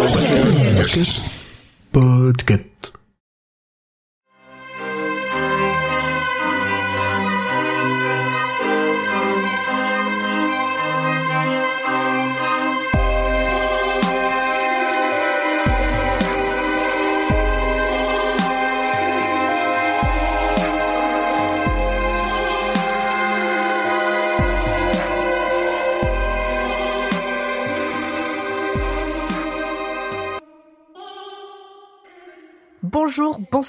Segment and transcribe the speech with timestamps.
[0.00, 1.20] Podcast.
[1.92, 2.69] Podcast.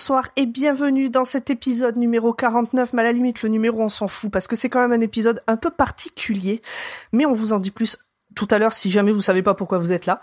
[0.02, 3.88] Bonsoir et bienvenue dans cet épisode numéro 49, mais à la limite le numéro on
[3.88, 6.64] s'en fout parce que c'est quand même un épisode un peu particulier,
[7.12, 8.00] mais on vous en dit plus
[8.36, 10.20] tout à l'heure si jamais vous savez pas pourquoi vous êtes là.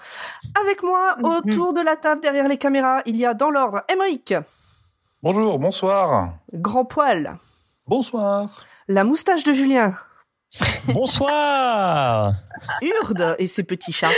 [0.60, 4.34] Avec moi, autour de la table, derrière les caméras, il y a dans l'ordre Émeric,
[5.22, 6.32] Bonjour, bonsoir.
[6.54, 7.36] Grand Poil,
[7.86, 8.64] Bonsoir.
[8.88, 9.94] la moustache de Julien,
[10.88, 12.32] Bonsoir
[12.82, 14.10] Urde et ses petits chats,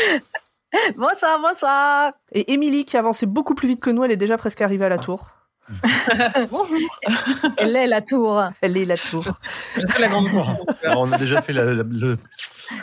[0.97, 2.13] Bonsoir, bonsoir.
[2.33, 4.89] et Émilie qui avançait beaucoup plus vite que nous, elle est déjà presque arrivée à
[4.89, 5.33] la tour.
[7.59, 8.43] Elle est la tour.
[8.61, 9.25] Elle est la tour.
[10.85, 12.19] Alors, on a déjà fait la, la- le-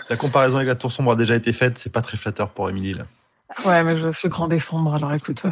[0.09, 1.77] la comparaison avec la tour sombre a déjà été faite.
[1.77, 3.03] C'est pas très flatteur pour Émilie là.
[3.66, 5.44] Ouais, mais je suis grand et sombre, alors écoute.
[5.45, 5.49] euh,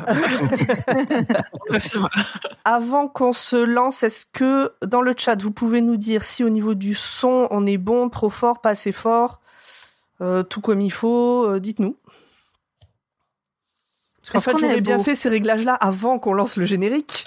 [2.66, 6.50] Avant qu'on se lance, est-ce que dans le chat, vous pouvez nous dire si au
[6.50, 9.40] niveau du son, on est bon, trop fort, pas assez fort,
[10.22, 11.96] euh, tout comme il faut, euh, dites-nous.
[14.32, 17.26] Parce qu'en fait, qu'on j'aurais est bien fait ces réglages-là avant qu'on lance le générique.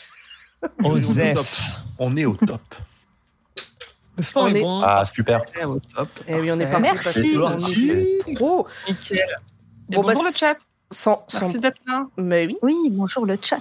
[0.83, 2.61] Osef On est au top.
[4.17, 4.83] Le son On est, est- bon.
[4.83, 5.43] Ah super.
[5.57, 6.09] Ouais, au top.
[6.27, 7.37] Et oui, on est pas Merci.
[7.37, 8.67] on est pro.
[8.89, 9.19] Nickel.
[9.91, 10.57] Et Bon, bah, bonjour le chat.
[10.91, 12.07] Sans, sans, Merci d'être là.
[12.17, 13.61] mais oui, Oui, bonjour le chat.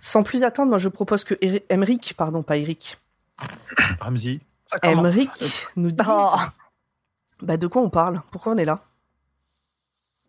[0.00, 2.98] sans plus attendre, moi je propose que Eri- Emric, pardon, pas Eric,
[4.80, 5.04] commence.
[5.14, 6.34] Emric nous dise Oh.
[7.42, 8.80] bah, de quoi on parle, pourquoi on est là?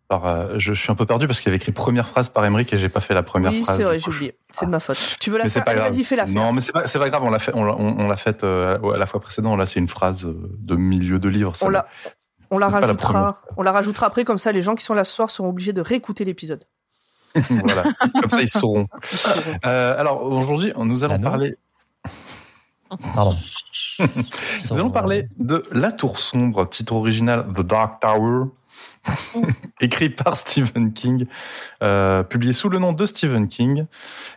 [0.09, 2.45] Alors, euh, je, suis un peu perdu parce qu'il y avait écrit première phrase par
[2.45, 3.75] Émeric et j'ai pas fait la première oui, phrase.
[3.75, 4.38] c'est vrai, j'ai oublié.
[4.52, 5.17] C'est de ma faute.
[5.19, 5.91] Tu veux la Mais c'est faire pas Allez, grave.
[5.91, 6.36] Vas-y, fais-la faire.
[6.36, 7.23] Non, mais c'est pas, c'est pas grave.
[7.23, 9.59] On l'a fait, on l'a, on, on l'a fait euh, à la fois précédente.
[9.59, 11.58] Là, c'est une phrase euh, de milieu de livre.
[11.58, 11.87] ça On la,
[12.52, 13.42] on la la rajoutera.
[13.58, 15.73] On la rajoutera après, comme ça, les gens qui sont là ce soir seront obligés
[15.73, 16.64] de réécouter l'épisode.
[17.49, 17.83] voilà.
[18.21, 18.87] Comme ça, ils sauront.
[19.65, 21.55] Euh, alors aujourd'hui, nous allons Ah parler.
[23.14, 23.36] Pardon.
[23.99, 28.45] Nous allons parler de La Tour Sombre, titre original The Dark Tower,
[29.82, 31.26] écrit par Stephen King,
[31.84, 33.86] euh, publié sous le nom de Stephen King,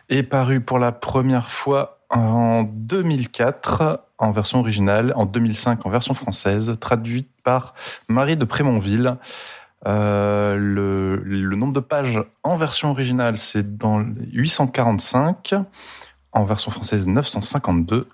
[0.09, 6.13] et paru pour la première fois en 2004 en version originale, en 2005 en version
[6.13, 7.73] française, traduite par
[8.07, 9.17] Marie de Prémonville.
[9.87, 15.55] Euh, le, nombre de pages en version originale, c'est dans les 845.
[16.33, 18.07] En version française, 952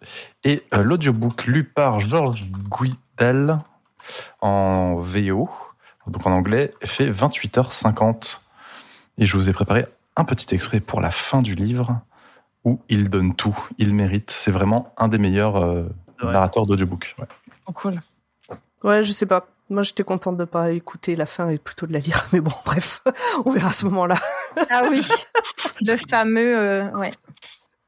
[0.44, 3.59] et euh, l'audiobook lu par Georges Guidel
[4.41, 5.50] en VO,
[6.09, 8.40] donc en anglais, fait 28h50.
[9.18, 9.85] Et je vous ai préparé
[10.16, 12.00] un petit extrait pour la fin du livre
[12.63, 14.29] où il donne tout, il mérite.
[14.31, 15.84] C'est vraiment un des meilleurs euh,
[16.23, 16.31] Ouais.
[16.34, 17.16] narrateurs d'audiobook.
[17.19, 17.28] Ouais.
[17.68, 18.00] Oh, cool.
[18.84, 19.45] Ouais, je sais pas.
[19.69, 22.25] Moi, j'étais contente de pas écouter la fin et plutôt de la lire.
[22.34, 23.03] Mais bon, bref,
[23.45, 24.18] on verra à ce moment-là.
[24.72, 25.07] Ah oui,
[25.81, 26.57] le fameux.
[26.57, 27.12] euh, ouais.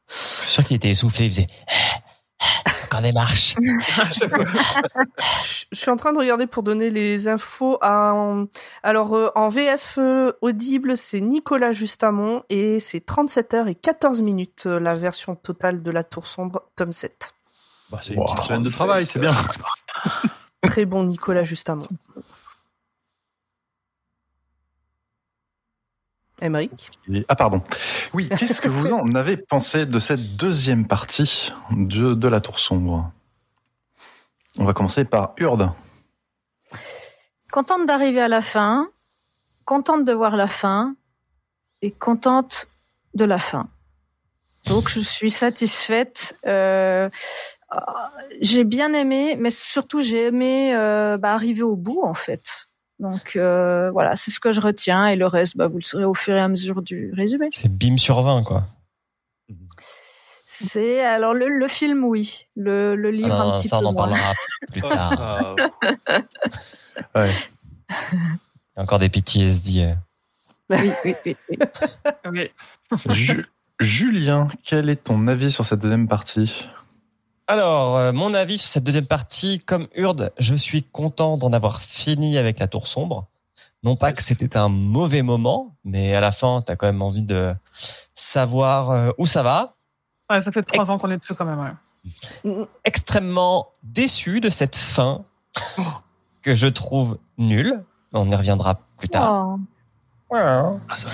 [0.07, 1.47] Je suis sûr qu'il était essoufflé, il faisait
[2.89, 3.55] quand des marches.
[5.71, 7.77] Je suis en train de regarder pour donner les infos.
[7.81, 8.13] À...
[8.83, 14.21] Alors, euh, en VF euh, audible, c'est Nicolas Justamont et c'est 37 heures et 14
[14.21, 17.33] minutes euh, la version totale de La Tour Sombre, tome 7.
[17.91, 18.27] Bah, c'est une Wow.
[18.27, 19.31] petite semaine de travail, c'est bien.
[20.61, 21.87] Très bon Nicolas Justamont.
[26.41, 26.91] Émeric
[27.27, 27.61] Ah pardon.
[28.13, 32.59] Oui, qu'est-ce que vous en avez pensé de cette deuxième partie de, de La Tour
[32.59, 33.11] Sombre?
[34.57, 35.71] On va commencer par Urde.
[37.51, 38.89] Contente d'arriver à la fin,
[39.65, 40.95] contente de voir la fin
[41.81, 42.67] et contente
[43.13, 43.69] de la fin.
[44.65, 46.37] Donc je suis satisfaite.
[46.45, 47.09] Euh,
[48.41, 52.68] j'ai bien aimé, mais surtout j'ai aimé euh, bah, arriver au bout en fait.
[52.99, 56.03] Donc euh, voilà, c'est ce que je retiens et le reste, bah, vous le saurez
[56.05, 57.47] au fur et à mesure du résumé.
[57.51, 58.63] C'est bim sur 20, quoi.
[60.45, 63.79] C'est alors le, le film oui, le, le Ah livre non, un non, petit ça,
[63.79, 64.07] peu on en moins.
[64.07, 64.33] parlera
[64.71, 65.55] plus tard.
[67.13, 67.25] Ah,
[67.91, 69.83] Il y a encore des PTSD.
[69.83, 69.93] euh.
[70.71, 71.57] Oui, oui, oui, oui.
[72.25, 73.13] Oui.
[73.13, 73.45] Ju-
[73.79, 76.67] Julien, quel est ton avis sur cette deuxième partie?
[77.49, 81.81] Alors, euh, mon avis sur cette deuxième partie, comme Urde, je suis content d'en avoir
[81.81, 83.25] fini avec la tour sombre.
[83.81, 87.23] Non pas que c'était un mauvais moment, mais à la fin, t'as quand même envie
[87.23, 87.55] de
[88.13, 89.73] savoir euh, où ça va.
[90.29, 91.75] Ouais, ça fait trois ans qu'on est dessus quand même.
[92.45, 92.67] ouais.
[92.85, 95.23] Extrêmement déçu de cette fin
[96.43, 97.83] que je trouve nulle.
[98.13, 99.57] On y reviendra plus tard.
[100.29, 100.37] Oh.
[100.87, 101.09] Ah, ça.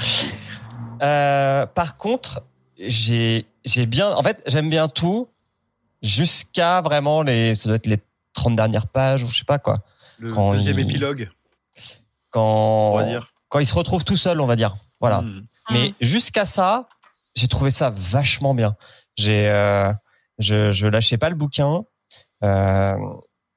[1.01, 2.43] Euh, par contre,
[2.77, 5.29] j'ai j'ai bien, en fait, j'aime bien tout
[6.05, 7.99] jusqu'à vraiment les, ça doit être les
[8.33, 9.79] 30 dernières pages ou je sais pas quoi.
[10.19, 11.29] Le Quand deuxième il- épilogue,
[12.29, 13.33] Quand on va dire.
[13.49, 14.75] quand il se retrouve tout seul, on va dire.
[14.99, 15.21] Voilà.
[15.21, 15.45] Hmm.
[15.71, 16.87] Mais jusqu'à ça,
[17.35, 18.75] j'ai trouvé ça vachement bien.
[19.17, 19.91] J'ai, euh,
[20.39, 21.83] je, je lâchais pas le bouquin.
[22.43, 22.95] Euh,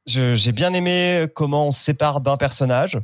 [0.07, 2.99] j'ai bien aimé comment on se sépare d'un personnage.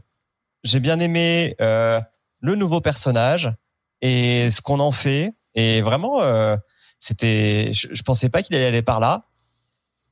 [0.62, 2.00] J'ai bien aimé euh,
[2.40, 3.52] le nouveau personnage
[4.00, 5.34] et ce qu'on en fait.
[5.54, 6.56] Et vraiment, euh,
[6.98, 9.24] c'était, je, je pensais pas qu'il allait aller par là.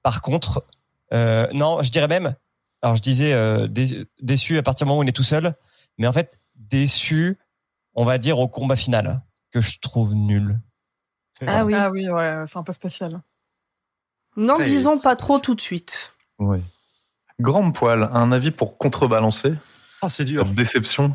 [0.03, 0.65] Par contre,
[1.13, 2.35] euh, non, je dirais même.
[2.83, 5.55] Alors, je disais euh, dé- déçu à partir du moment où on est tout seul,
[5.99, 7.39] mais en fait déçu
[7.95, 9.21] on va dire au combat final,
[9.51, 10.59] que je trouve nul.
[11.47, 11.75] Ah oui.
[11.75, 13.21] Ah oui, ouais, c'est un peu spécial.
[14.37, 16.15] N'en disons pas trop tout de suite.
[16.39, 16.61] Oui.
[17.39, 19.53] Grand poil, un avis pour contrebalancer?
[20.01, 20.47] Ah, c'est dur.
[20.47, 21.15] Déception?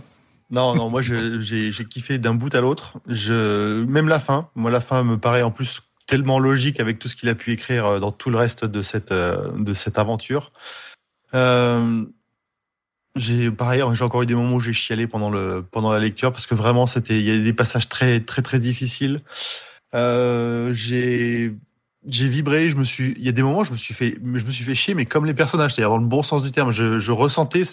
[0.52, 3.00] Non, non, moi je- j'ai j'ai kiffé d'un bout à l'autre.
[3.08, 4.50] Je même la fin.
[4.56, 7.52] Moi, la fin me paraît en plus tellement logique avec tout ce qu'il a pu
[7.52, 10.52] écrire euh, dans tout le reste de cette euh, de cette aventure.
[11.36, 12.06] Euh,
[13.16, 16.00] j'ai par ailleurs j'ai encore eu des moments où j'ai chialé pendant le pendant la
[16.00, 19.22] lecture parce que vraiment c'était il y a des passages très très très difficiles.
[19.94, 21.54] J'ai
[22.10, 24.18] j'ai vibré, je me suis il y a des moments où je me suis fait
[24.22, 26.52] je me suis fait chier mais comme les personnages, c'est-à-dire dans le bon sens du
[26.52, 27.64] terme, je, ressentais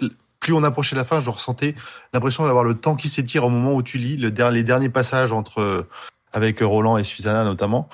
[0.40, 1.74] plus on approchait la fin, je ressentais
[2.12, 5.30] l'impression d'avoir le temps qui s'étire au moment où tu lis le les derniers passages
[5.30, 5.86] entre
[6.32, 7.88] avec Roland et Susanna notamment.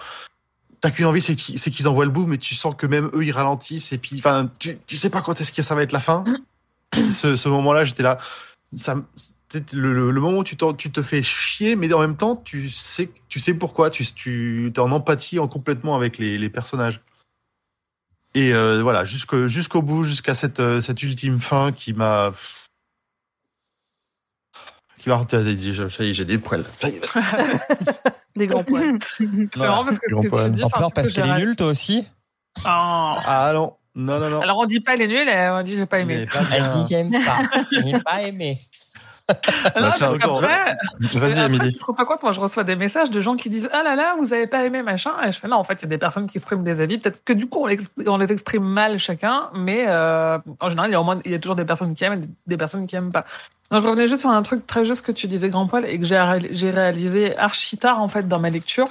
[0.81, 3.33] T'as qu'une envie, c'est qu'ils envoient le bout, mais tu sens que même eux ils
[3.33, 6.01] ralentissent et puis enfin tu, tu sais pas quand est-ce que ça va être la
[6.01, 6.25] fin.
[7.13, 8.19] ce, ce moment-là, j'étais là.
[8.75, 8.95] Ça,
[9.73, 13.11] le, le, le moment où tu, te fais chier, mais en même temps tu sais
[13.29, 13.91] tu sais pourquoi.
[13.91, 17.01] Tu tu es en empathie en complètement avec les, les personnages.
[18.35, 22.33] Et euh, voilà, jusqu'au bout, jusqu'à cette, euh, cette ultime fin qui m'a.
[25.01, 25.23] Qui m'a.
[25.29, 26.65] Ça y est, j'ai des poils.
[28.37, 28.99] Des grands poils.
[29.19, 29.27] C'est
[29.57, 29.71] Voilà.
[29.73, 30.53] marrant parce que ce Grand que tu poil.
[30.53, 32.07] dis, En pleure parce que qu'elle j'ai est nulle, toi aussi
[32.59, 32.63] Oh.
[32.67, 34.41] Ah non, non, non, non.
[34.41, 36.17] Alors on dit pas elle est nulle, on dit j'ai pas aimé.
[36.19, 37.39] Mais pas Elle dit qu'elle aime pas.
[37.73, 38.59] Elle n'est pas aimée.
[39.77, 41.77] Non, Bah, parce qu'après, Vas-y, Émilie.
[41.77, 43.97] Te rends pas compte, moi je reçois des messages de gens qui disent Ah là
[43.97, 45.13] là, vous avez pas aimé machin.
[45.27, 46.99] Et je fais Non, en fait, il y a des personnes qui expriment des avis.
[46.99, 47.67] Peut-être que du coup,
[48.07, 51.31] on, les exprime mal chacun, mais euh, en général, il y a au moins il
[51.31, 53.25] y a toujours des personnes qui aiment et des personnes qui aiment pas.
[53.71, 55.99] Non, je revenais juste sur un truc très juste que tu disais, Grand Poil, et
[55.99, 58.89] que j'ai j'ai réalisé archi tard en fait dans ma lecture.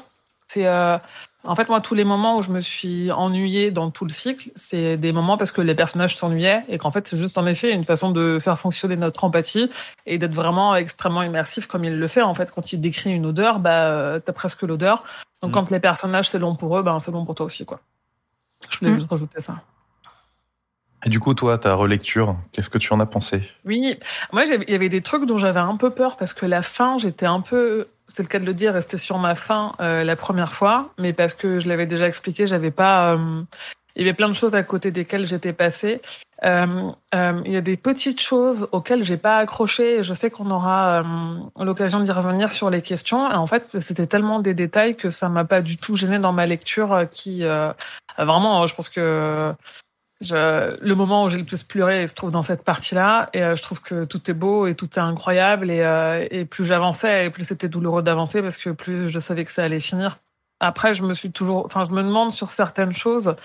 [0.48, 0.98] C'est euh,
[1.46, 4.50] en fait moi tous les moments où je me suis ennuyée dans tout le cycle,
[4.56, 7.72] c'est des moments parce que les personnages s'ennuyaient et qu'en fait c'est juste en effet
[7.72, 9.72] une façon de faire fonctionner notre empathie
[10.06, 12.52] et d'être vraiment extrêmement immersif comme il le fait en fait.
[12.52, 15.04] Quand il décrit une odeur bah euh, t'as presque l'odeur.
[15.42, 15.54] Donc Mm.
[15.54, 17.80] quand les personnages c'est long pour eux ben c'est long pour toi aussi quoi.
[18.70, 18.96] Je voulais Mm.
[18.96, 19.56] juste rajouter ça.
[21.06, 23.42] Et du coup, toi, ta relecture, qu'est-ce que tu en as pensé?
[23.64, 23.98] Oui.
[24.34, 26.98] Moi il y avait des trucs dont j'avais un peu peur parce que la fin
[26.98, 30.16] j'étais un peu c'est le cas de le dire resté sur ma fin euh, la
[30.18, 33.44] première fois mais parce que je l'avais déjà expliqué j'avais pas euh,
[33.96, 36.02] il y avait plein de choses à côté desquelles j'étais passée.
[36.46, 39.98] Euh, euh, il y a des petites choses auxquelles j'ai pas accroché.
[39.98, 43.30] et Je sais qu'on aura euh, l'occasion d'y revenir sur les questions.
[43.30, 46.32] Et en fait, c'était tellement des détails que ça m'a pas du tout gêné dans
[46.32, 46.94] ma lecture.
[46.94, 47.44] euh, Qui
[48.18, 49.54] vraiment, je pense que
[50.21, 53.30] je, le moment où j'ai le plus pleuré se trouve dans cette partie-là.
[53.33, 55.71] Et euh, je trouve que tout est beau et tout est incroyable.
[55.71, 59.45] Et, euh, et plus j'avançais, et plus c'était douloureux d'avancer parce que plus je savais
[59.45, 60.19] que ça allait finir.
[60.59, 63.35] Après, je me suis toujours, enfin, je me demande sur certaines choses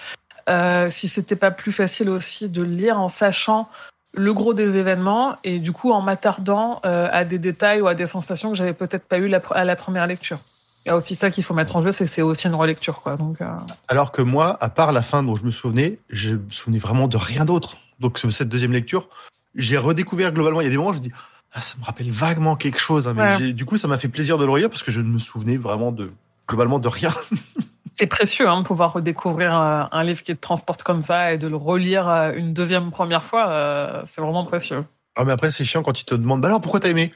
[0.48, 3.68] euh, si c'était pas plus facile aussi de lire en sachant
[4.12, 7.94] le gros des événements et du coup en m'attardant euh, à des détails ou à
[7.94, 10.38] des sensations que j'avais peut-être pas eu à la première lecture.
[10.84, 12.54] Il y a aussi ça qu'il faut mettre en jeu, c'est que c'est aussi une
[12.54, 13.16] relecture, quoi.
[13.16, 13.46] Donc, euh,
[13.88, 17.08] Alors que moi, à part la fin dont je me souvenais, je me souvenais vraiment
[17.08, 17.76] de rien d'autre.
[18.00, 19.08] Donc cette deuxième lecture,
[19.54, 20.60] j'ai redécouvert globalement.
[20.60, 21.12] Il y a des moments où je me dis,
[21.54, 23.08] ah, ça me rappelle vaguement quelque chose.
[23.08, 23.36] hein, mais Ouais.
[23.38, 25.18] j'ai- du coup, ça m'a fait plaisir de le relire parce que je ne me
[25.18, 26.12] souvenais vraiment de
[26.48, 27.10] globalement de rien.
[27.94, 31.38] c'est précieux hein, de pouvoir redécouvrir euh, un livre qui te transporte comme ça et
[31.38, 34.02] de le relire euh, une deuxième première fois.
[34.06, 34.84] c'est vraiment précieux.
[35.16, 37.10] Ah, mais après, c'est chiant quand ils te demandent, bah alors pourquoi t'as aimé?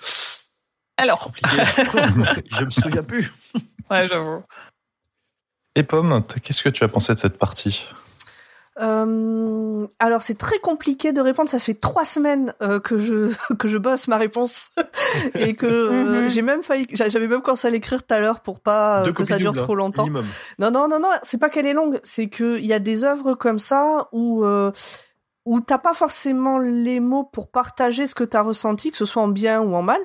[0.99, 1.49] Alors, Compliqué.
[2.51, 3.33] Je me souviens plus.
[3.91, 4.43] ouais, j'avoue.
[5.75, 7.87] Et Pomme, qu'est-ce que tu as pensé de cette partie?
[8.81, 11.49] Euh, alors c'est très compliqué de répondre.
[11.51, 14.71] Ça fait trois semaines euh, que je que je bosse ma réponse
[15.35, 16.29] et que euh, Mhm.
[16.29, 16.87] j'ai même failli.
[16.93, 19.55] j'a- J'avais même commencé à l'écrire tout à l'heure pour pas euh, que ça dure
[19.57, 20.05] trop longtemps.
[20.05, 20.27] Minimum.
[20.61, 21.09] Non non non non.
[21.25, 21.99] C'est pas qu'elle est longue.
[22.05, 24.71] C'est que il y a des œuvres comme ça où euh,
[25.45, 29.23] où t'as pas forcément les mots pour partager ce que t'as ressenti, que ce soit
[29.23, 30.01] en bien ou en mal.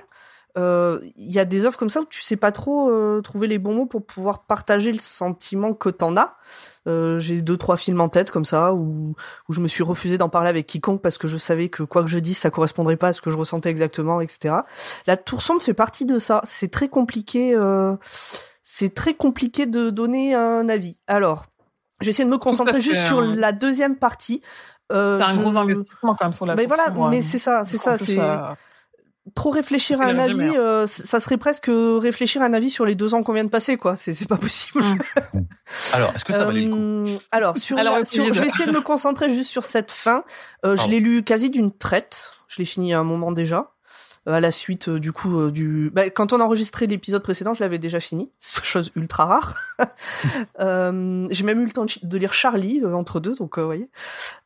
[0.58, 3.48] Euh, il y a des œuvres comme ça où tu sais pas trop euh, trouver
[3.48, 6.36] les bons mots pour pouvoir partager le sentiment que t'en as.
[6.88, 9.16] Euh, j'ai deux trois films en tête comme ça où
[9.50, 12.04] où je me suis refusé d'en parler avec quiconque parce que je savais que quoi
[12.04, 14.58] que je dise ça correspondrait pas à ce que je ressentais exactement, etc.
[15.08, 16.42] La Tour sombre fait partie de ça.
[16.44, 17.56] C'est très compliqué.
[17.56, 17.96] Euh,
[18.62, 20.98] c'est très compliqué de donner un avis.
[21.08, 21.46] Alors,
[22.00, 23.36] je vais essayer de me concentrer juste sur hein.
[23.36, 24.42] la deuxième partie.
[24.92, 27.38] Euh, T'as un je- gros investissement quand même sur la Mais Tour voilà, mais c'est
[27.40, 28.36] ça, c'est ça, c'est euh,
[29.36, 30.36] trop réfléchir à un avis.
[30.36, 30.56] merde.
[30.58, 33.50] euh, ça serait presque réfléchir à un avis sur les deux ans qu'on vient de
[33.50, 33.96] passer, quoi.
[33.96, 34.84] C'est c'est pas possible.
[34.84, 34.98] Mm.
[35.94, 38.48] Alors, est-ce que ça valait le coup Euh, alors, sur, Alors, la- sur- je vais
[38.48, 40.24] essayer de me concentrer juste sur cette fin.
[40.66, 42.32] Euh, je l'ai lu quasi d'une traite.
[42.48, 43.72] Je l'ai fini à un moment déjà.
[44.26, 47.54] À la suite euh, du coup euh, du bah, quand on a enregistré l'épisode précédent
[47.54, 48.32] je l'avais déjà fini.
[48.40, 49.56] Chose ultra rare.
[50.60, 53.90] Euh, j'ai même eu le temps de, lire Charlie euh, entre deux donc vous voyez.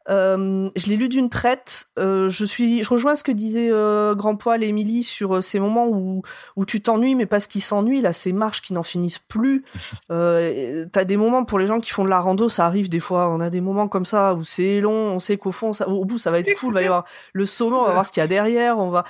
[0.10, 1.88] Euh, je l'ai lu d'une traite.
[2.00, 5.60] Euh, je suis je rejoins ce que disait euh, Grand Poil et Émilie sur ces
[5.60, 6.22] moments où
[6.56, 9.64] où tu t'ennuies mais parce qu'ils s'ennuient là ces marches qui n'en finissent plus.
[10.10, 13.00] Euh, t'as des moments pour les gens qui font de la rando ça arrive des
[13.00, 13.30] fois.
[13.30, 16.06] On a des moments comme ça où c'est long on sait qu'au fond ça, au
[16.06, 18.12] bout ça va être cool il va y avoir le sommet on va voir ce
[18.12, 19.04] qu'il y a derrière on va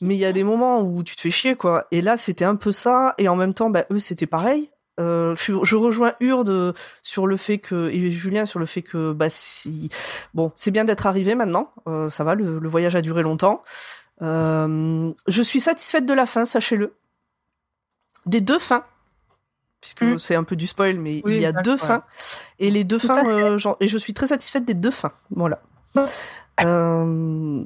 [0.00, 1.86] mais il y a des moments où tu te fais chier quoi.
[1.90, 3.14] Et là c'était un peu ça.
[3.18, 4.70] Et en même temps bah eux c'était pareil.
[5.00, 9.12] Euh, je, je rejoins Urde sur le fait que et Julien sur le fait que
[9.12, 9.90] bah si
[10.34, 11.70] bon c'est bien d'être arrivé maintenant.
[11.86, 13.62] Euh, ça va le, le voyage a duré longtemps.
[14.22, 16.94] Euh, je suis satisfaite de la fin sachez-le.
[18.26, 18.84] Des deux fins.
[19.80, 20.18] Puisque Mm.
[20.18, 22.02] c'est un peu du spoil mais Oui, il y a deux fins.
[22.58, 25.12] Et les deux Tout fins euh, et je suis très satisfaite des deux fins.
[25.30, 25.60] Voilà.
[26.60, 27.64] Euh,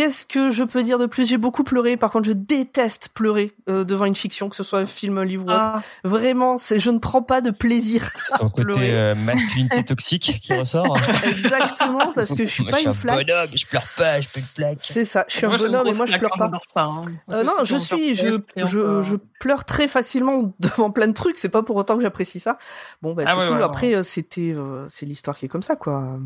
[0.00, 1.28] Qu'est-ce que je peux dire de plus?
[1.28, 1.98] J'ai beaucoup pleuré.
[1.98, 5.26] Par contre, je déteste pleurer euh, devant une fiction, que ce soit un film, un
[5.26, 5.60] livre ou autre.
[5.74, 8.10] Ah, Vraiment, c'est, je ne prends pas de plaisir.
[8.38, 8.92] Ton côté pleurer.
[8.94, 10.96] euh, masculinité toxique qui ressort.
[11.24, 13.26] Exactement, parce que je suis Moi, pas je suis une un flaque.
[13.26, 14.78] bonhomme, je pleure pas, je peux une plaque.
[14.80, 15.26] C'est ça.
[15.28, 16.58] Je suis moi, un bonhomme et grosse moi je pleure quand pas.
[16.72, 17.02] ça, hein.
[17.30, 21.36] Euh, non, je suis, je, je, je pleure très facilement devant plein de trucs.
[21.36, 22.56] C'est pas pour autant que j'apprécie ça.
[23.02, 23.52] Bon, bah, Ah c'est ouais, tout.
[23.52, 26.18] ouais, Après, euh, c'était, euh, c'est l'histoire qui est comme ça, quoi.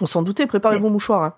[0.00, 0.46] On s'en doutait.
[0.46, 1.22] Préparez vos mouchoirs.
[1.24, 1.34] Hein.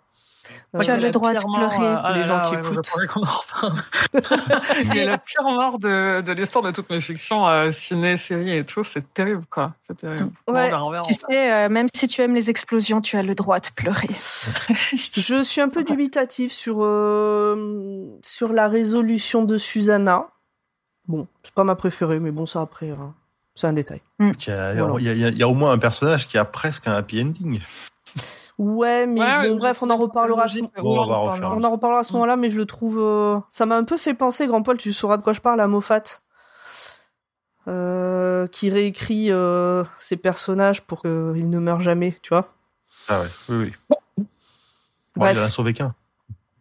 [0.80, 2.88] Tu as le droit de pleurer, euh, les gens qui écoutent.
[4.82, 8.64] C'est la pire mort de, de l'histoire de toutes mes fictions, euh, ciné, séries et
[8.64, 8.84] tout.
[8.84, 9.74] C'est terrible, quoi.
[9.86, 10.30] C'est terrible.
[10.48, 10.70] Ouais.
[10.70, 11.02] Bon.
[11.02, 14.08] Tu sais, euh, même si tu aimes les explosions, tu as le droit de pleurer.
[15.12, 20.28] Je suis un peu dubitatif sur euh, sur la résolution de Susanna.
[21.08, 23.14] Bon, c'est pas ma préférée, mais bon, ça après, hein,
[23.54, 24.00] c'est un détail.
[24.20, 24.94] Il y, a, Voilà.
[24.98, 26.44] il y a- il y a- il y a au moins un personnage qui a
[26.44, 27.60] presque un happy ending.
[28.62, 30.42] Ouais, mais Ouais, bon, bref, on en reparlera.
[30.42, 31.56] à ce- Bon, on va en reparlera.
[31.56, 32.98] On en reparlera à ce moment-là, mais je le trouve.
[33.00, 35.60] euh, Ça m'a un peu fait penser, Grand Paul, tu sauras de quoi je parle,
[35.62, 36.02] à Moffat.
[37.68, 42.52] Euh, qui réécrit euh, ses personnages pour qu'ils ne meurent jamais, tu vois.
[43.08, 43.72] Ah ouais, oui, oui.
[43.88, 43.96] Bon,
[45.16, 45.36] Bref.
[45.36, 45.94] il en a sauvé qu'un.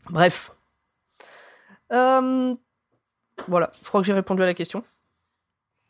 [0.10, 0.52] Bref.
[1.92, 2.56] Euh,
[3.48, 4.84] Voilà, je crois que j'ai répondu à la question.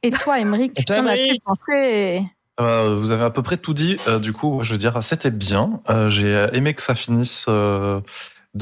[0.03, 2.23] Et toi, Émeric, Et toi, qu'en as-tu Émeric pensé
[2.59, 3.97] Euh, vous avez à peu près tout dit.
[4.07, 5.81] Euh, du coup, je veux dire, c'était bien.
[5.89, 8.01] Euh, J'ai aimé que ça finisse de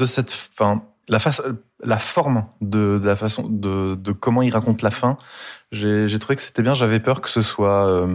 [0.04, 0.82] cette fin.
[1.08, 1.42] La, face,
[1.82, 5.16] la forme de, de la façon de, de comment il raconte la fin,
[5.72, 6.74] j'ai trouvé que c'était bien.
[6.74, 8.06] J'avais peur que ce soit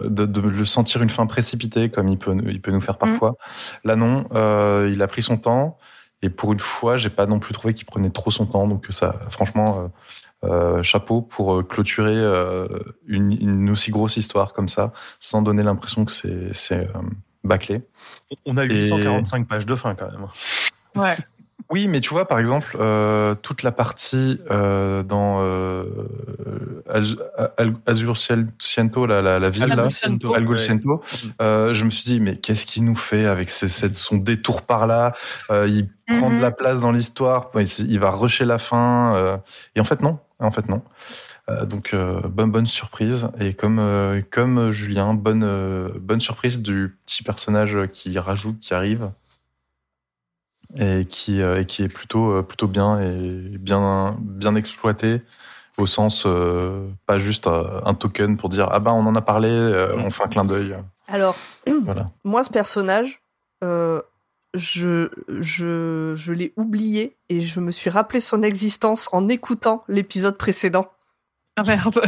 [0.00, 3.36] de, de le sentir une fin précipitée, comme il peut, il peut nous faire parfois.
[3.84, 4.26] Là, non.
[4.88, 5.78] Il a pris son temps.
[6.22, 8.66] Et pour une fois, j'ai pas non plus trouvé qu'il prenait trop son temps.
[8.66, 9.88] Donc ça, franchement, euh,
[10.44, 12.68] euh, chapeau pour euh, clôturer euh,
[13.06, 17.02] une, une aussi grosse histoire comme ça, sans donner l'impression que c'est c'est euh,
[17.44, 17.82] bâclé.
[18.46, 20.26] On a Et- 845 pages de fin quand même.
[20.94, 21.16] Ouais.
[21.70, 25.84] Oui, mais tu vois, par exemple, euh, toute la partie euh, dans euh,
[26.88, 27.18] Az-
[27.58, 29.64] Al- Azur Ciento, la, la, la ville.
[30.34, 31.02] Alguciento,
[31.42, 34.86] euh, je me suis dit, mais qu'est-ce qu'il nous fait avec ses- son détour par
[34.86, 35.12] là?
[35.50, 36.40] Euh, Il prend de Mhm.
[36.40, 39.14] la place dans l'histoire, il, va rusher la fin.
[39.16, 39.36] euh,
[39.76, 40.18] et en fait, non.
[40.38, 40.82] En fait, non.
[41.66, 43.28] Donc, euh, bonne, bonne surprise.
[43.40, 48.72] Et comme, euh, comme Julien, bonne, euh, bonne surprise du petit personnage qui rajoute, qui
[48.74, 49.10] arrive
[50.76, 55.22] et qui, euh, et qui est plutôt, euh, plutôt bien et bien, bien exploité
[55.78, 59.20] au sens euh, pas juste euh, un token pour dire ah ben on en a
[59.22, 60.76] parlé, euh, on fait un clin d'œil.
[61.06, 61.36] Alors,
[61.84, 62.10] Voilà.
[62.24, 63.22] moi, ce personnage,
[63.64, 64.02] euh,
[64.54, 65.08] je,
[65.40, 70.90] je, je l'ai oublié et je me suis rappelé son existence en écoutant l'épisode précédent.
[71.56, 72.00] Ah merde.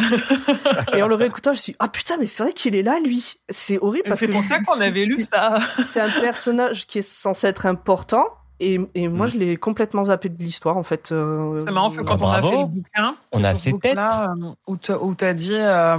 [0.95, 2.83] Et en le réécoutant, je me suis dit, ah putain, mais c'est vrai qu'il est
[2.83, 3.35] là, lui.
[3.49, 5.59] C'est horrible parce C'est que pour je- ça qu'on avait lu ça.
[5.85, 8.29] c'est un personnage qui est censé être important.
[8.62, 11.12] Et, et moi, je l'ai complètement zappé de l'histoire, en fait.
[11.12, 13.62] euh, C'est marrant parce que quand Ah, on a fait le bouquin, On a sur
[13.62, 15.97] ses ce bouquin-là, euh, où t'as- où t'as dit, euh,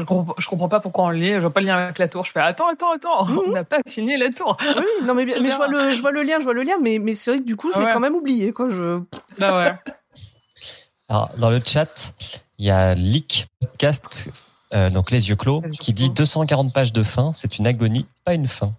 [0.00, 1.98] je, comprends, je comprends pas pourquoi on le lit, je vois pas le lien avec
[1.98, 2.24] la tour.
[2.24, 4.56] Je fais, attends, attends, attends, on n'a pas fini la tour.
[4.60, 6.54] Oui, non, mais, bien- C'est mais je, vois le, je vois le lien, je vois
[6.54, 8.68] le lien, mais, mais c'est vrai que du coup, je l'ai quand même oublié, quoi.
[8.68, 9.00] Je...
[9.38, 9.72] Bah ouais.
[11.08, 12.12] Alors, dans le chat,
[12.58, 14.28] il y a Leak Podcast,
[14.74, 16.14] euh, donc les yeux clos, Les yeux qui dit clos.
[16.14, 18.72] 240 pages de fin, c'est une agonie, pas une fin.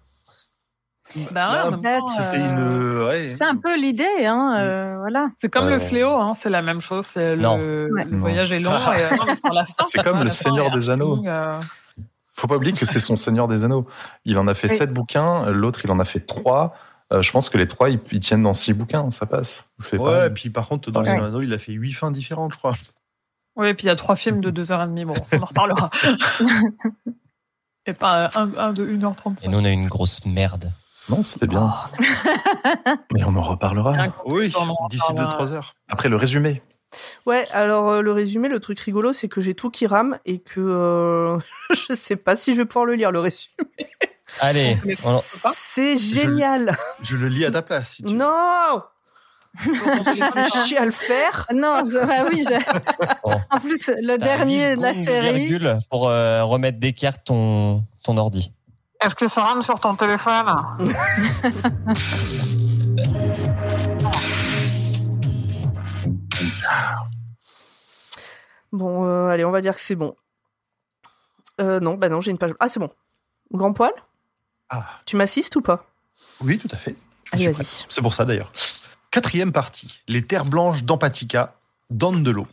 [1.32, 3.24] Bah, ouais, Bah, euh, ouais.
[3.24, 5.28] C'est un peu l'idée, hein, euh, voilà.
[5.36, 7.12] C'est comme Euh, le fléau, hein, c'est la même chose.
[7.16, 8.04] Le, Ouais.
[8.04, 8.70] le voyage est long.
[8.72, 9.10] et, euh,
[9.86, 11.22] C'est comme le Seigneur des Anneaux.
[11.26, 11.60] euh,
[12.34, 13.86] Faut pas oublier que c'est son Seigneur des Anneaux.
[14.24, 14.76] Il en a fait Oui.
[14.76, 16.74] sept bouquins, l'autre il en a fait trois.
[17.12, 19.66] Euh, je pense que les trois ils, ils tiennent dans six bouquins, ça passe.
[19.92, 21.12] Ouais, pas- et puis par contre, dans le Ouais.
[21.12, 22.72] Seigneur des Anneaux, il a fait huit fins différentes, je crois.
[23.56, 25.04] Oui, et puis il y a trois films de 2h30.
[25.04, 25.90] Bon, ça, on en reparlera.
[27.86, 29.44] et pas un, un de 1h35.
[29.44, 30.70] Et nous, on a une grosse merde.
[31.08, 31.72] Non, c'était bien.
[31.98, 34.08] Oh, Mais on en reparlera.
[34.26, 34.44] Oui,
[34.90, 35.74] d'ici sur ma- 2-3 heures.
[35.90, 36.62] Après le résumé.
[37.26, 40.38] Ouais, alors euh, le résumé, le truc rigolo, c'est que j'ai tout qui rame et
[40.40, 41.38] que euh,
[41.70, 43.48] je sais pas si je vais pouvoir le lire, le résumé.
[44.40, 44.76] Allez,
[45.54, 46.76] C'est génial.
[47.02, 47.94] Je le lis à ta place.
[47.96, 48.16] Si tu veux.
[48.18, 48.82] Non
[50.14, 51.46] J'ai réfléchi à le faire.
[51.52, 53.38] Non, je- bah oui, je- Bon.
[53.50, 55.46] en plus, le dernier de la série.
[55.46, 58.52] virgule pour euh, remettre d'équerre ton, ton ordi.
[59.04, 60.46] Est-ce que ça rame sur ton téléphone?
[68.72, 70.16] Bon, euh, allez, on va dire que c'est bon.
[71.60, 72.52] Euh, non, bah non, j'ai une page.
[72.58, 72.90] Ah, c'est bon.
[73.52, 73.92] Grand poil?
[74.70, 75.84] Ah, Tu m'assistes ou pas?
[76.40, 76.96] Oui, tout à fait.
[77.32, 77.84] Allez, vas-y.
[77.88, 78.50] C'est pour ça d'ailleurs.
[79.10, 80.00] Quatrième partie.
[80.08, 81.54] Les terres blanches d'Empatica,
[81.90, 82.46] l'eau.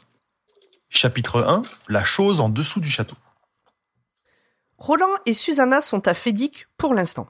[0.90, 1.62] Chapitre 1.
[1.88, 3.16] La chose en dessous du château.
[4.80, 7.28] Roland et Susanna sont à Fédic pour l'instant.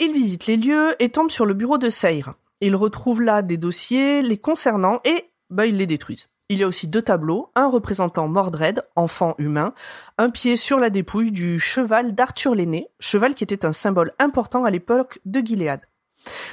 [0.00, 2.34] Ils visitent les lieux et tombent sur le bureau de Seyre.
[2.60, 6.28] Ils retrouvent là des dossiers les concernant et bah, ils les détruisent.
[6.48, 9.72] Il y a aussi deux tableaux, un représentant Mordred, enfant humain,
[10.18, 14.64] un pied sur la dépouille du cheval d'Arthur l'aîné, cheval qui était un symbole important
[14.64, 15.80] à l'époque de Gilead.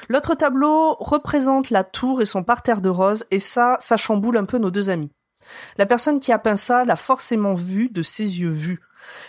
[0.08, 4.46] L'autre tableau représente la tour et son parterre de roses, et ça, ça chamboule un
[4.46, 5.12] peu nos deux amis.
[5.78, 8.80] La personne qui a peint ça l'a forcément vu de ses yeux vus.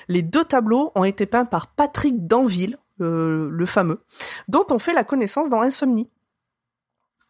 [0.09, 4.01] Les deux tableaux ont été peints par Patrick Danville, euh, le fameux,
[4.49, 6.09] dont on fait la connaissance dans Insomnie.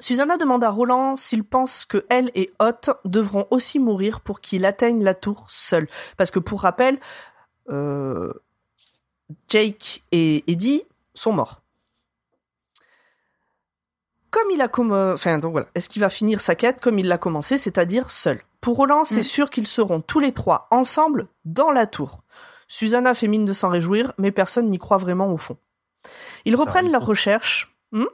[0.00, 4.64] Susanna demande à Roland s'il pense que elle et Hot devront aussi mourir pour qu'il
[4.64, 5.88] atteigne la tour seul.
[6.16, 6.98] Parce que pour rappel,
[7.70, 8.32] euh,
[9.48, 10.82] Jake et Eddie
[11.14, 11.61] sont morts.
[14.32, 17.06] Comme il a euh, enfin donc voilà, est-ce qu'il va finir sa quête comme il
[17.06, 18.42] l'a commencé, c'est-à-dire seul?
[18.60, 19.24] Pour Roland, c'est Mm.
[19.24, 22.22] sûr qu'ils seront tous les trois ensemble dans la tour.
[22.66, 25.58] Susanna fait mine de s'en réjouir, mais personne n'y croit vraiment au fond.
[26.46, 27.76] Ils reprennent leur recherche.
[27.92, 28.06] Hmm?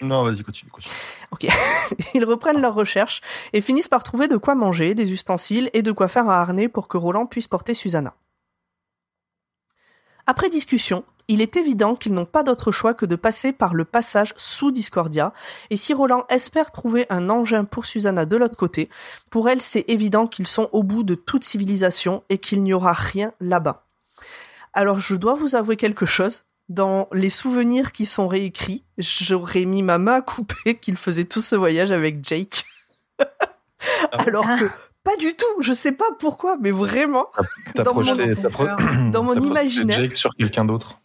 [0.00, 0.70] Non, vas-y, continue.
[0.70, 0.94] continue.
[2.14, 3.20] Ils reprennent leur recherche
[3.52, 6.68] et finissent par trouver de quoi manger, des ustensiles et de quoi faire un harnais
[6.68, 8.14] pour que Roland puisse porter Susanna.
[10.26, 13.84] Après discussion, il est évident qu'ils n'ont pas d'autre choix que de passer par le
[13.86, 15.32] passage sous Discordia,
[15.70, 18.90] et si Roland espère trouver un engin pour Susanna de l'autre côté,
[19.30, 22.92] pour elle c'est évident qu'ils sont au bout de toute civilisation et qu'il n'y aura
[22.92, 23.86] rien là-bas.
[24.74, 29.82] Alors je dois vous avouer quelque chose, dans les souvenirs qui sont réécrits, j'aurais mis
[29.82, 32.64] ma main à couper qu'il faisait tout ce voyage avec Jake.
[34.12, 34.66] Alors que
[35.04, 37.26] pas du tout, je sais pas pourquoi, mais vraiment,
[37.74, 38.34] T'as Dans mon- projeté,
[39.10, 39.96] dans mon imaginaire.
[39.96, 40.98] Jake sur quelqu'un d'autre.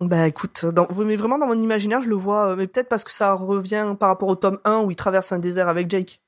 [0.00, 3.04] Bah écoute, dans, mais vraiment dans mon imaginaire, je le vois, euh, mais peut-être parce
[3.04, 6.20] que ça revient par rapport au tome 1 où il traverse un désert avec Jake.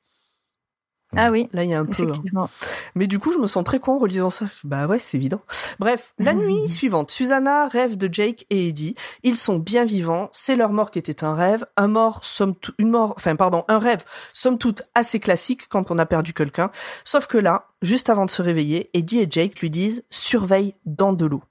[1.15, 2.11] Ah oui, Là, il y a un peu.
[2.37, 2.49] hein.
[2.95, 4.47] Mais du coup, je me sens très con en relisant ça.
[4.65, 5.43] Bah ouais, c'est évident.
[5.79, 8.95] Bref, la nuit suivante, Susanna rêve de Jake et Eddie.
[9.23, 10.31] Ils sont bien vivants.
[10.33, 11.67] C'est leur mort qui était un rêve.
[11.77, 15.91] Un mort, somme toute- une mort, enfin, pardon, un rêve, somme toute assez classique quand
[15.91, 16.71] on a perdu quelqu'un.
[17.05, 21.13] Sauf que là, juste avant de se réveiller, Eddie et Jake lui disent surveille dans
[21.13, 21.43] de l'eau.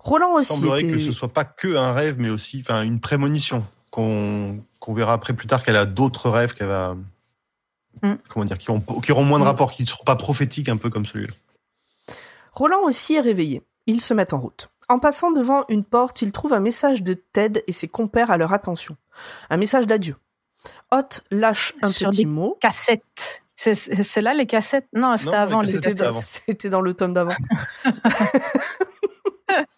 [0.00, 0.92] Roland Il aussi semblerait était...
[0.92, 5.34] que ce soit pas que un rêve, mais aussi une prémonition qu'on qu'on verra après
[5.34, 6.96] plus tard qu'elle a d'autres rêves qu'elle va.
[8.02, 8.14] Mm.
[8.30, 9.48] Comment dire, qui, ont, qui auront moins de Mm.
[9.48, 11.32] rapport, qui ne seront pas prophétiques un peu comme celui-là.
[12.52, 13.62] Roland aussi est réveillé.
[13.86, 14.70] Ils se mettent en route.
[14.88, 18.36] En passant devant une porte, ils trouvent un message de Ted et ses compères à
[18.38, 18.96] leur attention.
[19.50, 20.16] Un message d'adieu.
[20.92, 22.56] Hot lâche un Sur petit des mot.
[22.60, 23.42] Cassettes.
[23.56, 24.88] C'est- là les cassettes?
[24.94, 27.34] Non, c'était avant les cassettes, c'était dans le tome d'avant.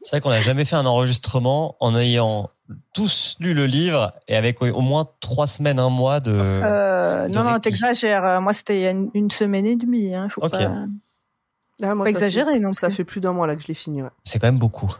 [0.05, 2.51] C'est vrai qu'on n'a jamais fait un enregistrement en ayant
[2.95, 6.33] tous lu le livre et avec au moins trois semaines, un mois de.
[6.33, 8.25] Euh, de non, non, t'exagères.
[8.25, 10.15] Euh, Moi, c'était il y a une, une semaine et demie.
[10.15, 10.29] Hein.
[10.29, 10.71] Faut pas...
[11.83, 14.03] Ah, moi, Pas fait, non Ça fait plus d'un mois là que je l'ai fini.
[14.03, 14.11] ouais.
[14.25, 14.95] C'est quand même beaucoup.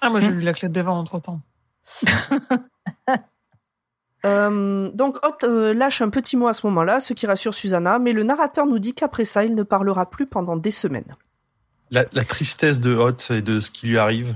[0.00, 1.40] Ah, moi, j'ai lu la clé de devant entre temps.
[4.24, 7.98] Euh, donc Hot euh, lâche un petit mot à ce moment-là, ce qui rassure Susanna,
[7.98, 11.16] mais le narrateur nous dit qu'après ça, il ne parlera plus pendant des semaines.
[11.92, 14.34] La, la tristesse de Hot et de ce qui lui arrive.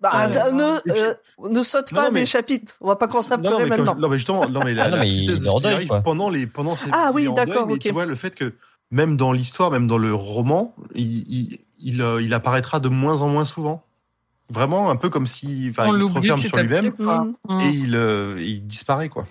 [0.00, 1.14] Bah, Euh, t- ne, et euh,
[1.50, 2.74] ne saute Non, pas non, mais- des chapitres.
[2.80, 3.94] On va pas commencer à pleurer maintenant.
[3.94, 5.66] non, mais justement, non, mais la, Ah non, la mais il tristesse de ce qui
[5.66, 6.00] arrive quoi.
[6.02, 6.90] pendant les, pendant ces.
[6.92, 7.78] Ah oui, d'accord, ok.
[7.78, 8.54] Tu vois, le fait que
[8.90, 13.22] même dans l'histoire, même dans le roman, il, il, il, euh, il apparaîtra de moins
[13.22, 13.84] en moins souvent.
[14.50, 15.80] Vraiment, un peu comme si, il se
[16.12, 17.26] referme sur lui-même quoi.
[17.48, 17.60] Mm.
[17.60, 19.26] Et il, euh, il disparaît, quoi.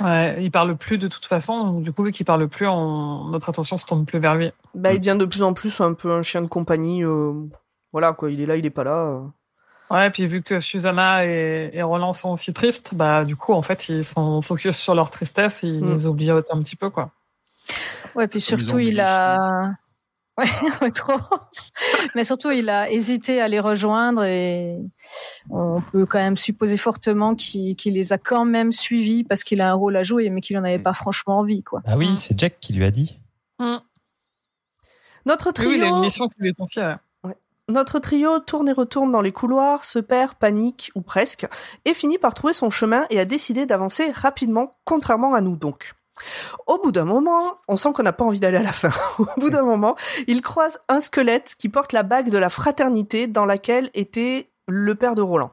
[0.00, 1.64] Ouais, il parle plus de toute façon.
[1.64, 3.24] donc Du coup, vu qu'il parle plus, on...
[3.28, 4.50] notre attention se tourne plus vers lui.
[4.74, 7.04] Bah, il devient de plus en plus un peu un chien de compagnie.
[7.04, 7.32] euh,
[7.92, 8.30] Voilà, quoi.
[8.30, 8.96] Il est là, il est pas là.
[9.06, 9.20] euh.
[9.90, 13.62] Ouais, puis vu que Susanna et, et Roland sont aussi tristes, bah du coup, en
[13.62, 15.90] fait, ils sont focus sur leur tristesse, ils Mm.
[15.90, 17.10] les oublient un petit peu, quoi.
[18.16, 19.72] Ouais, puis surtout, il a.
[20.36, 20.48] Ouais,
[20.82, 21.20] ouais, trop.
[22.16, 24.78] Mais surtout, il a hésité à les rejoindre et
[25.48, 29.70] on peut quand même supposer fortement qu'il les a quand même suivis parce qu'il a
[29.70, 31.82] un rôle à jouer, mais qu'il en avait pas franchement envie, quoi.
[31.86, 32.16] Ah oui, Mm.
[32.16, 33.18] c'est Jack qui lui a dit.
[35.26, 36.94] Notre Oui, oui, il a une trio, mission qui lui est confiée.
[37.24, 37.34] ouais.
[37.68, 41.46] notre trio tourne et retourne dans les couloirs, se perd, panique ou presque,
[41.86, 45.94] et finit par trouver son chemin et a décidé d'avancer rapidement, contrairement à nous donc.
[46.66, 48.90] Au bout d'un moment, on sent qu'on n'a pas envie d'aller à la fin.
[49.18, 49.96] Au bout d'un moment,
[50.26, 54.94] il croise un squelette qui porte la bague de la fraternité dans laquelle était le
[54.94, 55.52] père de Roland.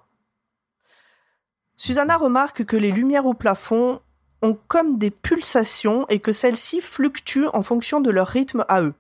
[1.78, 4.02] Susanna remarque que les lumières au plafond
[4.44, 8.94] ont comme des pulsations et que celles-ci fluctuent en fonction de leur rythme à eux.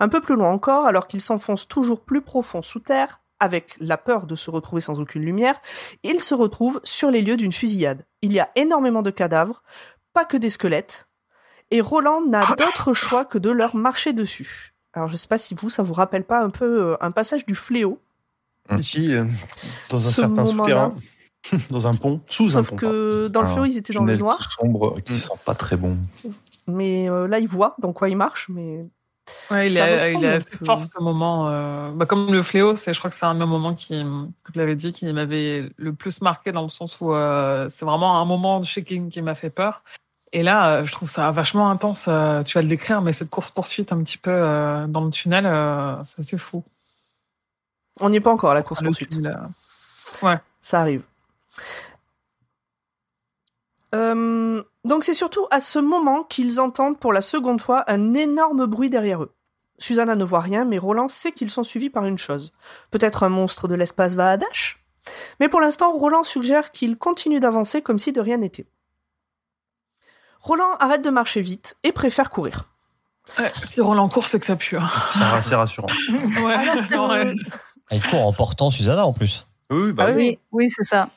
[0.00, 3.96] Un peu plus loin encore, alors qu'ils s'enfoncent toujours plus profond sous terre, avec la
[3.96, 5.60] peur de se retrouver sans aucune lumière,
[6.04, 8.04] ils se retrouvent sur les lieux d'une fusillade.
[8.22, 9.64] Il y a énormément de cadavres,
[10.12, 11.08] pas que des squelettes,
[11.70, 14.74] et Roland n'a d'autre choix que de leur marcher dessus.
[14.92, 17.46] Alors je sais pas si vous, ça vous rappelle pas un peu euh, un passage
[17.46, 17.98] du fléau,
[18.78, 19.24] Ici, euh,
[19.90, 20.94] dans un Ce certain souterrain,
[21.70, 22.76] dans un pont, sous un sauf pont.
[22.76, 25.76] que dans le Un fléau ils étaient dans le noir, sombre qui sent pas très
[25.76, 25.96] bon.
[26.68, 28.86] mais euh, là ils voient dans quoi ils marchent, mais
[29.52, 29.80] Ouais, il, il est
[30.26, 31.48] un assez fort ce moment.
[31.48, 34.02] euh, bah, comme le fléau, c'est, je crois que c'est un des moments qui,
[34.42, 37.84] que je l'avais dit, qui m'avait le plus marqué dans le sens où euh, c'est
[37.84, 39.84] vraiment un moment de shaking qui m'a fait peur.
[40.32, 42.06] Et là, euh, je trouve ça vachement intense.
[42.08, 45.10] euh, tu vas le décrire, mais cette course poursuite un petit peu euh, dans le
[45.10, 46.64] tunnel, euh, c'est fou.
[48.00, 49.10] on n'y est pas encore à la course Le poursuite.
[49.10, 49.38] tunnel,
[50.24, 51.02] euh, Ça arrive.
[53.94, 58.64] Euh, donc c'est surtout à ce moment qu'ils entendent pour la seconde fois un énorme
[58.66, 59.32] bruit derrière eux.
[59.78, 62.52] Susanna ne voit rien, mais Roland sait qu'ils sont suivis par une chose.
[62.90, 64.82] Peut-être un monstre de l'espace va à Dash
[65.40, 68.66] Mais pour l'instant, Roland suggère qu'ils continuent d'avancer comme si de rien n'était.
[70.42, 72.68] Roland arrête de marcher vite et préfère courir.
[73.38, 74.76] Ouais, si Roland court, c'est que ça pue.
[74.76, 74.88] hein.
[75.14, 75.86] C'est assez rassurant.
[76.42, 77.34] Ouais, Alors que- ouais.
[77.90, 79.46] Ah, il court en portant Susanna en plus.
[79.70, 80.16] Oui, oui, bah, Ah oui.
[80.16, 81.08] Oui, oui, c'est ça.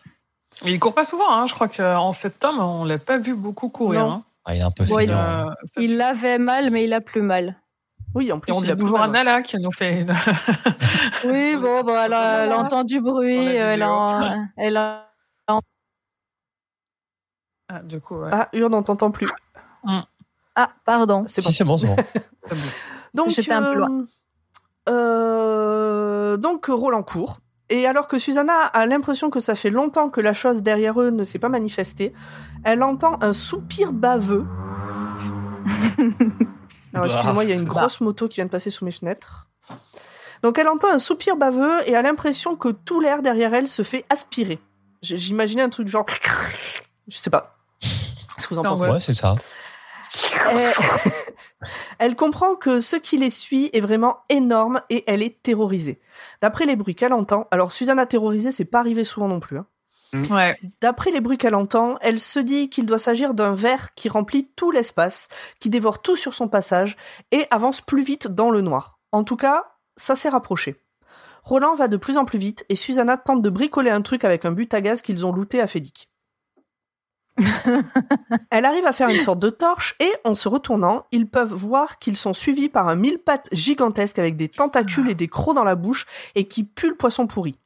[0.64, 1.30] Mais il court pas souvent.
[1.34, 1.48] Hein.
[1.48, 4.02] Je crois qu'en sept tomes, on l'a pas vu beaucoup courir.
[4.06, 4.12] Non.
[4.12, 4.24] hein.
[4.46, 5.12] Ah, il est un peu Bon, il-.
[5.12, 5.46] Euh,
[5.78, 7.56] Il avait mal, mais il a plus mal.
[8.14, 9.12] Oui, en plus, Et on il dit a mal.
[9.12, 10.14] Nala qui nous fait une...
[11.26, 15.08] Oui, bon, bon elle, a, elle a entendu bruit, la elle a, elle a
[17.68, 18.30] Ah, du coup, ouais.
[18.32, 19.28] Ah, on t'entend plus.
[20.56, 21.26] Ah, pardon.
[21.28, 21.52] C'est Si, bon.
[21.54, 21.96] c'est bon, c'est bon.
[23.14, 24.06] Donc, J'étais un peu loin.
[24.90, 27.40] euh, donc Roland court.
[27.70, 31.10] Et alors que Susanna a l'impression que ça fait longtemps que la chose derrière eux
[31.10, 32.14] ne s'est pas manifestée,
[32.64, 34.46] elle entend un soupir baveux.
[36.94, 39.48] Alors excusez-moi, il y a une grosse moto qui vient de passer sous mes fenêtres.
[40.44, 43.82] Donc elle entend un soupir baveux et a l'impression que tout l'air derrière elle se
[43.82, 44.60] fait aspirer.
[45.02, 46.06] J'imaginais un truc genre...
[47.08, 47.55] Je sais pas.
[48.36, 48.90] Qu'est-ce que vous en Ah pensez ouais.
[48.92, 49.36] Ouais, c'est ça.
[50.52, 50.72] elle...
[52.00, 56.00] elle comprend que ce qui les suit est vraiment énorme et elle est terrorisée.
[56.42, 59.58] D'après les bruits qu'elle entend, alors Susanna terrorisée, c'est pas arrivé souvent non plus.
[59.58, 59.66] hein.
[60.30, 60.56] Ouais.
[60.82, 64.48] D'après les bruits qu'elle entend, elle se dit qu'il doit s'agir d'un ver qui remplit
[64.56, 65.28] tout l'espace,
[65.60, 66.96] qui dévore tout sur son passage
[67.32, 69.00] et avance plus vite dans le noir.
[69.12, 69.66] En tout cas,
[69.98, 70.76] ça s'est rapproché.
[71.44, 74.46] Roland va de plus en plus vite et Susanna tente de bricoler un truc avec
[74.46, 76.10] un but à gaz qu'ils ont looté à Fédic.
[78.50, 82.00] Elle arrive à faire une sorte de torche et, en se retournant, ils peuvent voir
[82.00, 85.64] qu'ils sont suivis par un mille pattes gigantesque avec des tentacules et des crocs dans
[85.64, 87.60] la bouche et qui pue le poisson pourri.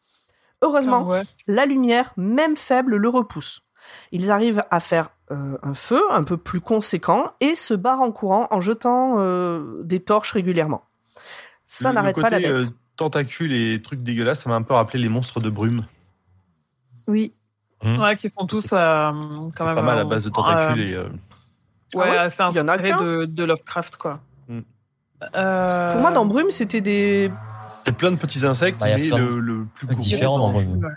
[0.61, 1.23] Heureusement, Ouais.
[1.47, 3.61] la lumière, même faible, le repousse.
[4.11, 8.11] Ils arrivent à faire euh, un feu un peu plus conséquent et se barrent en
[8.11, 10.83] courant en jetant euh, des torches régulièrement.
[11.65, 12.51] Ça n'arrête pas la bête.
[12.51, 12.65] euh,
[12.97, 15.85] tentacules et trucs dégueulasses, ça m'a un peu rappelé les monstres de brume.
[17.07, 17.31] Oui.
[17.83, 19.11] Ouais, qui sont tous euh,
[19.57, 19.75] quand même.
[19.75, 20.93] Pas mal à euh, base de euh, tentacules et.
[20.93, 21.07] euh,
[21.95, 24.19] Ouais, Ah ouais a inspiré de, de Lovecraft, quoi.
[24.47, 24.59] Mm.
[25.35, 27.31] Euh, Pour moi, dans Brume, c'était des...
[27.83, 29.99] C'est plein de petits insectes, Bah, y a mais plein de le, le plus gros.
[30.01, 30.87] différents dans Brume.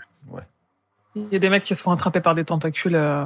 [1.15, 2.95] Il y a des mecs qui se font attraper par des tentacules.
[2.95, 3.23] euh.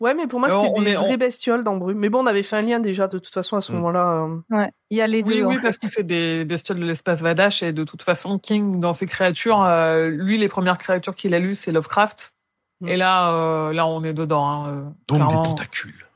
[0.00, 1.96] Ouais, mais pour moi, c'était des est- on- vraies bestioles dans Brume.
[1.98, 3.76] Mais bon, on avait fait un lien déjà de toute façon à ce Mm.
[3.76, 4.06] moment-là.
[4.50, 4.56] euh.
[4.56, 5.36] Ouais, il y a les deux.
[5.36, 5.62] Oui, en oui, fait.
[5.62, 9.06] parce que c'est des bestioles de l'espace Vadash et de toute façon, King, dans ses
[9.06, 12.34] créatures, euh, lui, les premières créatures qu'il a lues, c'est Lovecraft.
[12.82, 12.88] Mm.
[12.88, 14.46] Et là, euh, là, on est dedans.
[14.46, 15.42] Hein, euh, Donc clairement.
[15.42, 16.06] des tentacules.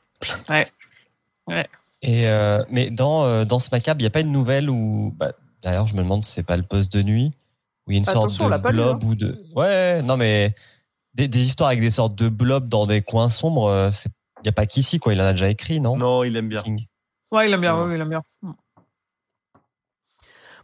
[2.03, 5.13] Et euh, mais dans euh, dans ce macabre, il n'y a pas une nouvelle où
[5.17, 5.31] bah,
[5.63, 7.31] d'ailleurs je me demande si c'est pas le poste de nuit
[7.87, 9.07] où il y a une sorte Attention, on de blob hein.
[9.07, 10.53] ou de ouais non mais
[11.15, 13.89] des, des histoires avec des sortes de blobs dans des coins sombres,
[14.43, 16.49] il y a pas qu'ici quoi, il en a déjà écrit non, Non, il aime
[16.49, 16.61] bien.
[16.61, 16.85] King.
[17.31, 17.87] Ouais, il aime bien, Ouais.
[17.87, 18.21] oui, il aime bien.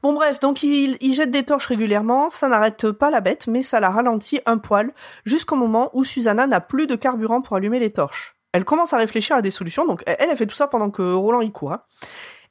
[0.04, 3.64] Bon bref, donc il, il jette des torches régulièrement, ça n'arrête pas la bête, mais
[3.64, 7.80] ça la ralentit un poil, jusqu'au moment où Susanna n'a plus de carburant pour allumer
[7.80, 8.36] les torches.
[8.52, 11.14] Elle commence à réfléchir à des solutions, donc elle, elle fait tout ça pendant que
[11.14, 11.72] Roland y court.
[11.72, 11.84] hein.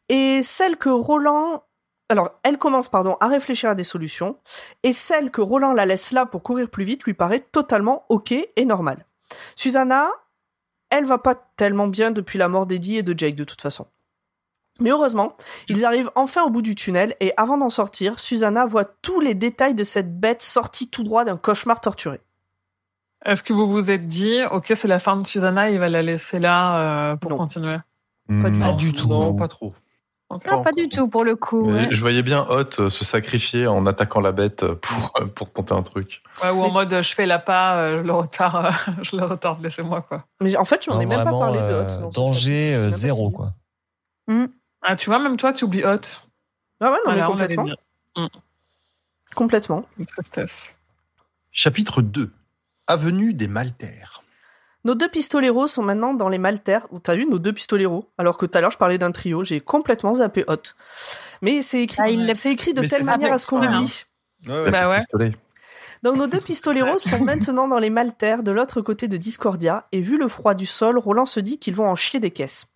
[0.08, 1.62] Et celle que Roland...
[2.08, 4.38] Alors, elle commence, pardon, à réfléchir à des solutions,
[4.82, 8.32] et celle que Roland la laisse là pour courir plus vite lui paraît totalement ok
[8.32, 9.04] et normale.
[9.56, 10.08] Susanna,
[10.88, 13.86] elle va pas tellement bien depuis la mort d'Eddie et de Jake de toute façon.
[14.80, 15.36] Mais heureusement,
[15.68, 19.34] ils arrivent enfin au bout du tunnel et avant d'en sortir, Susanna voit tous les
[19.34, 22.20] détails de cette bête sortie tout droit d'un cauchemar torturé.
[23.24, 26.02] Est-ce que vous vous êtes dit, ok, c'est la fin de Susanna, il va la
[26.02, 27.36] laisser là euh, pour Non.
[27.38, 27.76] continuer?
[28.28, 28.66] Pas du Non.
[28.66, 29.08] Pas du tout.
[29.08, 29.74] Non, pas trop.
[30.30, 30.42] Ok.
[30.48, 31.70] Ah, pas du tout pour le coup.
[31.70, 31.88] Ouais.
[31.90, 35.74] Je voyais bien Hot euh, se sacrifier en attaquant la bête pour, euh, pour tenter
[35.74, 36.22] un truc.
[36.42, 39.62] Ouais, ou en Mais- mode, je fais la pas, je le retarde, je le retarde,
[39.62, 40.24] laissez-moi quoi.
[40.40, 42.10] Mais en fait, je n'en ai Non, même pas parlé de Hot.
[42.12, 43.52] danger zéro quoi.
[44.82, 46.00] Ah, tu vois, même toi, tu oublies Hot.
[46.80, 47.64] Ah ouais, non mais complètement.
[47.64, 47.74] dit.
[49.34, 49.86] Complètement.
[49.98, 50.70] Une tristesse.
[51.52, 52.30] Chapitre 2.
[52.86, 54.22] Avenue des Maltaires.
[54.84, 56.88] Nos deux pistoleros sont maintenant dans les Maltaires.
[57.04, 59.60] T'as vu nos deux pistoleros Alors que tout à l'heure je parlais d'un trio, j'ai
[59.60, 60.74] complètement zappé Hot.
[61.40, 64.04] Mais c'est écrit, Ah, c'est écrit de Mais telle manière à ce qu'on ouais, l'oublie.
[64.48, 64.70] Ouais, ouais.
[64.72, 65.32] Bah ouais.
[66.02, 70.00] Donc nos deux pistoleros sont maintenant dans les Maltaires de l'autre côté de Discordia, et
[70.00, 72.66] vu le froid du sol, Roland se dit qu'ils vont en chier des caisses.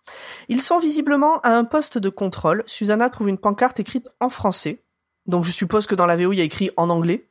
[0.47, 2.63] Ils sont visiblement à un poste de contrôle.
[2.67, 4.83] Susanna trouve une pancarte écrite en français.
[5.25, 7.27] Donc je suppose que dans la VO il y a écrit en anglais.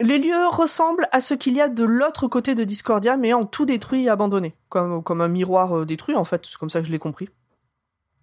[0.00, 3.44] Les lieux ressemblent à ce qu'il y a de l'autre côté de Discordia, mais en
[3.44, 4.54] tout détruit et abandonné.
[4.70, 6.46] Comme, comme un miroir euh, détruit, en fait.
[6.46, 7.28] C'est comme ça que je l'ai compris.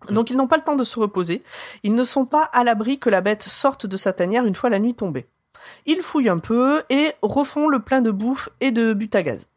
[0.09, 1.43] Donc ils n'ont pas le temps de se reposer.
[1.83, 4.69] Ils ne sont pas à l'abri que la bête sorte de sa tanière une fois
[4.69, 5.27] la nuit tombée.
[5.85, 9.47] Ils fouillent un peu et refont le plein de bouffe et de but à gaz.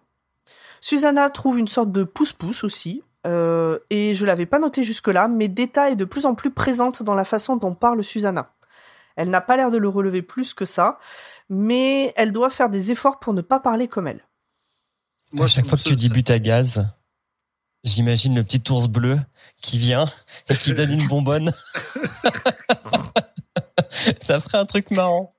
[0.80, 5.48] Susanna trouve une sorte de pouce-pouce aussi, euh, et je l'avais pas noté jusque-là, mais
[5.48, 8.52] Deta est de plus en plus présente dans la façon dont parle Susanna.
[9.16, 10.98] Elle n'a pas l'air de le relever plus que ça,
[11.50, 14.24] mais elle doit faire des efforts pour ne pas parler comme elle.
[15.38, 16.86] à chaque fois que tu dis but à gaz,
[17.84, 19.18] j'imagine le petit ours bleu
[19.62, 20.06] qui vient
[20.48, 21.52] et qui donne une bonbonne.
[24.20, 25.34] Ça ferait un truc marrant.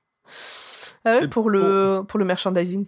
[1.06, 2.86] Ah ouais, pour le pour le merchandising.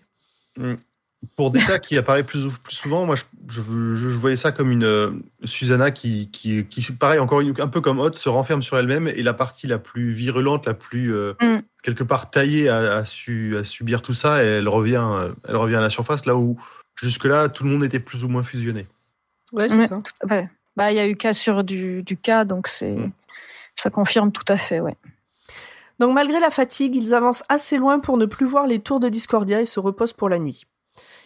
[1.37, 4.71] Pour des tas qui apparaît plus, plus souvent, moi je, je, je voyais ça comme
[4.71, 5.11] une euh,
[5.45, 9.07] Susanna qui, qui, qui, pareil, encore une- un peu comme Hot, se renferme sur elle-même
[9.07, 11.59] et la partie la plus virulente, la plus euh, Mm.
[11.81, 15.55] quelque part taillée à, à, su, à subir tout ça, et elle revient, euh, elle
[15.55, 16.61] revient à la surface là où
[17.01, 18.85] jusque-là tout le monde était plus ou moins fusionné.
[19.53, 19.87] Ouais, c'est Ouais.
[19.87, 20.01] ça.
[20.29, 20.49] Ouais.
[20.75, 23.11] Bah, il y a eu cas sur du, du cas, donc c'est, Mm.
[23.75, 24.95] ça confirme tout à fait, ouais.
[25.99, 29.09] Donc malgré la fatigue, ils avancent assez loin pour ne plus voir les tours de
[29.09, 30.63] Discordia et se reposent pour la nuit.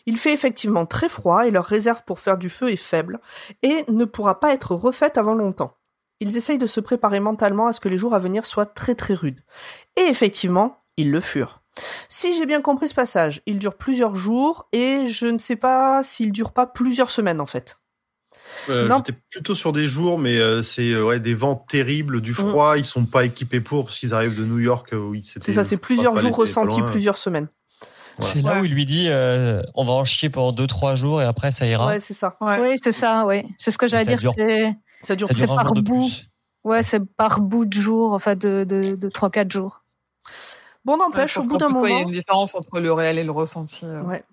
[0.05, 3.19] Il fait effectivement très froid et leur réserve pour faire du feu est faible
[3.63, 5.73] et ne pourra pas être refaite avant longtemps.
[6.19, 8.95] Ils essayent de se préparer mentalement à ce que les jours à venir soient très
[8.95, 9.41] très rudes.
[9.95, 11.61] Et effectivement, ils le furent.
[12.09, 16.01] Si j'ai bien compris ce passage, il dure plusieurs jours et je ne sais pas
[16.03, 17.77] s'il dure pas plusieurs semaines en fait.
[18.69, 18.97] Euh, Non.
[18.97, 22.77] J'étais plutôt sur des jours, mais euh, c'est euh, ouais, des vents terribles, du froid.
[22.77, 25.51] Ils sont pas équipés pour parce qu'ils arrivent de New York euh, où ils C'est
[25.53, 27.47] ça, c'est plusieurs jours ressentis, plusieurs semaines.
[28.19, 28.61] C'est là Ouais.
[28.61, 31.67] où il lui dit euh, on va en chier pendant 2-3 jours et après ça
[31.67, 31.85] ira.
[31.85, 32.35] Ouais, c'est ça.
[32.41, 32.57] Ouais.
[32.59, 33.43] Oui, c'est ça, oui.
[33.59, 34.33] C'est ce que j'allais Ça dire.
[34.33, 34.33] dure.
[34.35, 36.09] C'est, Ça dure c'est par bout.
[36.63, 39.83] ouais, c'est par bout de jour, enfin, de, de, de 3-4 jours.
[40.83, 42.05] Bon, Ouais, n'empêche, parce au bout d'un quoi, Il y moment.
[42.05, 43.81] a une différence entre le réel et le ressenti.
[43.85, 44.01] euh.
[44.01, 44.23] Ouais.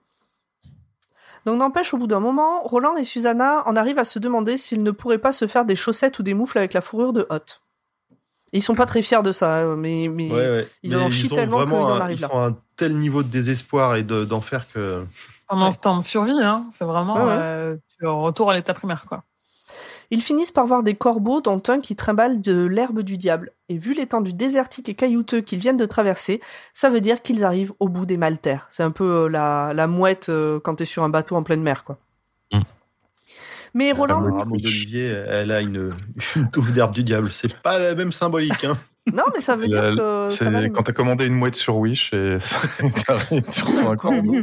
[1.46, 4.82] Donc n'empêche, au bout d'un moment, Roland et Susanna en arrivent à se demander s'ils
[4.82, 7.60] ne pourraient pas se faire des chaussettes ou des moufles avec la fourrure de Hot.
[8.52, 10.68] Ils sont pas très fiers de ça, hein, mais, mais Ouais, ouais.
[10.82, 12.28] ils Mais en chient tellement qu'ils en un- arrivent ils là.
[12.28, 15.04] sont à un tel niveau de désespoir et de- d'enfer que.
[15.50, 16.64] Un instinct de survie, hein.
[16.70, 17.36] C'est vraiment Ouais, ouais.
[17.38, 19.22] euh, tu retour à l'état primaire, quoi.
[20.10, 23.52] Ils finissent par voir des corbeaux dont un qui trimballe de l'herbe du diable.
[23.68, 26.40] Et vu l'étendue désertique et caillouteux qu'ils viennent de traverser,
[26.72, 28.68] ça veut dire qu'ils arrivent au bout des maltaires.
[28.70, 31.62] C'est un peu euh, la, la mouette euh, quand t'es sur un bateau en pleine
[31.62, 31.98] mer, quoi.
[32.52, 32.60] Mm.
[33.72, 34.62] Mais Roland, Rameau Twitch.
[34.62, 35.90] d'olivier, elle a une,
[36.36, 37.32] une touffe d'herbe du diable.
[37.32, 38.64] C'est pas la même symbolique.
[38.64, 38.78] Hein.
[39.12, 41.76] non, mais ça veut dire que C'est ça va quand t'as commandé une mouette sur
[41.76, 42.56] Wish et ça-
[43.16, 44.36] reçois un corbeau.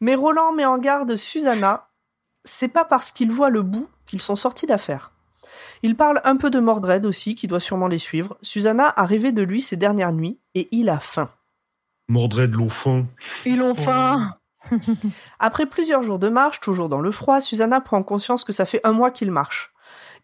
[0.00, 1.88] Mais Roland met en garde Susanna.
[2.44, 5.12] C'est pas parce qu'il voit le bout qu'ils sont sortis d'affaire.
[5.82, 8.38] Il parle un peu de Mordred aussi, qui doit sûrement les suivre.
[8.42, 11.30] Susanna a rêvé de lui ces dernières nuits et il a faim.
[12.08, 13.06] Mordred l'enfant.
[13.44, 14.36] Ils ont faim.
[15.38, 18.80] Après plusieurs jours de marche, toujours dans le froid, Susanna prend conscience que ça fait
[18.84, 19.72] un mois qu'il marche.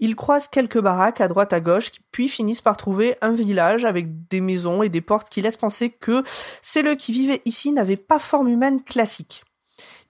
[0.00, 4.26] Ils croisent quelques baraques à droite à gauche, puis finissent par trouver un village avec
[4.28, 6.24] des maisons et des portes qui laissent penser que
[6.60, 9.44] celles qui vivaient ici n'avaient pas forme humaine classique.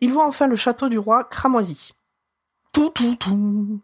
[0.00, 1.92] Ils voient enfin le château du roi cramoisi.
[2.72, 3.80] Tout.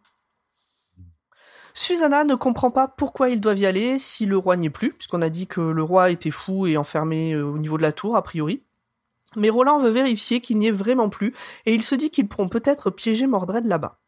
[1.74, 4.92] Susanna ne comprend pas pourquoi ils doivent y aller si le roi n'y est plus,
[4.92, 7.92] puisqu'on a dit que le roi était fou et enfermé euh, au niveau de la
[7.92, 8.62] tour, a priori.
[9.36, 11.34] Mais Roland veut vérifier qu'il n'y est vraiment plus,
[11.66, 13.98] et il se dit qu'ils pourront peut-être piéger Mordred là-bas.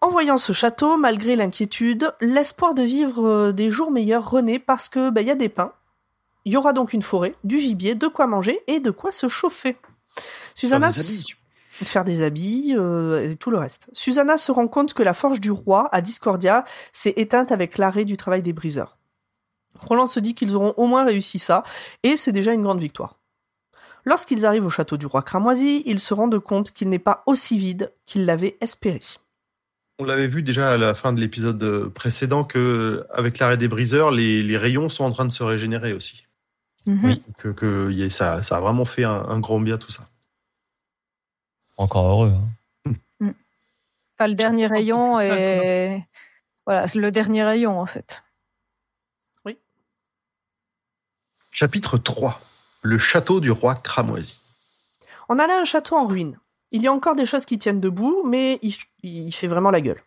[0.00, 4.88] En voyant ce château, malgré l'inquiétude, l'espoir de vivre euh, des jours meilleurs renaît parce
[4.88, 5.72] que bah, il y a des pins.
[6.44, 9.28] Il y aura donc une forêt, du gibier, de quoi manger et de quoi se
[9.28, 9.76] chauffer.
[10.56, 10.90] Susanna.
[11.82, 13.88] De faire des habits euh, et tout le reste.
[13.92, 18.04] Susanna se rend compte que la forge du roi à Discordia s'est éteinte avec l'arrêt
[18.04, 18.98] du travail des briseurs.
[19.80, 21.62] Roland se dit qu'ils auront au moins réussi ça,
[22.02, 23.18] et c'est déjà une grande victoire.
[24.04, 27.56] Lorsqu'ils arrivent au château du roi cramoisi, ils se rendent compte qu'il n'est pas aussi
[27.58, 29.00] vide qu'ils l'avaient espéré.
[29.98, 34.10] On l'avait vu déjà à la fin de l'épisode précédent que avec l'arrêt des briseurs,
[34.10, 36.24] les, les rayons sont en train de se régénérer aussi.
[36.86, 37.00] Mhm.
[37.04, 37.22] Oui.
[37.38, 40.08] Que, que y a- ça, ça a vraiment fait un, un grand bien tout ça.
[41.78, 42.32] Encore heureux.
[42.86, 42.94] hein.
[44.18, 46.06] Enfin, le dernier rayon est.
[46.66, 48.22] Voilà, c'est le dernier rayon en fait.
[51.54, 52.40] Chapitre 3.
[52.80, 54.36] Le château du roi cramoisi.
[55.28, 56.38] On a là un château en ruine.
[56.70, 59.82] Il y a encore des choses qui tiennent debout, mais il, il fait vraiment la
[59.82, 60.00] gueule.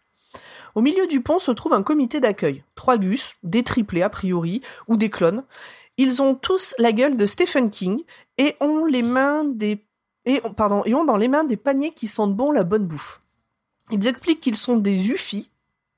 [0.74, 2.64] Au milieu du pont se trouve un comité d'accueil.
[2.74, 5.44] Trois gus, des triplés a priori, ou des clones.
[5.98, 8.02] Ils ont tous la gueule de Stephen King
[8.40, 9.85] et ont les mains des
[10.26, 12.86] et ont- pardon et ont dans les mains des paniers qui sentent bon la bonne
[12.86, 13.22] bouffe.
[13.92, 15.52] Ils expliquent qu'ils sont des ufis,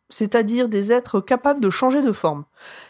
[0.09, 2.45] c'est-à-dire des êtres capables de changer de forme.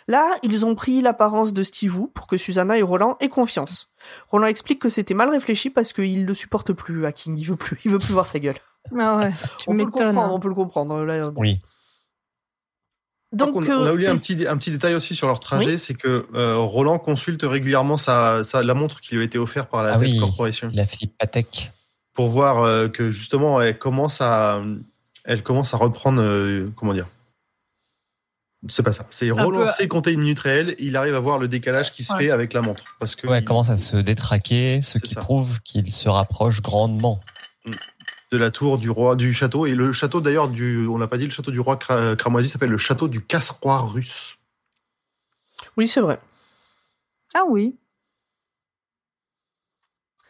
[0.07, 3.91] Là, ils ont pris l'apparence de Steve pour que Susanna et Roland aient confiance.
[4.29, 7.55] Roland explique que c'était mal réfléchi parce qu'il ne supporte plus à King, il veut
[7.55, 8.57] plus, il veut plus voir sa gueule.
[8.97, 11.03] Ah ouais, tu On peut le comprendre, on peut le comprendre.
[11.03, 11.31] là.
[11.35, 11.59] Oui.
[13.33, 15.39] Donc, on, a- on a euh, oublié un petit, un petit détail aussi sur leur
[15.39, 19.37] trajet, c'est que euh, Roland consulte régulièrement sa, sa- la montre qui lui a été
[19.37, 20.17] offerte par la Ah oui.
[20.17, 21.71] Corporation Il a Philippe Patek.
[22.13, 24.61] pour voir euh, que justement elle commence à,
[25.25, 27.07] elle commence à reprendre, euh, comment dire?
[28.69, 29.05] C'est pas ça.
[29.11, 30.75] C'est peu- relancer, compter une minute réelle.
[30.79, 32.19] Il arrive à voir le décalage qui se Ouais.
[32.19, 32.83] fait avec la montre.
[32.99, 35.19] Parce que Ouais, il- commence à se détraquer, ce qui ça.
[35.21, 37.19] prouve qu'il se rapproche grandement.
[38.31, 39.65] De la tour du roi du château.
[39.65, 42.49] Et le château d'ailleurs, du, on l'a pas dit, le château du roi Cra- cramoisi
[42.49, 44.37] s'appelle le château du casse-roi russe.
[45.77, 46.19] oui, c'est vrai.
[47.33, 47.75] Ah oui.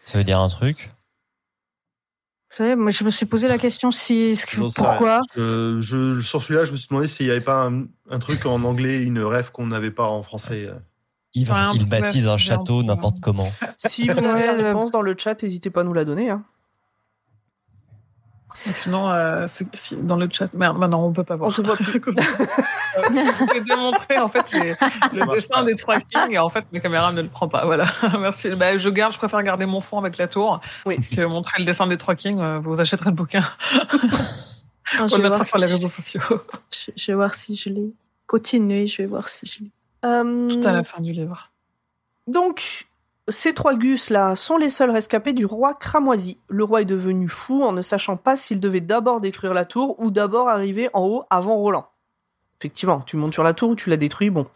[0.05, 0.91] Ça veut dire un truc?
[2.51, 4.39] Vous savez, moi, je me suis posé la question si.
[4.47, 5.21] que- pourquoi?
[5.37, 8.45] Euh, je, sur celui-là, je me suis demandé s'il n'y avait pas un, un truc
[8.45, 10.69] en anglais, une rêve qu'on n'avait pas en français.
[10.69, 10.81] Ouais,
[11.35, 13.51] il baptise un château peu- n'importe comment.
[13.77, 16.03] Si vous avez la Ouais, euh, réponse dans le chat, n'hésitez pas à nous la
[16.05, 16.31] donner.
[16.31, 16.43] Hein.
[18.71, 21.49] Sinon, euh, ce- si- dans le chat, merde, maintenant on peut pas voir.
[21.49, 22.01] On te voit plus.
[22.07, 22.11] Euh,
[22.97, 24.75] Je vais démontrer en fait les-
[25.13, 25.63] le dessin pas.
[25.63, 27.65] des trois kings et en fait mes caméras ne le prend pas.
[27.65, 27.85] Voilà,
[28.19, 28.49] merci.
[28.55, 30.97] Bah, je garde, je préfère garder mon fond avec la tour Oui.
[31.15, 32.39] que montrer le dessin des trois kings.
[32.39, 33.43] euh, Vous achèterez le bouquin,
[34.99, 36.21] on je, le mettra sur les réseaux sociaux
[36.73, 37.91] je, je vais voir si je l'ai.
[38.25, 39.71] Continuez, je vais voir si je l'ai.
[40.05, 41.49] Euh, tout à la fin du livre.
[42.27, 42.86] Donc,
[43.29, 46.39] ces trois gus-là sont les seuls rescapés du roi cramoisi.
[46.47, 49.99] Le roi est devenu fou en ne sachant pas s'il devait d'abord détruire la tour
[49.99, 51.87] ou d'abord arriver en haut avant Roland.
[52.59, 54.47] Effectivement, tu montes sur la tour ou tu la détruis, bon.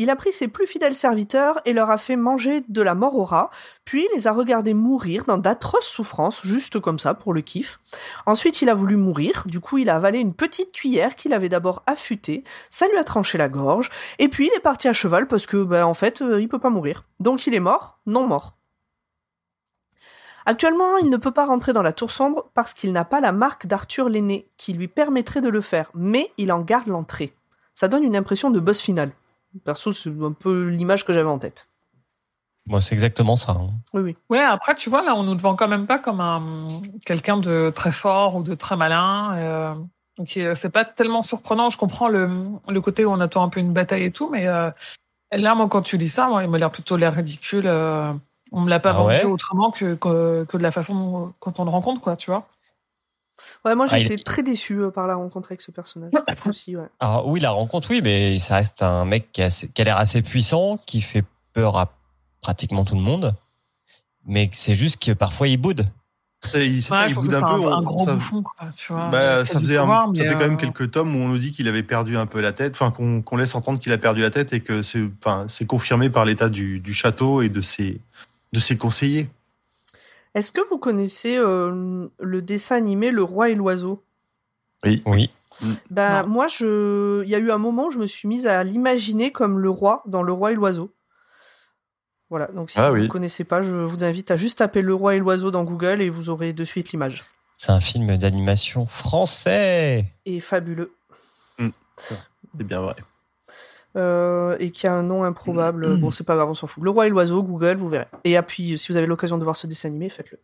[0.00, 3.16] Il a pris ses plus fidèles serviteurs et leur a fait manger de la mort
[3.16, 3.50] au rat,
[3.84, 7.78] puis les a regardés mourir dans d'atroces souffrances, juste comme ça, pour le kiff.
[8.24, 11.50] Ensuite, il a voulu mourir, du coup, il a avalé une petite cuillère qu'il avait
[11.50, 15.28] d'abord affûtée, ça lui a tranché la gorge, et puis il est parti à cheval
[15.28, 17.04] parce que, ben, en fait, euh, il peut pas mourir.
[17.18, 18.54] Donc il est mort, non mort.
[20.46, 23.32] Actuellement, il ne peut pas rentrer dans la tour sombre parce qu'il n'a pas la
[23.32, 27.34] marque d'Arthur l'aîné qui lui permettrait de le faire, mais il en garde l'entrée.
[27.74, 29.12] Ça donne une impression de boss final.
[29.64, 31.68] Perso, c'est un peu l'image que j'avais en tête.
[32.66, 33.52] Moi, c'est exactement ça.
[33.52, 33.70] hein.
[33.94, 34.16] Oui, oui.
[34.28, 37.38] Ouais, après tu vois là, on nous le vend quand même pas comme un quelqu'un
[37.38, 39.34] de très fort ou de très malin.
[39.38, 39.74] euh,
[40.16, 41.70] donc euh, c'est pas tellement surprenant.
[41.70, 42.28] Je comprends le,
[42.68, 44.70] le côté où on attend un peu une bataille et tout, mais euh,
[45.32, 47.66] là, moi, quand tu dis ça, moi, il m'a l'air plutôt l'air ridicule.
[47.66, 48.12] euh,
[48.52, 49.24] on me l'a pas Ah vendu ouais?
[49.24, 52.48] autrement que, que que de la façon dont- quand on le rencontre, quoi, tu vois.
[53.64, 56.10] Ouais, moi j'ai Ah, il été très déçu euh, par la rencontre avec ce personnage
[56.46, 56.76] aussi.
[56.76, 56.86] Ouais.
[56.98, 59.84] Alors oui, la rencontre, oui, mais ça reste un mec qui a, assez- qui a
[59.84, 61.92] l'air assez puissant, qui fait peur à
[62.40, 63.34] pratiquement tout le monde.
[64.26, 65.86] Mais c'est juste que parfois il boude.
[66.54, 67.46] Et il- c'est Ouais, ça, il boude un peu.
[67.46, 69.08] un, on- un gros ça- bouffon, quoi, tu vois.
[69.10, 71.28] Bah, ça faisait, un- pouvoir, ça mais, fait quand même euh, quelques tomes où on
[71.28, 73.92] nous dit qu'il avait perdu un peu la tête, enfin qu'on qu'on laisse entendre qu'il
[73.92, 77.42] a perdu la tête et que c'est enfin, c'est confirmé par l'état du, du château
[77.42, 78.00] et de ses,
[78.54, 79.28] de ses conseillers.
[80.34, 84.04] Est-ce que vous connaissez euh, le dessin animé Le Roi et l'Oiseau?
[84.84, 85.02] Oui.
[85.90, 86.28] Ben Non.
[86.28, 89.32] moi, je, il y a eu un moment où je me suis mise à l'imaginer
[89.32, 90.94] comme le roi dans Le Roi et l'Oiseau.
[92.30, 93.08] Voilà, donc si Ah vous ne oui.
[93.08, 96.08] connaissez pas, je vous invite à juste taper Le Roi et l'Oiseau dans Google et
[96.10, 97.24] vous aurez de suite l'image.
[97.54, 100.04] C'est un film d'animation français.
[100.24, 100.92] Et fabuleux.
[101.58, 102.94] C'est bien vrai.
[103.96, 105.96] Euh, et qui a un nom improbable.
[106.00, 106.82] bon, c'est pas grave, on s'en fout.
[106.84, 108.06] Le Roi et l'Oiseau, Google, vous verrez.
[108.24, 110.38] Et puis, si vous avez l'occasion de voir ce dessin animé, faites-le.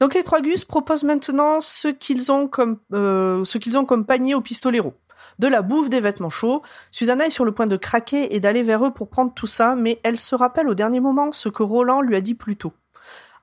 [0.00, 4.04] Donc, les trois gus proposent maintenant ce qu'ils ont comme, euh, ce qu'ils ont comme
[4.04, 4.94] panier au pistolero.
[5.38, 6.62] De la bouffe, des vêtements chauds.
[6.90, 9.74] Susanna est sur le point de craquer et d'aller vers eux pour prendre tout ça,
[9.74, 12.72] mais elle se rappelle au dernier moment ce que Roland lui a dit plus tôt.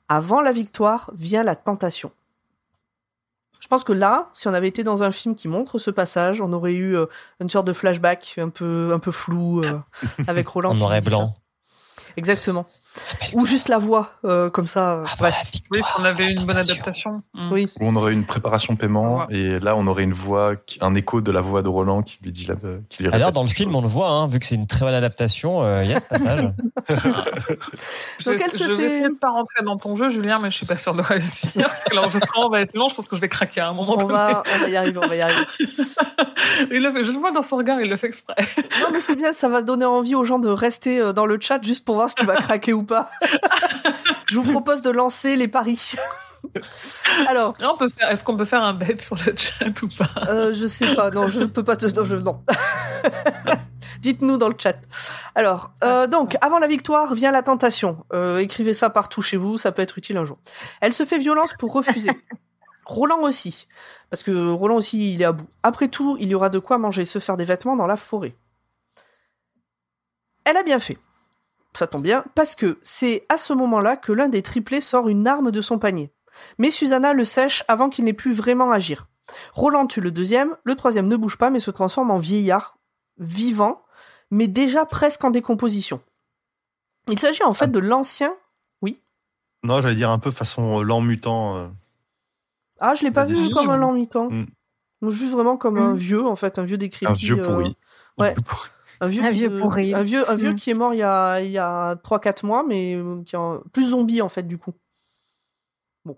[0.07, 2.11] Avant la victoire vient la tentation.
[3.59, 6.41] Je pense que là, si on avait été dans un film qui montre ce passage,
[6.41, 7.05] on aurait eu euh,
[7.41, 9.79] une sorte de flashback un peu, un peu flou euh,
[10.27, 10.73] avec Roland.
[10.73, 11.01] Dit ça.
[11.01, 11.35] blanc.
[12.15, 12.65] Exactement.
[13.33, 14.93] Ou juste la voix, euh, comme ça.
[14.93, 15.35] euh, Ah, voilà,
[15.71, 17.21] Oui, si on avait une bonne adaptation.
[17.33, 17.51] Mm.
[17.51, 17.67] Oui.
[17.79, 19.35] Où on aurait une préparation paiement Ouais.
[19.37, 22.31] et là on aurait une voix, un écho de la voix de Roland qui lui
[22.31, 22.55] dit la,
[22.89, 24.67] qui lui D'ailleurs, répète dans le film, on le voit, hein, vu que c'est une
[24.67, 26.49] très bonne adaptation, euh, il y a ce passage.
[28.19, 30.09] Je Donc vais, elle se je vais fait- essayer de pas rentrer dans ton jeu,
[30.09, 31.49] Julien, mais je suis pas sûre de réussir.
[31.55, 33.93] Parce que l'enregistrement va être long, je pense que je vais craquer à un moment
[33.93, 34.13] On donné.
[34.13, 35.45] va, on va y arriver, on va y arriver.
[36.71, 38.35] Il le fait- je le vois dans son regard, il le fait exprès.
[38.81, 41.61] Non, mais c'est bien, ça va donner envie aux gens de rester dans le chat
[41.63, 43.09] juste pour voir si tu vas craquer ou pas.
[44.27, 45.95] Je vous propose de lancer les paris.
[47.27, 47.55] Alors,
[48.09, 50.27] Est-ce qu'on peut faire un bet sur le chat ou pas?
[50.27, 51.85] Euh, je sais pas, non, je ne peux pas te.
[51.85, 52.43] Non, je, non.
[53.99, 54.77] Dites-nous dans le chat.
[55.35, 58.05] Alors, euh, donc, avant la victoire vient la tentation.
[58.13, 60.37] Euh, écrivez ça partout chez vous, ça peut être utile un jour.
[60.81, 62.11] Elle se fait violence pour refuser.
[62.85, 63.67] Roland aussi.
[64.09, 65.47] Parce que Roland aussi, il est à bout.
[65.61, 68.35] Après tout, il y aura de quoi manger se faire des vêtements dans la forêt.
[70.45, 70.97] Elle a bien fait.
[71.75, 75.27] Ça tombe bien, parce que c'est à ce moment-là que l'un des triplés sort une
[75.27, 76.11] arme de son panier.
[76.57, 79.07] Mais Susanna le sèche avant qu'il n'ait pu vraiment agir.
[79.53, 82.77] Roland tue le deuxième, le troisième ne bouge pas mais se transforme en vieillard,
[83.19, 83.83] vivant,
[84.31, 86.01] mais déjà presque en décomposition.
[87.07, 88.33] Il s'agit en fait de l'ancien...
[89.61, 91.57] Non, j'allais dire un peu façon euh, lent mutant.
[91.57, 91.67] euh.
[92.79, 93.53] Ah, je l'ai pas vu décision.
[93.53, 94.29] comme un lent mi-temps.
[94.29, 94.45] Mm.
[95.09, 95.97] Juste vraiment comme un Mm.
[95.97, 97.11] vieux, en fait, un vieux décrépit.
[97.11, 97.77] un vieux euh, pourri.
[98.17, 98.33] ouais.
[98.35, 99.93] Un vieux, Un qui- vieux pourri.
[99.93, 100.55] Un vieux, un vieux Mm.
[100.55, 103.39] qui est mort il y a, il y a 3-4 mois, mais euh, qui est
[103.71, 104.73] plus zombie en fait du coup.
[106.05, 106.17] Bon.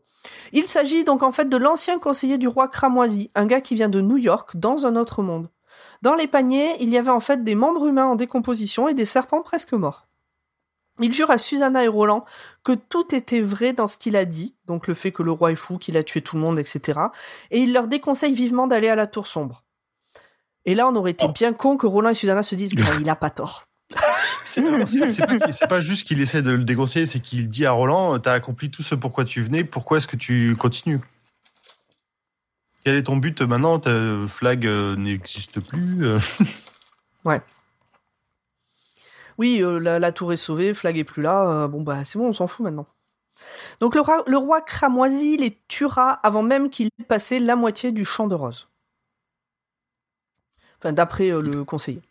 [0.52, 3.90] Il s'agit donc en fait de l'ancien conseiller du roi Cramoisi, un gars qui vient
[3.90, 5.50] de New York, dans un autre monde.
[6.02, 9.06] Dans les paniers, il y avait en fait des membres humains en décomposition et des
[9.06, 10.08] serpents presque morts.
[11.00, 12.26] Il jure à Susanna et Roland
[12.64, 15.52] que tout était vrai dans ce qu'il a dit, donc le fait que le roi
[15.52, 17.00] est fou, qu'il a tué tout le monde, etc.
[17.50, 19.64] Et il leur déconseille vivement d'aller à la tour sombre.
[20.66, 23.10] Et là, on aurait été bien con que Roland et Susanna se disent, Bon, il
[23.10, 23.64] a pas tort.
[24.46, 28.70] C'est pas, juste qu'il essaie de le déconseiller, c'est qu'il dit à Roland T'as accompli
[28.70, 31.00] tout ce pourquoi tu venais, pourquoi est-ce que tu continues?
[32.84, 33.80] Quel est ton but maintenant?
[33.80, 33.92] Ta
[34.28, 36.20] flag euh, n'existe plus euh.
[39.38, 42.20] Oui, euh, la, la tour est sauvée, Flag est plus là, euh, bon bah c'est
[42.20, 42.86] bon, on s'en fout maintenant.
[43.80, 47.92] Donc le roi, le roi cramoisi les tuera avant même qu'il ait passé la moitié
[47.92, 48.68] du champ de rose.
[50.82, 52.02] Enfin, d'après euh, le conseiller.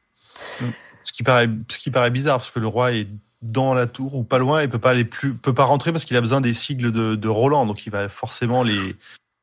[1.05, 3.09] Ce qui, paraît, ce qui paraît bizarre, parce que le roi est
[3.43, 6.05] dans la tour ou pas loin et peut pas aller plus, peut pas rentrer parce
[6.05, 8.95] qu'il a besoin des sigles de, de Roland, donc il va forcément les.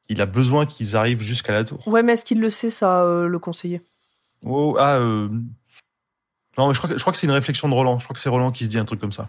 [0.10, 1.86] Il a besoin qu'ils arrivent jusqu'à la tour.
[1.88, 3.82] Ouais, mais est-ce qu'il le sait, ça, euh, le conseiller?
[4.46, 5.28] Oh, ah, euh,
[6.58, 8.00] non, mais je crois que, je crois que c'est une réflexion de Roland.
[8.00, 9.28] Je crois que c'est Roland qui se dit un truc comme ça.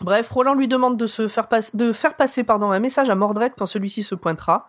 [0.00, 3.14] Bref, Roland lui demande de, se faire, pas- de faire passer pardon, un message à
[3.14, 4.68] Mordred quand celui-ci se pointera.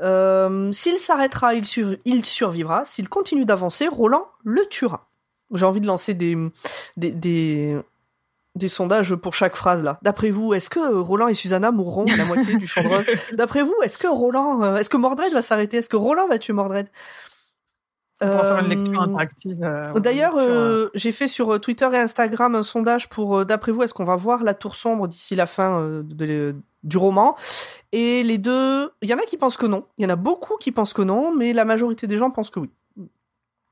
[0.00, 2.84] Euh, S'il s'arrêtera, il, sur- il survivra.
[2.84, 5.08] S'il continue d'avancer, Roland le tuera.
[5.54, 6.36] J'ai envie de lancer des,
[6.96, 7.78] des, des,
[8.54, 9.98] des sondages pour chaque phrase là.
[10.02, 13.06] D'après vous, est-ce que Roland et Susanna mourront à la moitié du champ de rose
[13.32, 15.78] D'après vous, est-ce que Roland, euh, est-ce que Mordred va s'arrêter?
[15.78, 16.86] Est-ce que Roland va tuer Mordred?
[18.20, 19.62] On faire une Euh, lecture interactive.
[19.62, 20.40] euh, D'ailleurs, euh,
[20.86, 23.94] euh, j'ai fait sur euh, Twitter et Instagram un sondage pour, euh, d'après vous, est-ce
[23.94, 27.36] qu'on va voir la tour sombre d'ici la fin euh, de- du roman?
[27.92, 30.16] Et les deux, il y en a qui pensent que non, il y en a
[30.16, 32.70] beaucoup qui pensent que non, mais la majorité des gens pensent que oui.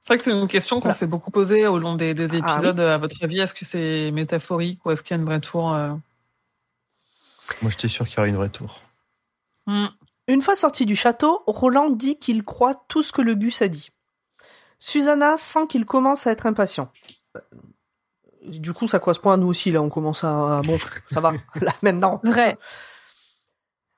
[0.01, 0.95] C'est vrai que c'est une question qu'on Voilà.
[0.95, 2.79] s'est beaucoup posée au long des, des Ah épisodes.
[2.79, 5.73] À votre avis, est-ce que c'est métaphorique ou est-ce qu'il y a une vraie tour
[5.75, 5.91] euh?
[7.63, 8.83] Moi, j'étais sûr qu'il y aurait une vraie tour.
[9.67, 9.87] Hmm.
[10.29, 13.69] Une fois sorti du château, Roland dit qu'il croit tout ce que le Gus a
[13.69, 13.91] dit.
[14.79, 16.91] Susanna sent qu'il commence à être impatient.
[17.37, 17.41] Euh,
[18.43, 20.61] Du coup, ça correspond à nous aussi, là, on commence à...
[20.65, 22.21] Bon, ça va, là, maintenant.
[22.23, 22.59] Vrai.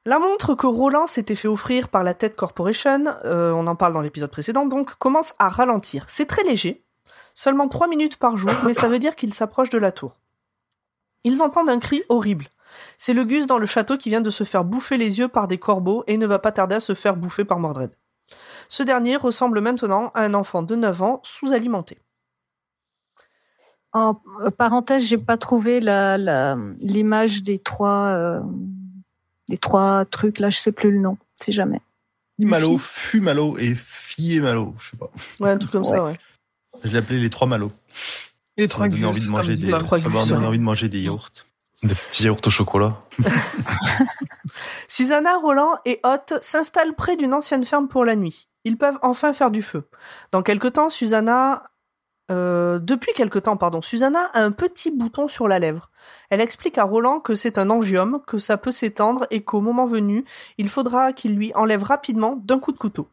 [0.07, 3.93] La montre que Roland s'était fait offrir par la Tête Corporation, euh, on en parle
[3.93, 6.07] dans l'épisode précédent, donc commence à ralentir.
[6.09, 6.83] C'est très léger,
[7.35, 10.19] seulement 3 minutes par jour, mais ça veut dire qu'il s'approche de la tour.
[11.25, 12.47] Ils entendent un cri horrible.
[12.97, 15.47] C'est le Gus dans le château qui vient de se faire bouffer les yeux par
[15.47, 17.91] des corbeaux et ne va pas tarder à se faire bouffer par Mordred.
[18.69, 21.99] Ce dernier ressemble maintenant à un enfant de 9 ans sous-alimenté.
[23.93, 28.41] En euh, parenthèse, j'ai pas trouvé l'image des trois euh,
[29.49, 31.81] des trois trucs là, je sais plus le nom, si jamais.
[32.39, 32.85] Malo, Luffy.
[32.89, 34.75] Fumalo et Fiemalo.
[34.79, 35.11] Je sais pas.
[35.41, 36.19] Ouais, un truc comme ça, ouais.
[36.85, 37.73] Je l'appelais les trois malos.
[38.57, 40.47] Les Ça trois m'a donné envie de manger des, trois ça m'a gus, donné ouais.
[40.47, 41.31] envie de manger des yaourts.
[41.83, 43.01] Des petits yaourts au chocolat.
[44.89, 48.49] Susanna, Roland et Hot s'installent près d'une ancienne ferme pour la nuit.
[48.65, 49.89] Ils peuvent enfin faire du feu.
[50.33, 51.65] Dans quelque temps, Susanna...
[52.31, 55.91] euh, depuis quelque temps, pardon, Susanna a un petit bouton sur la lèvre.
[56.31, 59.87] Elle explique à Roland que c'est un angiome, que ça peut s'étendre et qu'au moment
[59.87, 60.25] venu,
[60.59, 63.09] il faudra qu'il lui enlève rapidement d'un coup de couteau.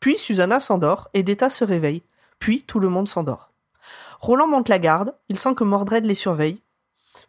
[0.00, 2.02] Puis Susanna s'endort et Deta se réveille.
[2.38, 3.52] Puis tout le monde s'endort.
[4.20, 6.60] Roland monte la garde, il sent que Mordred les surveille.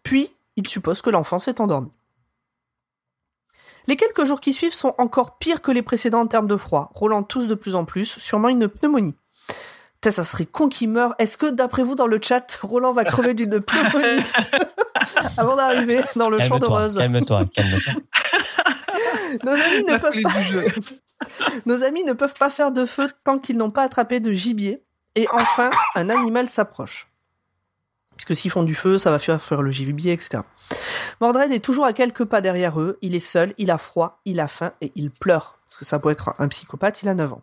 [0.03, 1.91] Puis il suppose que l'enfant s'est endormi.
[3.88, 6.91] Les quelques jours qui suivent sont encore pires que les précédents en termes de froid.
[6.93, 9.15] Roland tousse de plus en plus, sûrement une pneumonie.
[9.95, 11.15] Putain, ça serait con qu'il meure.
[11.19, 14.23] Est-ce que, d'après vous, dans le chat, Roland va crever d'une pneumonie
[15.38, 17.93] avant d'arriver dans le champ de Calme-toi, rose calme-toi, calme-toi.
[19.43, 20.65] Nos amis ne La peuvent clé pas, du jeu.
[21.65, 24.83] nos amis ne peuvent pas faire de feu tant qu'ils n'ont pas attrapé de gibier.
[25.15, 27.09] Et enfin, un animal s'approche.
[28.18, 30.39] Puisque s'ils font du feu, ça va faire le gibier, etc.
[31.22, 32.97] Mordred est toujours à quelques pas derrière eux.
[33.01, 35.59] Il est seul, il a froid, il a faim et il pleure.
[35.68, 37.41] Parce que ça peut être un psychopathe, il a 9 ans.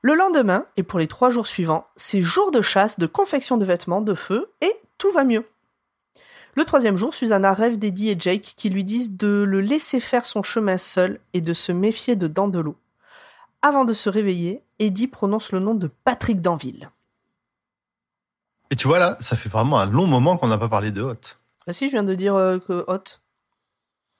[0.00, 3.64] Le lendemain, et pour les trois jours suivants, c'est jour de chasse, de confection de
[3.64, 5.46] vêtements, de feu, et tout va mieux.
[6.56, 10.24] Le troisième jour, Susanna rêve d'Eddie et Jake qui lui disent de le laisser faire
[10.24, 12.76] son chemin seul et de se méfier de Dandelo.
[13.62, 16.90] Avant de se réveiller, Eddie prononce le nom de Patrick Danville.
[18.70, 21.02] Et tu vois là, ça fait vraiment un long moment qu'on n'a pas parlé de
[21.02, 21.14] Hot.
[21.66, 23.04] Ah si, je viens de dire euh, que Hot.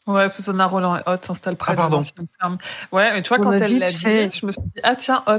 [0.07, 2.01] Ouais, Susanna Roland et Hot s'installent près Ah, pardon.
[2.93, 4.31] Ouais, mais tu vois, On quand a elle l'a dit, fait.
[4.31, 5.39] je me suis dit, ah tiens, Hot.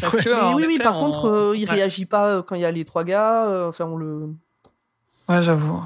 [0.00, 0.24] Parce Ouais.
[0.24, 1.74] que, oui, oui, par on- contre, euh, il ouais.
[1.76, 3.46] réagit pas euh, quand il y a les trois gars.
[3.46, 4.30] euh, enfin, on le.
[5.28, 5.82] Ouais, j'avoue.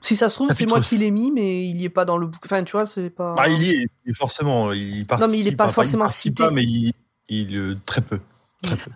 [0.00, 2.04] Si ça se trouve, c'est Chapitre moi qui l'ai mis, mais il y est pas
[2.04, 2.40] dans le bouc.
[2.44, 3.34] Enfin, tu vois, c'est pas.
[3.38, 4.72] Ah, il y est, forcément.
[4.72, 6.42] Il participe, Non, mais il est pas enfin, forcément il cité.
[6.44, 6.92] Pas, mais il,
[7.28, 8.20] il euh, très peu.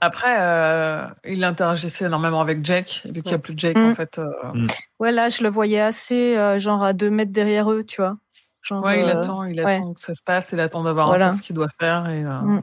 [0.01, 3.03] Après, euh, il interagissait énormément avec Jake.
[3.07, 3.91] Vu qu'il n'y a plus de Jake, Mm.
[3.91, 4.19] en fait.
[4.19, 4.66] euh,
[5.01, 8.16] Ouais, là, je le voyais assez, euh, genre à deux mètres derrière eux, tu vois.
[8.62, 9.77] Genre, Ouais, il attend, il ouais.
[9.77, 11.29] attend que ça se passe, il attend d'avoir Voilà.
[11.29, 12.09] enfin ce qu'il doit faire.
[12.11, 12.62] Et, euh, Mm.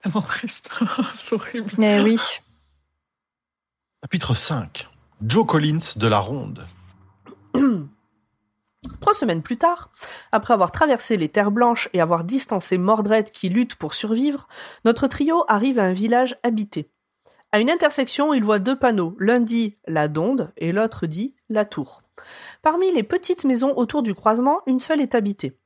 [0.00, 0.70] Tellement triste.
[1.16, 1.70] c'est horrible.
[1.76, 2.20] Mais oui.
[4.02, 4.88] Chapitre 5.
[5.26, 6.64] Joe Collins de la Ronde.
[9.00, 9.90] Trois semaines plus tard,
[10.32, 14.48] après avoir traversé les terres blanches et avoir distancé Mordred qui lutte pour survivre,
[14.84, 16.90] notre trio arrive à un village habité.
[17.52, 19.16] À une intersection, il voit deux panneaux.
[19.18, 22.02] L'un dit la Donde et l'autre dit la Tour.
[22.62, 25.56] Parmi les petites maisons autour du croisement, une seule est habitée.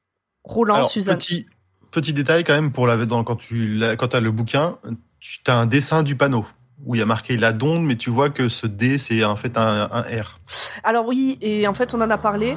[0.44, 1.18] Roland, Alors, Suzanne.
[1.18, 1.46] petit,
[1.90, 4.78] petit détail quand même pour la dans, quand tu quand as le bouquin,
[5.18, 6.44] tu as un dessin du panneau
[6.84, 9.36] où il y a marqué la donde, mais tu vois que ce D c'est en
[9.36, 10.40] fait un, un R.
[10.84, 12.56] Alors oui, et en fait, on en a parlé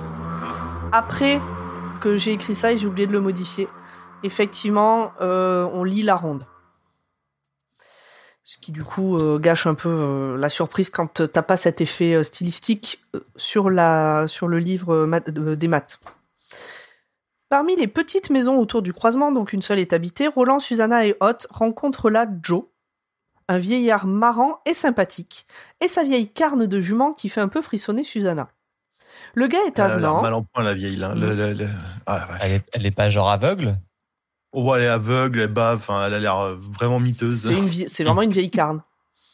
[0.91, 1.39] après
[2.01, 3.67] que j'ai écrit ça et j'ai oublié de le modifier.
[4.23, 6.45] Effectivement, euh, on lit la ronde.
[8.43, 11.81] Ce qui du coup euh, gâche un peu euh, la surprise quand t'as pas cet
[11.81, 13.03] effet stylistique
[13.36, 15.99] sur la sur le livre des maths.
[17.49, 21.15] Parmi les petites maisons autour du croisement, donc une seule est habitée, Roland, Susanna et
[21.21, 22.63] Hot rencontrent là Joe,
[23.47, 25.45] un vieillard marrant et sympathique,
[25.79, 28.49] et sa vieille carne de jument qui fait un peu frissonner Susanna.
[29.36, 30.21] Le gars est Elle a avenant.
[30.21, 30.95] mal en point la vieille.
[30.95, 31.13] Là.
[31.13, 31.67] Le- le- le-
[32.05, 32.27] Ah.
[32.41, 33.77] Elle est, elle est pas genre aveugle?
[34.53, 37.43] Oh, elle est aveugle, elle bave, enfin, elle a l'air euh, vraiment miteuse.
[37.45, 38.81] C'est une vie- c'est vraiment une vieille carne.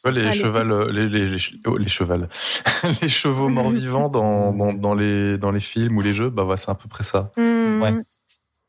[0.03, 0.31] Ouais, les Allez.
[0.31, 2.27] chevals, euh, les, les, les, ch- oh, les chevals,
[3.03, 6.57] les chevaux morts-vivants dans, dans, dans les, dans les films ou les jeux, bah, ouais,
[6.57, 7.29] c'est à peu près ça.
[7.37, 7.81] Hmm.
[7.83, 7.93] Ouais.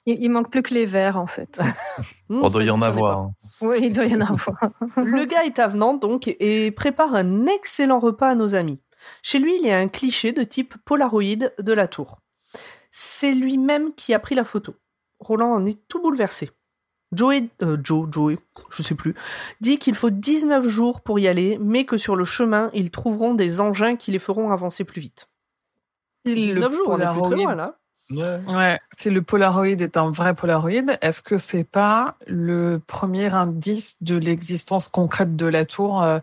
[0.05, 1.59] Il, il manque plus que les verres, en fait.
[2.29, 3.19] On doit y en avoir.
[3.19, 3.33] hein.
[3.63, 4.59] oui, il doit y en avoir.
[4.97, 8.81] Le gars est avenant donc et prépare un excellent repas à nos amis.
[9.23, 12.19] Chez lui, il y a un cliché de type Polaroid de la tour.
[12.91, 14.75] C'est lui-même qui a pris la photo.
[15.19, 16.51] Roland en est tout bouleversé.
[17.13, 18.39] Joey, euh, Joe, Joey,
[18.71, 19.15] je sais plus,
[19.61, 23.35] dit qu'il faut 19 jours pour y aller, mais que sur le chemin, ils trouveront
[23.35, 25.29] des engins qui les feront avancer plus vite.
[26.25, 27.79] 19 jours, on est plus très loin là.
[28.11, 33.97] Ouais, si le Polaroid est un vrai Polaroid, est-ce que c'est pas le premier indice
[34.01, 36.19] de l'existence concrète de la tour, euh,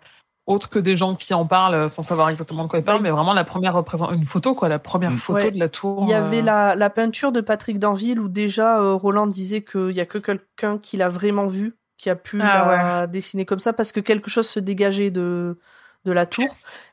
[0.50, 3.02] autre que des gens qui en parlent euh, sans savoir exactement de quoi ils parlent,
[3.02, 5.18] mais vraiment la première représente une photo, quoi, la première Mm.
[5.18, 5.52] photo Ouais.
[5.52, 6.00] de la tour.
[6.04, 9.62] Il y avait euh, la, la peinture de Patrick Danville où déjà euh, Roland disait
[9.64, 13.46] qu'il y a que quelqu'un qui l'a vraiment vu, qui a pu Ah la dessiner
[13.46, 15.60] comme ça parce que quelque chose se dégageait de,
[16.06, 16.48] de la tour.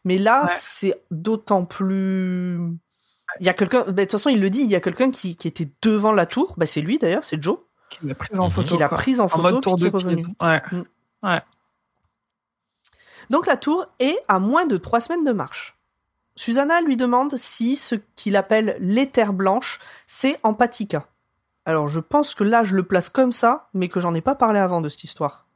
[0.04, 0.50] Mais là, Ouais.
[0.52, 2.59] c'est d'autant plus.
[3.40, 5.11] Il y a quelqu'un, bah, de toute façon, il le dit, il y a quelqu'un
[5.11, 6.54] qui, qui était devant la tour.
[6.57, 7.59] Bah, c'est lui d'ailleurs, c'est Joe,
[7.90, 8.50] qui l'a prise en Mhm.
[8.50, 8.68] photo.
[8.74, 10.14] qui l'a prise en mode tour qui de est revenu.
[10.14, 10.26] prise.
[11.22, 11.40] Ouais.
[13.31, 15.77] Donc la tour est à moins de trois semaines de marche.
[16.37, 21.07] Susanna lui demande si ce qu'il appelle l'éther blanche, c'est Empatica.
[21.64, 24.35] Alors je pense que là je le place comme ça, mais que j'en ai pas
[24.35, 25.47] parlé avant de cette histoire.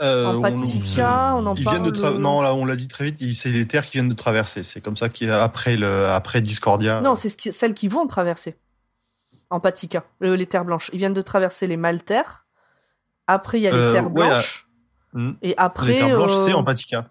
[0.00, 1.76] Euh, on- Empatica, on, en Ils parle.
[1.82, 4.08] viennent de tra- non là on l'a dit très vite c'est les terres qui viennent
[4.08, 7.74] de traverser c'est comme ça qu'il après le après Discordia Non, c'est ce qui- celles
[7.74, 8.56] qui vont traverser.
[9.50, 10.90] Empatica, euh, les terres blanches.
[10.92, 12.44] Ils viennent de traverser les maltaires.
[13.26, 14.28] Après, il y a les Euh, terres ouais,
[15.14, 15.32] Hmm.
[15.42, 15.86] Et après.
[15.92, 17.06] les terres blanches euh, c'est Empatica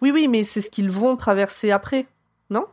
[0.00, 2.06] Oui, oui, mais c'est ce qu'ils vont traverser après.
[2.50, 2.66] Non?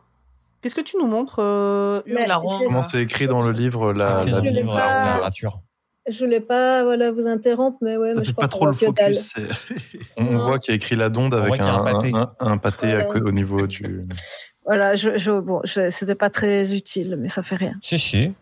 [0.61, 2.37] Qu'est-ce que tu nous montres, euh, Mais la.
[2.67, 5.61] Comment c'est écrit dans le livre la, la- livre pas- en littérature.
[6.09, 9.35] Je voulais pas voilà, vous interrompre, mais ouais, mais je crois pas trop le focus
[10.17, 12.11] On, voit qu'il y a écrit la donde On avec un, un pâté.
[12.15, 14.05] un- un pâté à co- au niveau du.
[14.65, 17.73] Voilà, je, je, bon, je- c'était pas très utile, mais ça fait rien.
[17.81, 18.33] Si, si.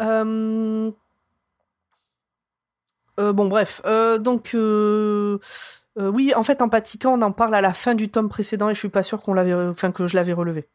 [0.00, 0.90] Euh,
[3.18, 3.80] euh, bon, bref.
[3.86, 5.38] Euh, donc, euh,
[5.96, 8.78] oui, en fait, Empatica, on en parle à la fin du tome précédent et je
[8.78, 10.68] suis pas sûr qu'on l'avait, enfin, que je l'avais relevé.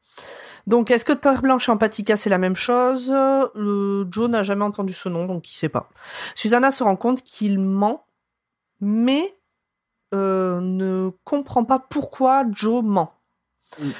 [0.68, 3.14] Donc, est-ce que Terre Blanche et Empatica, c'est la même chose?
[3.56, 5.90] Joe n'a jamais entendu ce nom, donc il sait pas.
[6.36, 8.06] Susanna se rend compte qu'il ment,
[8.80, 9.36] mais
[10.12, 13.14] ne comprend pas pourquoi Joe ment.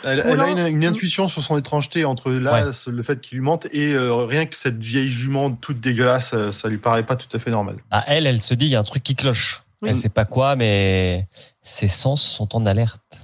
[0.04, 3.20] Elle, elle a Roland- une, une intuition sur son étrangeté entre là ce- le fait
[3.22, 6.78] qu'il lui mente et euh, rien que cette vieille jument toute dégueulasse euh, ça lui
[6.78, 8.84] paraît pas tout à fait normal À elle, elle se dit, il y a un
[8.84, 9.64] truc qui cloche.
[9.82, 9.90] Oui.
[9.90, 11.28] Elle sait pas quoi, mais
[11.62, 13.22] ses sens sont en alerte.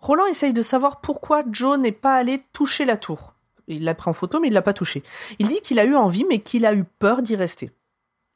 [0.00, 3.34] Roland essaye de savoir pourquoi Joe n'est pas allé toucher la tour.
[3.66, 5.02] Il l'a pris en photo, mais il l'a pas touché.
[5.38, 7.72] Il dit qu'il a eu envie, mais qu'il a eu peur d'y rester.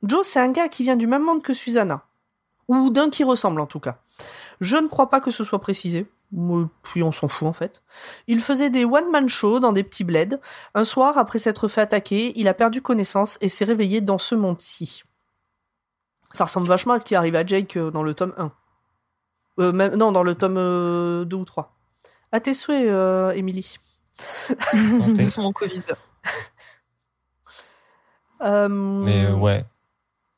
[0.02, 2.02] Joe, c'est un gars qui vient du même monde que Susanna.
[2.68, 3.98] Ou d'un qui ressemble, en tout cas.
[4.60, 6.06] Je ne crois pas que ce soit précisé.
[6.84, 7.82] Puis on s'en fout, en fait.
[8.28, 10.38] Il faisait des one-man shows dans des petits bleds.
[10.74, 14.34] Un soir, après s'être fait attaquer, il a perdu connaissance et s'est réveillé dans ce
[14.36, 15.02] monde-ci.
[16.32, 18.52] Ça ressemble vachement à ce qui arrive à Jake euh, dans le tome 1.
[19.58, 21.76] Euh, même- non, dans le tome euh, 2 ou 3.
[22.30, 23.76] À tes souhaits, euh, Émilie.
[25.38, 25.82] Mon Covid.
[28.42, 29.64] Euh, Mais ouais.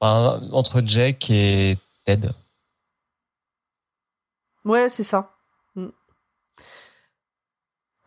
[0.01, 2.31] Enfin, entre Jake et Ted.
[4.65, 5.37] Ouais, c'est ça.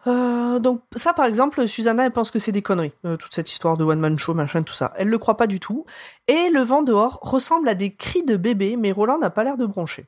[0.08, 3.50] Euh, donc ça, par exemple, Susanna, elle pense que c'est des conneries, euh, toute cette
[3.50, 4.94] histoire de one-man show, machin, tout ça.
[4.96, 5.86] Elle le croit pas du tout.
[6.28, 9.58] Et le vent dehors ressemble à des cris de bébé, mais Roland n'a pas l'air
[9.58, 10.06] de broncher.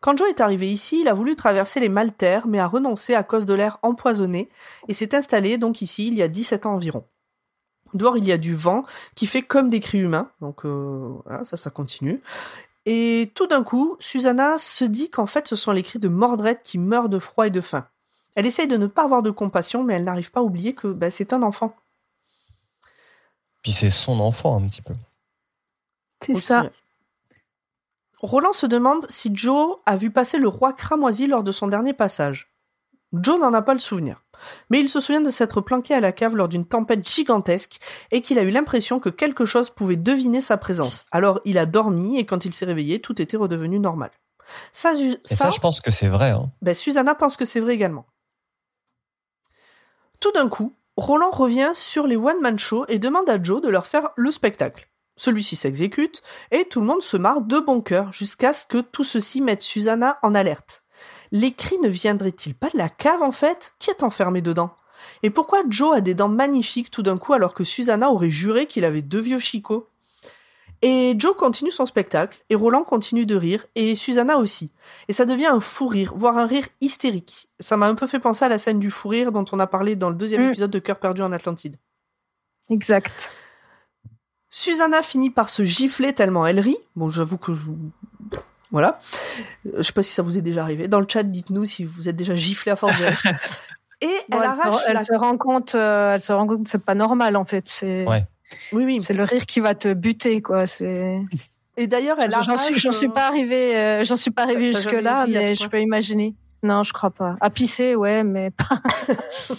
[0.00, 3.22] Quand Joe est arrivé ici, il a voulu traverser les Maltaires, mais a renoncé à
[3.22, 4.50] cause de l'air empoisonné,
[4.88, 7.04] et s'est installé donc ici il y a 17 ans environ.
[7.94, 8.84] Dehors, il y a du vent
[9.14, 11.14] qui fait comme des cris humains, donc euh,
[11.44, 12.20] ça, ça continue.
[12.84, 16.62] Et tout d'un coup, Susanna se dit qu'en fait, ce sont les cris de Mordred
[16.64, 17.86] qui meurt de froid et de faim.
[18.34, 20.88] Elle essaye de ne pas avoir de compassion, mais elle n'arrive pas à oublier que
[20.88, 21.76] bah, c'est un enfant.
[23.62, 24.94] Puis c'est son enfant un petit peu.
[26.20, 26.70] C'est ça.
[28.20, 31.92] Roland se demande si Joe a vu passer le roi cramoisi lors de son dernier
[31.92, 32.52] passage.
[33.12, 34.22] Joe n'en a pas le souvenir,
[34.70, 37.78] mais il se souvient de s'être planqué à la cave lors d'une tempête gigantesque
[38.10, 41.04] et qu'il a eu l'impression que quelque chose pouvait deviner sa présence.
[41.10, 44.10] Alors il a dormi et quand il s'est réveillé, tout était redevenu normal.
[44.70, 46.30] Ça, Et ça, je pense que c'est vrai.
[46.30, 46.50] Hein.
[46.62, 48.06] ben, Susanna pense que c'est vrai également.
[50.22, 53.86] Tout d'un coup, Roland revient sur les one-man shows et demande à Joe de leur
[53.86, 54.88] faire le spectacle.
[55.16, 59.02] Celui-ci s'exécute et tout le monde se marre de bon cœur jusqu'à ce que tout
[59.02, 60.84] ceci mette Susanna en alerte.
[61.32, 63.74] Les cris ne viendraient-ils pas de la cave en fait?
[63.80, 64.76] Qui est enfermé dedans?
[65.24, 68.68] Et pourquoi Joe a des dents magnifiques tout d'un coup alors que Susanna aurait juré
[68.68, 69.88] qu'il avait deux vieux chicots?
[70.84, 74.72] Et Joe continue son spectacle et Roland continue de rire et Susanna aussi.
[75.06, 77.48] Et ça devient un fou rire, voire un rire hystérique.
[77.60, 79.68] Ça m'a un peu fait penser à la scène du fou rire dont on a
[79.68, 80.48] parlé dans le deuxième Mm.
[80.48, 81.76] épisode de Cœur perdu en Atlantide.
[82.68, 83.32] Exact.
[84.50, 86.76] Susanna finit par se gifler tellement elle rit.
[86.96, 87.62] Bon, j'avoue que je...
[88.70, 88.98] Voilà.
[89.66, 90.88] Euh, Je sais pas si ça vous est déjà arrivé.
[90.88, 93.22] Dans le chat, dites-nous si vous êtes déjà giflé à force de rire.
[94.02, 95.04] Et Bon, elle elle, se, arrache elle la...
[95.04, 97.68] se rend compte, euh, elle se rend compte que c'est pas normal en fait.
[97.68, 98.26] C'est Ouais.
[98.72, 99.00] Oui, oui.
[99.00, 100.66] c'est le rire qui va te buter quoi.
[100.66, 101.20] C'est.
[101.76, 104.72] Et d'ailleurs, elle J'en suis, j'en suis euh, pas arrivée, euh, j'en suis pas arrivée
[104.72, 106.34] jusque là, mais je peux imaginer.
[106.62, 107.36] Non, je crois pas.
[107.40, 108.82] À pisser, ouais, mais pas.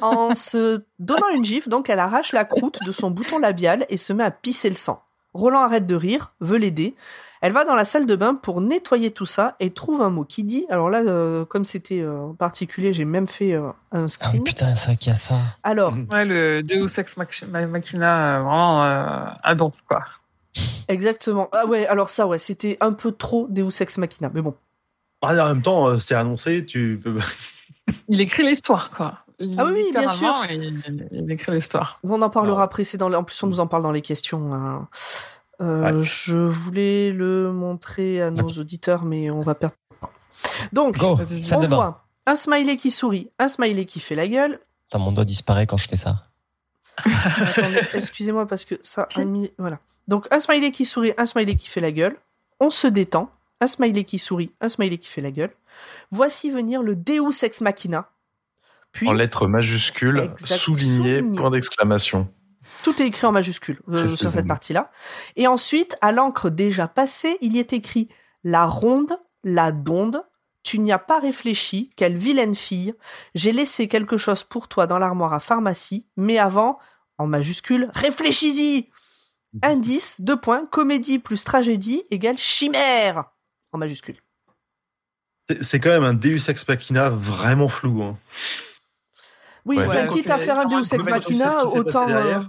[0.00, 3.98] En se donnant une gifle, donc elle arrache la croûte de son bouton labial et
[3.98, 5.02] se met à pisser le sang.
[5.34, 6.94] Roland arrête de rire, veut l'aider.
[7.42, 10.24] Elle va dans la salle de bain pour nettoyer tout ça et trouve un mot
[10.24, 10.66] qui dit.
[10.70, 14.42] Alors là, euh, comme c'était euh, particulier, j'ai même fait euh, un Ah screen.
[14.44, 15.36] putain, c'est vrai qu'il y a ça.
[15.62, 20.02] Alors, Ouais, le Deus Ex Machi- Machina, euh, vraiment, euh, à don, quoi.
[20.88, 21.48] exactement.
[21.52, 24.30] Ah ouais, alors ça, ouais, c'était un peu trop Deus Ex Machina.
[24.32, 24.54] Mais bon,
[25.22, 27.18] Ah, en même temps, c'est annoncé, tu peux.
[28.08, 29.18] Il écrit l'histoire, quoi.
[29.58, 31.98] Ah oui, oui, bien Littéralement, Il, il écrit l'histoire.
[32.02, 32.64] on en parlera Ah.
[32.64, 32.84] après.
[32.84, 34.52] C'est dans En plus, on nous en parle dans les questions.
[34.54, 34.88] hein.
[35.60, 39.74] Euh, Je voulais le montrer à nos auditeurs, mais on va perdre.
[40.72, 41.18] Donc, Go,
[41.52, 44.60] on voit un smiley qui sourit, un smiley qui fait la gueule.
[44.88, 46.24] Putain, mon doigt disparaît quand je fais ça.
[47.04, 49.50] Attendez, excusez-moi parce que ça a mis.
[49.58, 49.78] Voilà.
[50.08, 52.16] Donc, un smiley qui sourit, un smiley qui fait la gueule.
[52.60, 53.30] On se détend.
[53.60, 55.52] Un smiley qui sourit, un smiley qui fait la gueule.
[56.10, 58.08] Voici venir le Deus Ex Machina.
[58.92, 60.56] Puis, En lettres majuscules, Exact.
[60.56, 61.38] souligné, Souligné.
[61.38, 62.28] point d'exclamation.
[62.86, 64.92] Tout est écrit en majuscule euh, sur cette partie-là.
[65.34, 68.08] Et ensuite, à l'encre déjà passée, il y est écrit
[68.44, 70.22] La ronde, la donde,
[70.62, 72.94] tu n'y as pas réfléchi, quelle vilaine fille.
[73.34, 76.78] J'ai laissé quelque chose pour toi dans l'armoire à pharmacie, mais avant,
[77.18, 78.88] en majuscule, réfléchis-y
[79.62, 83.24] Indice, deux points, comédie plus tragédie égale chimère
[83.72, 84.18] En majuscule.
[85.60, 88.00] C'est- quand même un Deus Ex Machina vraiment flou.
[88.04, 88.16] Hein.
[89.64, 89.86] Oui, Ouais.
[89.88, 92.08] Ouais, quitte à faire un Deus Ex Machina, autant...
[92.08, 92.40] euh,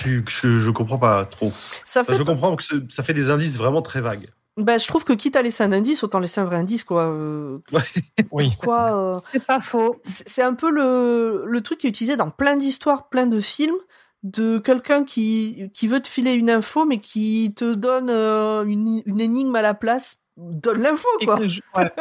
[0.00, 1.50] Tu, je, je comprends pas trop.
[1.84, 4.28] ça Enfin, fait je comprends que ça fait des indices vraiment très vagues.
[4.56, 7.04] Ben, je trouve que quitte à laisser un indice, autant laisser un vrai indice, quoi.
[7.04, 7.58] Euh,
[8.30, 8.52] Oui.
[8.58, 10.00] quoi euh, C'est pas faux.
[10.02, 13.76] c'est un peu le, le truc qui est utilisé dans plein d'histoires, plein de films,
[14.22, 19.02] de quelqu'un qui, qui veut te filer une info, mais qui te donne euh, une,
[19.06, 20.18] une énigme à la place.
[20.36, 21.38] Donne l'info, quoi.
[21.76, 21.92] Ouais.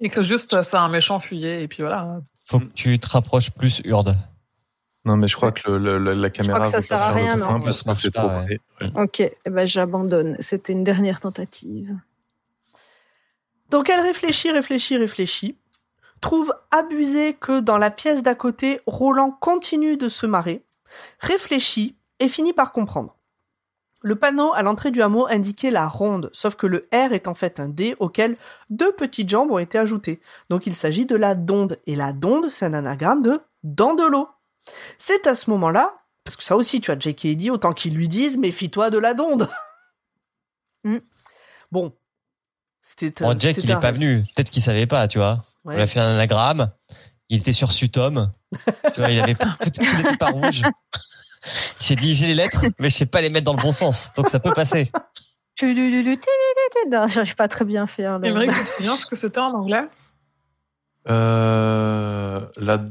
[0.00, 2.20] Écrit juste, c'est un méchant fuyé, et puis voilà.
[2.46, 4.16] Faut que tu te rapproches plus, Urde.
[5.04, 7.60] Non, mais je crois que le, le- la, caméra que ça sert à rien, non.
[7.60, 8.42] parce que Ouais, c'est ça trop marche pas,
[8.78, 8.86] près.
[8.98, 9.02] Ouais.
[9.02, 10.36] Ok, eh ben, j'abandonne.
[10.40, 11.96] C'était une dernière tentative.
[13.70, 15.56] Donc elle réfléchit, réfléchit, réfléchit,
[16.20, 20.64] trouve abusé que dans la pièce d'à côté, Roland continue de se marrer,
[21.20, 23.16] réfléchit et finit par comprendre.
[24.02, 27.34] Le panneau à l'entrée du hameau indiquait la ronde, sauf que le R est en
[27.34, 28.36] fait un D auquel
[28.70, 30.20] deux petites jambes ont été ajoutées.
[30.48, 34.04] Donc il s'agit de la donde, et la donde, c'est un anagramme de dent de
[34.04, 34.28] l'eau.
[34.98, 35.94] C'est à ce moment-là,
[36.24, 38.98] parce que ça aussi tu as Jake et Eddie, autant qu'ils lui disent méfie-toi de
[38.98, 39.48] la donde.
[40.82, 40.96] Mm.
[41.70, 41.92] Bon.
[42.80, 44.24] C'était Bon, Jack, c'était il est un pas venu.
[44.34, 45.44] Peut-être qu'il savait pas, tu vois.
[45.66, 45.76] Ouais.
[45.76, 46.70] On a fait un anagramme.
[47.28, 48.32] Il était sur Sutom.
[48.94, 50.62] tu vois, il avait tout, tout était pas rouge.
[51.80, 53.72] Il s'est dit, j'ai les lettres, mais je sais pas les mettre dans le bon
[53.72, 54.10] sens.
[54.16, 54.90] Donc ça peut passer.
[55.54, 58.18] Tu- tu- tu- tu- tu- tu- tu- Non, j'arrive pas très bien faire.
[58.18, 59.84] le- Émeric, tu te souviens ce que c'était en anglais
[61.08, 62.84] Euh, la-.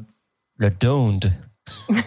[0.59, 1.31] La donde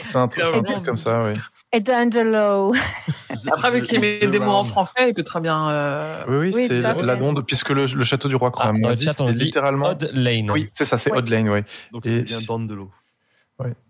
[0.00, 1.38] c'est un truc, c'est un truc comme ça, oui.
[1.72, 1.80] et
[2.24, 2.74] low.
[3.52, 5.70] Après, vu qu'il met des mots en français, il peut très bien.
[5.70, 8.72] euh, Oui, oui, Oui, c'est la, la donde, puisque le, le château du roi Ah,
[9.12, 9.88] chat, on c'est littéralement.
[9.90, 10.50] Odd Lane.
[10.50, 11.18] Oui, c'est ça, c'est Ouais.
[11.18, 11.60] Odd Lane, oui.
[11.92, 12.40] Donc Et c'est bien
[12.74, 12.90] l'eau.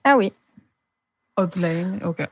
[0.05, 0.33] Ah oui.
[1.37, 2.27] Odd Lane, ok.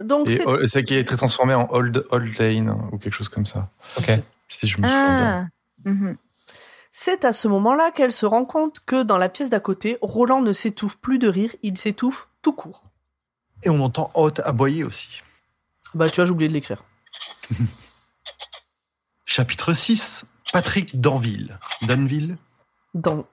[0.00, 3.28] Donc Et c'est c'est qui a été transformé en Old, Old Lane ou quelque chose
[3.28, 3.70] comme ça.
[3.96, 4.10] Ok.
[4.48, 5.50] Si je me souviens bien.
[5.86, 5.88] Ah.
[5.88, 6.16] Mhm.
[6.94, 10.42] C'est à ce moment-là qu'elle se rend compte que dans la pièce d'à côté, Roland
[10.42, 12.84] ne s'étouffe plus de rire, il s'étouffe tout court.
[13.62, 15.22] Et on entend Hot aboyer aussi.
[15.94, 16.84] Bah tu vois, j'ai oublié de l'écrire.
[19.24, 20.26] Chapitre 6.
[20.52, 21.58] Patrick Danville.
[21.82, 22.36] Danville?
[22.92, 23.24] Dans,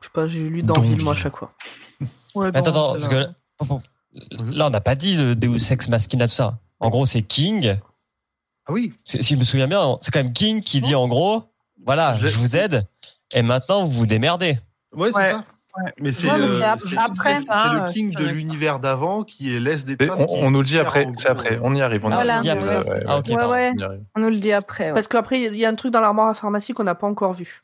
[0.00, 1.22] je sais pas, j'ai lu dans Ville moi à Danville.
[1.22, 1.52] chaque fois.
[2.34, 6.26] Ouais, Attends, bon, attends, parce que là, on n'a pas dit de Deus Ex Machina,
[6.26, 6.56] tout ça.
[6.80, 7.76] En gros, c'est King.
[8.64, 8.90] Ah oui.
[9.04, 11.51] Si je me souviens bien, c'est quand même King qui dit en gros,
[11.84, 12.82] voilà, Je vous aide,
[13.34, 14.58] et maintenant vous vous démerdez.
[14.94, 15.30] Ouais, c'est Ouais.
[15.30, 15.44] ça.
[15.78, 15.90] Ouais.
[16.00, 16.60] Mais c'est euh, le
[17.48, 20.20] Ah, king de l'univers d'avant qui laisse des traces.
[20.28, 22.04] on, nous le dit après, c'est après, on y arrive.
[22.04, 22.62] On y arrive.
[22.66, 24.04] Ouais, Ah, on y arrive.
[24.14, 24.88] On nous le dit après.
[24.88, 24.92] ouais.
[24.92, 27.32] Parce qu'après, il y a un truc dans l'armoire à pharmacie qu'on n'a pas encore
[27.32, 27.62] vu.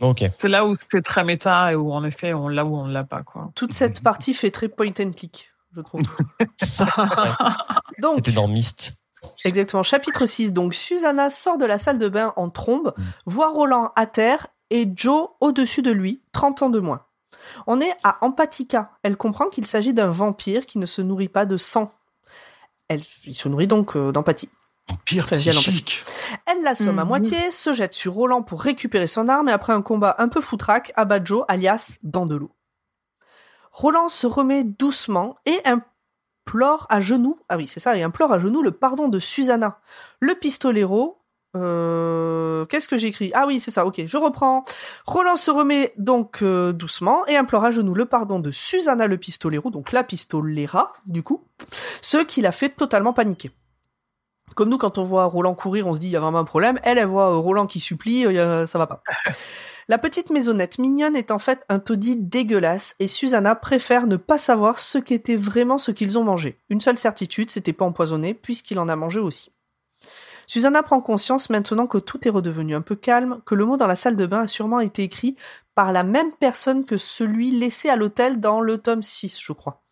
[0.00, 0.24] Ok.
[0.36, 3.04] C'est là où c'est très méta et où en effet on l'a ou on l'a
[3.04, 3.50] pas quoi.
[3.54, 6.02] Toute cette partie fait très point and click, je trouve.
[8.02, 8.92] Donc, C'était dans Myst.
[9.44, 9.82] Exactement.
[9.82, 10.52] Chapitre 6.
[10.52, 13.02] Donc, Susanna sort de la salle de bain en trombe, Mm.
[13.26, 17.02] voit Roland à terre et Joe au-dessus de lui, 30 ans de moins.
[17.66, 18.90] On est à Empatica.
[19.02, 21.92] Elle comprend qu'il s'agit d'un vampire qui ne se nourrit pas de sang.
[22.88, 24.48] Elle il se nourrit donc euh, d'empathie.
[25.04, 26.04] Pire Enfin, via psychique.
[26.46, 27.08] Elle l'assomme à Mhm.
[27.08, 30.40] moitié, se jette sur Roland pour récupérer son arme et après un combat un peu
[30.40, 32.52] foutraque, abat Joe, alias Dandelot.
[33.72, 35.58] Roland se remet doucement et
[36.46, 39.78] implore à genoux, ah oui c'est ça, et implore à genoux le pardon de Susanna.
[40.20, 41.18] Le pistolero,
[41.56, 43.30] Euh, Qu'est-ce que j'écris?
[43.34, 43.86] Ah oui, c'est ça.
[43.86, 44.64] Ok, je reprends.
[45.06, 49.16] Roland se remet donc euh, doucement et implore à genoux le pardon de Susanna le
[49.16, 51.44] pistolero, donc la pistolera du coup,
[52.02, 53.50] ce qui l'a fait totalement paniquer.
[54.54, 56.44] Comme nous, quand on voit Roland courir, on se dit il y a vraiment un
[56.44, 56.78] problème.
[56.82, 59.02] Elle, elle voit euh, Roland qui supplie, euh, ça va pas.
[59.88, 64.36] La petite maisonnette mignonne est en fait un taudis dégueulasse et Susanna préfère ne pas
[64.36, 66.58] savoir ce qu'était vraiment ce qu'ils ont mangé.
[66.70, 69.52] Une seule certitude, c'était pas empoisonné puisqu'il en a mangé aussi.
[70.48, 73.86] Susanna prend conscience maintenant que tout est redevenu un peu calme, que le mot dans
[73.86, 75.36] la salle de bain a sûrement été écrit
[75.76, 79.82] par la même personne que celui laissé à l'hôtel dans le tome 6, je crois.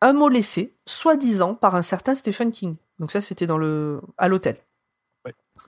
[0.00, 2.76] Un mot laissé, soi-disant par un certain Stephen King.
[2.98, 4.56] Donc ça, c'était dans le, à l'hôtel.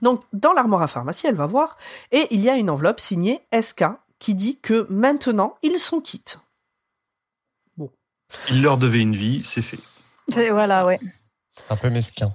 [0.01, 1.77] Donc, dans l'armoire à pharmacie, elle va voir,
[2.11, 3.85] et il y a une enveloppe signée SK
[4.19, 6.39] qui dit que maintenant, ils sont quittes.
[8.49, 9.79] Il leur devait une vie, c'est fait.
[10.27, 10.99] C'est- Voilà, ouais.
[11.69, 12.31] Un peu mesquin.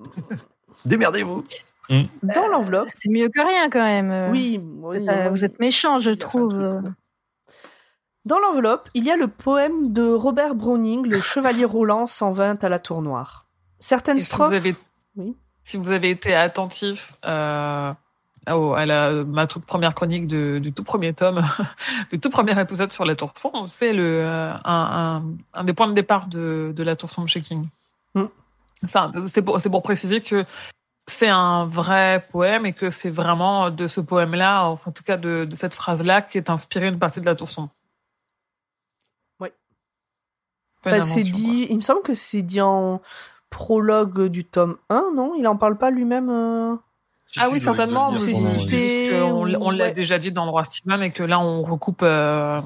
[0.84, 1.44] Démerdez-vous
[2.22, 4.10] Dans l'enveloppe, C'est mieux que rien quand même.
[4.10, 4.30] euh.
[4.30, 5.28] oui, oui, Euh, oui.
[5.30, 6.54] vous êtes méchant, je trouve.
[6.54, 6.80] euh.
[8.24, 12.56] Dans l'enveloppe, il y a le poème de Robert Browning, Le Chevalier Roland s'en vint
[12.60, 13.46] à la tour noire.
[13.80, 14.48] Certaines strophes.
[14.48, 14.76] vous avez,
[15.16, 15.34] Oui.
[15.64, 17.92] Si vous avez été attentif euh,
[18.46, 21.42] à la, ma toute première chronique de- du tout premier tome,
[22.10, 25.22] du tout premier épisode sur la tour sombre, c'est le euh, un, un,
[25.54, 27.68] un des points de départ de, de la tour sombre chez King.
[28.14, 28.24] Mm.
[28.88, 30.44] Ça, c'est pour, préciser que
[31.06, 35.44] c'est un vrai poème et que c'est vraiment de ce poème-là, en tout cas de,
[35.44, 37.70] de cette phrase-là, qui est inspirée une partie de la tour sombre.
[39.38, 39.52] Ouais.
[40.82, 43.00] Pas une Bah, c'est il me semble que c'est dit en
[43.52, 45.34] prologue du tome 1, non?
[45.38, 46.74] Il en parle pas lui-même euh
[47.38, 48.10] Ah oui, certainement.
[48.10, 49.92] mais mais c'est c'est cité, juste qu'on l- ou- on l'a ouais.
[49.94, 52.60] déjà dit dans le roi Steven et que là, on recoupe, euh,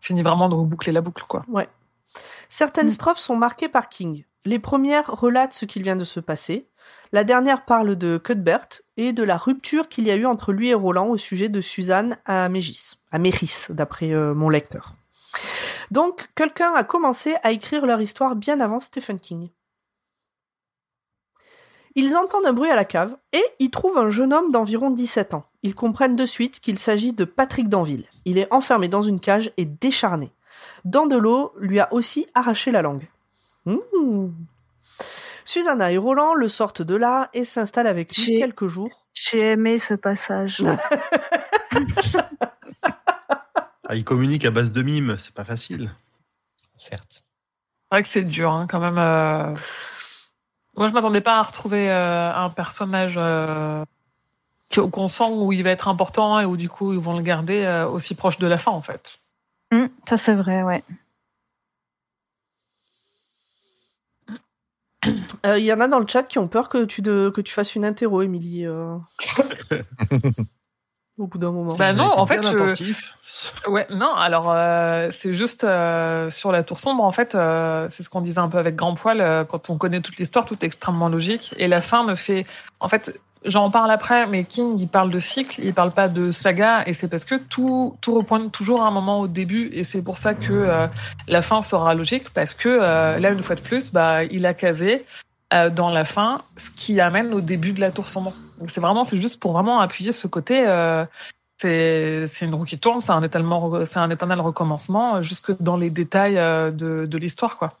[0.00, 1.44] finit vraiment de reboucler la boucle, quoi.
[2.48, 2.90] Certaines Mm.
[2.90, 4.24] strophes sont marquées par King.
[4.44, 6.66] Les premières relatent ce qu'il vient de se passer.
[7.12, 8.66] La dernière parle de Cuthbert
[8.96, 11.60] et de la rupture qu'il y a eu entre lui et Roland au sujet de
[11.60, 14.94] Suzanne à Mégis, à Méris, d'après euh, mon lecteur.
[15.90, 19.48] Donc, quelqu'un a commencé à écrire leur histoire bien avant Stephen King.
[21.96, 25.34] Ils entendent un bruit à la cave et y trouvent un jeune homme d'environ 17
[25.34, 25.44] ans.
[25.62, 28.06] Ils comprennent de suite qu'il s'agit de Patrick Danville.
[28.24, 30.32] Il est enfermé dans une cage et décharné.
[30.84, 33.06] Dandelot lui a aussi arraché la langue.
[33.66, 34.26] Mmh.
[35.44, 39.06] Susanna et Roland le sortent de là et s'installent avec lui quelques jours.
[39.14, 40.62] J'ai aimé ce passage.
[43.86, 45.90] Ah, ils communiquent à base de mimes, c'est pas facile.
[46.78, 47.22] Certes.
[47.22, 48.96] C'est vrai que c'est dur, hein, quand même.
[48.96, 49.54] euh.
[50.76, 53.84] Moi, je m'attendais pas à retrouver euh, un personnage euh,
[54.68, 57.22] qui- qu'on sent où il va être important et où, du coup, ils vont le
[57.22, 59.20] garder euh, aussi proche de la fin, en fait.
[59.72, 60.82] Hum, ça, c'est vrai, ouais.
[65.46, 67.40] Euh, Il y en a dans le chat qui ont peur que tu, de, que
[67.40, 68.66] tu fasses une interro, Émilie.
[71.16, 71.74] Au bout d'un moment.
[71.78, 73.14] Bah non, en fait, bien je- attentif.
[73.68, 78.02] Ouais, non, alors euh, c'est juste euh, sur la tour sombre, en fait, euh, c'est
[78.02, 80.56] ce qu'on disait un peu avec Grand Poil, euh, quand on connaît toute l'histoire, tout
[80.62, 82.44] est extrêmement logique, et la fin me fait...
[82.80, 86.32] En fait, j'en parle après, mais King, il parle de cycle, il parle pas de
[86.32, 89.84] saga, et c'est parce que tout, tout repointe toujours à un moment au début, et
[89.84, 90.86] c'est pour ça que euh,
[91.28, 94.54] la fin sera logique, parce que euh, là, une fois de plus, bah, il a
[94.54, 95.06] casé
[95.52, 98.32] euh, dans la fin ce qui amène au début de la tour sombre.
[98.58, 100.66] Donc c'est vraiment, c'est juste pour vraiment appuyer ce côté...
[100.66, 101.04] Euh,
[101.56, 105.52] c'est c'est une roue qui tourne, c'est un éternel, c'est un éternel recommencement euh, jusque
[105.62, 107.72] dans les détails euh, de, de l'histoire, quoi.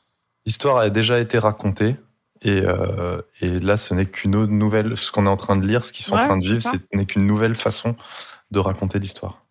[0.46, 1.96] L'histoire a déjà été racontée.
[2.42, 4.96] Et, euh, et là, ce n'est qu'une autre nouvelle.
[4.98, 6.60] Ce qu'on est en train de lire, ce qu'ils sont en Ouais, train de vivre,
[6.60, 7.96] ce n'est qu'une nouvelle façon
[8.50, 9.42] de raconter l'histoire.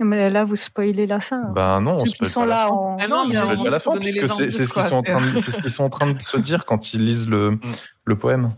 [0.00, 1.42] Mais là, vous spoilez la fin.
[1.54, 2.68] Ben non, on Ceux qui sont là.
[2.68, 4.82] Ah non, On il se a peut dit, pas la fin, puisque c'est ce qu'ils
[4.82, 7.04] sont en train de, c'est ce qu'ils sont en train de se dire quand ils
[7.04, 7.58] lisent le,
[8.04, 8.50] le poème.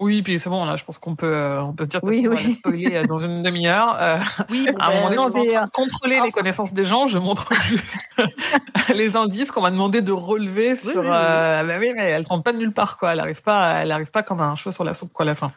[0.00, 2.06] Oui, puis c'est bon, là, je pense qu'on peut, euh, on peut se dire que
[2.06, 2.48] Oui, va oui.
[2.48, 3.96] la spoiler euh, dans une demi-heure.
[4.00, 4.16] Euh,
[4.50, 8.00] Oui, à un ben, moment donné, je contrôler les connaissances des gens, je montre juste
[8.94, 11.00] les indices qu'on m'a demandé de relever sur.
[11.00, 11.12] oui, oui.
[11.12, 13.12] euh, bah oui, mais elle tombe pas de nulle part, quoi.
[13.12, 15.34] Elle arrive pas, elle arrive pas comme un cheveu sur la soupe, quoi, à la
[15.36, 15.52] fin.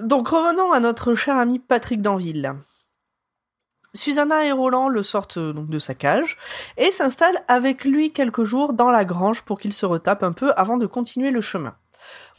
[0.00, 2.54] Donc revenons à notre cher ami Patrick Danville.
[3.92, 6.36] Susanna et Roland le sortent donc de sa cage
[6.76, 10.52] et s'installent avec lui quelques jours dans la grange pour qu'il se retape un peu
[10.56, 11.76] avant de continuer le chemin.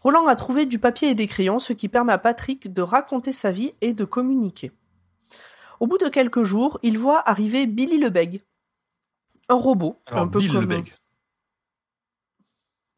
[0.06, 3.32] Roland a trouvé du papier et des crayons, ce qui permet à Patrick de raconter
[3.32, 4.72] sa vie et de communiquer.
[5.80, 8.44] Au bout de quelques jours, il voit arriver Billy le Bègue,
[9.50, 10.94] un robot, Alors, un peu Bill comme le Bègue.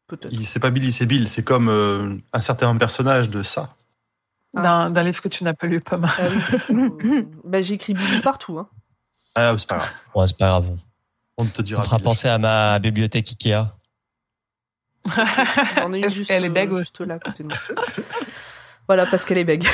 [0.06, 0.32] peut-être.
[0.34, 1.28] Il- C'est pas Billy, c'est Bill.
[1.30, 3.74] C'est comme euh, un certain personnage de ça.
[4.56, 4.62] Ah.
[4.62, 5.82] D'un d'un livre que tu n'as pas lu.
[5.90, 5.98] Ah
[6.70, 7.24] oui.
[7.44, 8.58] ben, j'écris Billy partout.
[8.58, 8.68] Hein.
[9.34, 10.00] Ah, c'est pas grave.
[10.14, 10.76] Ouais, c'est pas grave.
[11.36, 11.84] On te On dira.
[11.84, 12.04] fera Bill.
[12.04, 13.74] penser à ma bibliothèque Ikea.
[15.76, 17.56] J'en ai une Est-ce juste, qu'elle est bègue juste là à côté de moi.
[18.86, 19.66] Voilà, parce qu'elle est bègue.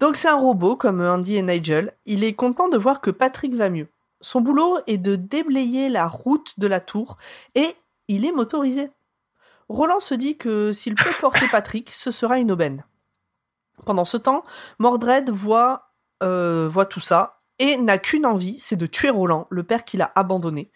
[0.00, 1.92] Donc c'est un robot comme Andy et Nigel.
[2.06, 3.88] Il est content de voir que Patrick va mieux.
[4.20, 7.16] Son boulot est de déblayer la route de la tour
[7.54, 7.74] et
[8.08, 8.90] il est motorisé.
[9.68, 12.84] Roland se dit que s'il peut porter Patrick, ce sera une aubaine.
[13.84, 14.44] Pendant ce temps,
[14.78, 15.90] Mordred voit,
[16.22, 20.00] euh, voit tout ça et n'a qu'une envie, c'est de tuer Roland, le père qu'il
[20.00, 20.70] a abandonné,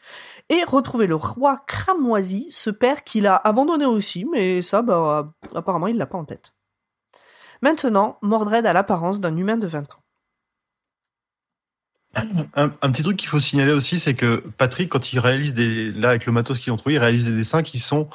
[0.48, 5.86] et retrouver le roi cramoisi, ce père qu'il a abandonné aussi, mais ça, bah, apparemment,
[5.86, 6.54] il l'a pas en tête.
[7.62, 10.04] Maintenant, Mordred a l'apparence d'un humain de 20 ans.
[12.54, 16.10] Un, petit truc qu'il faut signaler aussi, c'est que Patrick, quand il réalise des, là
[16.10, 18.08] avec le matos qu'ils ont trouvé, il réalise des dessins qui sont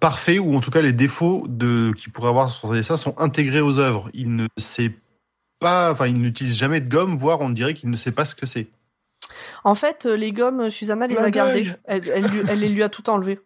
[0.00, 3.18] parfaits ou en tout cas les défauts de qu'il pourrait avoir sur ses dessins sont
[3.18, 4.08] intégrés aux œuvres.
[4.14, 4.94] Il ne sait
[5.58, 8.34] pas, enfin, il n'utilise jamais de gomme, voire on dirait qu'il ne sait pas ce
[8.34, 8.68] que c'est.
[9.64, 11.66] En fait, euh, les gommes, Susanna les La a gardées.
[11.84, 13.40] Elle, elle, lui- elle les lui a tout enlevées.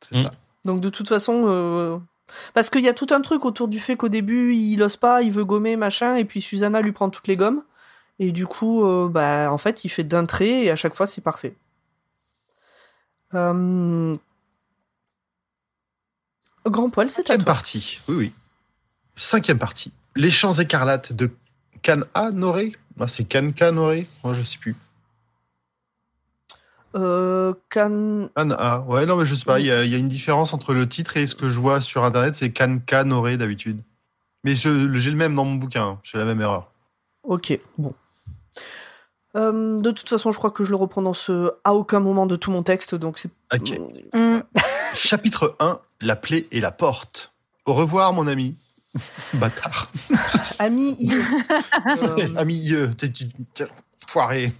[0.00, 0.22] C'est Mm.
[0.24, 0.32] ça.
[0.64, 1.98] Donc de toute façon, euh,
[2.54, 5.22] parce qu'il y a tout un truc autour du fait qu'au début il ose pas,
[5.22, 7.62] il veut gommer machin, et puis Susanna lui prend toutes les gommes,
[8.20, 11.06] et du coup, euh, bah en fait, il fait d'un trait et à chaque fois
[11.06, 11.56] c'est parfait.
[13.34, 14.16] Euh,
[16.66, 17.54] Grand poil, c'est à Cinquième toi.
[17.54, 18.00] partie.
[18.08, 18.32] Oui, oui.
[19.16, 19.92] Cinquième partie.
[20.14, 21.30] Les champs écarlates de
[21.82, 22.76] Can-A-Noré.
[23.00, 24.06] Ah, c'est Can-Ca-Noré.
[24.22, 24.76] Moi, je sais plus.
[26.94, 28.28] Euh, Can...
[28.36, 28.80] Can-A.
[28.88, 29.60] Ouais, non, mais je sais pas.
[29.60, 31.58] Il y, a, il y a une différence entre le titre et ce que je
[31.58, 32.34] vois sur Internet.
[32.34, 33.80] C'est Can-Ca-Noré d'habitude.
[34.44, 35.84] Mais je- j'ai le même dans mon bouquin.
[35.84, 35.98] hein.
[36.02, 36.70] J'ai la même erreur.
[37.24, 37.94] Ok, bon.
[39.36, 42.36] Euh, de toute façon, je crois que je le reprononce euh, à aucun moment de
[42.36, 43.30] tout mon texte, donc c'est.
[43.54, 43.78] Ok.
[44.14, 44.40] Mm.
[44.94, 45.80] Chapitre 1.
[46.02, 47.32] La plaie et la porte.
[47.64, 48.56] Au revoir, mon ami.
[49.34, 49.90] Bâtard.
[50.58, 51.14] Ami, il-
[51.86, 52.72] Euh, ami,
[54.12, 54.52] foiré.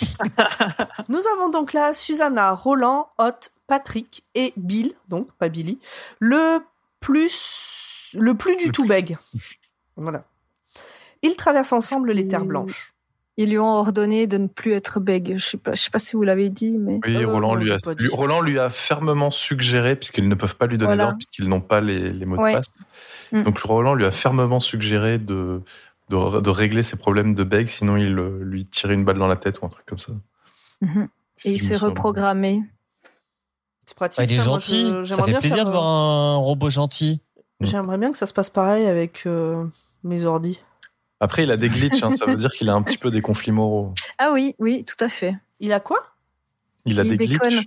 [1.08, 5.78] Nous avons donc là Susanna, Roland, Hot, Patrick et Bill, donc pas Billy,
[6.20, 6.58] le
[7.00, 9.16] plus, le plus du Le tout bègue.
[9.96, 10.24] Voilà.
[11.22, 12.92] Ils traversent ensemble les terres blanches.
[13.36, 15.34] Ils lui ont ordonné de ne plus être bègue.
[15.38, 17.54] Je sais pas, je sais pas si vous l'avez dit, mais Oui, Euh, Roland, non,
[17.56, 21.04] lui a, lui- Roland lui a fermement suggéré, puisqu'ils ne peuvent pas lui donner Voilà.
[21.04, 22.52] d'ordre, puisqu'ils n'ont pas les, les mots Ouais.
[22.52, 22.70] de passe.
[23.32, 23.42] Mm.
[23.42, 25.62] Donc Roland lui a fermement suggéré de,
[26.10, 29.26] de, de régler ses problèmes de beg, sinon il euh, lui tirait une balle dans
[29.26, 30.12] la tête ou un truc comme ça.
[30.80, 31.08] Mhm.
[31.36, 32.62] Si et il s'est reprogrammé.
[33.86, 34.18] C'est pratique.
[34.20, 34.86] Ouais, il est hein, moi, gentil.
[34.88, 37.20] je- ça J'aimerais fait bien plaisir faire, de euh, voir un robot gentil.
[37.60, 39.64] J'aimerais bien que ça se passe pareil avec euh,
[40.04, 40.60] mes ordis.
[41.20, 43.20] Après, il a des glitches, hein, ça veut dire qu'il a un petit peu des
[43.22, 43.94] conflits moraux.
[44.18, 45.36] Ah oui, oui, tout à fait.
[45.60, 45.98] Il a quoi?
[46.86, 47.66] Il a Il des glitches.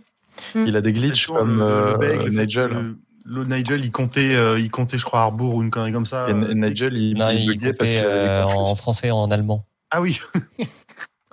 [0.55, 0.65] Mm.
[0.67, 2.95] Il a des glitches comme le- le euh, Nigel.
[3.30, 6.30] Le Nigel, il comptait, euh, il comptait, je crois, Harbour ou une connerie comme ça.
[6.30, 9.65] Et Euh, Nigel, il, Non, il il buguait parce comptait euh, en français en allemand.
[9.91, 10.19] Ah oui.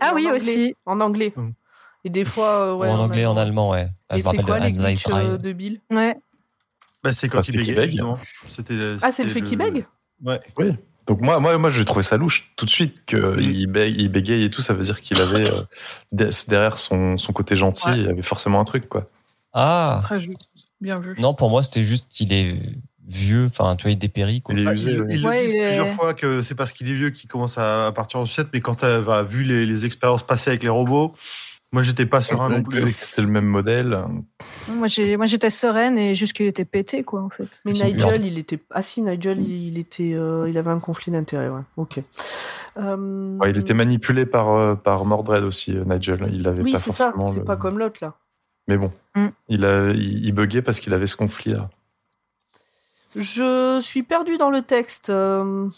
[0.01, 0.75] Ah oui, aussi.
[0.87, 1.33] En anglais.
[2.05, 3.89] Et des fois, euh, ouais, Ou en anglais, en allemand, ouais.
[4.09, 6.17] Ah, Et me c'est quoi de les glitches euh, de Bill Ouais.
[7.03, 8.19] Bah, c'est quand Bah, il bégayait, justement.
[9.03, 9.87] Ah, c'est le fait qu'il bègue
[10.23, 10.41] Ouais.
[10.59, 10.73] Oui.
[11.07, 13.41] Donc moi, moi, moi, j'ai trouvé ça louche tout de suite qu'il Mm.
[13.41, 14.63] il bég- il bégaye et tout.
[14.63, 15.63] Ça veut dire qu'il avait euh,
[16.13, 17.99] de- derrière son, son côté gentil, Ouais.
[17.99, 19.09] il y avait forcément un truc, quoi.
[19.53, 20.49] Ah, Très juste.
[20.85, 21.15] Bien vu.
[21.19, 22.55] non, pour moi, c'était juste qu'il est
[23.09, 24.55] vieux, enfin, tu vois, il dépérit, quoi.
[24.55, 24.93] Il est Ah, usé.
[24.93, 25.07] il, ouais.
[25.11, 27.29] il le Ouais, dit il est- plusieurs fois que c'est parce qu'il est vieux qu'il
[27.29, 30.63] commence à, partir en sucette, mais quand tu as vu les, les expériences passées avec
[30.63, 31.13] les robots,
[31.73, 32.83] moi j'étais pas serein non Donc, plus.
[32.85, 33.99] euh, C'est le même modèle.
[34.69, 37.61] Moi, j'étais sereine et juste qu'il était pété, quoi, en fait.
[37.67, 38.59] Mais Nigel, il était.
[38.71, 41.61] Ah si, Nigel, il était, euh, il avait un conflit d'intérêt, ouais.
[41.77, 42.01] Ok.
[42.79, 46.29] Euh, Ouais, il était manipulé par, euh, par Mordred aussi, Nigel.
[46.33, 47.07] Il avait Oui, pas c'est ça.
[47.13, 47.27] forcément.
[47.27, 48.15] C'est le- pas comme l'autre là.
[48.69, 49.29] Mais bon, Mm.
[49.49, 51.71] il, a, il, il buguait parce qu'il avait ce conflit-là.
[53.15, 55.11] Je suis perdu dans le texte.
[55.11, 55.69] euh,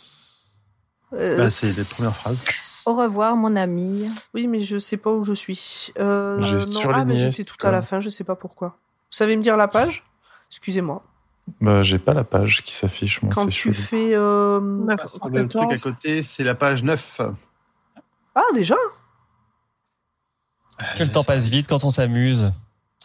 [1.12, 2.82] euh, Bah, c'est les premières phrases.
[2.87, 4.09] Au revoir, mon ami.
[4.32, 5.93] Oui, mais je sais pas où je suis.
[5.99, 8.68] Euh, J'ai non, ah, mais j'étais tout à la fin, je sais pas pourquoi.
[9.11, 10.05] Vous savez me dire la page?
[10.51, 11.03] Excusez-moi.
[11.61, 13.32] Bah, j'ai pas la page qui s'affiche, moi.
[13.34, 13.74] Quand tu chelou.
[13.74, 14.14] fais.
[14.14, 17.20] euh, Le truc à côté, c'est la page 9.
[18.34, 18.76] Ah, déjà?
[20.97, 22.53] Que le temps passe vite quand on s'amuse.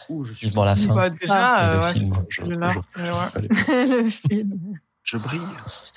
[0.10, 0.94] Ouh, je suis Vivement la fin.
[0.96, 2.14] Bah, déjà, le ouais, film.
[2.30, 2.74] Je- c'est là.
[2.74, 3.16] je- Mais ouais.
[3.36, 4.04] allez.
[4.04, 4.78] le film.
[5.04, 5.42] Je brille.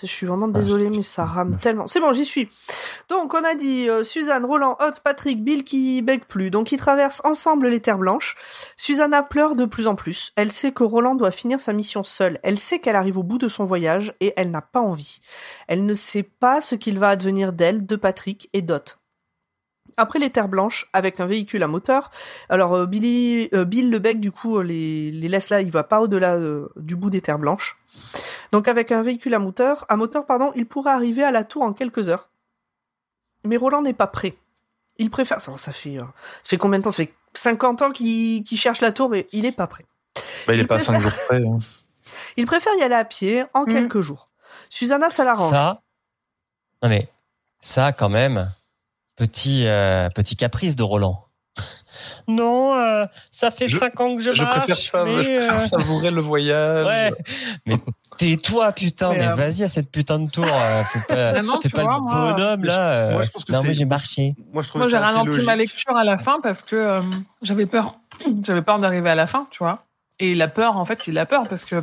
[0.00, 1.86] Je suis vraiment désolée, mais ça rame tellement.
[1.86, 2.48] C'est bon, j'y suis.
[3.10, 6.48] Donc, on a dit euh, Suzanne, Roland, Hot, Patrick, Bill qui bègue plus.
[6.48, 8.34] Donc, ils traversent ensemble les terres blanches.
[8.78, 10.32] Susanna pleure de plus en plus.
[10.36, 12.40] Elle sait que Roland doit finir sa mission seule.
[12.42, 15.20] Elle sait qu'elle arrive au bout de son voyage et elle n'a pas envie.
[15.68, 18.98] Elle ne sait pas ce qu'il va advenir d'elle, de Patrick et Dot.
[19.96, 22.10] Après les terres blanches, avec un véhicule à moteur,
[22.48, 25.70] alors euh, Billy, euh, Bill le bec du coup euh, les, les laisse là, il
[25.70, 27.78] va pas au-delà euh, du bout des terres blanches.
[28.52, 31.62] Donc avec un véhicule à moteur, à moteur pardon, il pourrait arriver à la tour
[31.62, 32.28] en quelques heures.
[33.44, 34.34] Mais Roland n'est pas prêt.
[34.98, 35.40] Il préfère.
[35.40, 36.04] Ça, ça fait, euh,
[36.42, 36.90] ça fait combien de temps?
[36.90, 39.84] Ça fait 50 ans qu'il cherche la tour, mais il n'est pas prêt.
[40.46, 41.44] Bah, il est Il pas à 5 préfère- jours près.
[41.44, 41.58] hein.
[42.36, 43.72] Il préfère y aller à pied en Mm.
[43.72, 44.28] quelques jours.
[44.68, 45.50] Susanna, ça l'arrange.
[45.50, 45.80] Ça,
[46.82, 47.08] non mais
[47.60, 48.50] ça quand même,
[49.16, 51.24] petit euh, petit caprice de Roland.
[52.28, 54.58] non, euh, ça fait Je- cinq ans que je, Je marche.
[54.58, 56.86] préfère, ça, mais, je préfère euh, savourer le voyage.
[56.86, 57.12] Ouais,
[57.66, 57.78] mais
[58.18, 60.44] tais-toi putain, Mais, mais, euh, vas-y à cette putain de tour.
[60.44, 63.10] fais pas, Vraiment, fais tu pas vois, le bonhomme là.
[63.12, 64.34] moi, je pense que non mais j'ai marché.
[64.52, 67.00] Moi, j'ai ralenti ma lecture à la fin parce que euh,
[67.42, 67.96] j'avais peur.
[68.44, 69.84] J'avais peur d'arriver à la fin, tu vois.
[70.20, 71.82] Et il a peur, en fait, il a peur parce que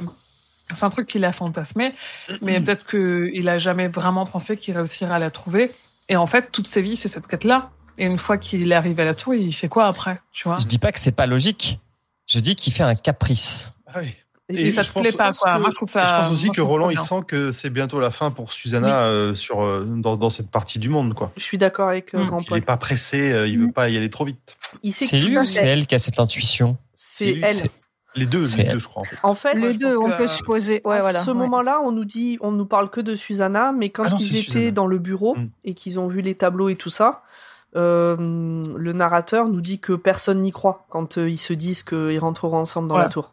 [0.74, 1.94] c'est un truc qu'il a fantasmé,
[2.42, 5.74] mais peut-être qu'il a jamais vraiment pensé qu'il réussirait à la trouver.
[6.12, 7.72] Et en fait, toute sa vie, c'est cette quête-là.
[7.98, 10.58] Et une fois qu'il est arrivé à la tour, il fait quoi après, tu vois?
[10.60, 11.80] Je dis pas que c'est pas logique.
[12.28, 13.72] Je dis qu'il fait un caprice.
[13.88, 14.14] Ah oui.
[14.50, 15.56] Et, ça te plaît pas, quoi.
[15.56, 16.06] que- Moi, je trouve et ça.
[16.06, 18.88] je pense aussi moi, que Roland, il sent que c'est bientôt la fin pour Susanna
[18.88, 18.94] Oui.
[18.94, 21.14] euh, sur, euh, dans, dans cette partie du monde.
[21.14, 21.32] Quoi.
[21.38, 22.28] Je suis d'accord avec euh, Mm.
[22.28, 24.58] Grand Il n'est pas pressé, euh, il veut pas y aller trop vite.
[24.90, 26.76] C'est lui ou c'est elle qui a cette intuition?
[26.96, 27.70] C'est elle.
[28.16, 29.02] Les deux, les deux, je crois.
[29.04, 29.18] En fait.
[29.24, 30.82] En fait, Les deux, on que- peut supposer.
[30.84, 31.22] Ouais, à voilà.
[31.24, 31.38] ce ouais.
[31.38, 34.36] moment-là, on nous dit, on nous parle que de Susanna, mais quand Ah non, ils
[34.38, 34.72] étaient Susanna.
[34.72, 35.48] dans le bureau Mm.
[35.64, 37.24] et qu'ils ont vu les tableaux et tout ça,
[37.76, 42.20] euh, le narrateur nous dit que personne n'y croit quand euh, ils se disent qu'ils
[42.20, 43.04] rentreront ensemble dans Ouais.
[43.04, 43.32] la tour.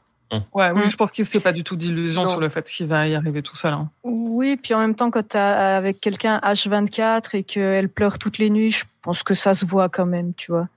[0.53, 0.91] Ouais, oui, Mm.
[0.91, 2.29] je pense qu'il se fait pas du tout d'illusions Non.
[2.29, 3.73] sur le fait qu'il va y arriver tout seul.
[3.73, 3.89] hein.
[4.05, 8.51] Oui, puis en même temps, quand t'es avec quelqu'un H24 et qu'elle pleure toutes les
[8.51, 10.69] nuits, je pense que ça se voit quand même, tu vois.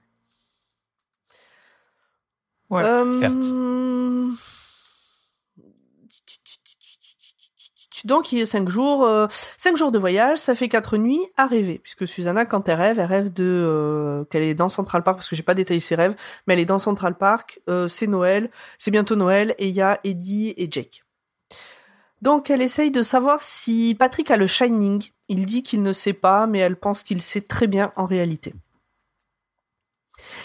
[2.72, 4.30] Ouais, Euh,
[8.04, 11.24] Donc il y a cinq jours, euh, cinq jours de voyage, ça fait quatre nuits
[11.36, 15.04] à rêver, puisque Susanna quand elle rêve, elle rêve de euh, qu'elle est dans Central
[15.04, 16.16] Park, parce que j'ai pas détaillé ses rêves,
[16.46, 20.00] mais elle est dans Central Park, c'est Noël, c'est bientôt Noël, et il y a
[20.02, 21.04] Eddie et Jake.
[22.22, 25.10] Donc elle essaye de savoir si Patrick a le Shining.
[25.28, 28.54] Il dit qu'il ne sait pas, mais elle pense qu'il sait très bien en réalité.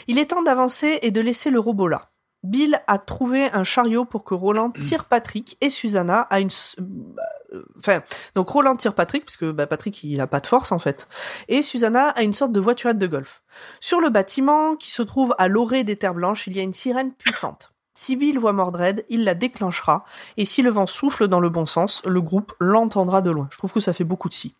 [0.08, 2.12] Il est temps d'avancer et de laisser le robot là.
[2.50, 6.50] Bill a trouvé un chariot pour que Roland tire Patrick et Susanna à une...
[6.80, 8.02] euh, Enfin,
[8.36, 11.08] donc Roland tire Patrick, puisque bah, Patrick il a pas de force en fait,
[11.48, 13.42] et Susanna a une sorte de voiturette de golf.
[13.80, 16.74] Sur le bâtiment, qui se trouve à l'orée des terres blanches, il y a une
[16.74, 17.72] sirène puissante.
[17.94, 20.04] Si Bill voit Mordred, il la déclenchera,
[20.36, 23.48] et si le vent souffle dans le bon sens, le groupe l'entendra de loin.
[23.50, 24.54] Je trouve que ça fait beaucoup de si.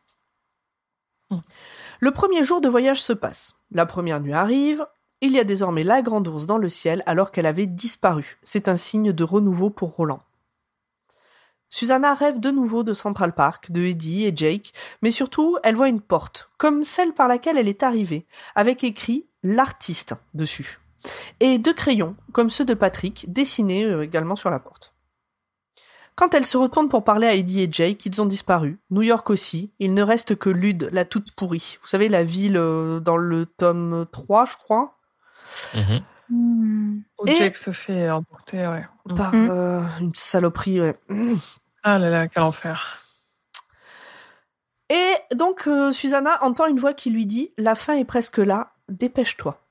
[1.30, 1.40] Mm.
[2.00, 3.54] Le premier jour de voyage se passe.
[3.72, 4.86] La première nuit arrive,
[5.22, 8.38] il y a désormais la grande ours dans le ciel alors qu'elle avait disparu.
[8.44, 10.22] C'est un signe de renouveau pour Roland.
[11.70, 15.90] Susanna rêve de nouveau de Central Park, de Eddie et Jake, mais surtout elle voit
[15.90, 20.80] une porte, comme celle par laquelle elle est arrivée, avec écrit l'artiste dessus.
[21.40, 24.94] Et deux crayons, comme ceux de Patrick, dessinés euh, également sur la porte.
[26.16, 28.80] Quand elle se retourne pour parler à Eddie et Jake, ils ont disparu.
[28.90, 29.72] New York aussi.
[29.78, 31.78] Il ne reste que Lude, la toute pourrie.
[31.82, 34.97] Vous savez, la ville euh, dans le tome 3, je crois.
[36.30, 37.00] Hmm.
[37.20, 38.84] Où Et- Jake se fait emporter, ouais.
[39.16, 39.50] Par Mhm.
[39.50, 40.82] euh, une saloperie.
[40.82, 40.98] ouais.
[41.84, 43.00] Ah là là, quel enfer.
[44.90, 48.74] Et donc euh, Susanna entend une voix qui lui dit "La fin est presque là,
[48.90, 49.62] dépêche-toi."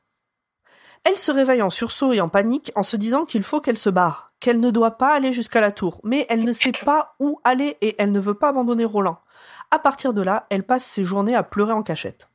[1.05, 3.91] Elle se réveille en sursaut et en panique en se disant qu'il faut qu'elle se
[3.91, 7.41] barre, qu'elle ne doit pas aller jusqu'à la tour, mais elle ne sait pas où
[7.45, 9.18] aller et elle ne veut pas abandonner Roland.
[9.70, 12.29] À partir de là, elle passe ses journées à pleurer en cachette.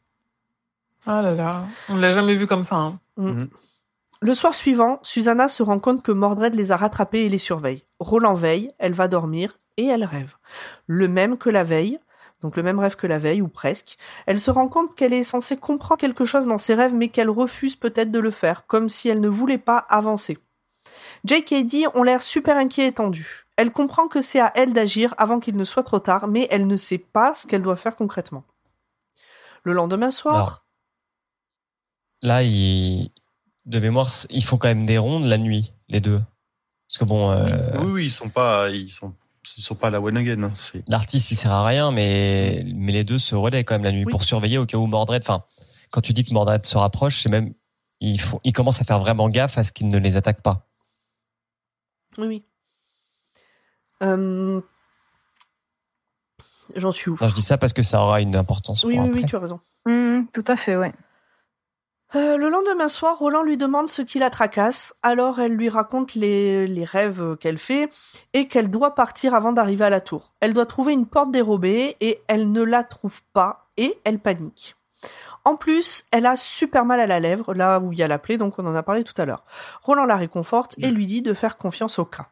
[1.06, 2.76] Ah là là, on l'a jamais vu comme ça.
[2.76, 3.00] hein.
[4.22, 7.84] Le soir suivant, Susanna se rend compte que Mordred les a rattrapés et les surveille.
[8.00, 10.36] Roland veille, elle va dormir et elle rêve.
[10.86, 12.00] Le même que la veille,
[12.42, 13.98] donc le même rêve que la veille, ou presque.
[14.28, 17.30] Elle se rend compte qu'elle est censée comprendre quelque chose dans ses rêves, mais qu'elle
[17.32, 20.38] refuse peut-être de le faire, comme si elle ne voulait pas avancer.
[21.26, 23.46] Jake et Eddie ont l'air super inquiets et tendus.
[23.58, 26.68] Elle comprend que c'est à elle d'agir avant qu'il ne soit trop tard, mais elle
[26.68, 28.44] ne sait pas ce qu'elle doit faire concrètement.
[29.64, 30.64] Le lendemain soir,
[32.22, 33.10] Là, ils...
[33.66, 36.22] de mémoire, ils font quand même des rondes la nuit, les deux.
[36.88, 39.14] Parce que bon, euh, Oui, oui, ils sont pas, ils sont,
[39.58, 40.44] ils sont pas à la one again.
[40.44, 40.54] hein,
[40.88, 44.06] l'artiste, il sert à rien, mais, mais les deux se relaient quand même la nuit
[44.06, 44.12] Oui.
[44.12, 45.24] pour surveiller au cas où Mordred.
[45.24, 45.44] Enfin,
[45.90, 47.54] quand tu dis que Mordred se rapproche, c'est même.
[48.02, 50.68] Ils, font, ils commencent à faire vraiment gaffe à ce qu'il ne les attaque pas.
[52.18, 52.44] oui, oui.
[54.04, 54.60] Euh,
[56.76, 57.18] J'en suis où?
[57.22, 59.22] Non, je dis ça parce que ça aura une importance Oui, pour oui, après.
[59.22, 59.60] oui, tu as raison.
[59.86, 60.92] Hmm, tout à fait, ouais.
[62.14, 66.14] Euh, le lendemain soir, Roland lui demande ce qui la tracasse, alors elle lui raconte
[66.14, 67.90] les, les rêves qu'elle fait
[68.34, 70.34] et qu'elle doit partir avant d'arriver à la tour.
[70.42, 74.76] Elle doit trouver une porte dérobée et elle ne la trouve pas et elle panique.
[75.46, 78.20] En plus, elle a super mal à la lèvre, là où il y a la
[78.20, 79.46] plaie, donc on en a parlé tout à l'heure.
[79.82, 82.28] Roland la réconforte et lui dit de faire confiance au cas.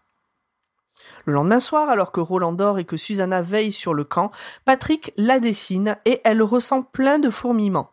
[1.30, 4.32] Le lendemain soir, alors que Roland dort et que Susanna veille sur le camp,
[4.66, 7.92] Patrick la dessine et elle ressent plein de fourmillements.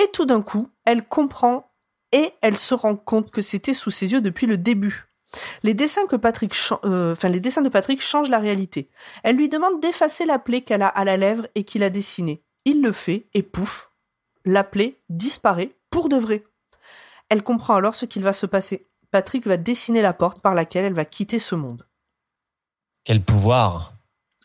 [0.00, 1.72] Et tout d'un coup, elle comprend
[2.12, 5.08] et elle se rend compte que c'était sous ses yeux depuis le début.
[5.64, 6.54] Les dessins que Patrick,
[6.84, 8.88] euh, enfin les dessins de Patrick changent la réalité.
[9.24, 12.44] Elle lui demande d'effacer la plaie qu'elle a à la lèvre et qu'il a dessinée.
[12.66, 13.90] Il le fait et pouf,
[14.44, 16.44] la plaie disparaît pour de vrai.
[17.30, 18.86] Elle comprend alors ce qu'il va se passer.
[19.10, 21.85] Patrick va dessiner la porte par laquelle elle va quitter ce monde.
[23.06, 23.94] Quel pouvoir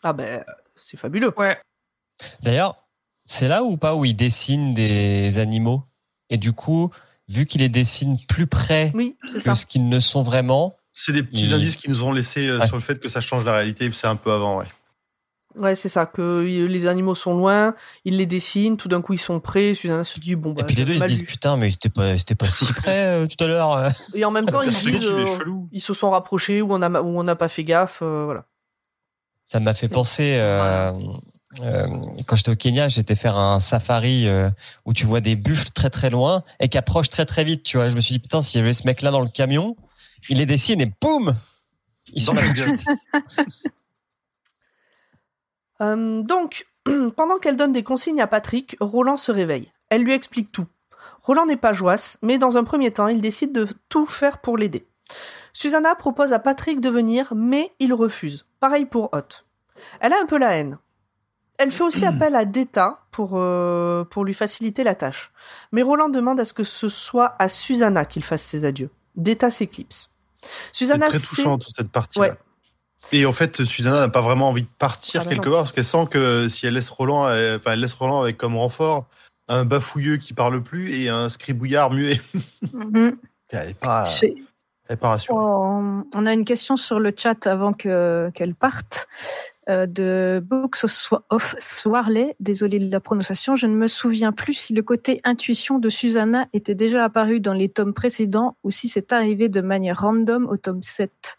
[0.04, 0.44] Ah ben,
[0.76, 1.32] c'est fabuleux.
[1.36, 1.58] Ouais.
[2.42, 2.76] D'ailleurs,
[3.24, 5.82] c'est là ou pas où il dessine des animaux?
[6.30, 6.90] Et du coup,
[7.28, 9.54] vu qu'il les dessine plus près Oui, c'est que ça.
[9.56, 12.60] ce qu'ils ne sont vraiment, C'est des petits Il- indices qui nous ont laissé euh,
[12.60, 12.66] Ouais.
[12.68, 13.90] sur le fait que ça change la réalité.
[13.92, 14.66] C'est un peu avant, ouais.
[15.56, 17.74] Ouais, c'est ça, que les animaux sont loin,
[18.06, 20.62] il les dessine, tout d'un coup ils sont prêts, Susanna se dit bon bah.
[20.62, 23.04] et puis les deux ils se disent putain mais c'était pas c'était pas si près
[23.08, 23.72] euh, tout à l'heure.
[23.72, 23.90] euh.
[24.14, 25.26] Et en même temps ils se disent euh,
[25.70, 28.46] ils se sont rapprochés ou on a ou on n'a pas fait gaffe, euh, voilà.
[29.52, 30.92] Ça m'a fait penser euh,
[31.60, 31.86] euh,
[32.26, 34.48] quand j'étais au Kenya, j'étais faire un safari euh,
[34.86, 37.62] où tu vois des buffles très très loin et qui approchent très très vite.
[37.62, 39.28] Tu vois, je me suis dit putain s'il y avait ce mec là dans le
[39.28, 39.76] camion,
[40.30, 41.34] il les dessine et boum,
[42.14, 42.88] ils sont là la tout de suite.
[45.82, 46.66] Euh, donc,
[47.16, 49.68] pendant qu'elle donne des consignes à Patrick, Roland se réveille.
[49.90, 50.68] Elle lui explique tout.
[51.24, 54.56] Roland n'est pas joasse, mais dans un premier temps, il décide de tout faire pour
[54.56, 54.86] l'aider.
[55.52, 58.46] Susanna propose à Patrick de venir, mais il refuse.
[58.60, 59.44] Pareil pour Hot.
[60.00, 60.78] Elle a un peu la haine.
[61.58, 65.30] Elle fait aussi appel à Deta pour, euh, pour lui faciliter la tâche.
[65.72, 68.90] Mais Roland demande à ce que ce soit à Susanna qu'il fasse ses adieux.
[69.16, 70.10] Deta s'éclipse.
[70.38, 72.28] C'est Susanna très sait- touchant toute cette partie-là.
[72.28, 72.34] Ouais.
[73.12, 75.52] Et en fait, Susanna n'a pas vraiment envie de partir Ah quelque non.
[75.52, 78.56] part parce qu'elle sent que si elle laisse Roland, enfin, elle laisse Roland avec comme
[78.56, 79.06] renfort
[79.48, 82.20] un bafouilleux qui parle plus et un scribouillard muet.
[82.72, 83.16] Mhm.
[83.50, 84.34] Elle est pas, C'est-
[84.88, 85.36] elle est pas rassurée.
[85.38, 89.06] On on a une question sur le chat avant que qu'elle parte
[89.68, 90.84] euh, de Books
[91.30, 92.34] of Swarley.
[92.40, 93.54] Désolé de la prononciation.
[93.56, 97.52] Je ne me souviens plus si le côté intuition de Susanna était déjà apparu dans
[97.54, 101.38] les tomes précédents ou si c'est arrivé de manière random au tome 7.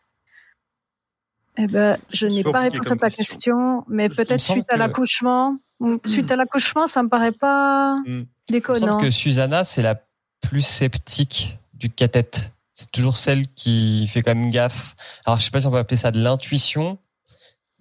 [1.58, 3.24] Eh ben, je n'ai pas réponse à ta question.
[3.26, 5.58] question, mais peut-être suite à que- l'accouchement.
[5.80, 8.10] Ou Suite à l'accouchement, ça me paraît pas Mm.
[8.20, 8.88] Me déconnant.
[8.88, 10.02] semble que Susanna c'est la
[10.42, 12.52] plus sceptique du cathète.
[12.74, 14.96] C'est toujours celle qui fait quand même gaffe.
[15.26, 16.98] Alors je sais pas si on peut appeler ça de l'intuition,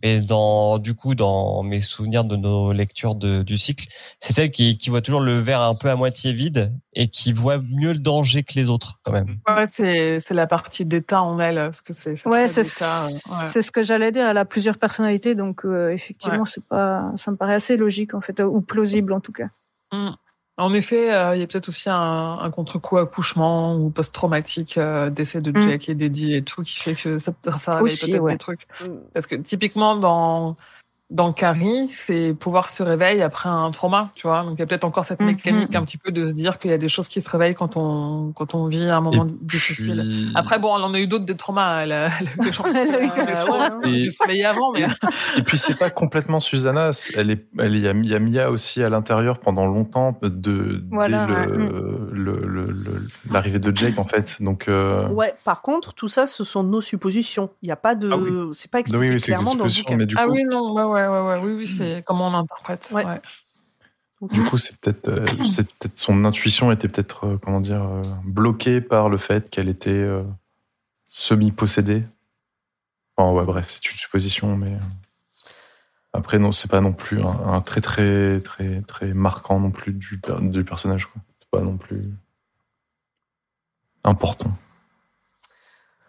[0.02, 3.86] mais dans du coup dans mes souvenirs de nos lectures de- du cycle,
[4.20, 7.32] c'est celle qui, qui voit toujours le verre un peu à moitié vide et qui
[7.32, 9.39] voit mieux le danger que les autres quand même.
[9.48, 12.27] Ouais, c'est c'est la partie d'état en elle, parce que c'est.
[12.27, 13.48] Ouais, c'est ouais.
[13.48, 14.28] c'est ce que j'allais dire.
[14.28, 18.20] Elle a plusieurs personnalités, donc euh, effectivement, c'est pas, ça me paraît assez logique en
[18.20, 19.48] fait, ou plausible en tout cas.
[19.93, 20.10] Mm.
[20.62, 25.10] En effet, euh, il y a peut-être aussi un, un contre-coup accouchement ou post-traumatique, euh,
[25.10, 25.60] décès de Mm.
[25.60, 28.32] Jack et d'Eddie et tout, qui fait que ça, ça Aussi, peut-être ouais.
[28.32, 28.66] des trucs.
[29.12, 30.56] Parce que typiquement, dans,
[31.12, 34.43] dans Carrie, c'est pouvoir se réveiller après un trauma, tu vois.
[34.44, 35.26] Donc il y a peut-être encore cette Mhm.
[35.26, 37.55] mécanique un petit peu de se dire qu'il y a des choses qui se réveillent
[37.55, 40.01] quand on, quand on vit un moment difficile.
[40.02, 41.82] Puis- Après, bon, elle en a eu d'autres des traumas.
[41.82, 43.76] Elle a, elle a eu des gens Elle a eu qui que ont ça.
[43.82, 44.86] ouais, dû se réveiller avant, mais
[45.36, 48.51] Et puis c'est pas complètement Susanna, elle est, elle y a, il y a Mia
[48.51, 51.47] aussi à l'intérieur pendant longtemps de Voilà, dès ouais.
[51.47, 54.36] le- le- le- le- l'arrivée de Jake en fait.
[54.40, 57.51] Donc euh, Ouais, par contre, tout ça, ce sont nos suppositions.
[57.62, 58.30] Il n'y a pas de, Ah oui.
[58.55, 59.97] c'est pas expliqué oui, clairement dans le bouquin.
[59.97, 62.90] mais du ah oui, non, ouais, ouais, ouais, ouais, oui, oui, c'est comment on interprète.
[62.92, 63.04] Ouais.
[63.04, 63.20] ouais.
[64.30, 68.02] du coup, c'est peut-être, euh, c'est peut-être son intuition était peut-être, euh, comment dire, euh,
[68.24, 70.22] bloquée par le fait qu'elle était euh,
[71.06, 72.04] semi-possédée.
[73.16, 74.76] Enfin, ouais, bref, c'est une supposition, mais
[76.12, 79.92] après non, c'est pas non plus un, un très très très très marquant non plus
[79.92, 81.06] du, du personnage.
[81.06, 81.20] quoi.
[81.40, 82.10] C'est pas non plus
[84.04, 84.52] important.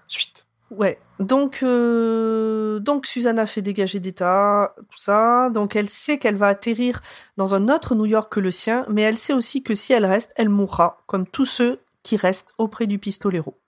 [0.07, 0.45] Suite.
[0.69, 0.99] Ouais.
[1.19, 5.49] Donc, euh, donc Susanna fait dégager d'État, tout ça.
[5.51, 7.01] Donc, elle sait qu'elle va atterrir
[7.37, 10.05] dans un autre New York que le sien, mais elle sait aussi que si elle
[10.05, 13.59] reste, elle mourra, comme tous ceux qui restent auprès du pistolero.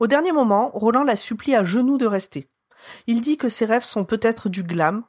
[0.00, 2.48] Au dernier moment, Roland la supplie à genoux de rester.
[3.06, 5.02] Il dit que ses rêves sont peut-être du glam,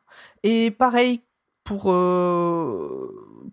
[0.43, 1.21] et pareil
[1.63, 3.07] pour euh,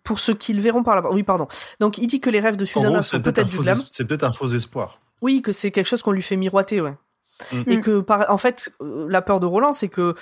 [0.05, 1.10] pour ceux qui le verront par là.
[1.12, 1.47] Oui, pardon.
[1.81, 3.78] Donc, il dit que les rêves de Susanna gros, sont peut-être du glam.
[3.78, 5.01] es- c'est peut-être un faux espoir.
[5.20, 6.94] Oui, que c'est quelque chose qu'on lui fait miroiter, ouais.
[7.52, 7.62] Mm.
[7.70, 10.14] Et que, par, en fait, euh, la peur de Roland, c'est que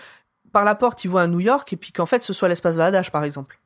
[0.52, 2.76] par la porte, il voit un New York, et puis qu'en fait, ce soit l'espace
[2.76, 3.60] Vahadash, par exemple.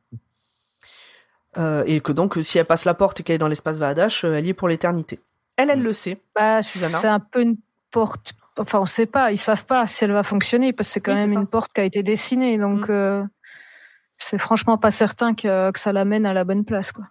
[1.56, 4.24] Euh, et que donc, si elle passe la porte et qu'elle est dans l'espace Vahadash,
[4.24, 5.20] euh, elle y est pour l'éternité.
[5.56, 5.84] Elle, elle Mm.
[5.84, 6.20] le sait.
[6.34, 7.56] Bah, Susanna c'est un peu une
[7.92, 8.32] porte.
[8.58, 9.30] Enfin, on sait pas.
[9.30, 11.72] Ils savent pas si elle va fonctionner parce que c'est quand Oui, même une porte
[11.72, 12.58] qui a été dessinée.
[12.58, 12.92] Donc, Mm.
[12.92, 13.22] euh,
[14.16, 17.04] c'est franchement pas certain que, que ça l'amène à la bonne place, quoi.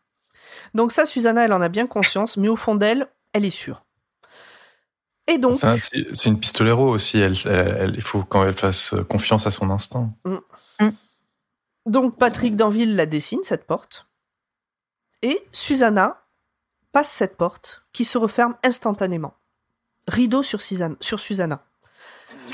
[0.74, 3.86] Donc ça, Susanna, elle en a bien conscience, mais au fond d'elle, elle est sûre.
[5.28, 7.18] Et donc, C'est un- C'est c'est une pistolero aussi.
[7.20, 10.10] Elle, elle- elle- il faut quand elle fasse confiance à son instinct.
[11.86, 14.08] donc Patrick Danville la dessine, cette porte.
[15.22, 16.22] Et Susanna
[16.92, 19.34] passe cette porte, qui se referme instantanément.
[20.10, 20.96] rideau sur, Susanna.
[21.00, 21.64] Sur Susanna.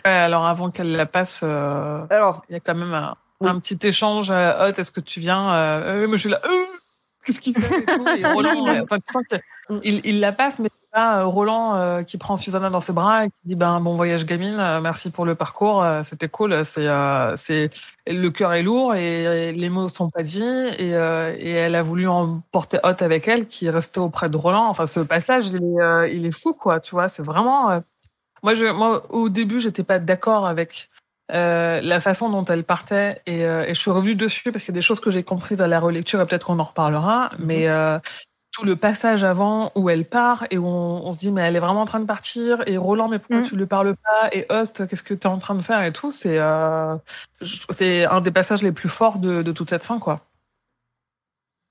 [0.06, 3.50] Ouais, alors avant qu'elle la passe, euh, Alors, il y a quand même un, Oui.
[3.50, 4.30] un petit échange.
[4.30, 6.40] Euh, Hot, est-ce que tu viens euh, euh, Moi, je suis là.
[6.46, 6.66] Euh,
[7.26, 9.24] Qu'est-ce qu'il fait et tout, et Roland, Oui, mais- euh, enfin, tu sens
[9.82, 13.30] qu'il il la passe, mais euh, Roland euh, qui prend Susanna dans ses bras et
[13.30, 16.66] qui dit ben bon voyage gamine, euh, merci pour le parcours, euh, c'était cool.
[16.66, 16.88] C'est
[17.38, 17.72] c'est
[18.08, 21.84] le cœur est lourd et, et les mots sont pas dits et, et elle a
[21.84, 24.68] voulu emporter Hot avec elle, qui est resté auprès de Roland.
[24.68, 27.10] Enfin, ce passage, il est il est fou quoi, tu vois.
[27.10, 27.82] C'est vraiment
[28.44, 30.90] moi je moi au début j'étais pas d'accord avec
[31.32, 34.74] euh, la façon dont elle partait et, euh, et je suis revenue dessus parce qu'il
[34.74, 37.30] y a des choses que j'ai comprises à la relecture et peut-être qu'on en reparlera
[37.38, 38.00] mais euh,
[38.60, 41.56] tout le passage avant où elle part et où on, on se dit mais elle
[41.56, 43.44] est vraiment en train de partir et Roland mais pourquoi Mm.
[43.44, 45.94] tu lui parles pas et Host qu'est-ce que tu es en train de faire et
[45.94, 46.96] tout c'est euh,
[47.70, 50.22] c'est un des passages les plus forts de, de toute cette fin quoi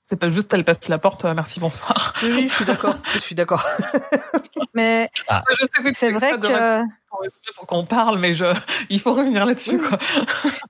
[0.06, 2.94] c'est pas juste elle passe la porte euh, merci bonsoir oui, oui, je suis d'accord.
[3.12, 3.64] Je suis d'accord.
[4.74, 7.22] Mais que c'est vrai que pour
[7.56, 8.46] pour qu'on parle mais je
[8.88, 9.98] il faut revenir là-dessus quoi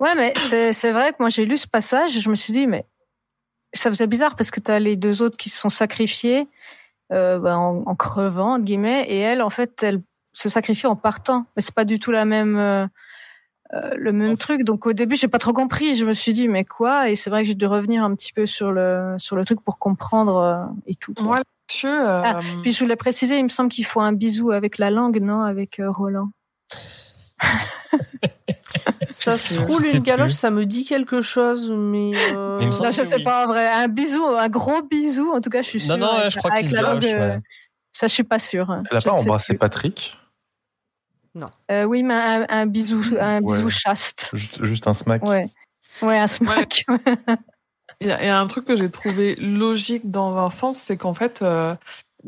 [0.00, 2.52] Ouais, mais c'est c'est vrai que moi j'ai lu ce passage et je me suis
[2.52, 2.84] dit, mais
[3.74, 6.48] ça faisait bizarre parce que tu as les deux autres qui se sont sacrifiés
[7.12, 10.96] euh, ben, en, en crevant, entre guillemets, et elle, en fait, elle se sacrifie en
[10.96, 11.46] partant.
[11.56, 12.86] Mais c'est pas du tout la même, euh,
[13.72, 14.62] euh, le même truc.
[14.62, 15.94] Donc au début, j'ai pas trop compris.
[15.94, 17.10] Je me suis dit, mais quoi?
[17.10, 19.60] Et c'est vrai que j'ai dû revenir un petit peu sur le, sur le truc
[19.62, 21.14] pour comprendre et tout.
[21.14, 21.24] quoi.
[21.24, 24.78] moi là-dessus Ah, Puis je voulais préciser, il me semble qu'il faut un bisou avec
[24.78, 25.42] la langue, non?
[25.42, 26.30] Avec Roland.
[29.08, 30.34] Ça se roule une galoche, plus.
[30.38, 32.12] ça me dit quelque chose, mais.
[32.14, 33.24] euh, Mais Non, je sais oui.
[33.24, 33.66] pas, en vrai.
[33.68, 35.96] Un bisou, un gros bisou, en tout cas, je suis sûre.
[35.96, 37.40] Non, non, avec, je crois avec la langue, galoche, euh, ouais.
[37.92, 38.82] Ça, je suis pas sûre.
[38.90, 39.58] Elle a Je pas embrassé plus.
[39.58, 40.16] Patrick?
[41.70, 43.56] Euh, oui, mais un, un bisou, un Ouais.
[43.56, 44.30] bisou chaste.
[44.34, 45.22] juste, juste un smack.
[45.22, 45.48] Ouais.
[46.02, 46.84] Ouais, un smack.
[48.00, 50.78] Il y, a, il y a un truc que j'ai trouvé logique dans un sens,
[50.78, 51.74] c'est qu'en fait, euh,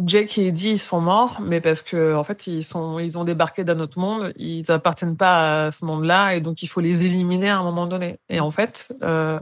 [0.05, 3.25] Jake et Eddie ils sont morts, mais parce que en fait ils sont, ils ont
[3.25, 7.05] débarqué d'un autre monde, ils appartiennent pas à ce monde-là, et donc il faut les
[7.05, 8.19] éliminer à un moment donné.
[8.29, 9.39] Et en fait, euh,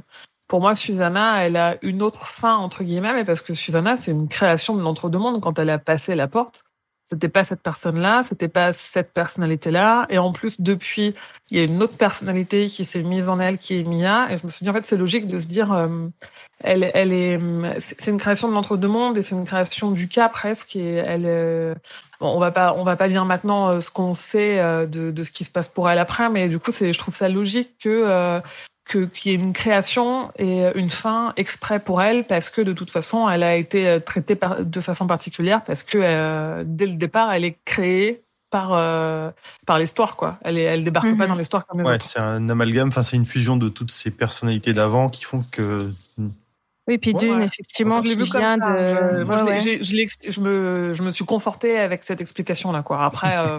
[0.48, 4.12] pour moi, Susanna, elle a une autre fin entre guillemets, mais parce que Susanna, c'est
[4.12, 5.40] une création de l'entre-deux-mondes.
[5.40, 6.64] Quand elle a passé la porte,
[7.08, 11.14] c'était pas cette personne-là, c'était pas cette personnalité-là, et en plus depuis,
[11.50, 14.38] il y a une autre personnalité qui s'est mise en elle, qui est Mia, et
[14.38, 15.72] je me suis dit en fait c'est logique de se dire.
[15.72, 15.88] euh,
[16.60, 17.38] elle, elle est,
[17.78, 20.74] c'est une création de l'entre-deux-mondes et c'est une création du cas presque.
[20.76, 21.74] Et elle, euh,
[22.20, 25.10] bon, on va pas, on va pas dire maintenant euh, ce qu'on sait euh, de,
[25.12, 27.28] de ce qui se passe pour elle après, mais du coup, c'est, je trouve ça
[27.28, 28.40] logique que euh,
[28.88, 32.72] que qu'il y ait une création et une fin exprès pour elle parce que de
[32.72, 36.86] toute façon, elle a été euh, traitée par, de façon particulière parce que euh, dès
[36.86, 39.30] le départ, elle est créée par euh,
[39.66, 40.38] par l'histoire quoi.
[40.42, 41.18] Elle est, elle débarque Mhm.
[41.18, 42.06] pas dans l'histoire comme les Ouais, autres.
[42.06, 45.90] c'est un amalgame, enfin c'est une fusion de toutes ces personnalités d'avant qui font que
[46.88, 47.44] Oui, puis Ouais, d'une, ouais.
[47.44, 48.64] effectivement, qui vient de.
[48.64, 49.60] Je, moi, Ouais, je l'ai- ouais.
[49.60, 53.04] j'ai- je, l'ai expli- je me, je me suis confortée avec cette explication-là, quoi.
[53.04, 53.58] Après, euh,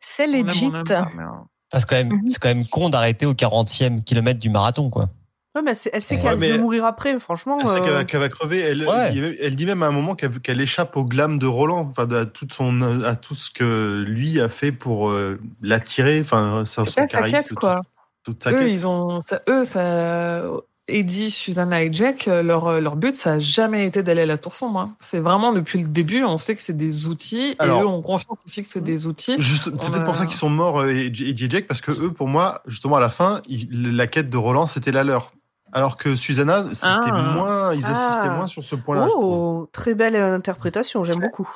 [0.00, 0.66] C'est on aime, legit.
[0.72, 1.26] on aime pas, mais, euh,
[1.72, 2.28] Parce que quand même, Mhm.
[2.28, 5.08] c'est quand même con d'arrêter au 40e kilomètre du marathon, quoi.
[5.54, 7.58] Ouais, mais elle sait qu'elle risque de mourir après, franchement.
[7.60, 8.60] elle sait qu'elle euh, va- va crever.
[8.60, 9.50] Elle, Ouais.
[9.50, 13.02] dit même à un moment qu'elle échappe au glam de Roland, enfin à tout son
[13.02, 17.54] à tout ce que lui a fait pour euh, l'attirer, enfin son charisme, quête, tout-
[17.56, 17.82] quoi.
[18.22, 18.68] toute sa eux, quête.
[18.70, 20.42] ils ont, ça, eux, ça,
[20.88, 24.36] Eddie, Susanna et Jack, euh, leur, leur but, ça a jamais été d'aller à la
[24.36, 24.80] tour sombre.
[24.80, 24.94] hein.
[24.98, 28.02] C'est vraiment depuis le début, on sait que c'est des outils, Alors- et eux ont
[28.02, 29.36] conscience aussi que c'est des outils.
[29.38, 31.92] Juste, c'est peut-être pour a- ça qu'ils sont morts euh, Eddie et Jack parce que
[31.92, 35.32] eux, pour moi, justement à la fin, la quête de Roland c'était la leur.
[35.74, 37.32] Alors que Susanna, c'était Ah.
[37.34, 38.36] moins, ils insistaient Ah.
[38.36, 39.08] moins sur ce point-là.
[39.14, 41.48] Oh, très belle interprétation, j'aime beaucoup.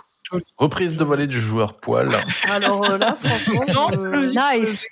[0.57, 2.09] Reprise de volée du joueur poil.
[2.51, 4.86] Alors euh, là, franchement, Non, je- Nice.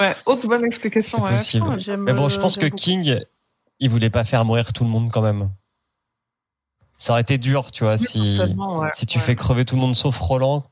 [0.00, 1.24] Ouais, autre bonne explication.
[1.38, 1.78] C'est ouais.
[1.78, 2.00] j'aime.
[2.02, 2.66] Mais bon, je euh, pense que.
[2.66, 3.20] King,
[3.80, 5.50] il voulait pas faire mourir tout le monde quand même.
[6.98, 8.88] Ça aurait été dur, tu vois, si, ouais.
[8.94, 9.24] si tu Ouais.
[9.24, 10.64] fais crever tout le monde sauf Roland.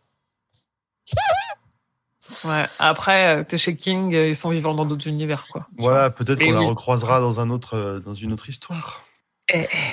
[2.45, 2.65] Ouais.
[2.79, 5.67] Après, euh, t'es chez King, euh, ils sont vivants dans d'autres univers, quoi.
[5.77, 9.03] Voilà, peut-être qu'on la recroisera dans un autre, euh, dans une autre histoire.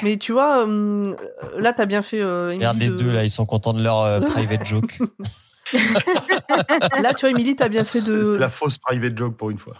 [0.03, 1.15] Mais tu vois, euh,
[1.57, 2.21] là, t'as bien fait.
[2.21, 4.99] Euh, Regarde les de- deux, là, ils sont contents de leur euh, private joke.
[7.01, 8.37] Là, tu vois, Émilie, t'as bien fait C'est c'est de.
[8.37, 9.75] la fausse private joke pour une fois.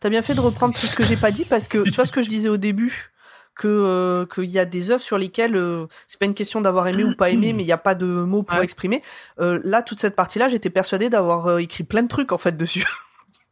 [0.00, 2.06] T'as bien fait de reprendre tout ce que j'ai pas dit parce que tu vois
[2.06, 3.10] ce que je disais au début?
[3.54, 6.88] Que euh, qu'il y a des œuvres sur lesquelles euh, c'est pas une question d'avoir
[6.88, 8.64] aimé ou pas aimé mais il y a pas de mots pour Ouais.
[8.64, 9.02] exprimer.
[9.40, 12.38] Euh, là toute cette partie là, j'étais persuadée d'avoir euh, écrit plein de trucs en
[12.38, 12.86] fait dessus.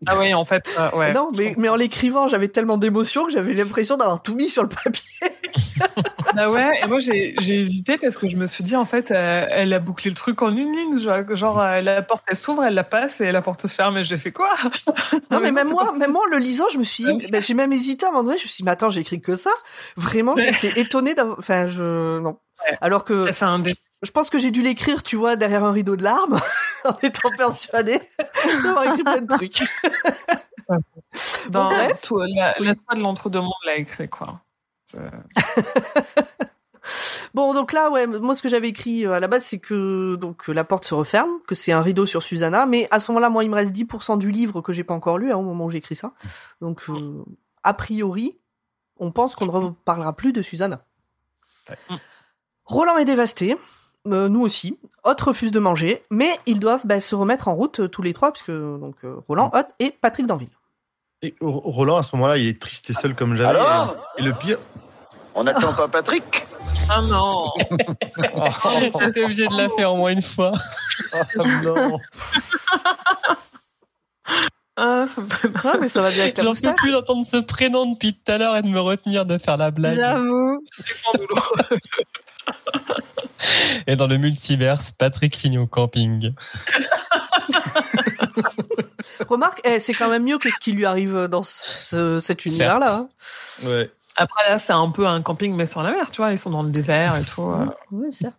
[0.06, 1.12] Ah oui, en fait, euh, ouais.
[1.12, 4.62] non, mais mais en l'écrivant, j'avais tellement d'émotions que j'avais l'impression d'avoir tout mis sur
[4.62, 5.02] le papier.
[6.34, 9.46] Bah ouais, et moi j'ai hésité parce que je me suis dit en fait euh,
[9.50, 12.64] elle a bouclé le truc en une ligne, genre, genre euh, la porte elle s'ouvre,
[12.64, 14.50] elle la passe et la porte se ferme et j'ai fait quoi?
[15.30, 17.54] Non, mais même moi, même moi, en le lisant, je me suis dit, ben, j'ai
[17.54, 19.36] même hésité à un moment donné, je me suis dit, mais attends, j'ai écrit que
[19.36, 19.50] ça?
[19.96, 22.38] Vraiment, j'étais étonnée d'avoir, enfin, je, non.
[22.68, 22.76] Ouais.
[22.80, 23.60] Alors que, Ça fait un
[24.02, 26.38] Je pense que j'ai dû l'écrire, tu vois, derrière un rideau de larmes,
[26.84, 28.00] en étant persuadée
[28.62, 29.62] d'avoir écrit plein de trucs.
[31.50, 32.00] Dans bref.
[32.02, 34.40] tout, la, la foi de l'entre-deux-mondes l'a écrit, quoi.
[34.92, 34.98] Je-
[37.34, 40.14] Bon, donc là, ouais, moi, ce que j'avais écrit euh, à la base, c'est que
[40.16, 43.28] donc la porte se referme, que c'est un rideau sur Susanna, mais à ce moment-là,
[43.28, 45.66] moi, il me reste 10% du livre que j'ai pas encore lu hein, au moment
[45.66, 46.12] où j'ai écrit ça.
[46.62, 47.24] Donc, euh,
[47.62, 48.38] a priori,
[48.96, 50.84] on pense qu'on ne reparlera plus de Susanna.
[51.68, 51.76] Ouais.
[52.64, 53.56] Roland est dévasté,
[54.12, 54.78] euh, nous aussi.
[55.04, 58.12] Hot refuse de manger, mais ils doivent bah, se remettre en route euh, tous les
[58.14, 60.48] trois, puisque donc euh, Roland, Hot et Patrick Danville.
[61.22, 63.58] Et Ro- Roland, à ce moment-là, il est triste et seul comme jamais.
[63.58, 64.58] Alors et, et le pire,
[65.34, 66.46] On n'attend pas Patrick?
[66.90, 67.50] Ah non
[69.00, 70.52] J'étais obligé de la faire au moins une fois.
[71.36, 71.98] non.
[74.76, 78.14] ah, fait Ah, mais ça va bien avec J'en peux plus d'entendre ce prénom depuis
[78.14, 79.96] tout à l'heure et de me retenir de faire la blague.
[79.96, 80.62] J'avoue.
[83.86, 86.32] Et dans le multiverse, Patrick finit au camping.
[89.28, 92.94] Remarque, eh, c'est quand même mieux que ce qui lui arrive dans ce- cet univers-là.
[92.94, 93.08] hein.
[93.64, 93.90] Ouais.
[94.16, 96.32] Après, là, c'est un peu un camping, mais sur la mer, tu vois.
[96.32, 97.42] Ils sont dans le désert et tout.
[97.42, 97.66] euh.
[97.92, 98.34] Oui, certes.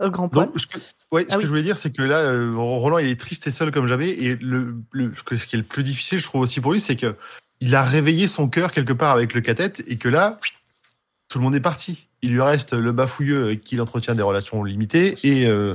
[0.00, 0.46] Un grand poil.
[0.46, 0.78] Donc, ce que,
[1.12, 1.42] ouais, ce Ah que oui.
[1.44, 4.08] je voulais dire, c'est que là, euh, Roland, il est triste et seul comme jamais.
[4.08, 6.72] Et le, le- ce que- ce qui est le plus difficile, je trouve aussi pour
[6.72, 7.14] lui, c'est que
[7.60, 10.38] il a réveillé son cœur quelque part avec le cathète et que là,
[11.28, 12.08] tout le monde est parti.
[12.22, 15.74] Il lui reste le bafouilleux qui entretient des relations limitées et, euh,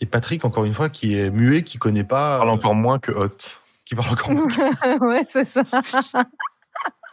[0.00, 2.98] et Patrick, encore une fois, qui est muet, qui connaît pas, parle euh, encore moins
[2.98, 3.36] que Hot.
[3.84, 4.48] qui parle encore moins.
[5.00, 5.62] ouais, c'est ça.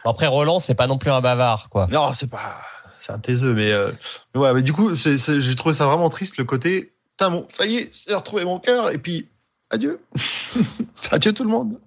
[0.04, 1.88] Après, Roland, c'est pas non plus un bavard, quoi.
[1.90, 2.54] Non, c'est pas.
[3.00, 3.92] C'est un taiseux, mais, euh,
[4.34, 6.92] mais ouais, mais du coup, j'ai trouvé ça vraiment triste, le côté.
[7.10, 9.28] Putain, bon, ça y est, j'ai retrouvé mon cœur, et puis
[9.70, 10.00] adieu.
[11.10, 11.78] adieu tout le monde.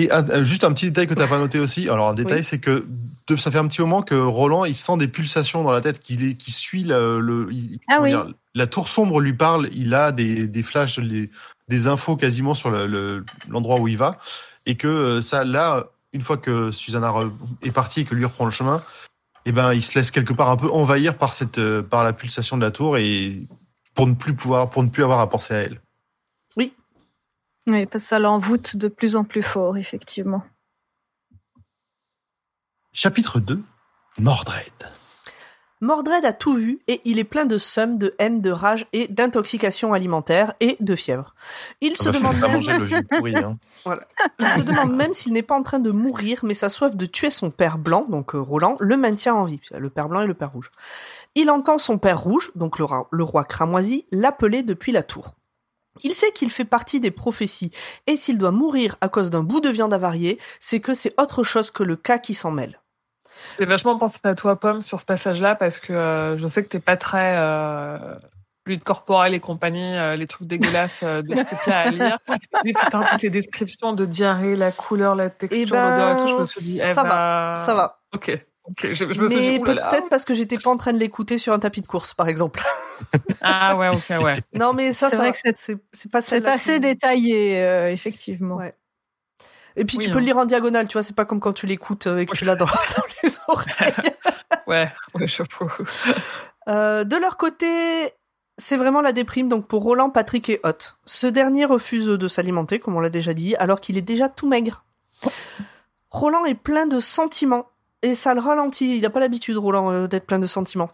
[0.00, 1.88] Et un- juste un petit détail que tu n'as pas noté aussi.
[1.88, 2.44] Alors, un détail, Oui.
[2.44, 2.86] c'est que
[3.26, 5.98] de- ça fait un petit moment que Roland, il sent des pulsations dans la tête,
[5.98, 7.20] qu'il qui suit le.
[7.20, 8.10] le- il- Ah comment oui.
[8.10, 11.30] dire, la tour sombre lui parle, il a des, des flashs, les-
[11.68, 14.18] des infos quasiment sur le- le- l'endroit où il va.
[14.66, 17.12] Et que euh, ça, là, une fois que Susanna
[17.62, 18.80] est partie et que lui reprend le chemin,
[19.46, 22.12] eh ben, il se laisse quelque part un peu envahir par, cette, euh, par la
[22.12, 23.32] pulsation de la tour et
[23.94, 25.80] pour ne plus pouvoir, pour ne plus avoir à penser à elle.
[27.68, 30.42] Oui, parce que ça l'envoûte de plus en plus fort, effectivement.
[32.92, 33.62] Chapitre 2
[34.18, 34.72] Mordred.
[35.80, 39.06] Mordred a tout vu et il est plein de somme, de haine, de rage et
[39.06, 41.34] d'intoxication alimentaire et de fièvre.
[41.80, 43.36] Il se demande même, manger le vieux pourri.
[43.36, 43.58] Hein.
[44.40, 47.06] il se demande même s'il n'est pas en train de mourir, mais sa soif de
[47.06, 49.60] tuer son père blanc, donc euh, Roland, le maintient en vie.
[49.76, 50.72] Le père blanc et le père rouge.
[51.36, 55.37] Il entend son père rouge, donc le roi cramoisi, l'appeler depuis la tour.
[56.02, 57.72] Il sait qu'il fait partie des prophéties,
[58.06, 61.42] et s'il doit mourir à cause d'un bout de viande avariée, c'est que c'est autre
[61.42, 62.80] chose que le cas qui s'en mêle.
[63.58, 66.68] J'ai vachement pensé à toi, Pomme, sur ce passage-là, parce que euh, je sais que
[66.68, 68.16] t'es pas très euh,
[68.68, 72.18] fluide corporel et compagnie, euh, les trucs dégueulasses euh, de ce type-là à lire.
[72.64, 76.22] Mais putain, toutes les descriptions de diarrhée, la couleur, la texture, Eh ben, l'odeur et
[76.22, 78.00] tout, je me suis dit, ça eh va, ben, Ça va.
[78.14, 78.38] Ok,
[78.68, 78.86] ok.
[78.86, 81.52] Je, je me suis Mais peut-être parce que j'étais pas en train de l'écouter sur
[81.52, 82.62] un tapis de course, par exemple.
[83.40, 84.38] Ah ouais, ok, ouais.
[84.54, 88.56] Non, mais ça, C'est vrai que c'est- pas C'est assez détaillé, euh, effectivement.
[88.56, 88.74] Ouais.
[89.76, 91.52] Et puis Oui, tu peux le lire en diagonale, tu vois, c'est pas comme quand
[91.52, 92.64] tu l'écoutes euh, et que tu l'as dans,
[92.96, 93.94] dans les oreilles.
[94.66, 95.70] Ouais, ouais, chapeau.
[96.68, 97.66] Euh, de leur côté,
[98.58, 100.96] c'est vraiment la déprime, donc pour Roland, Patrick et Hot.
[101.06, 104.48] Ce dernier refuse de s'alimenter, comme on l'a déjà dit, alors qu'il est déjà tout
[104.48, 104.84] maigre.
[106.10, 107.70] Roland est plein de sentiments,
[108.02, 108.96] et ça le ralentit.
[108.96, 110.90] Il n'a pas l'habitude, Roland, euh, d'être plein de sentiments.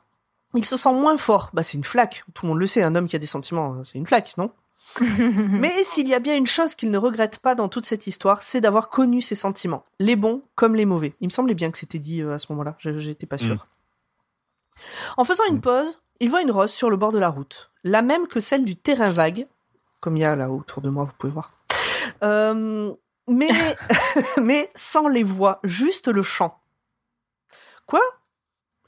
[0.55, 1.51] Il se sent moins fort.
[1.52, 2.24] Bah, c'est une flaque.
[2.35, 4.35] Tout le monde le sait, un homme qui a des sentiments, euh, c'est une flaque,
[4.36, 4.51] non
[5.01, 8.43] Mais s'il y a bien une chose qu'il ne regrette pas dans toute cette histoire,
[8.43, 11.14] c'est d'avoir connu ses sentiments, les bons comme les mauvais.
[11.20, 13.66] Il me semblait bien que c'était dit euh, à ce moment-là, j'étais pas sûre.
[15.16, 18.02] En faisant une pause, il voit une rose sur le bord de la route, la
[18.02, 19.47] même que celle du terrain vague,
[20.01, 21.52] comme il y a là autour de moi, vous pouvez voir.
[22.22, 22.93] Euh,
[23.26, 23.48] mais,
[24.40, 26.60] mais sans les voix, juste le chant.
[27.86, 28.01] Quoi?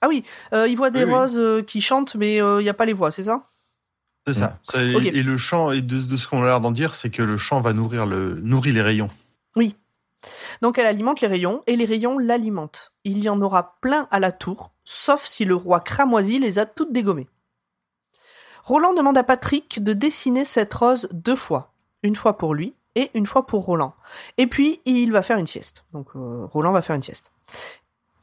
[0.01, 1.17] Ah oui, euh, il voit des Oui, oui.
[1.19, 3.43] roses euh, qui chantent, mais euh, il n'y a pas les voix, c'est ça?
[4.27, 4.59] C'est ça.
[4.65, 7.23] Ça, et- le chant, et de, de ce qu'on a l'air d'en dire, c'est que
[7.23, 9.11] le chant va nourrir, le, nourrit les rayons.
[10.63, 12.93] Donc elle alimente les rayons et les rayons l'alimentent.
[13.05, 16.67] Il y en aura plein à la tour, sauf si le roi cramoisi les a
[16.67, 17.29] toutes dégommées.
[18.65, 23.11] Roland demande à Patrick de dessiner cette rose deux fois, une fois pour lui et
[23.15, 23.95] une fois pour Roland.
[24.39, 25.85] Et puis il va faire une sieste.
[25.93, 27.31] Donc euh, Roland va faire une sieste.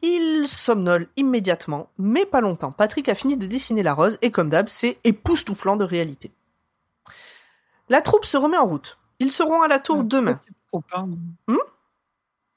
[0.06, 2.72] Il somnole immédiatement, mais pas longtemps.
[2.74, 6.30] Patrick a fini de dessiner la rose et comme d'hab, c'est époustouflant de réalité.
[7.90, 8.98] La troupe se remet en route.
[9.20, 10.40] Ils seront à la tour demain.
[10.72, 11.08] Trop plein.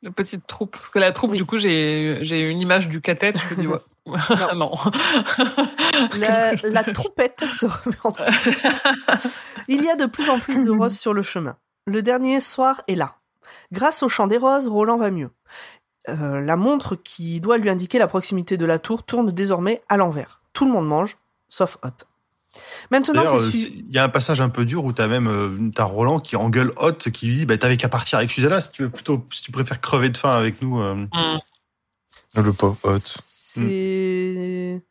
[0.02, 0.72] La petite troupe.
[0.72, 1.38] Parce que la troupe, Oui.
[1.38, 3.38] du coup, j'ai une image du cathète.
[3.38, 3.78] Je me dis, ouais.
[4.54, 4.72] non.
[6.18, 8.20] La, la troupette se remet en route.
[9.68, 11.56] Il y a de plus en plus de roses sur le chemin.
[11.86, 13.16] Le dernier soir est là.
[13.72, 15.30] Grâce au chant des roses, Roland va mieux.
[16.08, 19.96] Euh, la montre qui doit lui indiquer la proximité de la tour tourne désormais à
[19.96, 20.40] l'envers.
[20.52, 21.18] Tout le monde mange,
[21.48, 22.06] sauf Hot.
[22.90, 25.84] Maintenant euh, il y a un passage un peu dur où t'as même euh, t'as
[25.84, 28.84] Roland qui engueule Hot, qui lui dit bah, T'avais qu'à partir avec Susanna si tu
[28.84, 30.80] veux plutôt si tu préfères crever de faim avec nous.
[30.80, 30.94] euh.
[30.94, 31.38] Mm.
[32.36, 32.98] Le pauvre Hot.
[32.98, 34.82] C'est.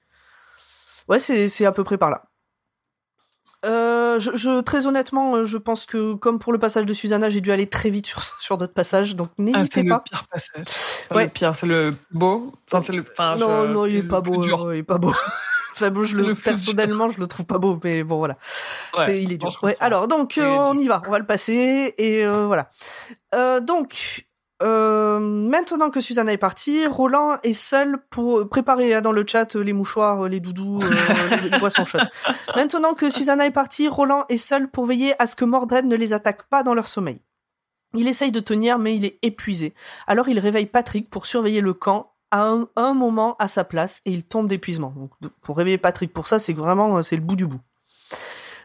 [1.07, 2.23] Ouais, c'est c'est à peu près par là.
[3.65, 7.29] Euh, je, je- très honnêtement, euh, je pense que comme pour le passage de Susanna,
[7.29, 9.99] j'ai dû aller très vite sur, sur d'autres passages, donc Ah, n'hésitez c'est le pas.
[9.99, 10.65] pire passage.
[11.09, 11.23] Enfin, Ouais.
[11.25, 12.53] Le pire, c'est le beau.
[12.71, 13.03] Enfin, c'est le.
[13.11, 14.45] Enfin, non, je- non, il est le pas beau.
[14.45, 15.13] non, il est pas beau.
[15.77, 18.37] Enfin, bon, je le, Le personnellement, je le trouve pas beau, mais bon, voilà.
[18.97, 19.59] Ouais, C'est- il est dur.
[19.61, 21.01] Ouais, alors, donc, Il euh, est on y va.
[21.05, 22.69] On va le passer, et euh, voilà.
[23.33, 24.25] Euh, donc,
[24.64, 29.56] euh, maintenant que Susanna est partie, Roland est seul pour préparer hein, dans le chat
[29.56, 32.10] les mouchoirs, les doudous, euh, les, les boissons chaudes.
[32.56, 35.95] Maintenant que Susanna est partie, Roland est seul pour veiller à ce que Mordred ne
[35.95, 37.19] les attaque pas dans leur sommeil.
[37.95, 39.73] Il essaye de tenir, mais il est épuisé.
[40.07, 44.02] Alors il réveille Patrick pour surveiller le camp à un, un moment à sa place
[44.06, 44.94] et il tombe d'épuisement.
[44.95, 45.11] Donc
[45.41, 47.61] pour réveiller Patrick pour ça, c'est vraiment euh, c'est le bout du bout.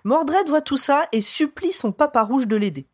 [0.05, 2.87] Mordred voit tout ça et supplie son papa rouge de l'aider.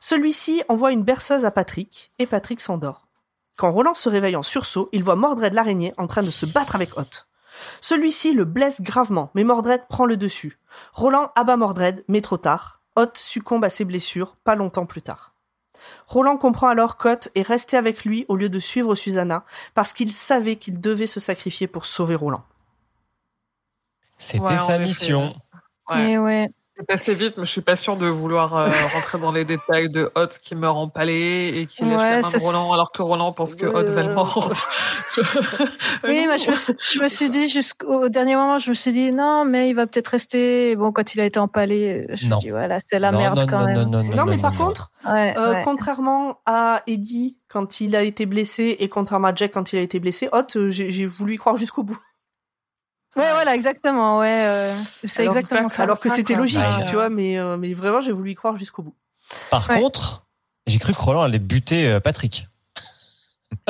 [0.00, 3.08] Celui-ci envoie une berceuse à Patrick et Patrick s'endort.
[3.56, 6.74] Quand Roland se réveille en sursaut, il voit Mordred l'araignée en train de se battre
[6.74, 7.26] avec Hot.
[7.80, 10.58] Celui-ci le blesse gravement, mais Mordred prend le dessus.
[10.92, 12.80] Roland abat Mordred, mais trop tard.
[12.96, 15.34] Hot succombe à ses blessures, pas longtemps plus tard.
[16.06, 19.44] Roland comprend alors qu'Hot est resté avec lui au lieu de suivre Susanna,
[19.74, 22.44] parce qu'il savait qu'il devait se sacrifier pour sauver Roland.
[24.18, 25.36] C'était Ouais, sa mission.
[25.90, 26.12] Ouais.
[26.12, 26.48] Et ouais.
[26.76, 29.88] C'est passé vite, mais je suis pas sûre de vouloir euh, rentrer dans les détails
[29.90, 33.32] de Hot qui meurt empalé et qui Ouais, la main de Roland alors que Roland
[33.32, 34.50] pense que Hot va le mordre.
[36.04, 38.92] Oui, moi, je me, suis- je me suis dit jusqu'au dernier moment, je me suis
[38.92, 40.70] dit non, mais il va peut-être rester.
[40.72, 43.18] Et bon, quand il a été empalé, je me suis dit voilà, c'est la Non,
[43.18, 43.74] merde non, quand non, même.
[43.76, 44.58] non, non, non, Non, mais non, par non.
[44.66, 45.62] contre, Ouais, Euh, ouais.
[45.64, 49.82] Contrairement à Eddie quand il a été blessé et contrairement à Jack quand il a
[49.82, 51.98] été blessé, Hot, euh, j'ai j'ai voulu y croire jusqu'au bout.
[53.16, 54.18] Ouais, voilà, exactement.
[54.18, 54.74] Ouais, euh,
[55.04, 55.82] c'est exactement ça.
[55.84, 56.84] Alors que Ah, c'était logique, Ouais.
[56.86, 58.94] tu vois, mais, euh, mais vraiment j'ai voulu y croire jusqu'au bout.
[59.50, 59.80] Par Ouais.
[59.80, 60.26] contre,
[60.66, 62.48] j'ai cru que Roland allait buter euh, Patrick.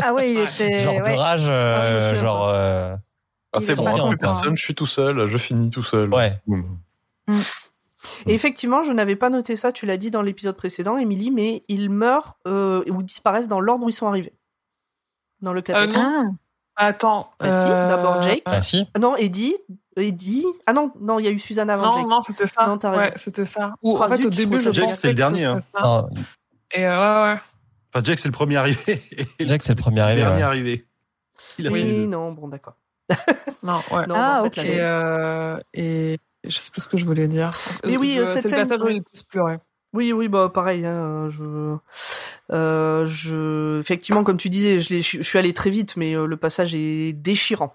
[0.00, 0.38] Ah ouais, il
[0.70, 0.78] était.
[0.78, 2.48] genre de rage, euh, Ah, genre.
[2.48, 2.96] euh,
[3.52, 6.12] Ah, c'est bon, hein, plus personne, je suis tout seul, je finis tout seul.
[6.12, 6.40] Ouais.
[6.46, 6.78] Boum.
[8.26, 11.62] Et effectivement, je n'avais pas noté ça, tu l'as dit dans l'épisode précédent, Émilie, mais
[11.68, 14.32] ils meurent euh, ou disparaissent dans l'ordre où ils sont arrivés.
[15.40, 16.02] Dans le cathédrale.
[16.02, 16.36] non.
[16.76, 17.30] Ah, Attends.
[17.40, 18.42] Bah si, d'abord Jake.
[18.46, 18.86] Bah si.
[18.94, 19.54] Ah non, Eddie,
[19.96, 20.44] Eddie.
[20.66, 22.06] Ah non, non, il y a eu Suzanne avant Non, Jake.
[22.08, 22.66] non, c'était ça.
[22.66, 23.02] Non, t'as raison.
[23.02, 23.74] Ouais, c'était ça.
[23.82, 25.58] Ou Ah, en fait, zut, au début, je ça Jake, c'était le dernier, hein.
[25.80, 26.08] Non,
[26.72, 26.90] Et euh,
[27.28, 27.40] ouais, ouais.
[27.94, 29.00] Enfin, Jack, c'est le premier arrivé.
[29.40, 30.20] Jack, c'est le premier le arrivé.
[30.22, 30.42] dernier ouais.
[30.42, 30.86] arrivé.
[31.58, 32.74] Il a Oui, non, bon, d'accord.
[33.62, 34.06] Non, ouais.
[34.08, 34.64] Non, Ah, en fait, ok.
[34.66, 37.52] Et, euh, et je sais plus ce que je voulais dire.
[37.84, 39.40] Mais oui, euh, cette c'est scène- le passage où il plus.
[39.92, 40.84] Oui, oui, bah pareil.
[40.84, 41.76] Hein, je,
[42.52, 46.74] euh, je, effectivement, comme tu disais, je, suis allé très vite, mais euh, le passage
[46.74, 47.74] est déchirant.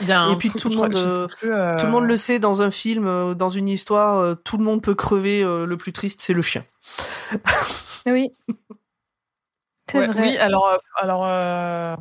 [0.00, 2.06] Il y a un Et puis tout le monde, euh, plus, euh, Tout le monde
[2.06, 5.42] le sait dans un film, dans une histoire, tout le monde peut crever.
[5.42, 6.64] le plus triste, c'est le chien.
[8.06, 8.30] oui.
[9.90, 10.22] C'est ouais, vrai.
[10.22, 11.96] Oui, alors, alors, euh,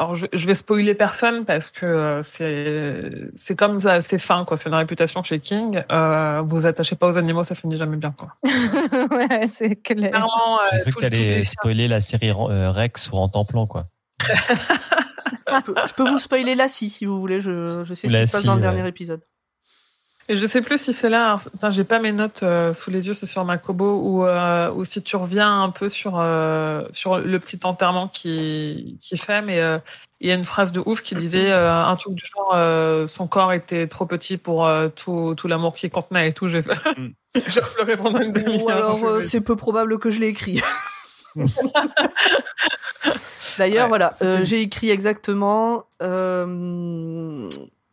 [0.00, 4.46] alors je, je vais spoiler personne parce que euh, c'est c'est comme ça, c'est fin
[4.46, 4.56] quoi.
[4.56, 5.82] C'est une réputation chez King.
[5.92, 8.34] Euh, vous attachez pas aux animaux, ça finit jamais bien quoi.
[8.44, 10.10] ouais, c'est clair.
[10.10, 13.88] Clairement, J'ai euh, cru tout- que t'allais spoiler la série euh, Rex ou Rantanplan, quoi.
[14.20, 17.40] Je peux, je peux vous spoiler la scie si vous voulez.
[17.40, 18.62] Je, je sais ce qui se passe dans le ouais.
[18.62, 19.20] dernier épisode.
[20.30, 21.24] Et je sais plus si c'est là.
[21.26, 24.24] alors, Putain, j'ai pas mes notes euh, sous les yeux, c'est sur ma Kobo ou
[24.24, 29.16] euh, ou si tu reviens un peu sur euh, sur le petit enterrement qui qui
[29.16, 29.78] fait, mais euh,
[30.20, 33.08] il y a une phrase de ouf qui disait euh, un truc du genre euh,
[33.08, 36.48] son corps était trop petit pour euh, tout tout l'amour qu'il contenait et tout.
[36.48, 36.62] J'ai
[36.96, 37.08] Mm.
[37.48, 38.64] j'ai pleuré pendant une demi-heure.
[38.64, 40.62] Ou alors, euh, c'est peu probable que je l'ai écrit.
[43.58, 45.84] D'ailleurs, Ouais, voilà, euh, j'ai écrit exactement.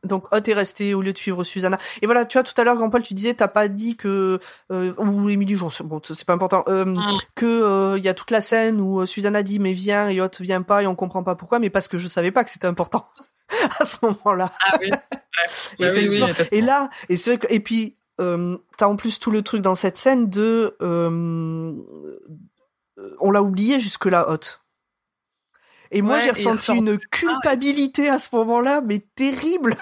[0.07, 1.77] Euh, donc, Hot est resté au lieu de suivre Susanna.
[2.01, 4.39] Et voilà, tu vois, tout à l'heure, Grand Paul, tu disais, t'as pas dit que
[4.71, 7.17] euh, ou Émilie, Jour, bon, c'est pas important, euh, Mm.
[7.35, 10.21] que euh, il y a toute la scène où euh, Susanna dit mais viens et
[10.21, 12.49] Hot vient pas et on comprend pas pourquoi, mais parce que je savais pas que
[12.49, 13.05] c'était important
[13.79, 14.51] à ce moment-là.
[14.65, 14.89] Ah oui.
[14.89, 14.97] Ouais.
[15.79, 16.07] Et, oui,
[16.51, 19.61] oui, là, et c'est vrai que, et puis euh, t'as en plus tout le truc
[19.61, 21.73] dans cette scène de, euh,
[22.97, 24.59] euh, on l'a oublié jusque là, Hot.
[25.91, 29.77] Et moi Ouais, j'ai ressenti une culpabilité à ce moment-là, mais terrible.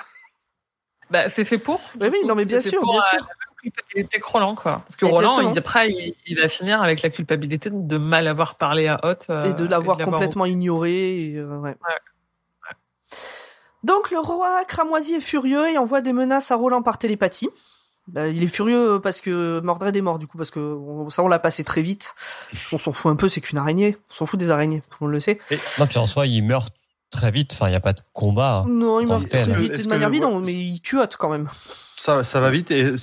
[1.15, 1.79] Bah, c'est fait pour.
[1.99, 3.27] Oui, oui, non mais bien sûr, pour, bien euh, sûr.
[3.61, 4.81] culpabilité que Roland, quoi.
[4.85, 5.33] Parce que Exactement.
[5.35, 8.99] Roland, il, après, il, il va finir avec la culpabilité de mal avoir parlé à
[9.03, 9.15] Hot.
[9.29, 11.31] euh, et de l'avoir complètement ignoré.
[11.31, 11.75] et, euh, ouais.
[13.83, 17.49] Donc le roi cramoisi est furieux et envoie des menaces à Roland par télépathie.
[18.07, 21.23] Bah, il est furieux parce que Mordred est mort du coup parce que on- ça
[21.23, 22.13] on l'a passé très vite.
[22.71, 23.97] On s'en fout un peu, c'est qu'une araignée.
[24.11, 25.39] On s'en fout des araignées, tout le monde le sait.
[25.79, 26.73] Non, puis en soi, il meurt
[27.15, 27.53] très vite.
[27.53, 28.65] Enfin, il n'y a pas de combat.
[28.67, 29.49] Non, il Tant meurt que tel.
[29.51, 31.49] très vite de que- manière bidon, mais il tue Hot quand même.
[31.97, 32.93] Ça, ça va vite et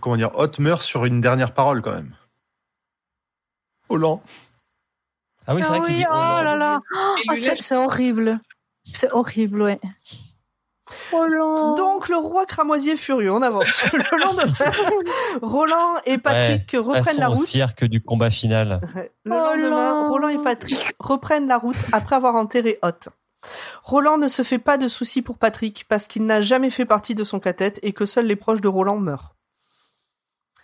[0.00, 2.14] comment dire, Hot meurt sur une dernière parole quand même.
[3.88, 4.20] Hollande.
[5.46, 6.06] Ah oui, c'est Ah vrai qu'il oui, dit.
[6.08, 6.80] oh là là.
[7.24, 8.38] Et Oh, c'est horrible.
[8.92, 9.80] C'est horrible, ouais.
[11.12, 11.74] Oh là.
[11.76, 13.84] Donc le roi cramoisi est furieux, on avance.
[13.92, 15.00] Le lendemain,
[15.42, 17.46] Roland et Patrick reprennent la au route.
[17.46, 18.80] cirque du combat final.
[19.24, 20.08] Le Oh lendemain.
[20.08, 23.08] Roland et Patrick reprennent la route après avoir enterré Hot.
[23.82, 27.14] Roland ne se fait pas de soucis pour Patrick parce qu'il n'a jamais fait partie
[27.14, 29.34] de son cathète et que seuls les proches de Roland meurent.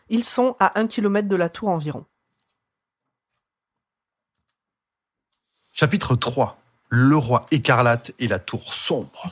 [0.08, 2.04] Ils sont à un kilomètre de la tour environ.
[5.74, 6.56] Chapitre 3.
[6.88, 9.30] Le roi écarlate et la tour sombre.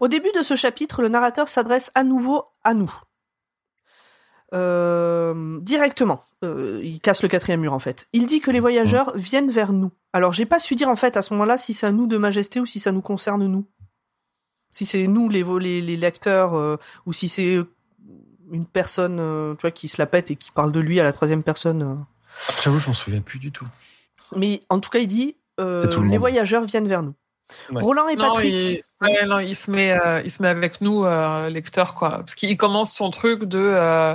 [0.00, 2.92] Au début de ce chapitre, le narrateur s'adresse à nouveau à nous.
[4.54, 6.22] Euh, directement.
[6.44, 8.06] Euh, il casse le quatrième mur en fait.
[8.12, 9.90] Il dit que les voyageurs viennent vers nous.
[10.12, 12.18] Alors j'ai pas su dire en fait à ce moment-là si c'est à nous de
[12.18, 13.64] majesté ou si ça nous concerne nous.
[14.70, 16.76] Si c'est nous les, les, les lecteurs euh,
[17.06, 17.58] ou si c'est
[18.50, 21.02] une personne euh, tu vois, qui se la pète et qui parle de lui à
[21.02, 21.82] la troisième personne.
[21.82, 21.94] euh.
[22.62, 23.66] J'avoue, je m'en souviens plus du tout.
[24.36, 27.14] Mais en tout cas il dit euh, le les voyageurs viennent vers nous.
[27.70, 27.82] Ouais.
[27.82, 28.52] Roland et Non, Patrick.
[28.52, 32.10] il, ouais, non, il se met, euh, il se met avec nous, euh, lecteur, quoi.
[32.18, 34.14] Parce qu'il commence son truc de, euh,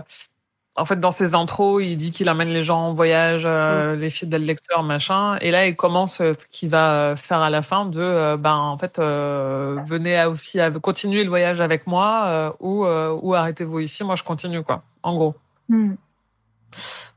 [0.75, 4.09] en fait, dans ses intros, il dit qu'il amène les gens en voyage, euh, les
[4.09, 5.37] fidèles lecteurs, machin.
[5.41, 8.99] Et là, il commence ce qu'il va faire à la fin de, ben, en fait,
[8.99, 14.23] venez à aussi à continuer le voyage avec moi, ou, ou arrêtez-vous ici, moi je
[14.23, 14.83] continue, quoi.
[15.03, 15.35] En gros.
[15.69, 15.95] Hmm.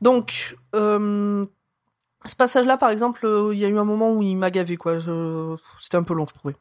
[0.01, 4.75] Donc, ce passage-là, par exemple, il y a eu un moment où il m'a gavé,
[4.75, 4.97] quoi.
[5.79, 6.55] C'était un peu long, je trouvais.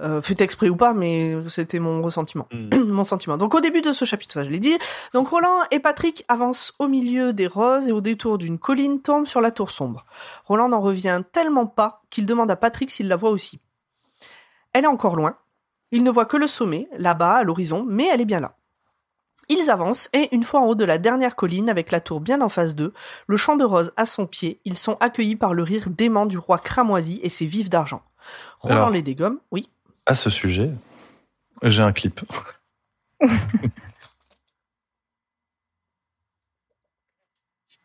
[0.00, 3.36] Euh, fait exprès ou pas, mais c'était mon ressentiment, mon sentiment.
[3.36, 4.78] Donc au début de ce chapitre, ça je l'ai dit.
[5.12, 9.26] Donc Roland et Patrick avancent au milieu des roses et au détour d'une colline tombent
[9.26, 10.04] sur la tour sombre.
[10.44, 13.58] Roland n'en revient tellement pas qu'il demande à Patrick s'il la voit aussi.
[14.72, 15.36] Elle est encore loin.
[15.90, 18.54] Il ne voit que le sommet, là-bas, à l'horizon, mais elle est bien là.
[19.48, 22.40] Ils avancent et, une fois en haut de la dernière colline, avec la tour bien
[22.42, 22.92] en face d'eux,
[23.26, 26.38] le champ de roses à son pied, ils sont accueillis par le rire dément du
[26.38, 28.02] roi cramoisi et ses vifs d'argent.
[28.60, 28.90] Roland Alors.
[28.90, 29.70] les dégomme, oui.
[30.08, 30.70] À ce sujet,
[31.62, 32.22] j'ai un clip.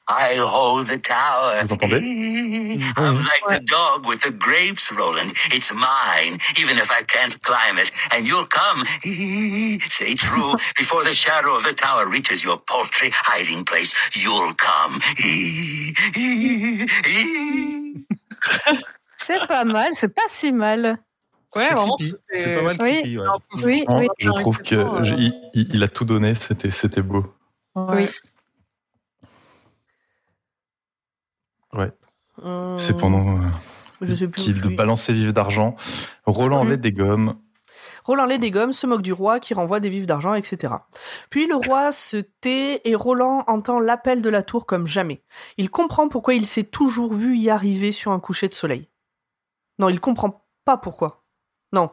[0.07, 1.65] I hold the tower.
[1.65, 2.79] Vous entendez?
[2.95, 5.33] I'm like the dog with the grapes, Roland.
[5.51, 7.91] It's mine, even if I can't climb it.
[8.13, 8.85] And you'll come,
[9.89, 13.93] say true, before the shadow of the tower reaches your paltry hiding place.
[14.15, 15.01] You'll come.
[19.17, 20.97] C'est pas mal, c'est pas si mal.
[21.55, 21.95] Ouais, c'est vraiment.
[22.35, 23.01] C'est pas mal Oui.
[23.01, 23.25] creepy, ouais.
[23.63, 24.07] Oui, oui.
[24.17, 27.25] je trouve je- euh, il, a tout donné, c'était c'était beau.
[27.75, 28.07] Ouais.
[32.41, 34.15] Hum, C'est pendant euh, qu'il
[34.55, 34.75] je suis.
[34.75, 35.75] balance ses vifs d'argent.
[36.25, 36.69] Roland Mhm.
[36.71, 37.39] les dégomme.
[38.03, 40.73] Roland les dégomme, se moque du roi qui renvoie des vifs d'argent, etc.
[41.29, 45.23] Puis le roi se tait et Roland entend l'appel de la tour comme jamais.
[45.57, 48.89] Il comprend pourquoi il s'est toujours vu y arriver sur un coucher de soleil.
[49.79, 51.22] Non, il comprend pas pourquoi.
[51.73, 51.89] Non,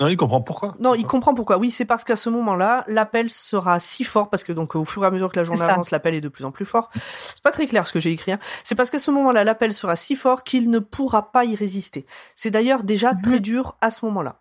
[0.00, 0.74] Non, il comprend pourquoi.
[0.80, 1.56] non, il comprend pourquoi.
[1.58, 5.02] Oui, c'est parce qu'à ce moment-là, l'appel sera si fort parce que donc au fur
[5.04, 6.90] et à mesure que la journée avance, l'appel est de plus en plus fort.
[7.18, 8.32] C'est pas très clair ce que j'ai écrit.
[8.32, 8.38] hein.
[8.64, 12.04] C'est parce qu'à ce moment-là, l'appel sera si fort qu'il ne pourra pas y résister.
[12.34, 13.22] C'est d'ailleurs déjà Mhm.
[13.22, 14.40] très dur à ce moment-là.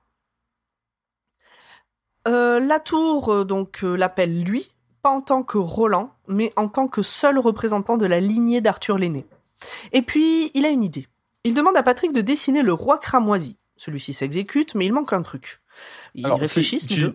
[2.27, 4.71] Euh, la tour euh, donc euh, l'appelle lui,
[5.01, 8.97] pas en tant que Roland, mais en tant que seul représentant de la lignée d'Arthur
[8.99, 9.25] l'aîné.
[9.91, 11.07] Et puis il a une idée.
[11.43, 13.57] Il demande à Patrick de dessiner le roi cramoisi.
[13.81, 15.59] Celui-ci s'exécute, mais il manque un truc.
[16.13, 16.91] Ils Alors, réfléchissent.
[16.91, 17.05] les.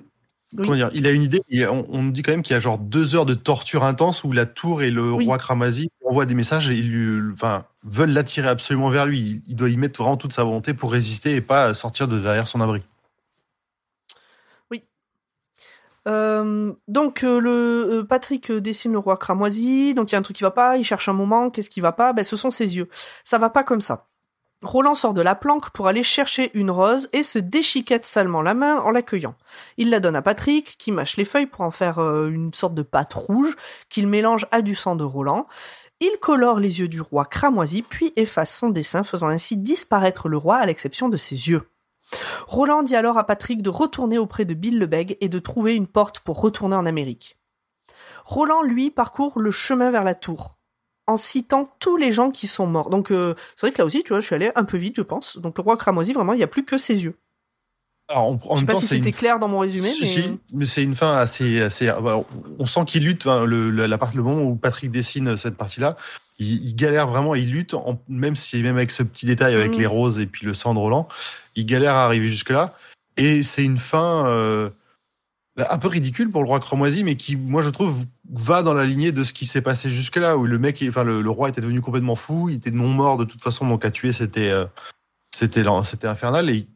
[0.58, 0.76] Oui.
[0.76, 1.40] Dire Il a une idée.
[1.48, 4.24] et on, on dit quand même qu'il y a genre deux heures de torture intense
[4.24, 5.26] où la tour et le Oui.
[5.26, 9.42] roi Kramazi envoient des messages et ils lui, enfin, veulent l'attirer absolument vers lui.
[9.46, 12.48] Il, doit y mettre vraiment toute sa volonté pour résister et pas sortir de derrière
[12.48, 12.82] son abri.
[16.08, 17.50] Euh, donc euh, le
[17.98, 20.76] euh, Patrick dessine le roi cramoisi, donc il y a un truc qui va pas,
[20.76, 22.12] il cherche un moment, qu'est-ce qui va pas?
[22.12, 22.88] Ben ce sont ses yeux.
[23.24, 24.06] Ça va pas comme ça.
[24.66, 28.54] Roland sort de la planque pour aller chercher une rose et se déchiquette salement la
[28.54, 29.34] main en l'accueillant.
[29.76, 32.74] Il la donne à Patrick, qui mâche les feuilles pour en faire euh, une sorte
[32.74, 33.56] de pâte rouge,
[33.88, 35.46] qu'il mélange à du sang de Roland.
[36.00, 40.36] Il colore les yeux du roi cramoisi, puis efface son dessin, faisant ainsi disparaître le
[40.36, 41.62] roi à l'exception de ses yeux.
[42.46, 45.74] Roland dit alors à Patrick de retourner auprès de Bill le Bègue et de trouver
[45.74, 47.38] une porte pour retourner en Amérique.
[48.24, 50.55] Roland, lui, parcourt le chemin vers la tour
[51.06, 52.90] en citant tous les gens qui sont morts.
[52.90, 54.96] Donc euh, c'est vrai que là aussi, tu vois, je suis allé un peu vite,
[54.96, 55.38] je pense.
[55.38, 57.14] Donc le roi cramoisi, vraiment, il n'y a plus que ses yeux.
[58.08, 60.00] Alors, en, en Je sais pas temps, si une c'était clair dans mon résumé, Si,
[60.02, 60.22] mais si,
[60.52, 61.88] mais c'est une fin assez, assez.
[61.88, 62.24] alors,
[62.58, 63.26] on sent qu'il lutte.
[63.26, 65.96] hein, le, le- la part, le moment où Patrick dessine cette partie-là,
[66.38, 67.34] il, il galère vraiment.
[67.34, 69.78] Il lutte, en- même si même avec ce petit détail avec Mhm.
[69.80, 71.08] les roses et puis le sang de Roland,
[71.56, 72.74] il galère à arriver jusque là.
[73.16, 74.70] Et c'est une fin euh,
[75.58, 78.84] un peu ridicule pour le roi cramoisi, mais qui, moi, je trouve, va dans la
[78.84, 81.48] lignée de ce qui s'est passé jusque là, où le mec, enfin, le, le roi
[81.48, 82.48] était devenu complètement fou.
[82.50, 84.66] Il était non mort de toute façon, donc à tuer, c'était, euh,
[85.30, 86.50] c'était, c'était infernal.
[86.50, 86.66] Et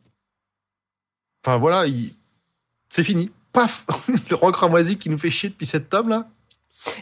[1.44, 2.14] enfin voilà, il-
[2.88, 3.30] c'est fini.
[3.52, 3.86] Paf
[4.30, 6.28] Le roi cramoisi qui nous fait chier depuis cette table là.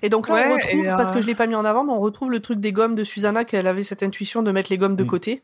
[0.03, 1.65] Et donc là, Ouais, on retrouve, et, euh, parce que je l'ai pas mis en
[1.65, 4.51] avant, mais on retrouve le truc des gommes de Susanna, qu'elle avait cette intuition de
[4.51, 5.07] mettre les gommes de Mm.
[5.07, 5.43] côté.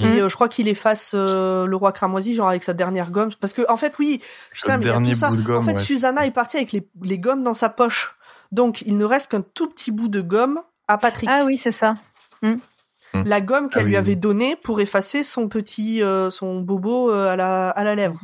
[0.00, 0.04] Mm.
[0.04, 3.30] Et euh, je crois qu'il efface euh, le roi cramoisi, genre avec sa dernière gomme.
[3.40, 4.20] Parce que, en fait, oui,
[4.52, 5.30] putain, Le mais il y a tout ça.
[5.30, 5.78] gomme, en fait, ouais.
[5.78, 8.16] Susanna est partie avec les, les gommes dans sa poche.
[8.52, 11.28] Donc, il ne reste qu'un tout petit bout de gomme à Patrick.
[11.32, 11.94] Ah oui, c'est ça.
[13.12, 14.16] La gomme qu'elle Ah lui oui, avait oui.
[14.16, 18.20] donnée pour effacer son petit, euh, son bobo euh, à la, à la lèvre.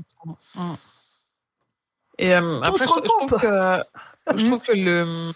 [2.18, 3.26] Et euh, Tout après, se je, je recoupe.
[3.28, 3.82] trouve que,
[4.36, 5.32] je trouve que le,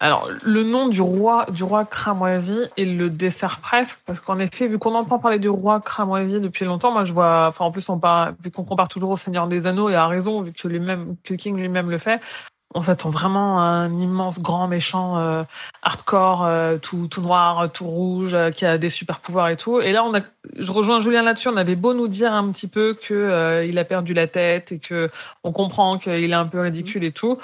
[0.00, 4.66] alors le nom du roi du roi cramoisi, il le dessert presque parce qu'en effet,
[4.66, 7.86] vu qu'on entend parler du roi cramoisi depuis longtemps, moi je vois, enfin en plus
[7.90, 10.66] on parle, vu qu'on compare toujours au Seigneur des Anneaux et à raison vu que
[10.68, 12.20] lui-même, que King lui-même le fait.
[12.72, 15.42] On s'attend vraiment à un immense grand méchant euh,
[15.82, 19.80] hardcore, euh, tout, tout noir, tout rouge, euh, qui a des super pouvoirs et tout.
[19.80, 20.20] Et là, on a,
[20.56, 21.48] je rejoins Julien là-dessus.
[21.48, 24.70] On avait beau nous dire un petit peu que euh, il a perdu la tête
[24.70, 25.10] et que
[25.42, 27.38] on comprend qu'il est un peu ridicule et tout.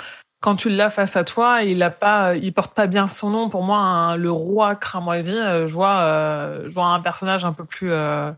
[0.46, 3.48] Quand tu l'as face à toi, il a pas, il porte pas bien son nom.
[3.48, 7.64] Pour moi, le roi cramoisi, euh, je vois, euh, je vois un personnage un peu
[7.64, 8.30] plus, euh,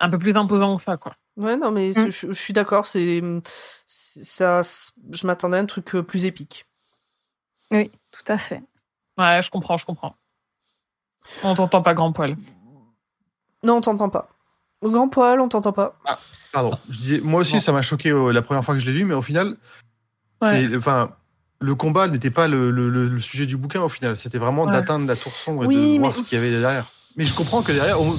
[0.00, 1.14] un peu plus imposant que ça, quoi.
[1.36, 2.10] Ouais, non, mais Mm.
[2.10, 3.22] je, je suis d'accord, c'est,
[3.86, 4.62] ça,
[5.12, 6.66] je m'attendais à un truc plus épique.
[7.70, 8.60] Oui, tout à fait.
[9.16, 10.16] Ouais, je comprends, je comprends.
[11.44, 12.36] On t'entend pas grand poil.
[13.62, 14.30] Non, on t'entend pas.
[14.82, 15.94] Grand poil, on t'entend pas.
[16.52, 16.76] Pardon.
[16.90, 19.04] Je disais, moi aussi, ça m'a choqué euh, la première fois que je l'ai lu,
[19.04, 19.56] mais au final,
[20.42, 20.68] Ouais.
[20.76, 21.10] enfin,
[21.60, 24.16] le combat n'était pas le, le- le- le sujet du bouquin au final.
[24.16, 24.72] C'était vraiment Ouais.
[24.72, 26.84] d'atteindre la tour sombre et Oui, de voir mais- ce qu'il y avait derrière.
[27.16, 28.18] Mais je comprends que derrière, on-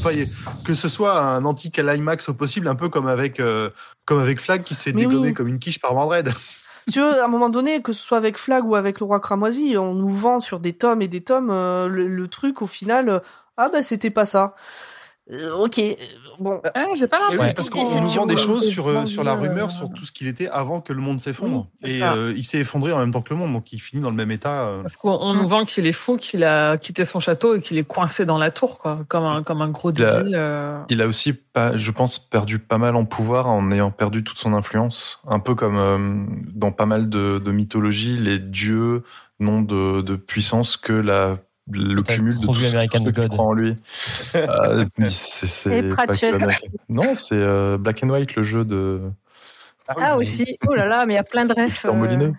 [0.64, 3.70] que ce soit un anti-climax au possible, un peu comme avec, euh,
[4.06, 5.34] comme avec Flag qui se fait Mais dégommer oui.
[5.34, 6.32] comme une quiche par Mordred.
[6.92, 9.20] Tu vois, à un moment donné, que ce soit avec Flag ou avec le roi
[9.20, 12.68] cramoisi, on nous vend sur des tomes et des tomes euh, le, le truc au
[12.68, 13.10] final.
[13.10, 13.20] euh,
[13.58, 14.54] ah bah c'était pas ça.
[15.32, 15.96] Euh, ok, euh,
[16.40, 16.62] bon.
[16.64, 17.54] Ouais, j'ai pas oui, l'impression.
[17.56, 20.12] parce Petite qu'on nous vend des choses sur, euh, sur la rumeur, sur tout ce
[20.12, 21.66] qu'il était avant que le monde s'effondre.
[21.84, 24.04] Oui, et euh, il s'est effondré en même temps que le monde, donc il finit
[24.04, 24.68] dans le même état.
[24.68, 24.82] euh.
[24.84, 27.80] Parce qu'on on nous vend qu'il est fou, qu'il a quitté son château et qu'il
[27.80, 30.36] est coincé dans la tour, quoi, comme un, comme un gros Il a- débile.
[30.38, 30.80] euh.
[30.90, 34.38] Il a aussi, pas, je pense, perdu pas mal en pouvoir en ayant perdu toute
[34.38, 35.22] son influence.
[35.28, 39.02] Un peu comme euh, dans pas mal de, de mythologies, les dieux
[39.40, 41.40] n'ont de, de puissance que la,
[41.72, 43.40] le cumul de tout ce American tout ce qui God.
[43.40, 43.76] en lui.
[44.36, 45.82] Euh, c'est
[46.90, 49.02] Non, c'est euh, Black and White, le jeu de
[49.88, 50.58] Ah aussi.
[50.68, 51.86] Oh là là, mais il y a plein de refs.
[51.86, 52.34] Euh, Molineux.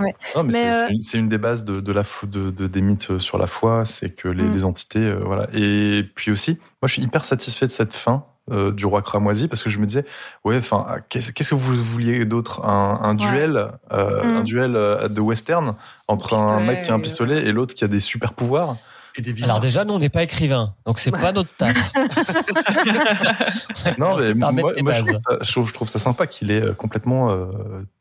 [0.00, 0.14] ouais.
[0.34, 2.66] Non, mais, Mais, c'est- euh, c'est une- des bases de, de la fo- de, de-
[2.66, 4.52] des mythes sur la foi, c'est que les, Mm.
[4.54, 5.48] les entités, euh, voilà.
[5.52, 9.48] Et puis aussi, moi, je suis hyper satisfait de cette fin euh, du roi cramoisi
[9.48, 10.04] parce que je me disais,
[10.44, 12.64] ouais, enfin, qu'est-ce qu'est-ce que vous vouliez d'autre?
[12.64, 13.16] Un, un Ouais.
[13.30, 14.36] duel, euh, Mm.
[14.36, 15.74] un duel euh, de western
[16.08, 18.76] entre un mec qui a un et- pistolet et l'autre qui a des super pouvoirs?
[19.16, 21.76] Et des Alors déjà, nous, on n'est pas écrivain, donc c'est pas notre taf.
[23.98, 26.74] Non, On mais moi, je, trouve ça, je trouve- je trouve ça sympa qu'il ait
[26.76, 27.46] complètement euh,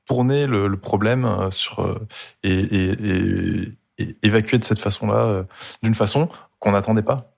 [0.07, 1.99] tourné le, le problème sur
[2.43, 5.43] et, et, et- et évacué de cette façon-là, euh,
[5.81, 6.29] d'une façon
[6.59, 7.31] qu'on n'attendait pas.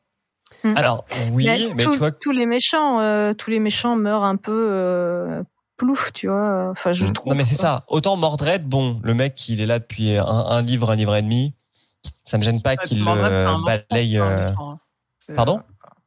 [0.75, 4.23] Alors oui, Mais mais tout- tu vois, tous les méchants, euh, tous les méchants meurent
[4.23, 5.41] un peu euh,
[5.77, 6.69] plouf, tu vois.
[6.71, 7.13] Enfin, je Mm.
[7.13, 7.31] trouve.
[7.31, 7.83] non mais c'est ça.
[7.87, 11.21] Autant Mordred, bon, le mec, il est là depuis un, un livre, un livre et
[11.21, 11.53] demi.
[12.25, 14.17] Ça me gêne pas qu'il euh, balaye.
[14.17, 14.79] euh, hein.
[15.35, 15.61] Pardon?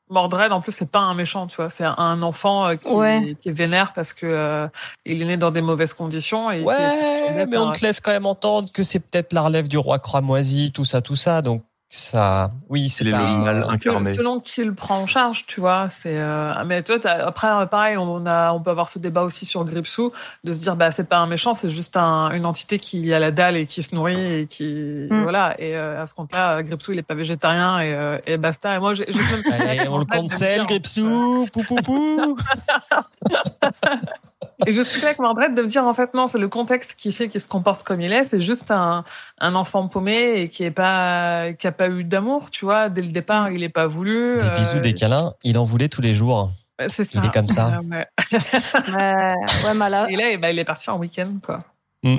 [0.09, 1.71] Mordred, en plus, c'est pas un méchant, tu vois.
[1.71, 3.35] C'est un enfant euh, qui, Ouais.
[3.41, 4.69] qui est vénère parce que euh,
[5.07, 6.51] il est né dans des mauvaises conditions.
[6.51, 9.79] Et Ouais, mais on te laisse quand même entendre que c'est peut-être la relève du
[9.79, 11.41] roi cramoisi, tout ça, tout ça.
[11.41, 11.63] Donc
[11.95, 13.19] ça, oui, c'est pas.
[13.19, 14.15] le mal Selon- incarné.
[14.15, 15.89] Selon qui le prend en charge, tu vois.
[15.91, 19.63] C'est euh, mais toi, après, pareil, on a, on peut avoir ce débat aussi sur
[19.67, 20.11] Gripsou,
[20.43, 23.19] de se dire, bah, c'est pas un méchant, c'est juste un- une entité qui a
[23.19, 25.23] la dalle et qui se nourrit et qui, Mm.
[25.23, 25.55] voilà.
[25.61, 28.75] Et euh, à ce compte-là, Gripsou, il est pas végétarien et, euh, et basta.
[28.75, 29.05] Et moi, j'ai
[29.91, 32.39] on le cancel, Gripsou, pou pou pou.
[34.67, 37.13] Et je suis avec Mordred de me dire en fait non, c'est le contexte qui
[37.13, 38.25] fait qu'il se comporte comme il est.
[38.25, 39.05] C'est juste un,
[39.41, 42.89] un enfant paumé et qui est pas qui a pas eu d'amour, tu vois.
[42.89, 44.39] Dès le départ, il est pas voulu.
[44.39, 46.51] Des bisous, euh, des câlins, il en voulait tous les jours.
[46.89, 47.21] C'est ça.
[47.23, 47.79] Il est comme ça.
[47.79, 48.07] Euh, ouais.
[48.93, 49.35] Ouais,
[49.67, 51.61] ouais, mais là, Et là, eh ben, il est parti en week-end quoi.
[52.03, 52.17] Mm.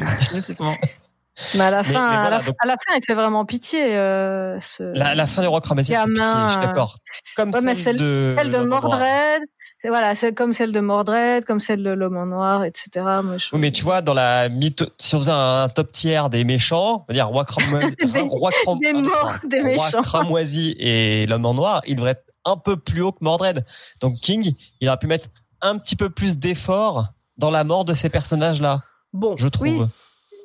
[1.56, 3.44] Mais à la fin, mais à, voilà, la, donc- à la fin, il fait vraiment
[3.44, 3.96] pitié.
[3.96, 4.84] euh, ce...
[4.96, 6.98] La, la fin du roi Cramoisi, elle fait pitié, je suis euh, d'accord.
[7.36, 8.68] Comme Ouais, mais celle, celle- de Celle.
[8.68, 9.42] Mordred,
[9.90, 12.90] voilà, celle comme celle de Mordred, comme celle de l'homme en noir, etc.
[13.24, 14.86] Moi, je- Oui, mais tu vois, dans la mytho...
[14.98, 18.52] si on faisait un top tiers des méchants, on va dire roi cramoisi, Des- roi
[18.64, 20.02] Cram- des ah, morts enfin, des roi méchants.
[20.02, 23.66] cramoisi et l'homme en noir, il devrait être un peu plus haut que Mordred.
[24.02, 25.28] Donc King, il aurait pu mettre
[25.62, 27.08] un petit peu plus d'effort
[27.38, 28.82] dans la mort de ces personnages-là,
[29.14, 29.68] Bon, je trouve.
[29.68, 29.78] Oui.
[29.78, 29.88] Moi,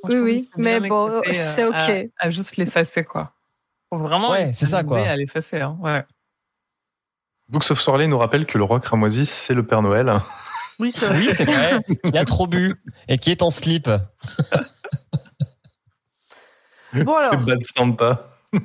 [0.05, 2.11] je Oui, oui, mais bon, c'est euh, ok.
[2.19, 3.33] À, à juste l'effacer, quoi.
[3.91, 4.31] Faut vraiment.
[4.31, 5.01] Ouais, c'est ça, quoi.
[5.01, 5.77] À l'effacer, hein.
[5.81, 6.05] Ouais.
[7.49, 10.21] Books of Sorley nous rappelle que le roi cramoisi, c'est le Père Noël.
[10.79, 11.17] oui, c'est vrai.
[11.19, 12.75] Oui, c'est vrai, il a trop bu
[13.09, 13.89] et qui est en slip.
[16.95, 18.31] Bon alors, C'est Bad Santa.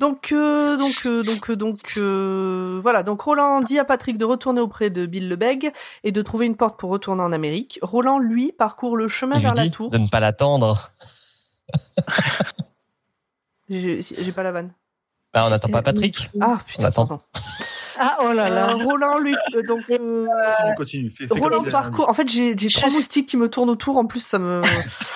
[0.00, 3.02] donc euh, donc euh, donc euh, donc euh, voilà.
[3.02, 5.70] Donc Roland dit à Patrick de retourner auprès de Bill Lebeg
[6.02, 7.78] et de trouver une porte pour retourner en Amérique.
[7.82, 9.90] Roland lui parcourt le chemin Il lui vers la tour.
[9.90, 10.92] de ne pas l'attendre.
[13.68, 14.72] J'ai pas la vanne.
[15.34, 16.30] Bah, on n'attend pas Patrick.
[16.40, 17.06] Ah On putain, attend.
[17.06, 17.22] pardon.
[17.98, 18.70] Ah, oh là là.
[18.70, 21.10] Euh, Roland lui euh, donc euh, Continue, continue.
[21.10, 22.08] Fais, fais Roland parcourt.
[22.08, 23.96] En fait, j'ai j'ai trois Je- moustiques qui me tournent autour.
[23.98, 24.62] En plus, ça me.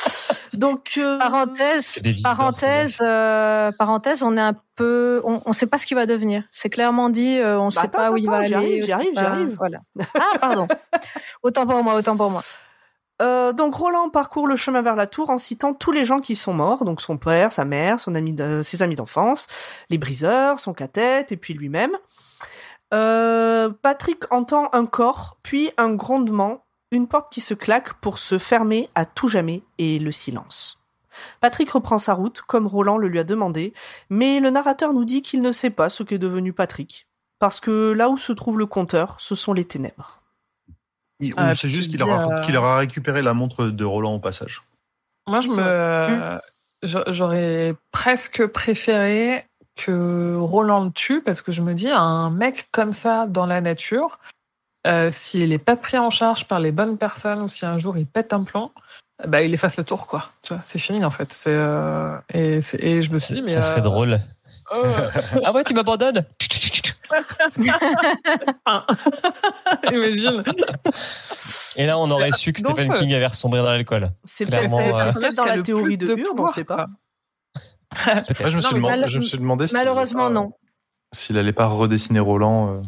[0.57, 0.93] Donc.
[0.97, 5.97] euh, Parenthèse, parenthèse, euh, parenthèse, on est un peu, on, on sait pas ce qu'il
[5.97, 6.45] va devenir.
[6.51, 8.55] C'est clairement dit, euh, on Bah, sait attends, pas où il va aller.
[8.55, 9.57] arrive, on j'y arrive, sait j'y pas- arrive.
[9.59, 9.79] Voilà.
[10.15, 10.69] Ah, pardon.
[11.43, 12.43] autant pour moi, autant pour moi.
[13.23, 16.37] Euh, donc Roland parcourt le chemin vers la tour en citant tous les gens qui
[16.37, 19.47] sont morts, donc son père, sa mère, de- ses amis d'enfance,
[19.89, 21.93] les briseurs, son cathète et puis lui-même.
[22.95, 28.39] Euh, Patrick entend un corps, puis un grondement, une porte qui se claque pour se
[28.39, 30.79] fermer à tout jamais et le silence.
[31.41, 33.73] Patrick reprend sa route comme Roland le lui a demandé,
[34.11, 37.93] mais le narrateur nous dit qu'il ne sait pas ce qu'est devenu Patrick, parce que
[37.93, 40.21] là où se trouve le compteur, ce sont les ténèbres.
[41.21, 44.15] Il- Ah, on sait juste qu'il aura, euh, qu'il aura récupéré la montre de Roland
[44.15, 44.63] au passage.
[45.27, 46.39] Moi, je me,
[46.83, 52.69] j'a- j'aurais presque préféré que Roland le tue parce que je me dis un mec
[52.73, 54.19] comme ça dans la nature,
[54.87, 57.97] euh, s'il est pas pris en charge par les bonnes personnes ou si un jour
[57.99, 58.71] il pète un plomb,
[59.27, 60.31] bah il efface le tour quoi.
[60.43, 61.33] Tu vois, c'est fini en fait.
[61.33, 64.21] C'est euh, et, c'est- et je me suis dit mais Ça serait euh, drôle.
[64.73, 65.09] euh,
[65.45, 66.25] Ah ouais, tu m'abandonnes?
[69.93, 70.43] Imagine.
[71.77, 74.11] Et là, on aurait su que Stephen euh, King avait resombré dans l'alcool.
[74.25, 76.87] C'est peut-être euh, dans la théorie de Hurd, on pouvoir, sait pas.
[78.07, 80.53] Moi, je me, Non, suis demandé, mal- je me suis demandé s'il Malheureusement, non.
[81.13, 82.83] S'il allait pas redessiner Roland.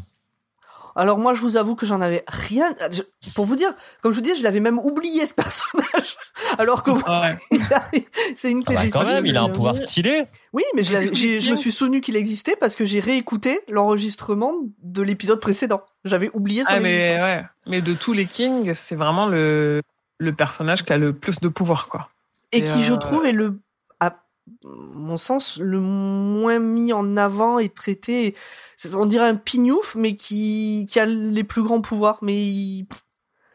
[0.99, 2.75] Alors moi, je vous avoue que j'en avais rien.
[2.91, 3.03] je-
[3.35, 3.73] Pour vous dire,
[4.03, 6.17] comme je vous dis, je l'avais même oublié ce personnage.
[6.59, 7.37] Alors que Ouais.
[8.37, 10.25] c'est une Ah bah, quand même, il a un séries, pouvoir stylé.
[10.53, 14.53] Oui, mais je, je me suis souvenu qu'il existait parce que j'ai réécouté l'enregistrement
[14.83, 15.83] de l'épisode précédent.
[16.05, 17.23] J'avais oublié son Ah, mais, existence.
[17.23, 17.45] ouais.
[17.67, 19.83] mais de tous les Kings, c'est vraiment le,
[20.19, 22.09] le personnage qui a le plus de pouvoir, quoi.
[22.53, 23.59] Et Et, qui, je euh, trouve, est le,
[24.65, 28.35] mon sens, le moins mis en avant et traité.
[28.97, 32.19] On dirait un pignouf, mais qui, qui a les plus grands pouvoirs.
[32.23, 32.87] Mais il-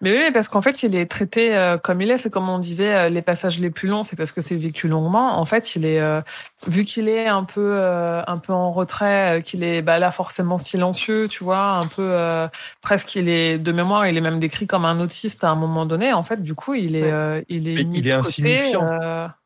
[0.01, 2.17] Mais oui, parce qu'en fait, il est traité euh, comme il est.
[2.17, 4.89] C'est comme on disait, euh, les passages les plus longs, c'est parce que c'est vécu
[4.89, 5.39] longuement.
[5.39, 6.19] En fait, il est euh,
[6.67, 10.11] vu qu'il est un peu, euh, un peu en retrait, euh, qu'il est bah, là
[10.11, 12.49] forcément silencieux, tu vois, un peu euh,
[12.81, 13.15] presque.
[13.15, 16.11] Il est de mémoire, il est même décrit comme un autiste à un moment donné.
[16.11, 17.09] En fait, du coup, il est, Ouais.
[17.13, 18.89] euh, il est, Mais mis il de est côté, insignifiant.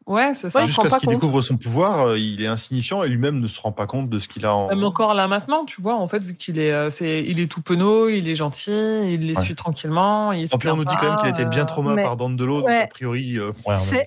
[0.07, 0.59] Euh, ouais, c'est ça.
[0.59, 3.59] Ouais, Jusqu'à ce qu'il découvre son pouvoir, euh, il est insignifiant et lui-même ne se
[3.59, 4.67] rend pas compte de ce qu'il a en.
[4.69, 7.47] Même encore là maintenant, tu vois, en fait, vu qu'il est, euh, c'est, il est
[7.51, 9.43] tout penaud, il est gentil, il les Ouais.
[9.43, 10.31] suit tranquillement.
[10.31, 11.93] Il se En plus, on nous dit quand même qu'il a été bien euh, trauma
[11.93, 12.83] mais- par Dandelot, donc Ouais.
[12.83, 13.37] a priori.
[13.37, 14.05] euh, C'est-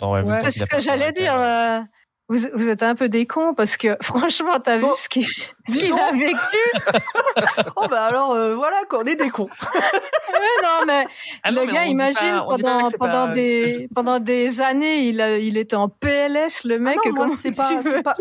[0.50, 1.34] ce que j'allais dire.
[2.30, 5.26] Vous, vous êtes un peu des cons parce que franchement, t'as vu Bon, ce qu'il
[5.26, 6.34] ce dis qu'il a vécu.
[7.76, 9.48] Oh bah alors, euh, voilà, quoi, on est des cons.
[9.72, 11.04] Ouais, non, mais
[11.42, 15.20] Ah non, le mais gars, imagine, pas- pendant, pendant, pas- des, pendant des années, il,
[15.20, 16.98] a, il était en PLS, le mec.
[17.04, 18.14] Ah non, moi, c'est pas-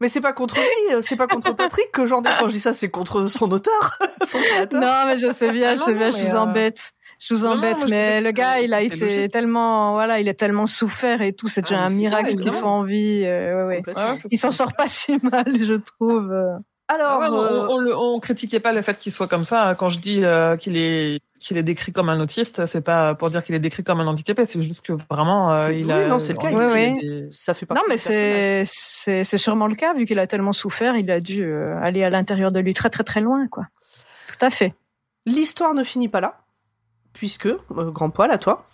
[0.00, 2.52] Mais c'est pas contre lui, euh, c'est pas contre Patrick que j'en ai quand je
[2.52, 4.80] dis ça, c'est contre son auteur, son créateur.
[4.80, 6.92] Non, mais je sais bien, Ah je sais bien, je mais, vous euh, embête.
[7.18, 9.32] Je vous non, embête, moi, mais le gars, il a été logique.
[9.32, 11.48] tellement, voilà, il a tellement souffert et tout.
[11.48, 13.22] C'est déjà Ah, un mais c'est miracle qu'il soit en vie.
[13.24, 13.82] euh, ouais,
[14.30, 16.32] Il s'en sort pas si mal, je trouve.
[16.90, 19.74] Alors, Ah ouais, euh, on, on, on critiquait pas le fait qu'il soit comme ça.
[19.78, 23.30] Quand je dis euh, qu'il est qu'il est décrit comme un autiste, c'est pas pour
[23.30, 26.06] dire qu'il est décrit comme un handicapé, c'est juste que vraiment euh, il oui, a.
[26.06, 29.66] non, c'est le cas, il- Oui, il ça fait partie Non, mais c'est c'est sûrement
[29.66, 31.44] le cas vu qu'il a tellement souffert, il a dû
[31.82, 33.66] aller à l'intérieur de lui très très très loin, quoi.
[34.28, 34.74] Tout à fait.
[35.26, 36.38] L'histoire ne finit pas là,
[37.18, 38.64] puisque, euh, grand poil à toi,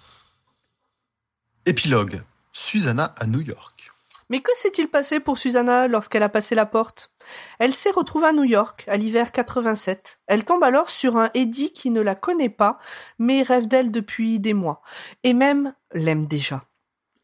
[1.66, 2.22] Épilogue.
[2.52, 3.90] Susanna à New York.
[4.28, 7.10] Mais que s'est-il passé pour Susanna lorsqu'elle a passé la porte?
[7.58, 10.20] Elle s'est retrouvée à New York, à l'hiver 87.
[10.26, 12.78] Elle tombe alors sur un Eddie qui ne la connaît pas,
[13.18, 14.82] mais rêve d'elle depuis des mois,
[15.22, 16.64] et même l'aime déjà.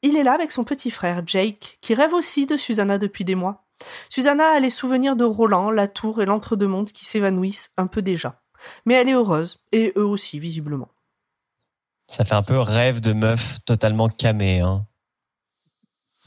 [0.01, 3.35] Il est là avec son petit frère, Jake, qui rêve aussi de Susanna depuis des
[3.35, 3.67] mois.
[4.09, 8.41] Susanna a les souvenirs de Roland, la tour et l'entre-deux-mondes qui s'évanouissent un peu déjà.
[8.87, 10.89] Mais elle est heureuse, et eux aussi, visiblement.
[12.11, 14.85] Ça fait un peu rêve de meuf totalement camée, hein.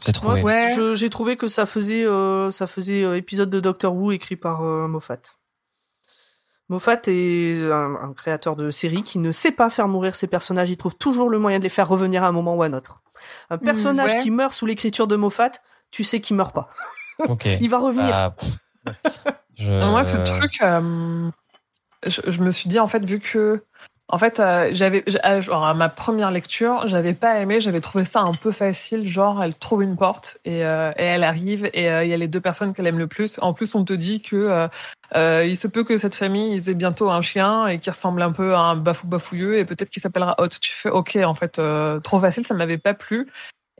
[0.05, 0.41] J'ai trouvé.
[0.41, 0.73] Moi, Ouais.
[0.76, 4.35] je- j'ai trouvé que ça faisait, euh, ça faisait euh, épisode de Doctor Who écrit
[4.35, 5.18] par euh, Moffat.
[6.69, 10.69] Moffat est un, un créateur de série qui ne sait pas faire mourir ses personnages.
[10.69, 12.73] Il trouve toujours le moyen de les faire revenir à un moment ou à un
[12.73, 13.01] autre.
[13.49, 14.22] Un personnage ouais.
[14.22, 15.51] qui meurt sous l'écriture de Moffat,
[15.91, 16.69] tu sais qu'il meurt pas.
[17.30, 17.45] Ok.
[17.61, 18.10] Il va revenir.
[18.11, 18.35] Ah.
[19.55, 21.30] Je- Moi, ce truc, euh,
[22.07, 23.64] je, je me suis dit, en fait, vu que.
[24.14, 25.03] En fait, euh, j'avais,
[25.41, 29.07] genre, à ma première lecture, j'avais pas aimé, j'avais trouvé ça un peu facile.
[29.07, 32.27] Genre, elle trouve une porte et, euh, elle arrive et euh, il y a les
[32.27, 33.40] deux personnes qu'elle aime le plus.
[33.41, 34.68] En plus, on te dit que euh,
[35.15, 38.22] euh, il se peut que cette famille ils aient bientôt un chien et qui ressemble
[38.22, 40.49] un peu à un bafou bafouilleux et peut-être qu'il s'appellera Hot.
[40.61, 43.27] Tu fais, ok, en fait, euh, trop facile, ça m'avait pas plu.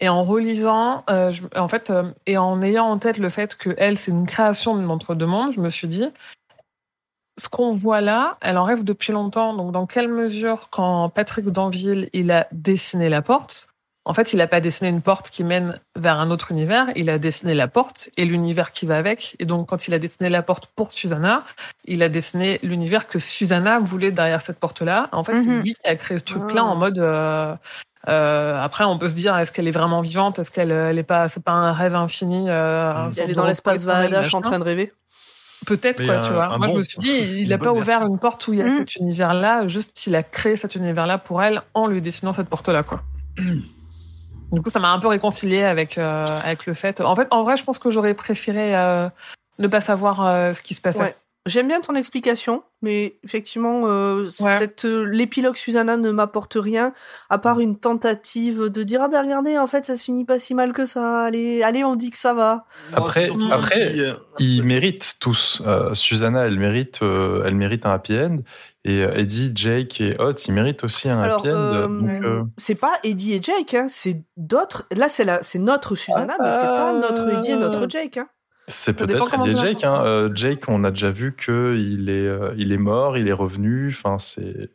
[0.02, 3.76] Et en relisant, euh, en fait, euh, et en ayant en tête le fait que
[3.78, 6.06] elle, c'est une création de l'entre-deux mondes, je me suis dit,
[7.42, 9.54] ce qu'on voit là, elle en rêve depuis longtemps.
[9.54, 13.68] Donc, dans quelle mesure, quand Patrick Danville, il a dessiné la porte,
[14.06, 17.10] en fait, il n'a pas dessiné une porte qui mène vers un autre univers, il
[17.10, 19.36] a dessiné la porte et l'univers qui va avec.
[19.40, 21.44] Et donc, quand il a dessiné la porte pour Susanna,
[21.86, 25.08] il a dessiné l'univers que Susanna voulait derrière cette porte-là.
[25.14, 25.62] En fait, c'est Mhm.
[25.62, 26.70] lui qui a créé ce truc-là Ah.
[26.70, 27.00] en mode.
[27.00, 27.56] euh,
[28.10, 30.38] euh, après, on peut se dire, est-ce qu'elle est vraiment vivante?
[30.38, 33.86] Est-ce qu'elle elle est pas, c'est pas un rêve infini euh, Elle est dans l'espace
[33.86, 34.92] Vadash en train de rêver.
[35.66, 36.58] Peut-être quoi, un- tu vois.
[36.58, 37.10] Moi, je me suis dit,
[37.42, 38.08] il n'a pas ouvert version.
[38.08, 38.78] une porte où il y a Mm.
[38.80, 42.84] cet univers-là, juste il a créé cet univers-là pour elle en lui dessinant cette porte-là,
[42.84, 43.02] quoi.
[44.52, 47.02] Du coup, ça m'a un peu réconcilié avec euh, avec le fait.
[47.02, 49.10] En fait, en vrai, je pense que j'aurais préféré euh,
[49.58, 51.00] ne pas savoir euh, ce qui se passait.
[51.00, 51.16] Ouais.
[51.46, 54.60] J'aime bien ton explication, mais effectivement, euh, Ouais.
[54.60, 56.94] cette euh, l'épilogue Susanna ne m'apporte rien
[57.30, 60.40] à part une tentative de dire ah ben regardez en fait ça se finit pas
[60.40, 61.24] si mal que ça.
[61.24, 62.64] Allez, allez on dit que ça va.
[62.94, 65.62] Après- après, euh, Ils méritent tous.
[65.68, 68.38] Euh, Susanna, elle mérite, euh, elle mérite un happy end.
[68.86, 71.56] Et euh, Eddie, Jake et Hot, ils méritent aussi un Alors, happy end.
[71.56, 71.88] euh,
[72.24, 74.86] euh, C'est pas Eddie et Jake, hein, c'est d'autres.
[74.96, 78.16] Là c'est la, c'est notre Susanna, mais c'est pas notre Eddie et notre Jake.
[78.18, 78.28] Hein.
[78.74, 79.84] C'est peut-être Eddie Jake.
[79.84, 80.04] Hein.
[80.06, 83.34] Euh, Jake, on a déjà vu que il est, euh, il est mort, il est
[83.34, 83.90] revenu.
[83.90, 84.70] Enfin, c'est.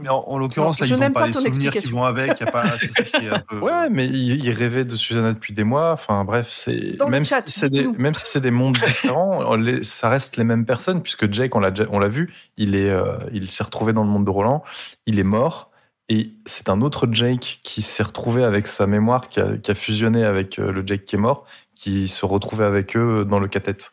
[0.00, 1.78] Mais en, en l'occurrence, là, Je ils n'aime n'ont pas, pas les ton souvenirs qui
[1.78, 1.98] explication.
[1.98, 2.40] vont avec.
[2.40, 3.58] y a pas, c'est ça qui est un peu.
[3.58, 5.92] Ouais, mais il, il rêvait de Susanna depuis des mois.
[5.92, 8.78] Enfin, bref, c'est Dans le même chat, si c'est des, même si c'est des mondes
[8.78, 12.74] différents, les- ça reste les mêmes personnes puisque Jake, on l'a, on l'a vu, il
[12.74, 14.62] est, euh, il s'est retrouvé dans le monde de Roland,
[15.04, 15.70] il est mort.
[16.08, 19.74] Et c'est un autre Jake qui s'est retrouvé avec sa mémoire, qui a, qui a
[19.74, 21.44] fusionné avec euh, le Jake qui est mort,
[21.82, 23.90] qui se retrouvait avec eux dans le cathète.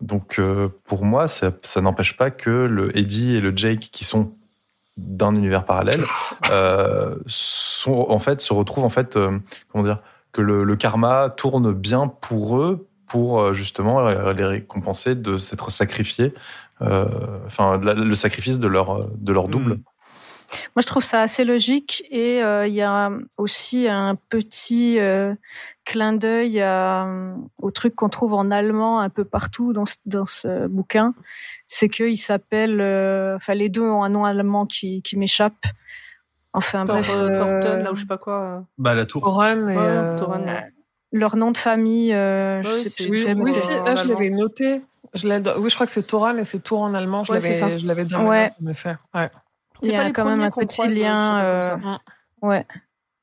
[0.00, 4.04] Donc euh, pour moi, ça, ça n'empêche pas que le Eddie et le Jake, qui
[4.04, 4.32] sont
[4.96, 6.02] d'un univers parallèle,
[6.50, 9.38] euh, sont en fait se retrouvent en fait, euh,
[9.68, 10.00] comment dire,
[10.32, 16.32] que le, le karma tourne bien pour eux, pour justement les récompenser de s'être sacrifiés,
[16.80, 19.80] enfin le sacrifice de leur de leur double.
[20.76, 25.34] Moi, je trouve ça assez logique et euh, il y a aussi un petit euh,
[25.84, 27.06] clin d'œil à-
[27.58, 31.14] au truc qu'on trouve en allemand un peu partout dans ce, dans ce bouquin.
[31.68, 35.64] C'est qu'il s'appelle, euh, enfin les deux ont un nom allemand qui, qui m'échappe.
[36.52, 38.40] Enfin Thor, bref, euh, euh, Thornton, là où je sais pas quoi.
[38.40, 38.60] euh.
[38.76, 39.22] Bah, la tour.
[39.22, 39.62] Thoran et.
[39.62, 40.72] Ouais, euh, ouais.
[41.12, 43.24] leur nom de famille, euh, je Ouais, sais plus.
[43.26, 44.12] Oui, oui, euh, si, là, je allemand.
[44.14, 44.82] l'avais noté.
[45.14, 47.24] Je l'ai- oui, je crois que c'est Thoran et c'est Tour en allemand.
[47.24, 48.50] Je Ouais, l'avais, je dans Ouais.
[48.62, 48.96] en effet.
[49.14, 49.30] Ouais.
[49.82, 51.40] Il y C'est pas a les quand même un petit croise, euh, lien.
[51.40, 51.76] euh,
[52.42, 52.66] ouais,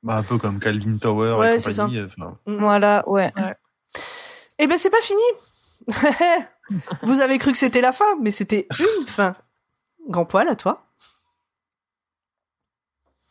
[0.04, 2.02] Bah, un peu comme Calvin Tower Ouais, et compagnie.
[2.04, 2.38] enfin.
[2.46, 3.34] voilà, ouais.
[4.58, 5.22] Eh ben c'est pas fini.
[7.04, 9.36] Vous avez cru que c'était la fin, mais c'était une fin.
[10.08, 10.86] Grand poil à toi.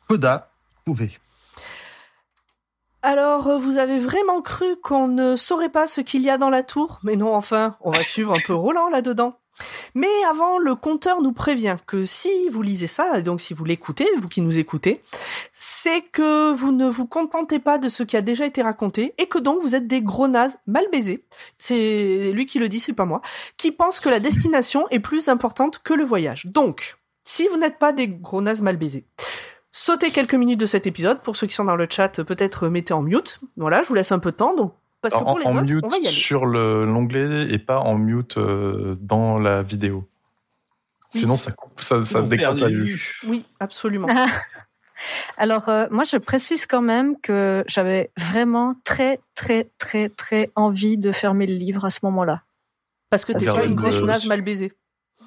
[0.09, 0.51] Coda,
[0.85, 1.19] trouvé.
[3.03, 6.51] Alors, euh, vous avez vraiment cru qu'on ne saurait pas ce qu'il y a dans
[6.51, 6.99] la tour?
[7.05, 9.39] Mais non, enfin, on va suivre un peu Roland là-dedans.
[9.95, 14.07] Mais avant, le compteur nous prévient que si vous lisez ça, donc si vous l'écoutez,
[14.19, 15.03] vous qui nous écoutez,
[15.53, 19.27] c'est que vous ne vous contentez pas de ce qui a déjà été raconté et
[19.27, 21.25] que donc vous êtes des gros nazes mal baisés.
[21.59, 23.23] C'est lui qui le dit, c'est pas moi,
[23.57, 26.47] qui pense que la destination est plus importante que le voyage.
[26.47, 29.05] Donc, si vous n'êtes pas des gros nazes mal baisés,
[29.71, 31.21] sautez quelques minutes de cet épisode.
[31.21, 33.41] Pour ceux qui sont dans le chat, peut-être mettez en mute.
[33.57, 34.55] Voilà, je vous laisse un peu de temps.
[34.55, 36.11] Donc, parce que en, pour les en autres, mute on va y aller.
[36.17, 40.09] sur le- l'onglet et pas en mute euh, dans la vidéo.
[41.15, 41.21] Oui.
[41.21, 43.19] Sinon, ça coupe, ça, la vue.
[43.27, 44.09] Oui, absolument.
[45.37, 50.99] Alors, euh, moi, je précise quand même que j'avais vraiment très, très, très, très envie
[50.99, 52.43] de fermer le livre à ce moment-là.
[53.11, 54.73] Parce que t'es Regarde pas une le- grosse naze mal baisée.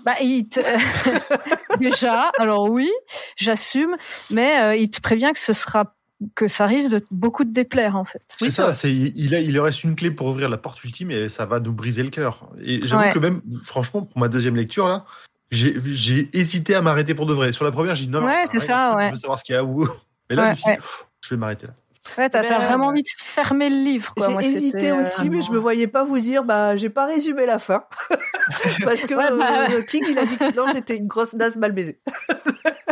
[0.05, 0.59] Bah, il te...
[1.79, 2.91] déjà, alors oui,
[3.37, 3.95] j'assume,
[4.29, 5.95] mais euh, il te prévient que ce sera
[6.35, 8.21] que ça risque de beaucoup de déplaire en fait.
[8.37, 11.11] C'est ça, c'est il, a, il lui reste une clé pour ouvrir la porte ultime
[11.11, 12.49] et ça va nous briser le cœur.
[12.63, 13.11] Et j'avoue Ouais.
[13.11, 15.05] que même, franchement, pour ma deuxième lecture là,
[15.51, 17.51] j'ai hésité à m'arrêter pour de vrai.
[17.53, 19.09] Sur la première, j'ai dit non, non, Ouais, c'est ça, Je ouais.
[19.11, 19.87] veux savoir ce qu'il y a où.
[20.29, 20.79] Mais là, Ouais, je me suis dit, ouais.
[21.23, 21.73] je vais m'arrêter là.
[22.17, 24.13] Ouais, t'as Ben, t'as vraiment envie de fermer le livre.
[24.39, 27.45] J'ai hésité euh, aussi, mais je me voyais pas vous dire, bah, j'ai pas résumé
[27.45, 27.83] la fin.
[28.83, 31.57] Parce que Ouais, bah, euh, King, il a dit que sinon j'étais une grosse naze
[31.57, 31.99] mal baisée.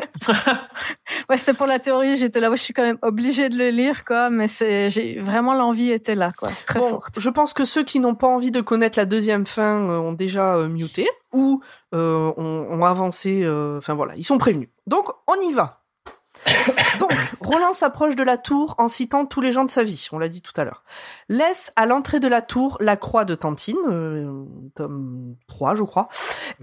[1.29, 2.17] Ouais, c'était pour la théorie.
[2.17, 4.29] J'étais là, ouais, je suis quand même obligée de le lire, quoi.
[4.29, 7.19] Mais c'est, j'ai vraiment l'envie était là, quoi, très Bon, forte.
[7.19, 10.13] je pense que ceux qui n'ont pas envie de connaître la deuxième fin euh, ont
[10.13, 11.61] déjà euh, muté ou
[11.93, 13.43] euh, ont, ont avancé.
[13.43, 14.69] euh, Enfin voilà, ils sont prévenus.
[14.87, 15.75] Donc on y va.
[16.99, 20.07] Donc Roland s'approche de la tour en citant tous les gens de sa vie.
[20.13, 20.83] On l'a dit tout à l'heure.
[21.27, 26.07] Laisse à l'entrée de la tour la croix de Tantine, euh, tome 3 je crois,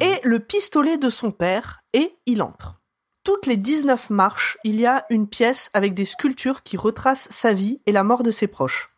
[0.00, 2.80] et le pistolet de son père, et il entre.
[3.26, 7.52] Toutes les 19 marches, il y a une pièce avec des sculptures qui retracent sa
[7.52, 8.90] vie et la mort de ses proches.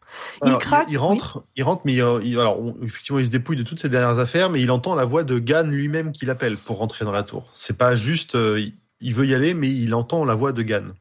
[0.43, 0.87] Il Alors, craque.
[0.91, 3.89] Il, rentre, il rentre, mais il- alors on- effectivement, il se dépouille de toutes ses
[3.89, 7.13] dernières affaires, mais il entend la voix de Gann lui-même qui l'appelle pour rentrer dans
[7.13, 7.51] la tour.
[7.57, 10.63] C'est pas juste, euh, il, il veut y aller, mais il entend la voix de
[10.63, 10.93] Gann.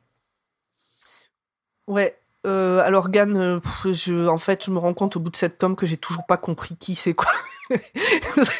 [1.88, 2.18] Ouais.
[2.46, 5.58] Euh, alors Gann, euh, je, en fait, je me rends compte au bout de cette
[5.58, 7.32] tome que j'ai toujours pas compris qui c'est quoi.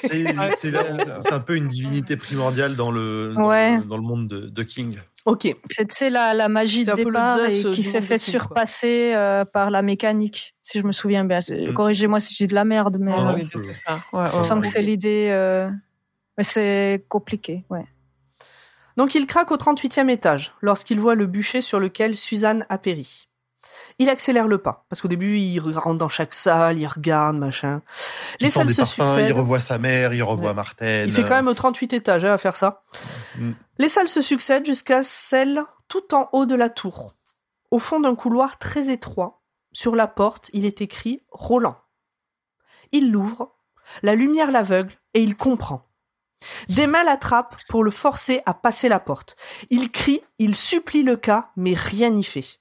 [0.02, 3.78] C'est un peu une divinité primordiale dans le, dans, Ouais.
[3.78, 4.98] le, dans le monde de, de King.
[5.26, 5.56] ok.
[5.90, 10.56] C'est, la, la magie de départ et qui s'est fait surpasser euh, par la mécanique,
[10.62, 11.40] si je me souviens bien.
[11.40, 11.74] Mm.
[11.74, 14.02] Corrigez-moi si j'ai de la merde, mais euh, je- c'est ça.
[14.14, 14.68] Ouais, ouais, il me semble ouais.
[14.68, 15.28] que c'est l'idée.
[15.32, 15.70] euh,
[16.38, 17.86] Mais c'est compliqué, ouais.
[18.98, 23.27] Donc il craque au 38e étage lorsqu'il voit le bûcher sur lequel Suzanne a péri.
[24.00, 27.82] Il accélère le pas parce qu'au début il rentre dans chaque salle, il regarde machin.
[28.40, 29.32] Les il salles se parfums, il succèdent.
[29.36, 30.56] revoit sa mère, il revoit Ouais.
[30.56, 31.04] Martine.
[31.06, 32.84] Il fait quand même au 38 étages hein, à faire ça.
[33.38, 33.52] Mm.
[33.80, 37.14] Les salles se succèdent jusqu'à celle tout en haut de la tour.
[37.72, 39.42] Au fond d'un couloir très étroit,
[39.72, 41.78] sur la porte, il est écrit Roland.
[42.92, 43.56] Il l'ouvre,
[44.04, 45.84] la lumière l'aveugle et il comprend.
[46.70, 49.36] Des mains l'attrapent pour le forcer à passer la porte.
[49.70, 52.60] Il crie, il supplie le cas, mais rien n'y fait.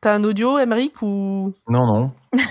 [0.00, 1.54] T'as un audio, Emmerich, ou...
[1.68, 2.12] Non, non.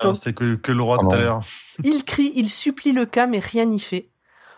[0.00, 1.40] Ah, C'était que, que le roi Ah tout à l'heure.
[1.84, 4.08] Il crie, il supplie le cas, mais rien n'y fait.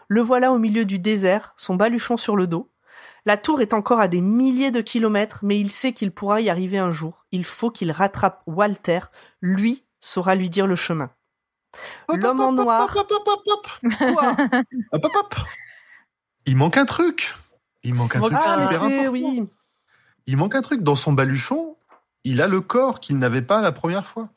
[0.08, 2.70] Le voilà au milieu du désert, son baluchon sur le dos.
[3.26, 6.50] La tour est encore à des milliers de kilomètres, mais il sait qu'il pourra y
[6.50, 7.26] arriver un jour.
[7.32, 9.00] Il faut qu'il rattrape Walter.
[9.40, 11.10] Lui saura lui dire le chemin.
[12.08, 12.94] L'homme en noir.
[12.96, 14.36] Hop, hop, hop, hop, Quoi?
[14.92, 15.34] Hop, hop, hop.
[16.46, 17.34] Il manque un truc.
[17.82, 19.12] Il manque un truc Ah, mais super important.
[19.12, 19.42] oui.
[20.26, 20.82] Il manque un truc.
[20.82, 21.73] Dans son baluchon,
[22.24, 24.28] il a le corps qu'il n'avait pas la première fois.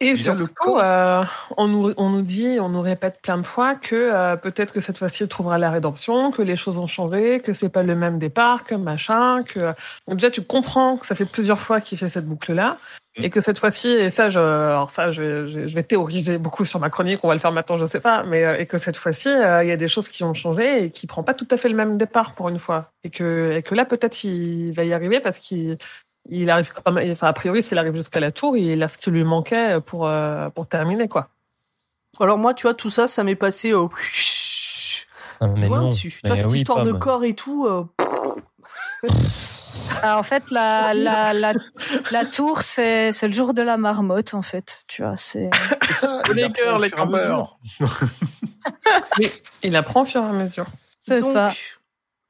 [0.00, 1.24] Et le surtout, euh,
[1.56, 4.80] on, nous, on nous dit, on nous répète plein de fois que euh, peut-être que
[4.80, 7.94] cette fois-ci il trouvera la rédemption, que les choses ont changé, que c'est pas le
[7.94, 9.60] même départ, que machin, que
[10.08, 12.76] donc déjà tu comprends que ça fait plusieurs fois qu'il fait cette boucle-là
[13.16, 16.36] et que cette fois-ci et ça, je, alors ça, je, vais- je, je vais théoriser
[16.38, 18.66] beaucoup sur ma chronique, on va le faire maintenant, je sais pas, mais euh, et
[18.66, 21.22] que cette fois-ci euh, il y a des choses qui ont changé et qui prend
[21.22, 23.84] pas tout à fait le même départ pour une fois et que et que là
[23.84, 25.78] peut-être il va y arriver parce qu'il
[26.28, 28.98] il arrive quand même, enfin, a priori, s'il arrive jusqu'à la tour, il a ce
[28.98, 31.28] qui lui manquait pour, euh, pour terminer, quoi.
[32.20, 33.90] Alors moi, tu vois, tout ça, ça m'est passé au...
[35.40, 35.90] Ah, mais non.
[35.90, 37.66] Tu vois, Mais cette oui, histoire de corps et tout...
[37.66, 37.84] euh,
[40.02, 41.52] Alors, en fait, la, la, la,
[42.10, 44.84] la tour, c'est, c'est le jour de la marmotte, en fait.
[44.86, 45.50] Tu vois, c'est.
[45.82, 47.58] C'est ça, il Les cœurs, les mesure.
[49.62, 50.66] Il apprend au fur et à mesure.
[51.00, 51.52] C'est Donc, ça.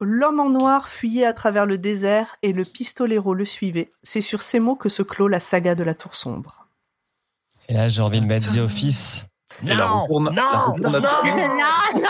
[0.01, 3.91] L'homme en noir fuyait à travers le désert et le pistolero le suivait.
[4.03, 6.67] C'est sur ces mots que se clôt la saga de la tour sombre.
[7.69, 9.25] Et là, j'ai envie de mettre The Office.
[9.65, 10.99] Et la retourna- la retourna-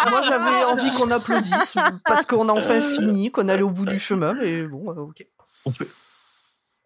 [0.09, 3.99] Moi, j'avais envie qu'on applaudisse parce qu'on a enfin fini, qu'on allait au bout du
[3.99, 5.25] chemin, mais bon, euh, ok.
[5.65, 5.71] On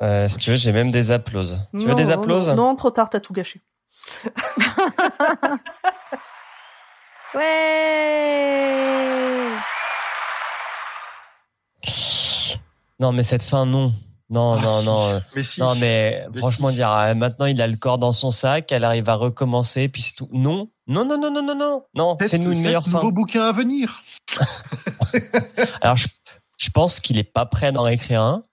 [0.02, 1.60] Euh, si tu veux, j'ai même des applauses.
[1.78, 3.62] Tu veux des non, applauses non, non, trop tard, t'as tout gâché.
[7.36, 9.52] Ouais
[13.00, 13.94] Non, mais cette fin, non.
[14.32, 14.86] Non, Ah, non, si.
[14.86, 15.08] non.
[15.10, 15.60] euh, Mais si.
[15.60, 16.76] Non, mais Mais franchement, si.
[16.76, 20.02] dire ah, maintenant il a le corps dans son sac, elle arrive à recommencer, puis
[20.04, 20.30] c'est tout.
[20.32, 22.18] Non, non, non, non, non, non, non, non.
[22.20, 22.92] Fais-nous une meilleure fin.
[22.92, 24.04] nouveaux bouquins à venir.
[25.82, 26.08] Alors, je,
[26.58, 28.44] je pense qu'il est pas prêt d'en écrire un.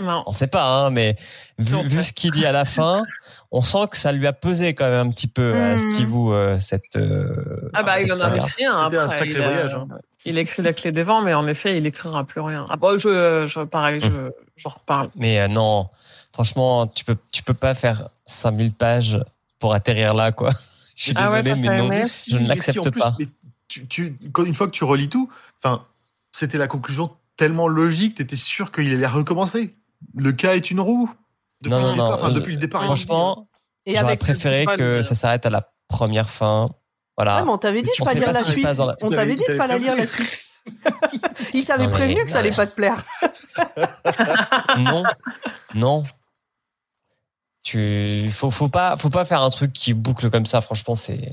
[0.00, 0.24] Non.
[0.26, 1.16] On sait pas, hein, mais
[1.56, 3.04] vu, vu ce qu'il dit à la fin,
[3.52, 5.90] on sent que ça lui a pesé quand même un petit peu à Mhm.
[5.90, 6.96] Steve Wu, euh, cette.
[6.96, 8.64] euh, Ah bah, il en a un C'était
[8.98, 9.86] un sacré voyage, hein.
[10.24, 12.66] Il écrit la clé des vents, mais en effet, il écrira plus rien.
[12.70, 15.10] Ah bon, je, je pareil, je, j'en reparle.
[15.16, 15.88] Mais euh, non,
[16.32, 19.18] franchement, tu peux, tu peux pas faire 5000 pages
[19.58, 20.50] pour atterrir là, quoi.
[20.96, 21.88] Je suis Ah désolé, mais non,
[22.28, 23.16] je ne l'accepte si, plus, pas.
[23.18, 23.26] mais
[23.66, 25.28] tu, tu- quand- une fois que tu relis tout,
[25.58, 25.82] enfin,
[26.30, 29.74] c'était la conclusion tellement logique, t'étais sûr qu'il allait recommencer.
[30.14, 31.12] Le cas est une roue.
[31.60, 32.82] Depuis Non, le non, départ, non, enfin, depuis le départ.
[32.82, 32.86] le.
[32.86, 33.48] Franchement,
[33.86, 34.20] Et j'aurais avec.
[34.20, 36.70] préféré que le- ça s'arrête à la première fin.
[37.16, 37.36] Voilà.
[37.36, 38.66] Ouais, mais on t'avait dit de pas lire pas la suite.
[39.00, 40.44] On t'avait dit de pas la lire la suite.
[41.54, 43.02] Il t'avait mais- prévenu que ça allait pas te plaire.
[44.78, 45.04] non,
[45.74, 46.02] non.
[47.62, 50.60] Tu, faut, faut pas, faut pas faire un truc qui boucle comme ça.
[50.60, 51.32] Franchement, c'est.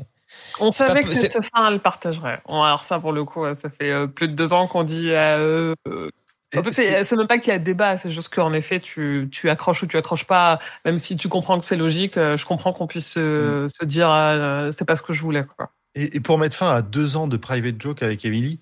[0.60, 2.42] On savait pas- que cette fin, elle partagerait.
[2.48, 5.10] Alors ça, pour le coup, ça fait euh, plus de deux ans qu'on dit.
[5.12, 6.10] euh, euh,
[6.56, 9.50] en fait, c'est même pas qu'il y a débat, c'est juste qu'en effet, tu, tu
[9.50, 10.60] accroches ou tu accroches pas.
[10.86, 14.10] Même si tu comprends que c'est logique, euh, je comprends qu'on puisse se, se dire
[14.12, 15.46] euh, c'est pas ce que je voulais.
[15.58, 15.72] Quoi.
[15.96, 18.60] Et, et pour mettre fin à deux ans de private joke avec Emily,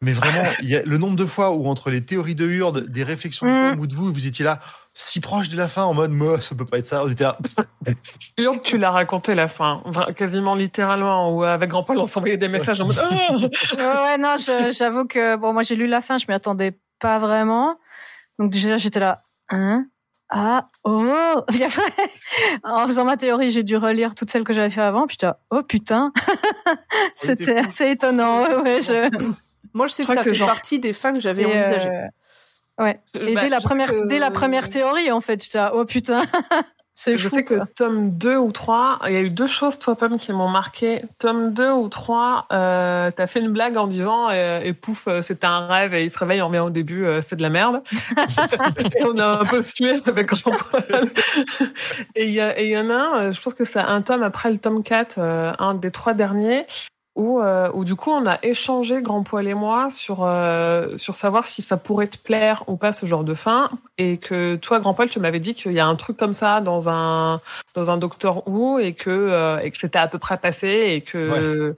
[0.00, 2.86] mais vraiment, il y a le nombre de fois où entre les théories de Hurd,
[2.86, 3.80] des réflexions de Mm.
[3.80, 4.60] Ou de vous, vous étiez là,
[4.94, 7.04] si proche de la fin, en mode, moi, ça peut pas être ça.
[7.04, 7.38] On était là.
[8.38, 9.82] Hurle, tu l'as raconté la fin,
[10.16, 13.46] quasiment littéralement, où avec Grand Paul, on s'envoyait des messages en mode Ah Ouais,
[13.78, 14.36] ouais, non,
[14.70, 17.76] j'avoue que bon, moi j'ai lu la fin, je m'y attendais pas vraiment.
[18.38, 19.86] Donc déjà j'étais là, hein,
[20.30, 21.42] ah, oh.
[21.48, 21.82] Puis après,
[22.62, 25.06] en faisant ma théorie, j'ai dû relire toutes celles que j'avais fait avant.
[25.06, 26.12] Puis j'étais là, oh putain,
[27.16, 28.42] c'était assez étonnant.
[28.42, 29.08] Ouais, ouais, je...
[29.74, 31.46] Moi, je sais que crois ça que fait genre- partie des fins que j'avais Et,
[31.46, 31.88] envisagées.
[31.88, 33.00] euh, ouais.
[33.20, 35.72] Et Bah, dès la je première, que- dès la première théorie, en fait, j'étais là,
[35.74, 36.24] oh putain,
[37.06, 37.36] Je fou.
[37.36, 40.32] sais que tome 2 ou 3, il y a eu deux choses, toi, Pomme, qui
[40.32, 41.02] m'ont marqué.
[41.18, 45.22] Tome 2 ou 3, euh, t'as fait une blague en disant, euh, et pouf, euh,
[45.22, 47.50] c'était un rêve, et il se réveille, on revient au début, euh, c'est de la
[47.50, 47.82] merde.
[48.96, 50.82] et on a un peu sué avec Jean-Paul.
[52.16, 53.78] et il y, a- et il y en a un, euh, je pense que c'est
[53.78, 56.66] un tome après le tome 4, euh, un des trois derniers,
[57.18, 61.16] où, euh, où du coup on a échangé Grand Poil et moi sur euh, sur
[61.16, 63.70] savoir si ça pourrait te plaire ou pas ce genre de fin.
[63.98, 66.60] Et que toi Grand Poil tu m'avais dit qu'il y a un truc comme ça
[66.60, 67.40] dans un
[67.74, 71.00] dans un Doctor Who et que euh, et que c'était à peu près passé et
[71.00, 71.74] que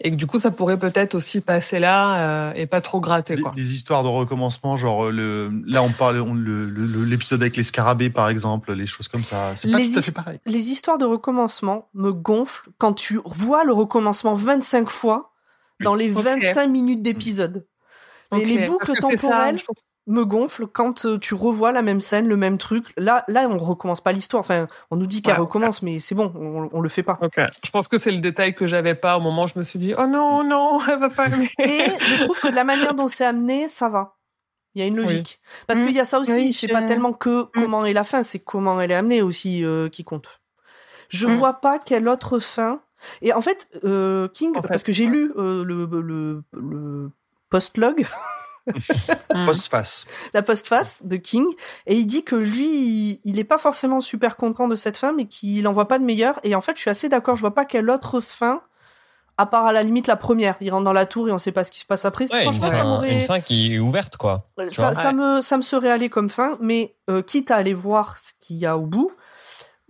[0.00, 3.34] et que du coup ça pourrait peut-être aussi passer là euh, et pas trop gratter
[3.34, 3.52] Des, quoi.
[3.54, 7.56] des histoires de recommencement, genre, euh, le, là, on parle, on- le- le- l'épisode avec
[7.56, 9.54] les scarabées, par exemple, les choses comme ça.
[9.56, 10.40] C'est pas Les tout à fait his- pareil.
[10.46, 15.32] Les histoires de recommencement me gonflent quand tu vois le recommencement 25 fois
[15.80, 16.22] dans les Ok.
[16.22, 17.66] 25 minutes d'épisode.
[18.32, 19.58] Les- Ok, les boucles ça, temporelles
[20.08, 22.86] me gonflent quand euh, tu revois la même scène, le même truc.
[22.96, 24.40] Là, là, on recommence pas l'histoire.
[24.40, 27.18] Enfin, on nous dit qu'elle Ouais, recommence, mais c'est bon, on, on le fait pas.
[27.22, 29.62] Ok, je pense que c'est le détail que j'avais pas au moment où je me
[29.62, 31.50] suis dit oh non non elle va pas aimer.
[31.60, 34.16] Et je trouve que de la manière dont c'est amené, ça va.
[34.74, 35.40] Il y a une logique.
[35.66, 35.86] Parce Mm.
[35.86, 38.22] qu'il y a ça aussi, Oui, c'est je- pas tellement que comment est la fin,
[38.22, 40.40] c'est comment elle est amenée aussi euh, qui compte.
[41.08, 41.32] Je Mm.
[41.36, 42.80] vois pas quelle autre fin.
[43.22, 47.10] Et en fait, euh, King, En fait, parce que j'ai lu euh, le, le, le
[47.50, 48.04] post-log, Mm.
[49.46, 50.04] Post-face.
[50.34, 51.46] la post-face de King,
[51.86, 55.12] et il dit que lui, il, il est pas forcément super content de cette fin,
[55.12, 56.38] mais qu'il en voit pas de meilleure.
[56.42, 58.62] Et en fait, je suis assez d'accord, je vois pas quelle autre fin,
[59.36, 60.56] à part à la limite la première.
[60.60, 62.24] Il rentre dans la tour et on sait pas ce qui se passe après.
[62.32, 63.12] Ouais, une, Franchement, ça fin, m'aurait...
[63.14, 64.48] une fin qui est ouverte, quoi.
[64.58, 64.94] Tu Ça, vois.
[64.94, 68.32] ça me, ça me serait allé comme fin, mais euh, quitte à aller voir ce
[68.40, 69.10] qu'il y a au bout,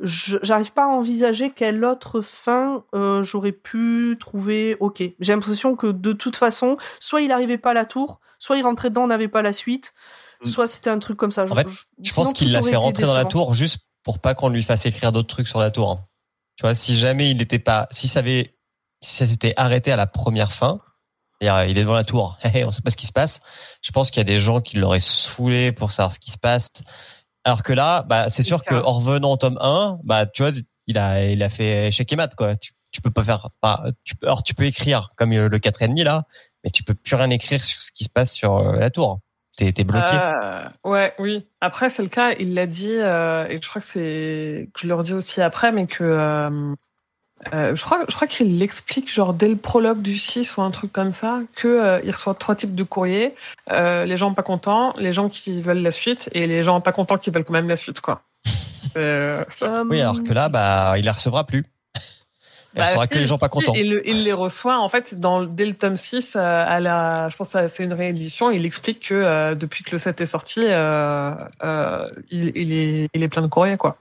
[0.00, 5.02] je- j'arrive pas à envisager quelle autre fin euh, j'aurais pu trouver ok.
[5.18, 8.62] J'ai l'impression que de toute façon, soit il arrivait pas à la tour, soit il
[8.62, 9.92] rentrait dedans, on n'avait pas la suite,
[10.40, 10.46] Mm.
[10.46, 11.44] soit c'était un truc comme ça.
[11.50, 11.66] En fait,
[12.02, 14.86] Je pense qu'il l'a fait rentrer dans la tour juste pour pas qu'on lui fasse
[14.86, 15.90] écrire d'autres trucs sur la tour.
[15.90, 16.04] hein.
[16.56, 18.56] Tu vois, si jamais il n'était pas, si ça avait,
[19.02, 20.80] si ça s'était arrêté à la première fin,
[21.40, 23.40] c'est-à-dire, il est devant la tour, on sait pas ce qui se passe.
[23.82, 26.38] Je pense qu'il y a des gens qui l'auraient saoulé pour savoir ce qui se
[26.38, 26.68] passe.
[27.44, 28.86] Alors que là, bah, c'est sûr que clair.
[28.88, 30.52] en revenant au tome 1, bah, tu vois,
[30.86, 32.54] il a, il a fait échec et mat, quoi.
[32.56, 35.58] Tu, tu peux pas faire, bah, tu peux, alors tu peux écrire comme euh, le
[35.58, 36.24] 4 et demi là,
[36.64, 39.20] mais tu peux plus rien écrire sur ce qui se passe sur euh, la tour.
[39.56, 40.06] T'es, bloqué.
[40.12, 41.44] Euh, ouais, oui.
[41.60, 42.30] Après, c'est le cas.
[42.38, 45.72] Il l'a dit, euh, et je crois que c'est que je le redis aussi après,
[45.72, 46.74] mais que euh,
[47.52, 50.70] euh, je crois, je crois qu'il l'explique genre dès le prologue du 6 ou un
[50.70, 53.34] truc comme ça, que euh, il reçoit trois types de courriers
[53.70, 56.92] Euh, les gens pas contents, les gens qui veulent la suite, et les gens pas
[56.92, 58.22] contents qui veulent quand même la suite, quoi.
[58.96, 59.44] Euh,
[59.90, 61.66] Oui, alors que là, bah, il la recevra plus.
[62.78, 63.74] Il Bah, si, que les gens pas si, contents.
[63.74, 67.36] Il, il les reçoit en fait dans dès le tome 6 euh, à la je
[67.36, 70.60] pense que c'est une réédition, il explique que euh, depuis que le 7 est sorti
[70.64, 71.32] euh,
[71.62, 73.98] euh, il, il est il est plein de courriers quoi.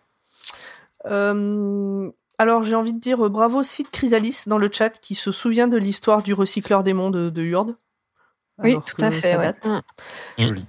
[1.06, 5.32] Euh, alors j'ai envie de dire euh, bravo Sid Chrysalis dans le chat qui se
[5.32, 7.76] souvient de l'histoire du recycleur démon de, de Hurd.
[8.60, 9.44] Oui, tout à fait, ça ouais.
[9.44, 9.66] date.
[9.66, 9.82] Mm.
[10.38, 10.66] Joli.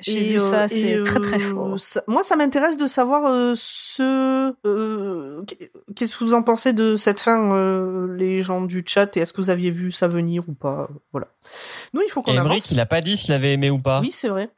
[0.00, 1.78] J'ai vu euh, ça, c'est très très euh, fort.
[1.78, 4.52] ça- moi, ça m'intéresse de savoir euh, ce.
[4.66, 5.42] euh,
[5.96, 9.32] Qu'est-ce que vous en pensez de cette fin, euh, les gens du chat, et est-ce
[9.32, 11.28] que vous aviez vu ça venir ou pas Voilà.
[11.94, 12.70] Nous, il faut qu'on Et avance.
[12.70, 14.00] Il a pas dit s'il avait aimé ou pas.
[14.00, 14.50] Oui, c'est vrai.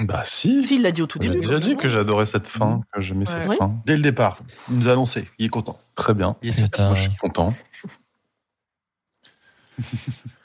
[0.00, 0.62] Bah si.
[0.62, 1.40] Phil l'a dit au tout J'ai début.
[1.40, 3.34] déjà dit que j'adorais cette fin, que j'aimais Ouais.
[3.40, 3.56] cette Oui.
[3.58, 3.74] fin.
[3.84, 4.38] Dès le départ,
[4.70, 5.28] il nous a annoncé.
[5.40, 5.78] Il est content.
[5.96, 6.36] Très bien.
[6.42, 6.94] Il est satisfait.
[6.96, 7.52] Je suis content.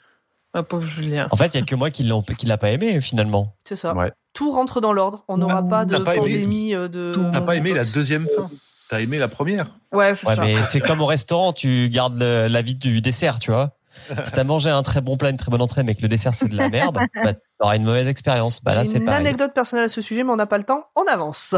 [0.54, 1.26] Ah, pauvre Julien.
[1.32, 2.08] En fait, il y a que moi qui
[2.38, 3.54] qui l'a pas aimé finalement.
[3.64, 3.92] C'est ça.
[3.94, 4.12] Ouais.
[4.32, 5.24] Tout rentre dans l'ordre.
[5.28, 6.20] On n'aura Ah, pas de pas aimé.
[6.20, 7.14] pandémie euh, de.
[7.32, 7.92] T'as pas aimé la botox.
[7.92, 8.48] deuxième fin.
[8.88, 9.66] T'as aimé la première.
[9.92, 10.42] Ouais, c'est Ouais, ça.
[10.42, 13.76] mais c'est comme au restaurant, tu gardes la vie du dessert, tu vois.
[14.24, 16.34] Si t'as mangé un très bon plat, une très bonne entrée, mais que le dessert
[16.34, 18.60] c'est de la merde, bah, t'auras une mauvaise expérience.
[18.62, 19.20] Bah là, c'est une pareil.
[19.20, 20.84] anecdote personnelle à ce sujet, mais on n'a pas le temps.
[20.96, 21.54] On avance.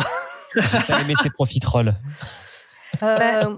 [0.55, 1.95] J'ai pas aimé ces profiteroles.
[3.03, 3.57] Euh,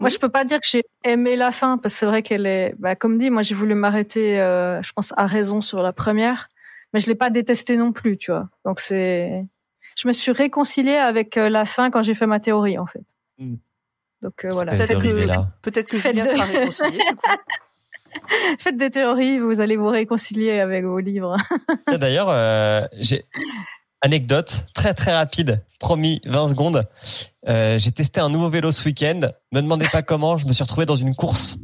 [0.00, 2.46] Moi, je peux pas dire que j'ai aimé la fin parce que c'est vrai qu'elle
[2.46, 5.92] est, bah, comme dit, moi j'ai voulu m'arrêter, euh, je pense à raison sur la
[5.92, 6.48] première,
[6.92, 8.48] mais je l'ai pas détestée non plus, tu vois.
[8.64, 9.44] Donc c'est,
[10.00, 13.04] je me suis réconciliée avec euh, la fin quand j'ai fait ma théorie en fait.
[13.38, 13.56] Mm.
[14.22, 14.72] Donc euh, voilà.
[14.72, 15.60] Peut-être que-.
[15.62, 16.98] Peut-être que Faites Julien de- sera réconcilié.
[16.98, 17.30] du coup.
[18.58, 21.36] Faites des théories, vous allez vous réconcilier avec vos livres.
[21.88, 23.24] D'ailleurs, euh, j'ai
[24.02, 26.88] anecdote très très rapide, promis 20 secondes.
[27.48, 29.20] Euh, j'ai testé un nouveau vélo ce week-end.
[29.52, 31.58] Me demandez pas comment, je me suis retrouvé dans une course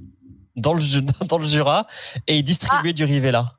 [0.56, 0.82] dans le
[1.28, 1.86] dans le Jura
[2.26, 3.52] et ils distribuaient du Rivella.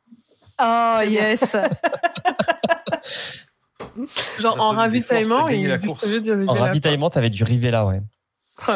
[0.62, 1.56] Oh yes.
[4.40, 8.02] Genre en ravitaillement, il distribuait du En Rivella, ravitaillement, t'avais du Rivella, ouais.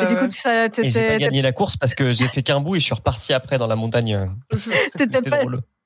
[0.04, 2.44] Et du coup, tu sais, Et j'ai pas gagné la course parce que j'ai fait
[2.44, 4.30] qu'un bout et je suis reparti après dans la montagne.
[4.54, 5.40] Je- t'étais C'était pas,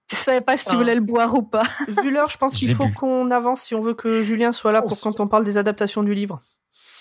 [0.08, 1.64] tu savais pas si tu voulais le boire ou pas.
[1.88, 4.72] Vu l'heure, je pense Je qu'il faut qu'on avance si on veut que Julien soit
[4.72, 6.42] là pour quand on parle des adaptations du livre.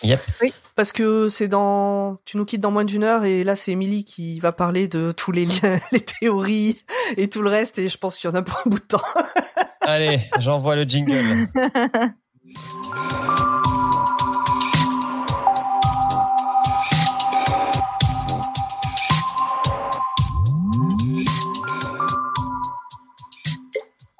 [0.03, 0.21] Yep.
[0.43, 0.53] Oui.
[0.77, 4.05] Parce que c'est dans, tu nous quittes dans moins d'une heure et là c'est Émilie
[4.05, 6.79] qui va parler de tous les liens, les théories
[7.17, 8.85] et tout le reste et je pense qu'il y en a pour un bout de
[8.85, 9.03] temps.
[9.81, 11.49] Allez, j'envoie le jingle.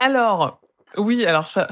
[0.05, 0.61] Alors,
[0.99, 1.69] oui, alors ça,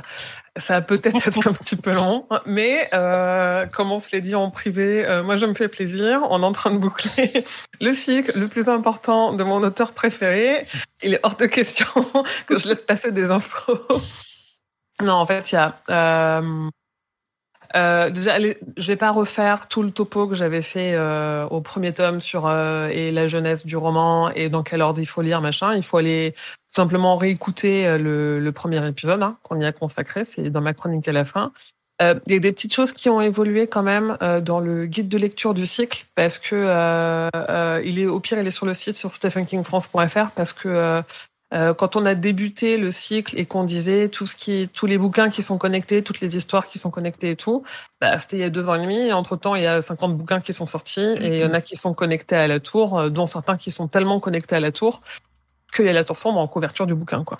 [0.56, 4.34] ça va peut-être être un petit peu long, mais euh, comme on se l'est dit
[4.34, 6.22] en privé, euh, moi je me fais plaisir.
[6.30, 7.44] On est en train de boucler
[7.82, 10.66] le cycle le plus important de mon auteur préféré.
[11.02, 11.86] Il est hors de question
[12.46, 13.86] que je laisse passer des infos.
[15.02, 15.76] Non, en fait, il y a...
[15.90, 16.70] Euh,
[17.74, 21.60] euh, déjà, allez, je vais pas refaire tout le topo que j'avais fait euh, au
[21.60, 25.22] premier tome sur euh, et la jeunesse du roman et dans quel ordre il faut
[25.22, 25.74] lire machin.
[25.74, 26.34] Il faut aller
[26.72, 30.24] simplement réécouter euh, le, le premier épisode hein, qu'on y a consacré.
[30.24, 31.52] C'est dans ma chronique à la fin.
[32.00, 34.86] Euh, Il y a des petites choses qui ont évolué quand même euh, dans le
[34.86, 38.50] guide de lecture du cycle parce que euh, euh, il est au pire il est
[38.50, 41.02] sur le site sur stephenkingfrance.fr parce que euh,
[41.52, 44.96] euh, quand on a débuté le cycle et qu'on disait tout ce qui, tous les
[44.96, 47.62] bouquins qui sont connectés, toutes les histoires qui sont connectées et tout,
[48.00, 49.12] bah, c'était il y a deux ans et demi.
[49.12, 51.60] Entre temps, il y a 50 bouquins qui sont sortis et il y en a
[51.60, 55.02] qui sont connectés à la tour, dont certains qui sont tellement connectés à la tour
[55.72, 57.38] qu'il y a la tour sombre en couverture du bouquin, quoi.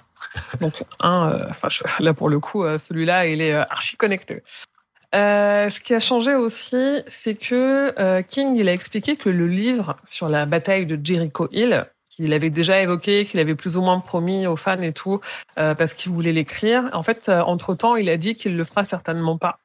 [0.61, 1.69] Donc, un, euh, enfin,
[2.01, 4.43] là pour le coup, euh, celui-là, il est euh, archi connecté.
[5.15, 10.31] Ce qui a changé aussi, c'est que King, il a expliqué que le livre sur
[10.31, 14.47] la bataille de Jericho Hill, qu'il avait déjà évoqué, qu'il avait plus ou moins promis
[14.47, 15.21] aux fans et tout,
[15.55, 16.89] parce qu'il voulait l'écrire.
[16.95, 19.59] En fait, entre-temps, il a dit qu'il le fera certainement pas.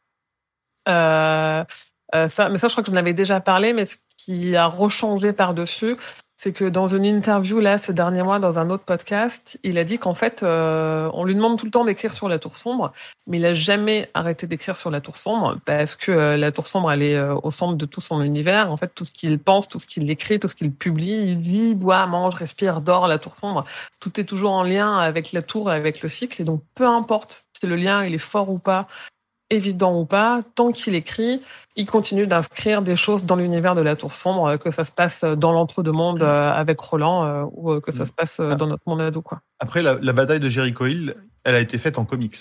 [0.86, 1.66] Ça,
[2.14, 5.96] mais ça, je crois que j'en avais déjà parlé, mais ce qui a rechangé par-dessus,
[6.40, 9.84] c'est que dans une interview là ces derniers mois dans un autre podcast, il a
[9.84, 12.94] dit qu'en fait euh, on lui demande tout le temps d'écrire sur la tour sombre,
[13.26, 16.68] mais il a jamais arrêté d'écrire sur la tour sombre parce que euh, la tour
[16.68, 18.72] sombre elle est euh, au centre de tout son univers.
[18.72, 21.40] En fait, tout ce qu'il pense, tout ce qu'il écrit, tout ce qu'il publie, il
[21.40, 23.66] vit, boit, mange, respire, dort la tour sombre.
[24.00, 26.86] Tout est toujours en lien avec la tour et avec le cycle, et donc peu
[26.86, 28.88] importe si le lien il est fort ou pas,
[29.50, 31.42] évident ou pas, tant qu'il écrit,
[31.76, 34.92] il continue d'inscrire des choses dans l'univers de la Tour Sombre, euh, que ça se
[34.92, 38.68] passe dans l'entre-deux-mondes euh, avec Roland euh, ou euh, que ça se passe euh, dans
[38.68, 39.22] notre monde ado.
[39.22, 39.42] Quoi.
[39.60, 42.36] Après, la, la bataille de Jericho Hill, elle a été faite en comics.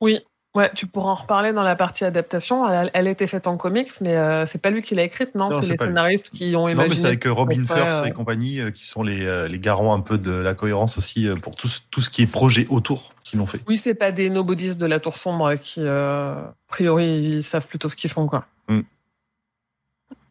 [0.00, 0.20] Oui,
[0.56, 2.66] ouais, tu pourras en reparler dans la partie adaptation.
[2.68, 5.02] Elle, a- elle a été faite en comics, mais euh, c'est pas lui qui l'a
[5.04, 5.84] écrite, non, Non, c'est les lui.
[5.86, 7.08] scénaristes qui ont Non, mais c'est imaginé.
[7.08, 10.00] avec euh, Robin Firth euh, et compagnie euh, qui sont les, euh, les garants un
[10.00, 13.36] peu de la cohérence aussi pour tout, ce- tout ce qui est projet autour qui
[13.36, 13.60] l'ont fait.
[13.68, 17.88] Oui, c'est pas des nobodies de la Tour Sombre qui, a priori, ils savent plutôt
[17.88, 18.46] ce qu'ils font, quoi.
[18.68, 18.80] Mm.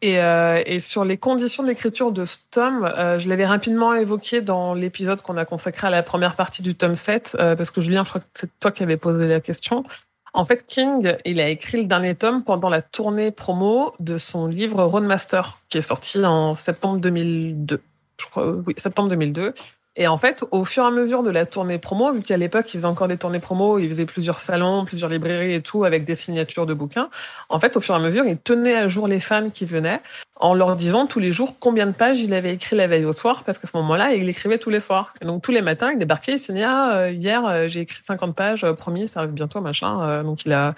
[0.02, 5.20] Et, et sur les conditions d'écriture de ce tome, je l'avais rapidement évoqué dans l'épisode
[5.20, 8.08] qu'on a consacré à la première partie du tome 7, euh, parce que Julien, je
[8.08, 9.84] crois que c'est toi qui avais posé la question.
[10.32, 14.46] En fait, King, il a écrit le dernier tome pendant la tournée promo de son
[14.46, 17.82] livre Roadmaster, qui est sorti en septembre 2002.
[18.18, 19.54] Je crois, oui, septembre 2002.
[19.96, 22.66] Et en fait, au fur et à mesure de la tournée promo, vu qu'à l'époque,
[22.68, 26.04] il faisait encore des tournées promo, il faisait plusieurs salons, plusieurs librairies et tout, avec
[26.04, 27.10] des signatures de bouquins,
[27.48, 30.00] en fait, au fur et à mesure, il tenait à jour les fans qui venaient
[30.36, 33.12] en leur disant tous les jours combien de pages il avait écrit la veille au
[33.12, 35.12] soir, parce qu'à ce moment-là, il écrivait tous les soirs.
[35.20, 38.02] Et donc, tous les matins, il débarquait, il signait, ah, euh, hier, euh, j'ai écrit
[38.02, 40.22] 50 pages, euh, promis, ça arrive bientôt, machin.
[40.22, 40.74] Donc, il a,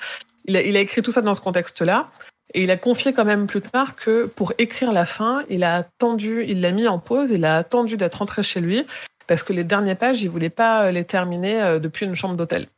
[0.47, 2.09] il a écrit tout ça dans ce contexte-là.
[2.55, 5.77] Et il a confié quand même plus tard que pour écrire la fin, il a
[5.77, 8.87] attendu, il l'a mis en pause, il a attendu d'être rentré chez lui
[9.27, 12.69] parce que les dernières pages, il voulait pas les terminer euh, depuis une chambre d'hôtel.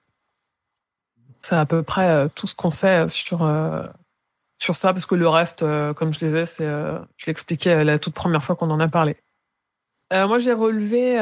[1.42, 3.84] C'est à peu près euh, tout ce qu'on sait sur euh,
[4.62, 5.64] sur ça, parce que le reste,
[5.94, 9.16] comme je disais, c'est, je l'expliquais la toute première fois qu'on en a parlé.
[10.14, 11.14] Moi, j'ai relevé,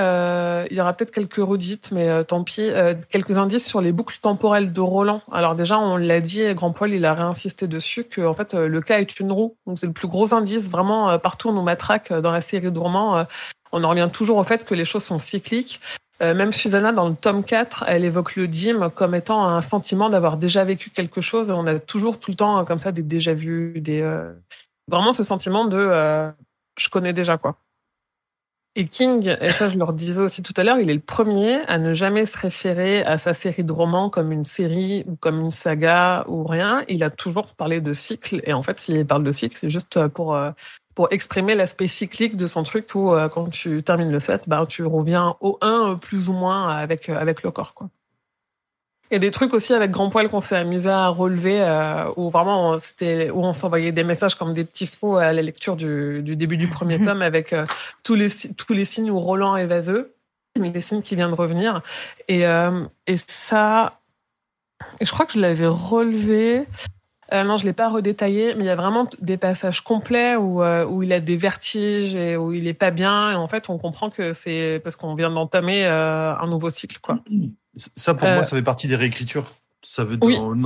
[0.71, 2.71] il y aura peut-être quelques redites, mais tant pis,
[3.11, 5.23] quelques indices sur les boucles temporelles de Roland.
[5.33, 8.81] Alors déjà, on l'a dit, Grand Poil, il a réinsisté dessus que en fait, le
[8.81, 9.57] cas est une roue.
[9.67, 13.27] Donc c'est le plus gros indice, vraiment, partout on nous matraque dans la série Dormant
[13.73, 15.81] on en revient toujours au fait que les choses sont cycliques.
[16.23, 20.09] Euh, même Susanna, dans le tome 4, elle évoque le dîme comme étant un sentiment
[20.09, 21.51] d'avoir déjà vécu quelque chose.
[21.51, 24.33] On a toujours tout le temps comme ça des déjà vus, des euh,
[24.89, 26.31] vraiment ce sentiment de euh,
[26.79, 27.57] je connais déjà quoi.
[28.75, 31.57] Et King, et ça je leur disais aussi tout à l'heure, il est le premier
[31.67, 35.41] à ne jamais se référer à sa série de romans comme une série ou comme
[35.41, 36.83] une saga ou rien.
[36.89, 38.41] Il a toujours parlé de cycle.
[38.45, 40.35] Et en fait, s'il parle de cycle, c'est juste pour
[40.95, 44.65] pour exprimer l'aspect cyclique de son truc où euh, quand tu termines le set, bah,
[44.69, 47.75] tu reviens au 1 euh, plus ou moins avec, euh, avec le corps.
[47.75, 47.89] Quoi.
[49.13, 51.61] Il y a des trucs aussi avec Grand Poil qu'on s'est amusé à relever
[52.17, 55.77] où vraiment c'était où on s'envoyait des messages comme des petits faux à la lecture
[55.77, 57.55] du, du début du premier tome avec
[58.05, 60.15] tous les tous les signes où Roland est vaseux,
[60.57, 61.83] les signes qui viennent de revenir.
[62.29, 62.45] Et
[63.07, 64.01] et ça
[65.01, 66.67] et je crois que je l'avais relevé
[67.33, 70.63] euh, non, je l'ai pas redétaillé, mais il y a vraiment des passages complets où,
[70.63, 73.33] euh, où il a des vertiges et où il est pas bien.
[73.33, 76.99] Et en fait, on comprend que c'est parce qu'on vient d'entamer euh, un nouveau cycle,
[77.01, 77.19] quoi.
[77.97, 79.51] Ça, pour moi, ça fait partie des réécritures.
[79.85, 80.19] Ça veut,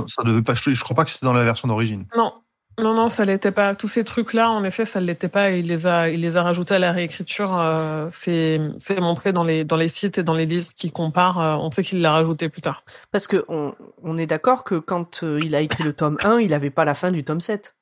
[0.07, 0.53] ça devait pas.
[0.55, 2.05] Je crois pas que c'était dans la version d'origine.
[2.15, 2.33] Non,
[2.79, 3.73] non, non, ça l'était pas.
[3.73, 5.49] Tous ces trucs-là, en effet, ça ne l'était pas.
[5.49, 7.57] Il les a, il les a rajoutés à la réécriture.
[7.57, 11.41] Euh, c'est, c'est montré dans les, dans les sites et dans les livres qui comparent.
[11.41, 12.83] Euh, on sait qu'il l'a rajouté plus tard.
[13.11, 13.73] Parce que on,
[14.03, 16.85] on est d'accord que quand euh, il a écrit le tome 1, il n'avait pas
[16.85, 17.75] la fin du tome 7.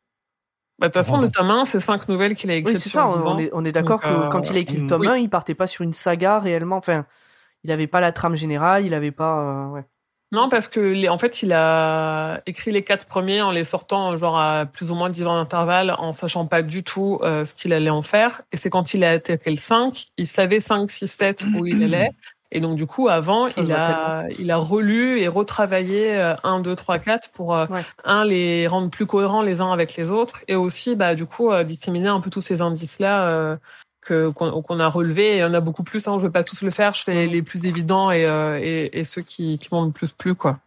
[0.80, 2.76] Bah, de toute façon, le tome 1, c'est cinq nouvelles qu'il a écrites.
[2.76, 3.06] Oui, c'est ça.
[3.08, 5.56] On est, on est d'accord que quand il a écrit le tome 1, il partait
[5.56, 6.78] pas sur une saga réellement.
[6.78, 7.06] Enfin,
[7.66, 9.68] il n'avait pas la trame générale, il n'avait pas.
[9.74, 9.84] ouais.
[10.32, 14.40] Non, parce que en fait, il a écrit les quatre premiers en les sortant genre
[14.40, 17.74] à plus ou moins dix ans d'intervalle, en sachant pas du tout euh, ce qu'il
[17.74, 18.42] allait en faire.
[18.52, 21.84] Et c'est quand il a attaqué le 5, il savait 5, 6, 7 où il
[21.94, 22.12] allait.
[22.52, 27.00] Et donc du coup, avant, il a, il a relu et retravaillé 1, 2, 3,
[27.00, 27.66] 4 pour euh,
[28.04, 31.52] un les rendre plus cohérents les uns avec les autres, et aussi bah du coup
[31.52, 33.00] euh, disséminer un peu tous ces indices
[34.08, 35.38] qu'on a relevé.
[35.38, 36.08] Il y en a beaucoup plus.
[36.08, 36.94] Hein, je ne vais pas tous le faire.
[36.94, 40.12] Je fais les plus évidents et, euh, et, et ceux qui, qui m'ont le plus
[40.12, 40.36] plu.
[40.36, 40.60] Quoi.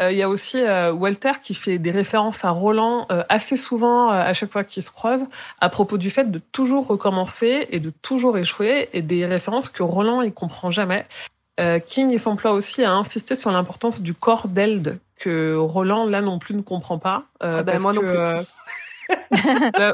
[0.00, 4.10] Euh, il y a aussi euh, Walter qui fait des références à Roland assez souvent
[4.10, 5.26] à chaque fois qu'ils se croisent
[5.60, 9.82] à propos du fait de toujours recommencer et de toujours échouer et des références que
[9.82, 11.04] Roland il comprend jamais.
[11.88, 16.38] King il s'emploie aussi à insister sur l'importance du corps d'Eld que Roland là non
[16.38, 17.24] plus ne comprend pas.
[17.40, 18.16] Ah ben, moi non plus.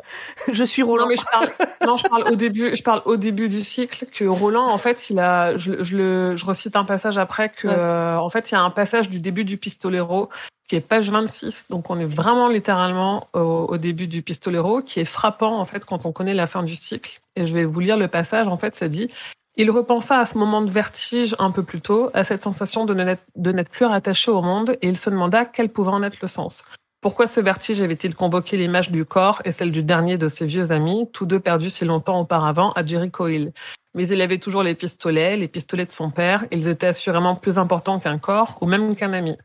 [0.53, 1.05] je suis Roland.
[1.05, 1.49] Non, mais je parle,
[1.87, 5.11] non, je parle au début, je parle au début du cycle que Roland, en fait,
[5.11, 8.55] il a, je, je le, je recite un passage après que, euh, en fait, il
[8.55, 10.29] y a un passage du début du Pistolero
[10.69, 11.67] qui est page 26.
[11.69, 15.85] Donc, on est vraiment littéralement au, au, début du Pistolero qui est frappant, en fait,
[15.85, 17.21] quand on connaît la fin du cycle.
[17.37, 18.47] Et je vais vous lire le passage.
[18.47, 19.11] En fait, ça dit,
[19.57, 22.95] il repensa à ce moment de vertige un peu plus tôt, à cette sensation de
[22.95, 26.65] n'être plus rattaché au monde, et il se demanda quel pouvait en être le sens.
[27.05, 30.73] Pourquoi ce vertige avait-il convoqué l'image du corps et celle du dernier de ses vieux
[30.73, 33.53] amis, tous deux perdus si longtemps auparavant à Jericho Hill
[33.93, 37.59] Mais il avait toujours les pistolets, les pistolets de son père, ils étaient assurément plus
[37.59, 39.37] importants qu'un corps ou même qu'un ami.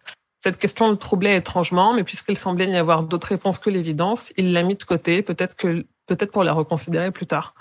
[0.42, 4.54] Cette question le troublait étrangement, mais puisqu'il semblait n'y avoir d'autre réponse que l'évidence, il
[4.54, 7.56] l'a mis de côté, peut-être peut-être pour la reconsidérer plus tard.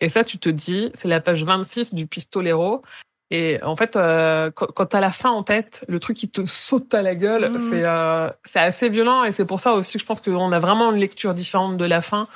[0.00, 2.82] Et ça, tu te dis, c'est la page 26 du Pistolero.
[3.30, 6.28] Et en fait, euh, quand, quand tu as la fin en tête, le truc qui
[6.28, 7.58] te saute à la gueule, mmh.
[7.70, 9.24] c'est euh, c'est assez violent.
[9.24, 11.84] Et c'est pour ça aussi que je pense qu'on a vraiment une lecture différente de
[11.84, 12.26] la fin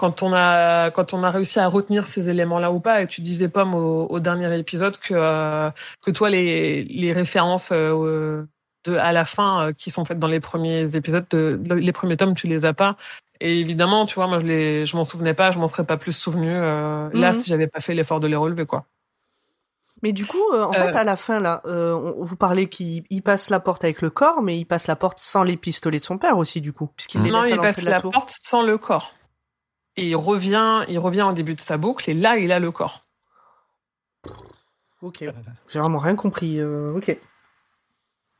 [0.00, 3.02] quand on a quand on a réussi à retenir ces éléments-là ou pas.
[3.02, 5.70] Et tu disais Pomme au, au dernier épisode que euh,
[6.00, 8.44] que toi les les références euh,
[8.86, 12.16] de à la fin euh, qui sont faites dans les premiers épisodes, de, les premiers
[12.16, 12.96] tomes, tu les as pas.
[13.42, 15.98] Et évidemment, tu vois, moi je les je m'en souvenais pas, je m'en serais pas
[15.98, 17.10] plus souvenu mmh.
[17.12, 18.86] là si j'avais pas fait l'effort de les relever quoi.
[20.02, 20.98] Mais du coup, euh, en fait, euh.
[20.98, 24.42] à la fin, là, euh, on, vous parlez qu'il passe la porte avec le corps,
[24.42, 27.20] mais il passe la porte sans les pistolets de son père aussi, du coup, puisqu'il
[27.20, 29.14] non, il passe la, porte sans le corps.
[29.96, 32.70] Et il revient, il revient au début de sa boucle, et là, il a le
[32.70, 33.06] corps.
[35.02, 35.24] Ok.
[35.68, 36.60] J'ai vraiment rien compris.
[36.60, 37.16] euh, ok.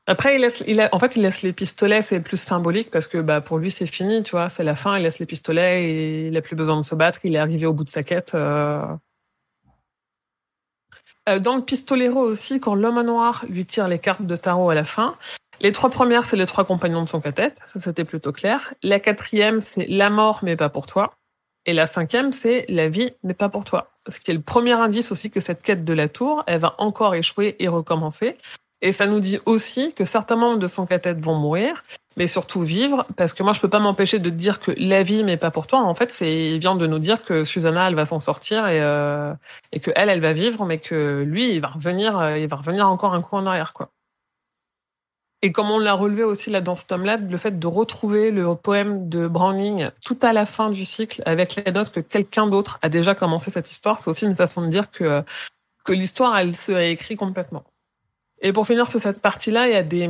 [0.07, 3.07] Après, il laisse, il a- en fait, il laisse les pistolets, c'est plus symbolique parce
[3.07, 5.85] que bah, pour lui, c'est fini, tu vois, c'est la fin, il laisse les pistolets
[5.85, 8.03] et il a plus besoin de se battre, il est arrivé au bout de sa
[8.03, 8.35] quête.
[8.35, 8.83] euh.
[11.31, 14.75] Euh, Dans le pistolero aussi, quand l'homme noir lui tire les cartes de tarot à
[14.75, 15.17] la fin,
[15.61, 18.75] les trois premières, c'est les trois compagnons de son quête, ça c'était plutôt clair.
[18.83, 21.15] La quatrième, c'est la mort, mais pas pour toi.
[21.67, 23.93] Et la cinquième, c'est la vie, mais pas pour toi.
[24.09, 26.75] Ce qui est le premier indice aussi que cette quête de la tour, elle va
[26.79, 28.39] encore échouer et recommencer.
[28.81, 31.85] Et ça nous dit aussi que certains membres de son quatette vont mourir,
[32.21, 35.03] mais surtout vivre, parce que moi je peux pas m'empêcher de te dire que la
[35.03, 35.81] vie, mais pas pour toi.
[35.81, 38.79] En fait, c'est il vient de nous dire que Susanna, elle va s'en sortir et
[38.83, 39.33] euh,
[39.73, 42.57] et que elle, elle va vivre, mais que lui, il va revenir, euh, il va
[42.57, 43.89] revenir encore un coup en arrière, quoi.
[45.41, 48.55] Et comme on l'a relevé aussi là dans ce tome-là, le fait de retrouver le
[48.55, 52.79] poème de Browning tout à la fin du cycle avec la note que quelqu'un d'autre
[52.83, 55.25] a déjà commencé cette histoire, c'est aussi une façon de dire que
[55.85, 57.65] que l'histoire, elle se réécrit complètement.
[58.43, 60.09] Et pour finir sur cette partie-là, il y a des,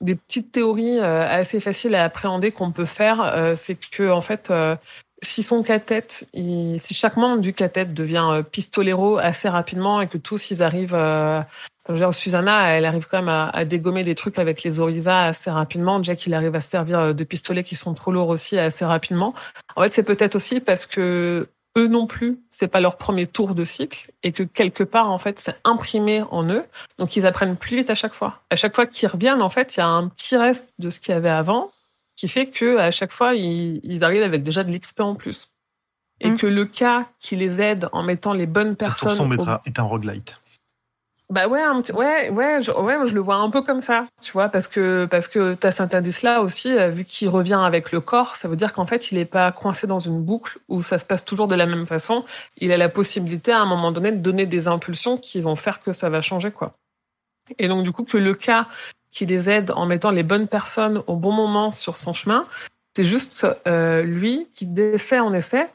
[0.00, 3.20] des petites théories euh, assez faciles à appréhender qu'on peut faire.
[3.20, 4.76] Euh, c'est que en fait, euh,
[5.22, 10.18] si son cathète, il- si chaque membre du cathète devient pistolero assez rapidement et que
[10.18, 14.14] tous ils arrivent, je veux dire, Susanna, elle arrive quand même à, à dégommer des
[14.14, 16.02] trucs avec les Orisa assez rapidement.
[16.02, 19.34] Jack, il arrive à se servir de pistolets qui sont trop lourds aussi assez rapidement.
[19.74, 23.54] En fait, c'est peut-être aussi parce que eux non plus, c'est pas leur premier tour
[23.54, 26.64] de cycle et que quelque part, en fait, c'est imprimé en eux.
[26.98, 28.40] Donc, ils apprennent plus vite à chaque fois.
[28.50, 30.98] À chaque fois qu'ils reviennent, en fait, il y a un petit reste de ce
[31.00, 31.70] qu'il y avait avant
[32.16, 35.50] qui fait que à chaque fois, ils, ils arrivent avec déjà de l'XP en plus.
[36.22, 36.38] Et Mm.
[36.38, 39.16] que le cas qui les aide en mettant les bonnes tour personnes.
[39.16, 40.40] sombre au- est un- est un roguelite.
[41.28, 44.06] Bah ouais, un petit- ouais, ouais, je, ouais, je le vois un peu comme ça,
[44.22, 47.90] tu vois, parce que parce que t'as cet indice-là aussi, euh, vu qu'il revient avec
[47.90, 50.82] le corps, ça veut dire qu'en fait, il est pas coincé dans une boucle où
[50.82, 52.24] ça se passe toujours de la même façon.
[52.58, 55.82] Il a la possibilité à un moment donné de donner des impulsions qui vont faire
[55.82, 56.74] que ça va changer, quoi.
[57.58, 58.68] Et donc du coup, que le cas
[59.10, 62.46] qui les aide en mettant les bonnes personnes au bon moment sur son chemin,
[62.94, 65.66] c'est juste euh, lui qui d'essai en essai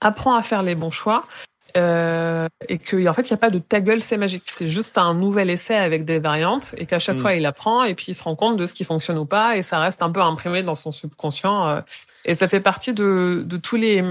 [0.00, 1.26] apprend à faire les bons choix
[1.76, 4.44] euh, et qu'en fait, il n'y a pas de ta gueule, c'est magique.
[4.46, 7.20] C'est juste un nouvel essai avec des variantes et qu'à chaque Mm.
[7.20, 9.56] fois, il apprend et puis il se rend compte de ce qui fonctionne ou pas
[9.56, 11.66] et ça reste un peu imprimé dans son subconscient.
[11.68, 11.80] euh,
[12.26, 14.02] et ça fait partie de, de tous les,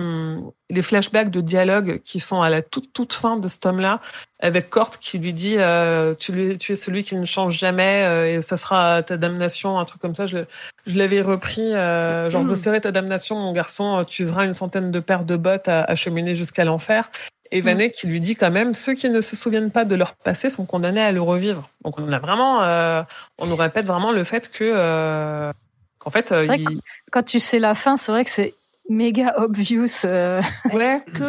[0.69, 4.01] les flashbacks de dialogue qui sont à la toute, toute fin de ce tome-là
[4.39, 8.03] avec Kort qui lui dit euh, tu, lui- tu es celui qui ne change jamais
[8.05, 10.27] euh, et ça sera ta damnation, un truc comme ça.
[10.27, 10.39] Je,
[10.85, 12.49] je l'avais repris, euh, genre, Mm.
[12.51, 15.81] je serai ta damnation, mon garçon, tu useras une centaine de paires de bottes à,
[15.83, 17.09] à cheminer jusqu'à l'enfer.
[17.57, 20.15] Et Vanek qui lui dit quand même, ceux qui ne se souviennent pas de leur
[20.15, 21.69] passé sont condamnés à le revivre.
[21.83, 23.03] Donc on a vraiment, euh,
[23.37, 25.51] on nous répète vraiment le fait que, euh,
[25.99, 26.79] qu'en fait, euh, C'est vrai il-
[27.11, 28.53] Quand tu sais la fin, c'est vrai que c'est
[28.89, 29.87] méga obvious.
[30.05, 30.41] euh.
[30.73, 31.23] ouais, Est-ce que,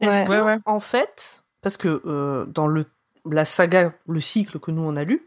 [0.00, 0.24] est-ce Ouais.
[0.24, 0.58] que, Ouais, ouais.
[0.66, 2.86] en fait, parce que euh, dans le
[3.30, 5.24] la saga, le cycle que nous on a lu,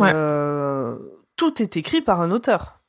[0.00, 0.10] Ouais.
[0.12, 0.98] euh,
[1.36, 2.80] tout est écrit par un auteur.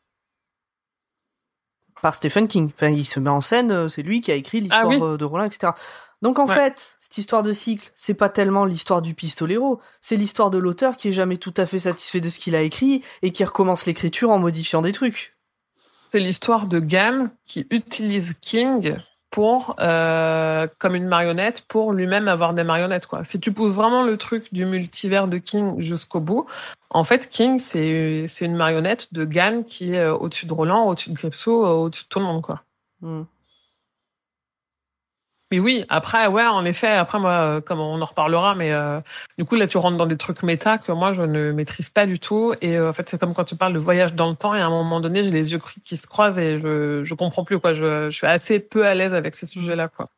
[2.02, 2.70] Par Stephen King.
[2.74, 5.00] Enfin, il se met en scène, c'est lui qui a écrit l'histoire Ah oui.
[5.00, 5.72] de Roland, etc.
[6.24, 6.56] Donc en Ouais.
[6.56, 10.98] fait, cette histoire de cycle, c'est pas tellement l'histoire du pistolero, c'est l'histoire de l'auteur
[10.98, 13.86] qui est jamais tout à fait satisfait de ce qu'il a écrit et qui recommence
[13.86, 15.36] l'écriture en modifiant des trucs.
[16.10, 18.98] c'est l'histoire de Gann qui utilise King
[19.32, 23.24] pour euh, comme une marionnette pour lui-même avoir des marionnettes quoi.
[23.24, 26.46] Si tu pousses vraiment le truc du multivers de King jusqu'au bout,
[26.92, 31.10] en fait King c'est c'est une marionnette de Gann qui est au-dessus de Roland, au-dessus
[31.10, 32.62] de euh, au-dessus de tout le monde quoi.
[33.02, 33.24] Hmm.
[35.54, 39.00] Mais oui, après, ouais, en effet, après, moi, euh, comme on en reparlera, mais euh,
[39.38, 42.08] du coup, là, tu rentres dans des trucs méta que moi, je ne maîtrise pas
[42.08, 42.56] du tout.
[42.62, 44.62] Et euh, en fait, c'est comme quand tu parles de voyage dans le temps, et
[44.62, 47.60] à un moment donné, j'ai les yeux qui se croisent et je, je comprends plus,
[47.60, 47.74] quoi.
[47.74, 50.10] Je, suis assez peu à l'aise avec ces sujets-là, quoi.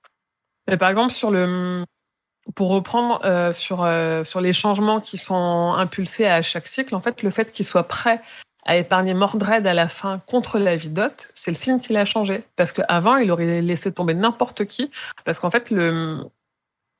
[0.71, 1.83] Et par exemple, sur le,
[2.55, 3.19] pour reprendre
[3.51, 3.85] sur,
[4.23, 7.89] sur les changements qui sont impulsés à chaque cycle, en fait, le fait qu'il soit
[7.89, 8.21] prêt
[8.65, 12.43] à épargner Mordred à la fin contre la Vidote, c'est le signe qu'il a changé.
[12.55, 14.91] Parce qu'avant, il aurait laissé tomber n'importe qui.
[15.23, 16.23] Parce qu'en fait, le,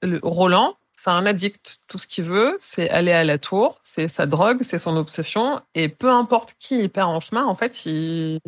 [0.02, 1.80] le Roland, c'est un addict.
[1.88, 5.62] Tout ce qu'il veut, c'est aller à la tour, c'est sa drogue, c'est son obsession.
[5.74, 8.40] Et peu importe qui il perd en chemin, en fait, il,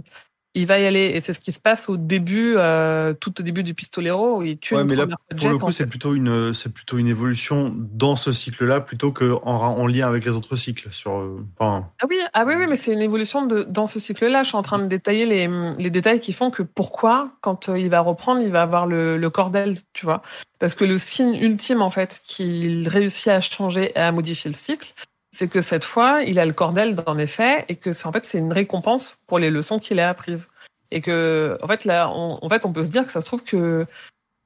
[0.58, 1.12] il va y aller.
[1.14, 4.44] Et c'est ce qui se passe au début, euh, tout au début du Pistolero, où
[4.44, 7.08] il tue Ouais, une mais là, pour le coup, c'est plutôt une, c'est plutôt une
[7.08, 10.90] évolution dans ce cycle-là plutôt que en, en lien avec les autres cycles.
[10.92, 14.00] Sur, euh, enfin, Ah oui, ah oui, oui, mais c'est une évolution de, dans ce
[14.00, 14.44] cycle-là.
[14.44, 17.80] Je suis en train de détailler les, les détails qui font que pourquoi, quand euh,
[17.80, 20.22] il va reprendre, il va avoir le, le cordel, tu vois.
[20.60, 24.56] Parce que le signe ultime, en fait, qu'il réussit à changer et à modifier le
[24.56, 24.94] cycle,
[25.38, 28.26] c'est que cette fois, il a le cordel en effet, et que c'est en fait
[28.26, 30.50] c'est une récompense pour les leçons qu'il a apprises.
[30.90, 33.28] Et que, en fait, là, on, en fait, on peut se dire que ça se
[33.28, 33.86] trouve que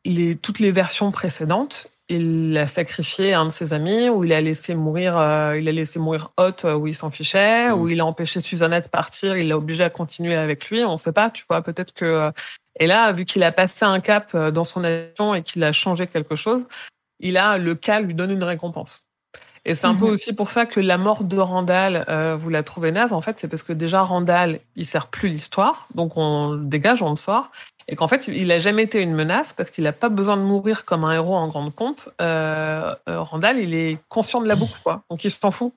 [0.05, 4.41] les, toutes les versions précédentes, il a sacrifié un de ses amis, ou il a
[4.41, 7.79] laissé mourir, euh, il a laissé mourir Hot où il s'en fichait, Mm.
[7.79, 10.83] ou il a empêché Susanna de partir, il l'a obligé à continuer avec lui.
[10.83, 11.61] On sait pas, tu vois.
[11.61, 12.31] Peut-être que euh,
[12.79, 15.71] et là, vu qu'il a passé un cap euh, dans son action et qu'il a
[15.71, 16.67] changé quelque chose,
[17.19, 19.05] il a le cas lui donne une récompense.
[19.65, 20.11] Et c'est un peu Mhm.
[20.11, 23.13] aussi pour ça que la mort de Randall, euh, vous la trouvez naze.
[23.13, 27.03] En fait, c'est parce que déjà Randall, il sert plus l'histoire, donc on le dégage,
[27.03, 27.51] on le sort,
[27.87, 30.41] et qu'en fait, il a jamais été une menace parce qu'il n'a pas besoin de
[30.41, 32.01] mourir comme un héros en grande pompe.
[32.21, 35.03] Euh, euh, Randall, il est conscient de la boucle, quoi.
[35.11, 35.73] Donc il s'en fout.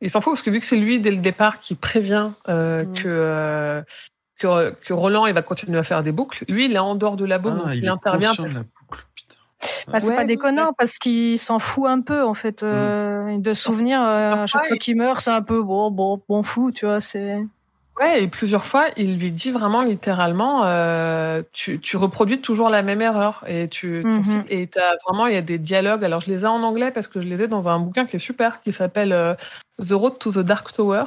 [0.00, 2.84] Il s'en fout parce que vu que c'est lui dès le départ qui prévient euh,
[2.84, 2.94] Mhm.
[2.94, 3.82] que, euh,
[4.38, 7.16] que que Roland il va continuer à faire des boucles, lui il est en dehors
[7.16, 8.28] de la boucle, donc Ah, il, il est intervient.
[8.30, 9.25] conscient de la boucle, putain.
[9.88, 13.52] Bah, c'est Ouais, pas déconnant parce- qu'il s'en fout un peu en fait euh, de
[13.54, 16.86] souvenir euh, à chaque fois qu'il meurt c'est un peu bon bon bon fou tu
[16.86, 17.38] vois c'est
[17.98, 22.82] Ouais, et plusieurs fois, il lui dit vraiment littéralement, euh, tu, tu reproduis toujours la
[22.82, 23.42] même erreur.
[23.46, 24.22] Et tu Mhm.
[24.22, 26.04] cycle- et t'as vraiment, il y a des dialogues.
[26.04, 28.16] Alors, je les ai en anglais parce que je les ai dans un bouquin qui
[28.16, 29.32] est super, qui s'appelle euh,
[29.82, 31.04] The Road to the Dark Tower,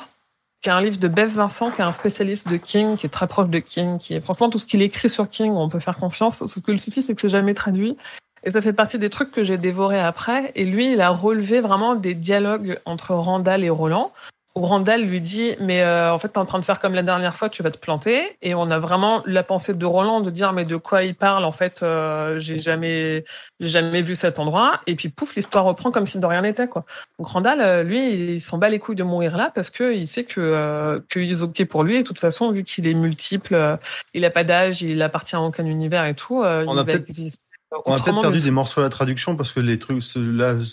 [0.64, 3.10] qui est un livre de Bev Vincent, qui est un spécialiste de King, qui est
[3.10, 5.80] très proche de King, qui est franchement tout ce qu'il écrit sur King, on peut
[5.80, 6.44] faire confiance.
[6.48, 7.98] Ce que le souci, c'est que c'est jamais traduit.
[8.44, 10.52] Et ça fait partie des trucs que j'ai dévorés après.
[10.56, 14.12] Et lui, il a relevé vraiment des dialogues entre Randall et Roland
[14.56, 17.04] où Randall lui dit mais euh, en fait t'es en train de faire comme la
[17.04, 18.36] dernière fois tu vas te planter.
[18.42, 21.46] Et on a vraiment la pensée de Roland de dire mais de quoi il parle
[21.46, 23.24] en fait euh, j'ai jamais
[23.60, 24.82] j'ai jamais vu cet endroit.
[24.88, 26.84] Et puis pouf l'histoire reprend comme si de rien n'était quoi.
[27.20, 30.08] Donc Randall euh, lui il s'en bat les couilles de mourir là parce que il
[30.08, 31.98] sait que euh, qu'il est ok pour lui.
[31.98, 33.78] Et de toute façon vu qu'il est multiple euh,
[34.16, 36.82] il a pas d'âge il appartient à aucun univers et tout euh, On il a
[36.82, 37.44] va peut-être- exister
[37.86, 40.04] On a peut-être perdu des morceaux à la traduction parce que les trucs,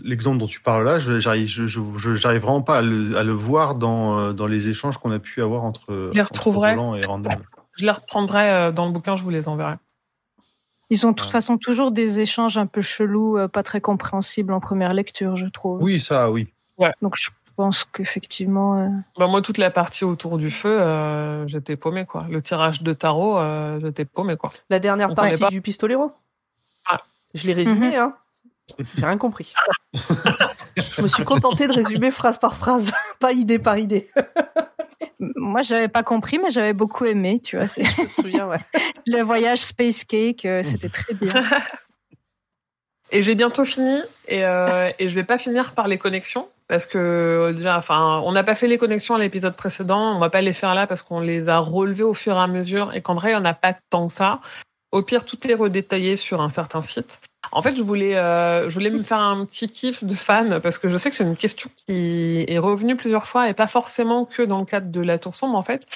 [0.02, 3.23] l'exemple dont tu parles là, je- j'arrive, je, je, je- vraiment pas à le, à
[3.23, 6.70] le voir dans, euh, dans les échanges qu'on a pu avoir entre, les entre retrouverai.
[6.70, 7.40] Roland et Randall.
[7.77, 9.74] je les reprendrai euh, dans le bouquin je vous les enverrai
[10.89, 11.32] ils ont de toute Ouais.
[11.32, 15.47] façon toujours des échanges un peu chelous euh, pas très compréhensibles en première lecture je
[15.47, 16.48] trouve Oui, ça, oui.
[17.02, 21.77] donc je pense qu'effectivement euh, Bah moi, toute la partie autour du feu, euh, j'étais
[21.77, 22.27] paumé quoi.
[22.31, 24.51] Le tirage de tarot, euh, j'étais paumé quoi.
[24.70, 25.48] La dernière On partie pas.
[25.48, 26.12] du pistolero.
[27.35, 28.15] Je l'ai résumé, hein.
[28.97, 29.55] J'ai rien compris.
[29.94, 34.09] je me suis contenté de résumer phrase par phrase, pas idée par idée.
[35.36, 38.61] moi j'avais pas compris mais j'avais beaucoup aimé tu vois Je me souviens, ouais.
[39.07, 41.32] le voyage space cake euh, c'était très bien
[43.12, 46.86] Et j'ai bientôt fini et, euh, et je vais pas finir par les connexions parce
[46.86, 50.40] que déjà, enfin, on n'a pas fait les connexions à l'épisode précédent, on va pas
[50.40, 53.15] les faire là parce qu'on les a relevées au fur et à mesure et qu'en
[53.15, 54.40] vrai, on n'a pas tant que ça.
[54.97, 57.20] Au pire, tout est redétaillé sur un certain site.
[57.52, 60.78] En fait, je voulais, euh, je voulais me faire un petit kiff de fan parce
[60.78, 64.24] que je sais que c'est une question qui est revenue plusieurs fois et pas forcément
[64.24, 65.86] que dans le cadre de la Tour sombre en fait.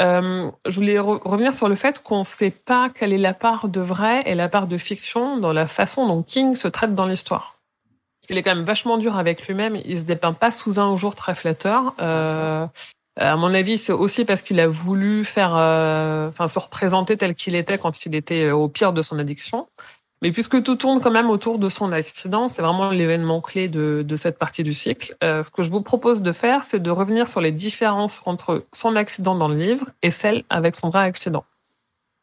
[0.00, 3.32] Euh, je voulais re- revenir sur le fait qu'on ne sait pas quelle est la
[3.32, 6.96] part de vrai et la part de fiction dans la façon dont King se traite
[6.96, 7.60] dans l'histoire.
[8.28, 9.76] Il est quand même vachement dur avec lui-même.
[9.84, 11.94] Il se dépeint pas sous un jour très flatteur.
[12.00, 12.66] Euh,
[13.18, 17.34] à mon avis, c'est aussi parce qu'il a voulu faire, euh, enfin, se représenter tel
[17.34, 19.68] qu'il était quand il était au pire de son addiction.
[20.22, 24.16] Mais puisque tout tourne quand même autour de son accident, c'est vraiment l'événement clé de,
[24.16, 25.16] cette partie du cycle.
[25.22, 28.64] Euh, ce que je vous propose de faire, c'est de revenir sur les différences entre
[28.72, 31.44] son accident dans le livre et celle avec son vrai accident.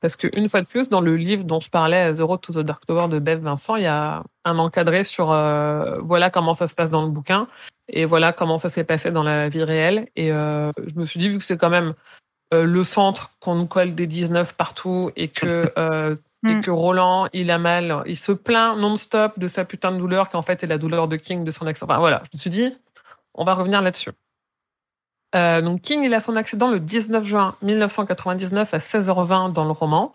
[0.01, 2.53] Parce que une fois de plus, dans le livre dont je parlais, The Road to
[2.53, 6.53] the Dark Tower de Bev Vincent, il y a un encadré sur euh, voilà comment
[6.53, 7.47] ça se passe dans le bouquin
[7.87, 10.09] et voilà comment ça s'est passé dans la vie réelle.
[10.15, 11.93] Et euh, je me suis dit, vu que c'est quand même
[12.53, 16.15] euh, le centre qu'on nous colle des 19 partout et que euh,
[16.47, 16.61] et Mm.
[16.61, 20.35] que Roland, il a mal, il se plaint non-stop de sa putain de douleur qui
[20.35, 21.89] en fait est la douleur de King de son accident.
[21.89, 22.71] Enfin, voilà, je me suis dit,
[23.33, 24.11] on va revenir là-dessus.
[25.33, 30.13] Donc King, il a son accident le 19 juin 1999 à 16h20 dans le roman.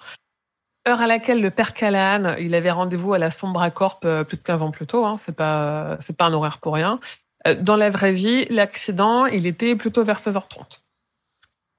[0.89, 4.43] Heure à laquelle le père Callahan, il avait rendez-vous à la Sombra Corp plus de
[4.43, 5.05] 15 ans plus tôt.
[5.05, 7.01] Hein, c'est pas, c'est pas un horaire pour rien.
[7.47, 10.81] Euh, dans la vraie vie, l'accident, il était plutôt vers 16h30.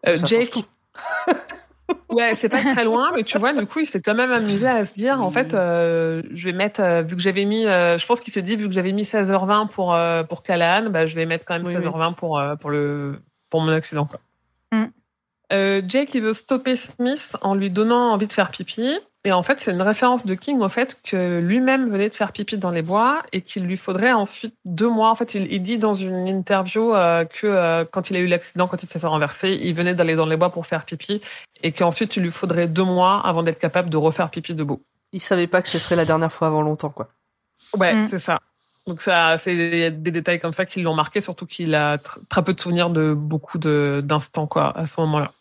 [0.07, 0.55] Euh, Jake.
[2.09, 4.67] Ouais, c'est pas très loin, mais tu vois, du coup, il s'est quand même amusé
[4.67, 7.97] à se dire, en fait, euh, je vais mettre, euh, vu que j'avais mis, euh,
[7.97, 11.05] je pense qu'il s'est dit, vu que j'avais mis 16h20 pour euh, pour Callahan, bah,
[11.05, 14.19] je vais mettre quand même Oui, 16h20 pour euh, pour le pour mon accident, quoi.
[14.71, 14.85] Mm.
[15.53, 18.99] Euh, Jake, il veut stopper Smith en lui donnant envie de faire pipi.
[19.23, 22.31] Et en fait, c'est une référence de King au fait que lui-même venait de faire
[22.31, 25.11] pipi dans les bois et qu'il lui faudrait ensuite deux mois.
[25.11, 28.25] En fait, il, il dit dans une interview euh, que euh, quand il a eu
[28.25, 31.21] l'accident, quand il s'est fait renverser, il venait d'aller dans les bois pour faire pipi
[31.61, 34.81] et qu'ensuite il lui faudrait deux mois avant d'être capable de refaire pipi debout.
[35.11, 37.09] Il savait pas que ce serait la dernière fois avant longtemps, quoi.
[37.77, 38.07] Ouais, Mm.
[38.09, 38.39] c'est ça.
[38.87, 41.75] Donc ça, c'est il y a des détails comme ça qui l'ont marqué, surtout qu'il
[41.75, 45.31] a tr- très peu de souvenirs de beaucoup de d'instants quoi à ce moment-là.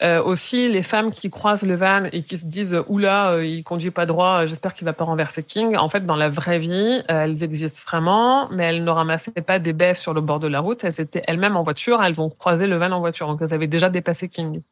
[0.00, 3.64] Euh, aussi, les femmes qui croisent le van et qui se disent oula, euh, il
[3.64, 5.76] conduit pas droit, j'espère qu'il va pas renverser King.
[5.76, 9.58] En fait, dans la vraie vie, euh, elles existent vraiment, mais elles ne ramassaient pas
[9.58, 10.84] des baies sur le bord de la route.
[10.84, 12.00] Elles étaient elles-mêmes en voiture.
[12.02, 14.62] Elles ont croisé le van en voiture, donc elles avaient déjà dépassé King.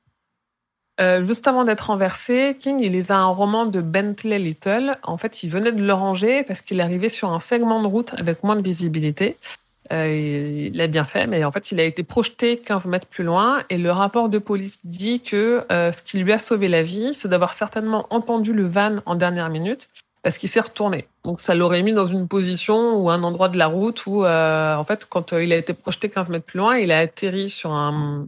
[0.98, 4.96] Euh, juste avant d'être renversé, King, il les a un roman de Bentley Little.
[5.02, 8.14] En fait, il venait de le ranger parce qu'il arrivait sur un segment de route
[8.14, 9.36] avec moins de visibilité.
[9.92, 13.24] Euh, il l'a bien fait, mais en fait, il a été projeté 15 mètres plus
[13.24, 16.82] loin et le rapport de police dit que euh, ce qui lui a sauvé la
[16.82, 19.88] vie, c'est d'avoir certainement entendu le van en dernière minute
[20.22, 21.06] parce qu'il s'est retourné.
[21.24, 24.74] Donc, ça l'aurait mis dans une position ou un endroit de la route où, euh,
[24.74, 27.72] en fait, quand il a été projeté 15 mètres plus loin, il a atterri sur
[27.72, 28.26] un,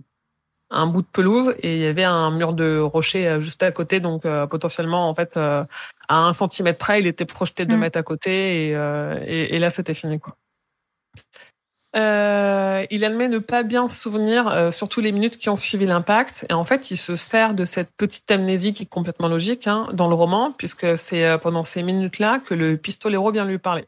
[0.71, 3.99] un bout de pelouse et il y avait un mur de rocher juste à côté.
[3.99, 5.67] Donc, potentiellement, en fait, à
[6.09, 7.81] un centimètre près, il était projeté deux Mm.
[7.81, 8.73] mètres à côté et,
[9.27, 10.37] et, et là, c'était fini, quoi.
[11.99, 15.87] Euh, il admet ne pas bien se souvenir, euh, surtout les minutes qui ont suivi
[15.87, 16.47] l'impact.
[16.49, 19.89] Et en fait, il se sert de cette petite amnésie qui est complètement logique hein,
[19.93, 23.87] dans le roman, puisque c'est euh, pendant ces minutes-là que le pistolero vient lui parler.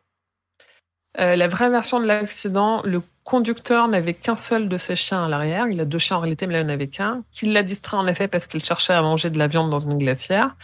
[1.18, 5.66] La vraie version de l'accident, le conducteur n'avait qu'un seul de ses chiens à l'arrière.
[5.66, 7.24] Il a deux chiens en réalité, mais là, il n'en avait qu'un.
[7.32, 9.98] Qu'il l'a distrait en effet parce qu'il cherchait à manger de la viande dans une
[9.98, 10.54] glacière.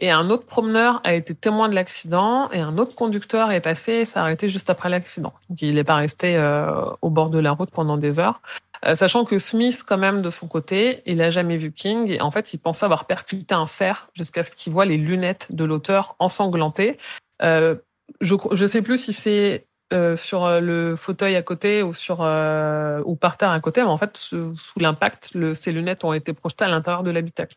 [0.00, 3.94] Et un autre promeneur a été témoin de l'accident et un autre conducteur est passé
[3.94, 5.32] et s'est arrêté juste après l'accident.
[5.48, 8.40] Donc il n'est pas resté euh, au bord de la route pendant des heures.
[8.84, 12.20] Euh, sachant que Smith, quand même, de son côté, il a jamais vu King et
[12.20, 15.64] en fait, il pensait avoir percuté un cerf jusqu'à ce qu'il voit les lunettes de
[15.64, 16.96] l'auteur ensanglantées.
[17.42, 17.74] Euh,
[18.20, 19.64] je je sais plus si c'est
[20.16, 24.18] sur le fauteuil à côté ou sur ou par terre à côté, mais en fait,
[24.18, 27.56] sous, sous l'impact, le, ces lunettes ont été projetées à l'intérieur de l'habitacle.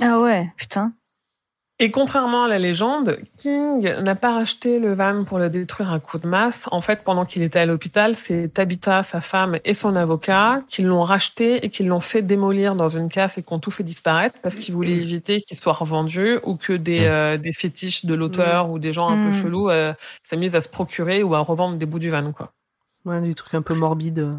[0.00, 0.92] Ah ouais, putain.
[1.78, 6.00] Et contrairement à la légende, King n'a pas racheté le van pour le détruire à
[6.00, 6.66] coup de masse.
[6.72, 10.80] En fait, pendant qu'il était à l'hôpital, c'est Tabitha, sa femme et son avocat qui
[10.80, 13.82] l'ont racheté et qui l'ont fait démolir dans une casse et qui ont tout fait
[13.82, 18.14] disparaître parce qu'ils voulaient éviter qu'il soit revendu ou que des, euh, des fétiches de
[18.14, 19.30] l'auteur ou des gens un Mm.
[19.30, 22.32] peu chelous euh, s'amusent à se procurer ou à revendre des bouts du van.
[22.32, 22.52] Quoi.
[23.04, 24.30] Ouais, des trucs un peu morbides.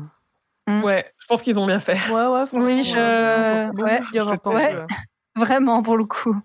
[0.67, 0.83] Mm.
[0.83, 1.99] Ouais, je pense qu'ils ont bien fait.
[2.09, 4.75] Ouais, ouais, Oui, je- beaucoup ouais, je pense, ouais.
[5.35, 6.35] Vraiment, pour le coup.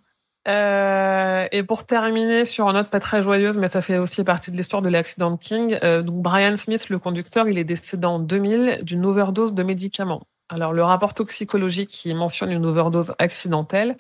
[0.49, 4.51] Euh, et pour terminer sur une note pas très joyeuse, mais ça fait aussi partie
[4.51, 5.79] de l'histoire de l'accident de King.
[5.85, 10.23] euh, donc Brian Smith, le conducteur, il est décédé en 2000 d'une overdose de médicaments.
[10.49, 13.97] Alors le rapport toxicologique il mentionne une overdose accidentelle,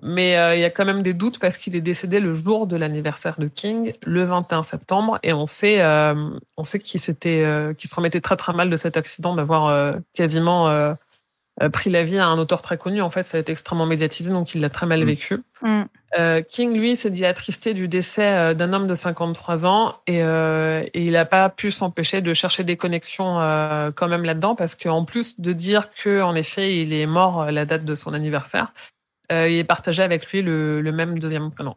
[0.00, 2.68] mais euh, il y a quand même des doutes parce qu'il est décédé le jour
[2.68, 5.84] de l'anniversaire de King, le 21 septembre, et on sait,
[6.56, 7.42] on sait qu'il s'était,
[7.76, 10.94] se remettait très très mal de cet accident, d'avoir quasiment
[11.68, 13.02] pris la vie à un auteur très connu.
[13.02, 15.04] En fait, ça a été extrêmement médiatisé, donc il l'a très mal Mm.
[15.06, 15.42] vécu.
[15.62, 15.82] Mm.
[16.18, 20.22] Euh, King, lui, s'est dit attristé du décès euh, d'un homme de 53 ans et,
[20.22, 24.54] euh, et il n'a pas pu s'empêcher de chercher des connexions euh, quand même là-dedans
[24.56, 27.94] parce qu'en plus de dire que en effet il est mort à la date de
[27.94, 28.72] son anniversaire,
[29.30, 31.76] euh, il est partagé avec lui le, le même deuxième prénom.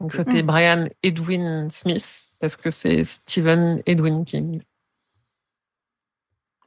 [0.00, 0.46] Donc c'était Mm.
[0.46, 4.60] Brian Edwin Smith parce que c'est Stephen Edwin King.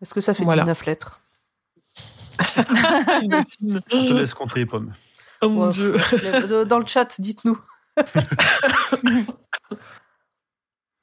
[0.02, 0.64] Est-ce que ça fait Voilà.
[0.64, 1.22] 19 lettres
[3.92, 4.94] On te laisse compter, Pomme.
[5.42, 5.94] oh mon dieu.
[6.12, 7.58] De- Dans le chat, dites-nous.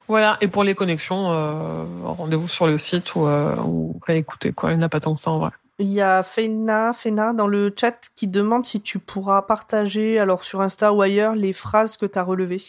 [0.07, 4.71] Voilà, et pour les connexions, euh, rendez-vous sur le site ou, euh, ou réécoutez, quoi.
[4.71, 5.49] Il n'y a pas tant que ça en vrai.
[5.79, 10.43] Il y a Fena, Fena dans le chat qui demande si tu pourras partager, alors
[10.43, 12.61] sur Insta ou ailleurs, les phrases que tu as relevées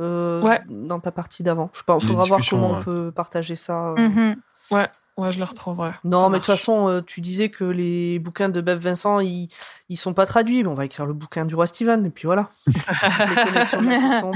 [0.00, 0.62] euh, Ouais.
[0.70, 1.68] dans ta partie d'avant.
[1.74, 2.82] Je sais pas, Les faudra voir comment on ouais.
[2.84, 3.90] peut partager ça.
[3.90, 4.08] euh.
[4.08, 4.36] Mhm.
[4.70, 4.88] Ouais,
[5.30, 5.90] je le retrouverai.
[6.04, 9.20] Non, Ça mais de toute façon, euh, tu disais que les bouquins de Bev Vincent,
[9.20, 9.48] ils,
[9.88, 10.62] ils sont pas traduits.
[10.62, 12.48] Mais on va écrire le bouquin du roi Steven, et puis voilà.
[12.66, 14.32] les connexions,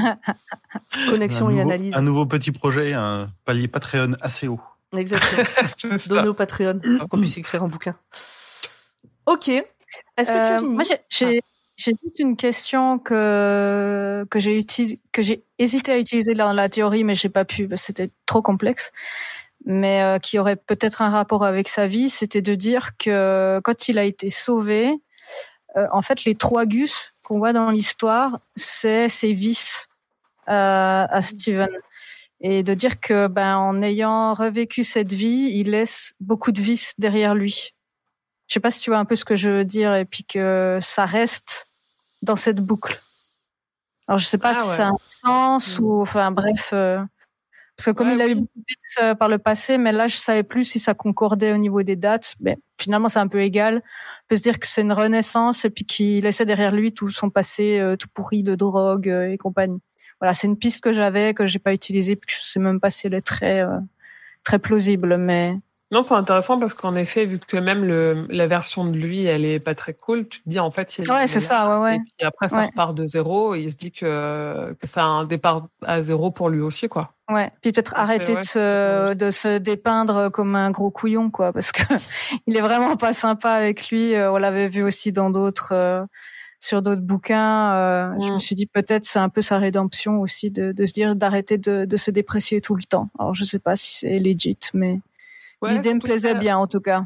[1.09, 1.95] connexion un et nouveau, analyse.
[1.95, 4.61] Un nouveau petit projet, un palier Patreon assez haut.
[4.97, 5.43] Exactement.
[6.07, 7.95] Donner au Patreon pour qu'on puisse écrire un bouquin.
[9.27, 9.49] Ok.
[9.49, 11.41] Est-ce que tu Euh, as fini Moi, j'ai- j'ai
[11.79, 16.69] j'ai juste une question que que j'ai uti- que j'ai hésité à utiliser dans la
[16.69, 18.93] théorie, mais j'ai pas pu, parce que c'était trop complexe.
[19.65, 23.89] Mais euh, qui aurait peut-être un rapport avec sa vie, c'était de dire que quand
[23.89, 24.93] il a été sauvé,
[25.77, 29.89] euh, en fait, les trois gus qu'on voit dans l'histoire, c'est ses vices
[30.49, 31.69] euh, à Steven.
[32.41, 36.95] Et de dire que, ben, en ayant revécu cette vie, il laisse beaucoup de vices
[36.99, 37.73] derrière lui.
[38.49, 40.25] Je sais pas si tu vois un peu ce que je veux dire, et puis
[40.25, 41.69] que ça reste
[42.23, 43.01] dans cette boucle.
[44.09, 44.77] Alors je sais pas Ah si ouais.
[44.77, 45.85] ça a un sens Mm.
[45.85, 47.01] ou, enfin bref, euh,
[47.85, 48.35] parce que comme Ouais, il a eu oui.
[48.35, 51.53] beaucoup de vices euh, par le passé, mais là je savais plus si ça concordait
[51.53, 52.35] au niveau des dates.
[52.41, 53.77] Mais finalement c'est un peu égal.
[53.85, 57.11] On peut se dire que c'est une renaissance et puis qu'il laissait derrière lui tout
[57.11, 59.81] son passé euh, tout pourri de drogue euh, et compagnie.
[60.21, 62.81] Voilà, c'est une piste que j'avais que j'ai pas utilisée puis que je sais même
[62.81, 63.79] pas si elle est très euh,
[64.45, 65.55] très plausible, mais
[65.91, 69.45] Non, c'est intéressant parce qu'en effet, vu que même le, la version de lui, elle
[69.45, 71.97] est pas très cool, tu te dis en fait, il Ouais, c'est ça, ouais, ouais.
[71.97, 72.67] Et puis après, ça Ouais.
[72.67, 76.31] repart de zéro et il se dit que, que ça a un départ à zéro
[76.31, 77.15] pour lui aussi, quoi.
[77.33, 77.51] Ouais.
[77.63, 81.73] Puis peut-être arrêter ouais, de, se, de se dépeindre comme un gros couillon, quoi, parce
[81.73, 81.83] que
[82.47, 84.15] il est vraiment pas sympa avec lui.
[84.15, 86.05] Euh, On l'avait vu aussi dans d'autres, euh,
[86.61, 87.73] sur d'autres bouquins.
[87.75, 90.93] Euh, Je me suis dit peut-être c'est un peu sa rédemption aussi de, de se
[90.93, 93.09] dire d'arrêter de, de se déprécier tout le temps.
[93.19, 95.01] Alors je sais pas si c'est legit, mais
[95.63, 97.05] Ouais, l'idée me plaisait ça- bien en tout cas.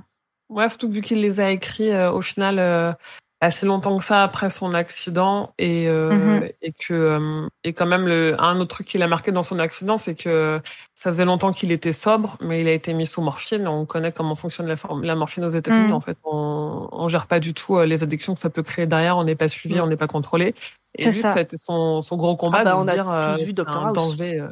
[0.49, 2.93] Ouais, surtout vu qu'il les a écrits euh, au final euh,
[3.41, 6.49] assez longtemps que ça après son accident et euh, Mhm.
[6.63, 9.59] et que euh, et quand même le un autre truc qu'il a marqué dans son
[9.59, 10.61] accident c'est que
[10.95, 14.11] ça faisait longtemps qu'il était sobre mais il a été mis sous morphine on connaît
[14.13, 15.93] comment fonctionne la, forme- la morphine aux États-Unis Mhm.
[15.93, 18.87] en fait on on gère pas du tout euh, les addictions que ça peut créer
[18.87, 19.81] derrière on n'est pas suivi Mhm.
[19.83, 20.55] on n'est pas contrôlé
[20.97, 21.31] et C'est lui ça.
[21.33, 23.37] ça a été son son gros combat Ah bah, de on se a dire euh,
[23.37, 24.49] c'est un danger euh,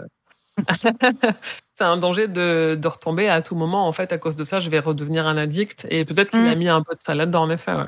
[1.74, 3.88] c'est un danger de, de retomber à tout moment.
[3.88, 5.84] En fait, à cause de ça, je vais redevenir un addict.
[5.90, 7.72] Et peut-être qu'il a mis un peu de ça là-dedans, en effet.
[7.72, 7.86] Ouais.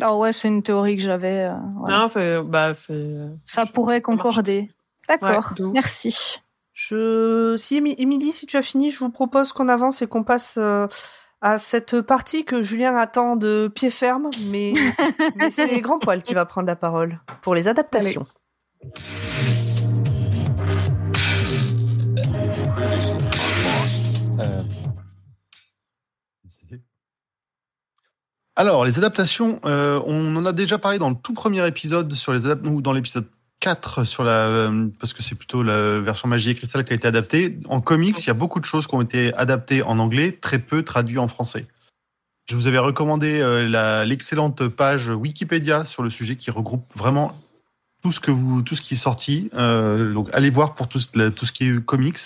[0.00, 1.48] Ah ouais, c'est une théorie que j'avais.
[1.50, 1.88] euh.
[1.88, 3.16] Non, c'est, bah, c'est.
[3.44, 4.70] Ça pourrait concorder.
[5.08, 5.52] D'accord.
[5.58, 5.66] Ouais.
[5.72, 6.38] Merci.
[6.72, 10.24] Je, si Émi- Émilie, si tu as fini, je vous propose qu'on avance et qu'on
[10.24, 10.86] passe euh,
[11.42, 14.72] à cette partie que Julien attend de pied ferme, mais,
[15.36, 18.24] mais c'est Grand Poil qui va prendre la parole pour les adaptations.
[24.40, 24.62] Euh,
[28.54, 32.32] Alors, les adaptations, euh, on en a déjà parlé dans le tout premier épisode sur
[32.32, 33.26] les adap- ou dans l'épisode
[33.60, 36.96] 4 sur la euh, parce que c'est plutôt la version Magie et Cristal qui a
[36.96, 37.58] été adaptée.
[37.68, 40.58] En comics, il y a beaucoup de choses qui ont été adaptées en anglais, très
[40.58, 41.66] peu traduits en français.
[42.50, 47.32] Je vous avais recommandé euh, l'excellente page Wikipédia sur le sujet qui regroupe vraiment
[48.02, 49.48] tout ce que vous tout ce qui est sorti.
[49.54, 52.18] Donc allez voir pour tout, la- tout ce qui est comics.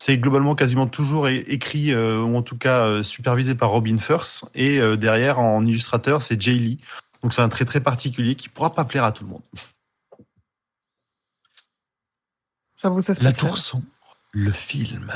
[0.00, 4.44] C'est globalement quasiment toujours écrit, euh, ou en tout cas euh, supervisé par Robin Firth.
[4.54, 6.78] Et euh, derrière, en illustrateur, c'est Jay Lee.
[7.22, 9.42] Donc c'est un trait très particulier qui pourra pas plaire à tout le monde.
[12.80, 13.50] J'avoue, c'est La spécial.
[13.50, 13.84] Tour Sombre,
[14.30, 15.12] le film.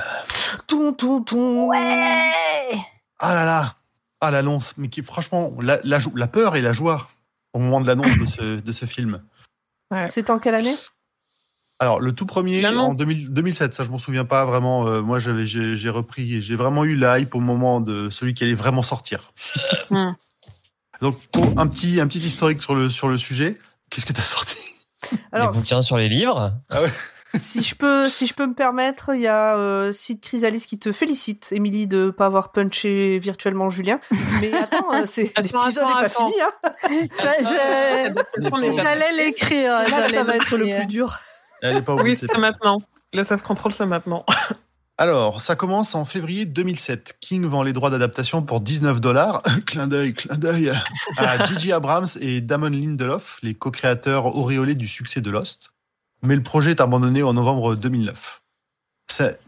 [0.66, 1.68] Ton, ton, ton.
[1.68, 2.76] Ouais.
[3.20, 3.76] Ah là là
[4.20, 7.08] Ah l'annonce Mais qui, franchement, la, la, la peur et la joie
[7.52, 9.22] au moment de l'annonce de ce, de ce film.
[10.08, 10.74] C'est en quelle année?
[11.82, 14.86] Alors, le tout premier, en 2000 2007, ça je m'en souviens pas vraiment.
[14.86, 18.34] euh, moi, j'avais, j'ai, j'ai repris, j'ai vraiment eu la hype au moment de celui
[18.34, 19.32] qui allait vraiment sortir.
[21.00, 23.58] Donc, pour un petit, un petit historique sur le, sur le sujet,
[23.90, 24.58] qu'est-ce que tu as sorti
[25.32, 26.52] Alors, les bouquins sur les livres.
[27.36, 30.78] si je peux, si je peux me permettre, il y a euh, Sid Chrysalis qui
[30.78, 33.98] te félicite, Émilie, de pas avoir punché virtuellement Julien.
[34.40, 36.28] Mais attends, euh, c'est Attends, l'épisode n'est pas attends.
[36.28, 36.40] fini.
[36.40, 36.52] Hein.
[38.82, 39.82] J'allais l'écrire.
[39.84, 41.18] C'est là que ça va être le plus dur.
[41.62, 42.82] Elle est pas Oui, c'est maintenant.
[43.12, 44.26] Le self-control, c'est maintenant.
[44.98, 47.16] Alors, ça commence en février 2007.
[47.20, 49.42] King vend les droits d'adaptation pour 19 dollars.
[49.66, 50.72] clin d'œil, clin d'œil.
[51.16, 55.72] À Gigi Abrams et Damon Lindelof, les co-créateurs auréolés du succès de Lost.
[56.22, 58.42] Mais le projet est abandonné en novembre 2009.
[59.08, 59.38] C'est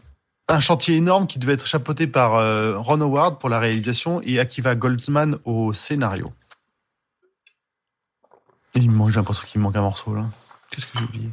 [0.47, 4.39] un chantier énorme qui devait être chapeauté par euh, Ron Howard pour la réalisation et
[4.39, 6.31] Akiva Goldsman au scénario.
[8.73, 10.25] Il me manque, j'ai l'impression qu'il me manque un morceau là.
[10.69, 11.29] Qu'est-ce que j'ai oublié?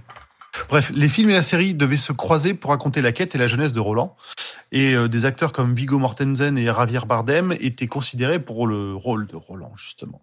[0.68, 3.46] Bref, les films et la série devaient se croiser pour raconter la quête et la
[3.46, 4.16] jeunesse de Roland.
[4.70, 9.26] Et euh, des acteurs comme Viggo Mortensen et Javier Bardem étaient considérés pour le rôle
[9.26, 10.22] de Roland, justement.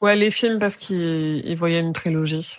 [0.00, 2.56] Ouais, les films, parce qu'ils ils voyaient une trilogie.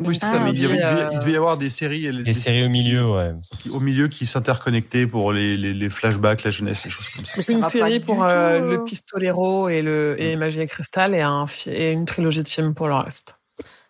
[0.00, 1.70] Oui, c'est Ah, ça, mais il, y avait- devait, euh, il devait y avoir des
[1.70, 3.32] séries, et les- Les séries au milieu, ouais.
[3.60, 7.24] qui- au milieu qui s'interconnectaient pour les, les- les flashbacks, la jeunesse, les choses comme
[7.24, 7.34] ça.
[7.40, 8.60] Ça Une série pour euh, euh.
[8.76, 12.74] le Pistolero et, le, et Magie et Cristal et, un, et une trilogie de films
[12.74, 13.37] pour le reste.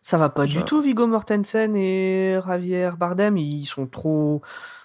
[0.03, 4.43] Ça va pas du tout, Viggo Mortensen et Javier Bardem, ils sont trop.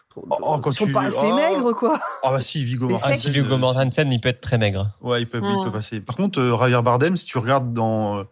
[0.10, 1.36] trop- Oh, oh, ils sont tu- pas assez oh.
[1.36, 2.00] maigres, quoi.
[2.24, 3.16] Ah bah si, Ah, Mortensen.
[3.16, 4.92] si Hugo euh, Mortensen, il peut être très maigre.
[5.02, 6.02] Ouais, il peut, il peut passer.
[6.02, 8.24] Par contre, euh, Javier Bardem, si tu regardes dans, euh,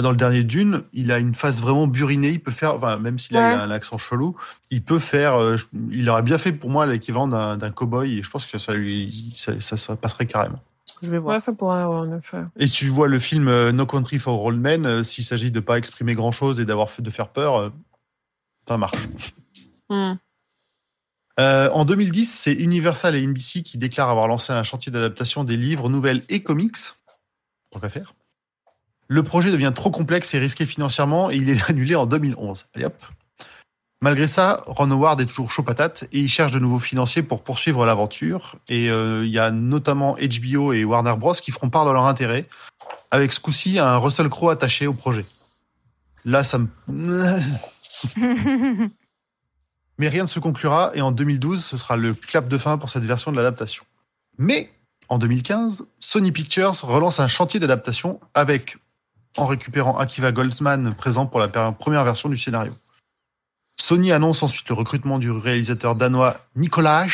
[0.00, 2.30] dans le dernier Dune, il a une face vraiment burinée.
[2.30, 3.54] Il peut faire, enfin, même s'il a, Ouais.
[3.54, 4.34] il a un accent chelou,
[4.70, 5.40] il peut faire.
[5.40, 5.56] euh,
[5.92, 8.72] il aurait bien fait pour moi l'équivalent d'un d'un cow-boy et je pense que ça
[8.72, 10.58] lui, ça, ça, ça passerait carrément.
[11.02, 11.36] Je vais voir.
[11.36, 12.38] Ouais, ça pourrait, ouais, en effet.
[12.56, 15.50] Et si tu vois le film euh, No Country for Old Men, euh, s'il s'agit
[15.50, 17.70] de pas exprimer grand chose et d'avoir fait de faire peur, euh,
[18.66, 19.08] ça marche.
[19.88, 20.14] Hmm.
[21.38, 25.56] Euh, en 2010, c'est Universal et NBC qui déclarent avoir lancé un chantier d'adaptation des
[25.56, 26.76] livres, nouvelles et comics.
[27.70, 28.14] Tant qu'à faire.
[29.06, 32.66] Le projet devient trop complexe et risqué financièrement et il est annulé en 2011.
[32.74, 33.04] Allez hop.
[34.00, 37.42] Malgré ça, Ron Howard est toujours chaud patate et il cherche de nouveaux financiers pour
[37.42, 38.54] poursuivre l'aventure.
[38.68, 41.32] Et euh, il y a notamment HBO et Warner Bros.
[41.32, 42.46] qui feront part de leur intérêt,
[43.10, 45.26] avec ce coup-ci un Russell Crowe attaché au projet.
[46.24, 46.68] Là, ça me...
[49.98, 52.90] Mais rien ne se conclura et en 2012, ce sera le clap de fin pour
[52.90, 53.84] cette version de l'adaptation.
[54.38, 54.70] Mais
[55.08, 58.76] en 2015, Sony Pictures relance un chantier d'adaptation avec,
[59.36, 62.74] en récupérant Akiva Goldsman présent pour la première version du scénario.
[63.88, 67.06] Sony annonce ensuite le recrutement du réalisateur danois Nicolas.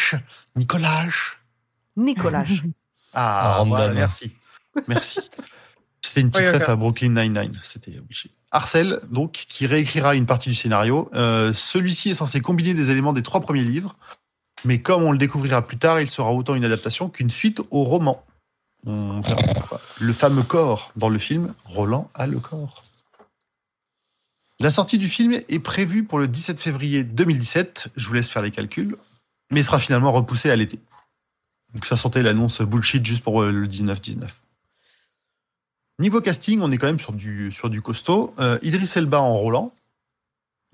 [0.57, 1.05] Nicolas.
[1.97, 2.47] Nicolas.
[3.13, 4.33] Ah, voilà, merci.
[4.89, 5.21] Merci.
[6.03, 7.53] C'était une petite Oui, ref à Brooklyn Nine-Nine.
[7.63, 8.33] C'était obligé.
[8.51, 11.09] Arcel, donc, qui réécrira une partie du scénario.
[11.15, 13.95] Euh, Celui-ci est censé combiner des éléments des trois premiers livres,
[14.65, 17.85] mais comme on le découvrira plus tard, il sera autant une adaptation qu'une suite au
[17.85, 18.25] roman.
[18.85, 19.81] On verra pourquoi.
[20.01, 22.84] Le fameux corps dans le film, Roland a le corps.
[24.65, 27.89] La sortie du film est prévue pour le 17 février 2017.
[27.97, 28.97] Je vous laisse faire les calculs,
[29.51, 30.79] mais sera finalement repoussée à l'été.
[31.75, 34.27] Donc ça sentait l'annonce bullshit juste pour euh, le 19-19.
[35.99, 38.33] Niveau casting, on est quand même sur du, sur du costaud.
[38.39, 39.71] Euh, Idris Elba en Roland.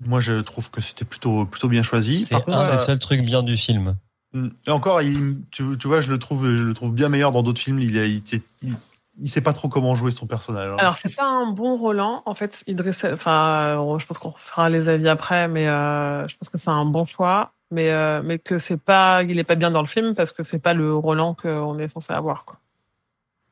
[0.05, 2.21] Moi, je trouve que c'était plutôt, plutôt bien choisi.
[2.21, 3.97] C'est contre, un euh, des seuls trucs bien du film.
[4.31, 4.47] Mm.
[4.67, 7.43] Et encore, il- tu, tu vois, je le trouve, je le trouve bien meilleur dans
[7.43, 7.79] d'autres films.
[7.79, 8.23] Il, a- il,
[8.61, 8.73] il,
[9.19, 10.71] il sait pas trop comment jouer son personnage.
[10.71, 10.77] hein.
[10.79, 12.23] Alors, c'est pas un bon Roland.
[12.25, 16.37] En fait, Idriss, enfin, euh, je pense qu'on fera les avis après, mais euh, je
[16.37, 17.51] pense que c'est un bon choix.
[17.73, 20.43] Mais, euh, mais que c'est pas, il est pas bien dans le film parce que
[20.43, 22.57] c'est pas le Roland qu'on est censé avoir, quoi.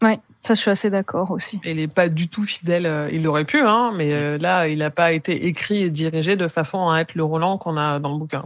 [0.02, 1.60] Ouais, ça je suis assez d'accord aussi.
[1.66, 2.86] Il est pas du tout fidèle.
[2.86, 6.36] euh, Il aurait pu, hein, mais euh, là, il n'a pas été écrit et dirigé
[6.36, 8.46] de façon à être le Roland qu'on a dans le bouquin.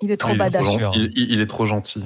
[0.00, 0.62] Il est trop il, est badass.
[0.62, 2.04] trop, il est trop gentil.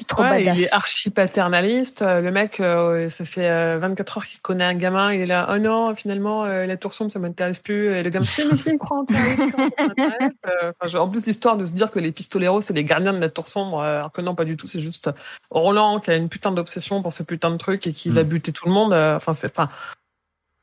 [0.00, 0.58] Il est trop Ouais, badass.
[0.58, 2.00] il est archi paternaliste.
[2.02, 5.12] Euh, Le mec, euh, ça fait euh, 24 heures qu'il connaît un gamin.
[5.12, 7.92] Il est là, oh non, finalement, euh, la tour sombre, ça m'intéresse plus.
[7.94, 9.04] Et le gamin, si, mais si, il croit en.
[9.12, 13.28] Euh, en plus, l'histoire de se dire que les pistoleros, c'est les gardiens de la
[13.28, 14.66] tour sombre, euh, alors que non, pas du tout.
[14.66, 15.10] C'est juste
[15.50, 18.14] Roland qui a une putain d'obsession pour ce putain de truc et qui Mm.
[18.14, 18.92] va buter tout le monde.
[18.92, 19.68] Euh, Enfin, c'est, enfin,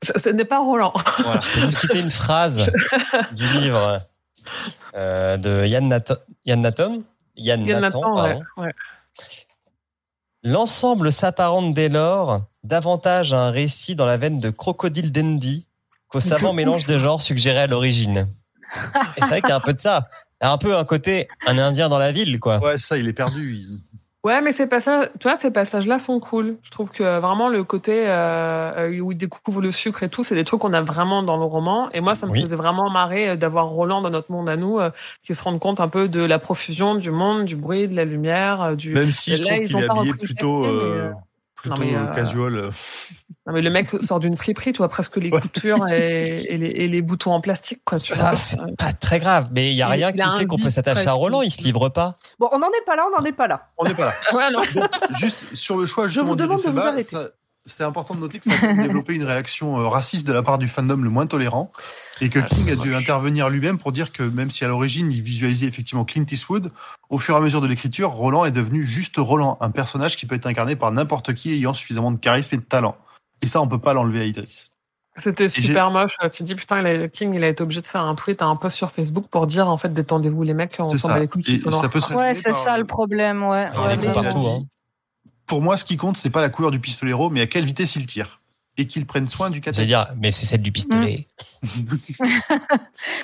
[0.03, 0.93] ce n'est pas Roland.
[1.19, 1.39] Voilà.
[1.41, 2.69] Je vais vous citer une phrase
[3.33, 4.01] du livre
[4.95, 6.15] euh, de Yann Nathan.
[6.45, 7.01] Yann Nathan?
[7.35, 8.71] Yann Il y en a Nathan, ouais.
[10.51, 15.65] L'ensemble s'apparente dès lors davantage à un récit dans la veine de Crocodile Dandy
[16.07, 18.29] qu'au savant mélange des genres suggéré à l'origine.
[18.73, 20.07] Et c'est vrai qu'il y a un peu de ça.
[20.41, 22.63] Il y a un peu un côté un Indien dans la ville, quoi.
[22.63, 23.55] Ouais, ça, il est perdu.
[23.55, 23.79] il-
[24.23, 26.57] Ouais, mais ces passages, tu vois, ces passages-là sont cool.
[26.63, 30.23] Je trouve que vraiment le côté euh, euh, où il découvre le sucre et tout,
[30.23, 31.89] c'est des trucs qu'on a vraiment dans le roman.
[31.91, 32.41] Et moi, ça me Oui.
[32.41, 34.89] faisait vraiment marrer euh, d'avoir Roland dans notre monde à nous, euh,
[35.23, 38.03] qui se rende compte un peu de la profusion du monde, du bruit, de la
[38.05, 38.93] lumière, du.
[38.93, 41.11] Même si je Là, trouve qu'il est habillé plutôt, euh,
[41.55, 42.69] plutôt non, mais, casual.
[43.47, 43.51] Euh.
[43.51, 45.41] Non, mais le mec sort d'une friperie, tu vois presque les Ouais.
[45.41, 47.97] coutures et, et les, et les boutons en plastique, quoi.
[47.99, 50.45] Tu Ça, c'est pas très grave, mais il y a rien il qui a fait
[50.45, 51.13] qu'on peut s'attacher à.
[51.13, 52.17] Roland, il se livre pas.
[52.39, 53.69] Bon, on n'en est pas là, on n'en est pas là.
[53.77, 54.13] On n'est pas là.
[54.33, 54.61] Ouais, non.
[55.17, 57.03] Juste sur le choix, Je vous demande de vous arrêter.
[57.03, 57.29] ça-
[57.65, 60.57] C'était important de noter que ça a développé une réaction euh, raciste de la part
[60.57, 61.69] du fandom le moins tolérant
[62.21, 65.11] et que Ah, King a dû intervenir lui-même pour dire que même si à l'origine
[65.11, 66.71] il visualisait effectivement Clint Eastwood,
[67.09, 70.25] au fur et à mesure de l'écriture, Roland est devenu juste Roland, un personnage qui
[70.25, 72.95] peut être incarné par n'importe qui ayant suffisamment de charisme et de talent.
[73.41, 74.67] Et ça, on peut pas l'enlever à Idris.
[75.23, 76.15] C'était super moche.
[76.23, 78.41] Tu te dis, putain, il a- King, il a été obligé de faire un tweet,
[78.43, 81.13] un post sur Facebook pour dire, en fait, détendez-vous, les mecs, on C'est s'en ça.
[81.15, 81.61] bat les couilles.
[81.71, 83.69] Ça peut se Ouais, c'est ça le problème, ouais.
[83.99, 84.65] les partout, hein.
[85.47, 87.95] Pour moi, ce qui compte, c'est pas la couleur du pistolero, mais à quelle vitesse
[87.95, 88.41] il tire.
[88.79, 89.87] Et qu'il prenne soin du catalogue.
[89.87, 91.27] dire, mais c'est celle du pistolet.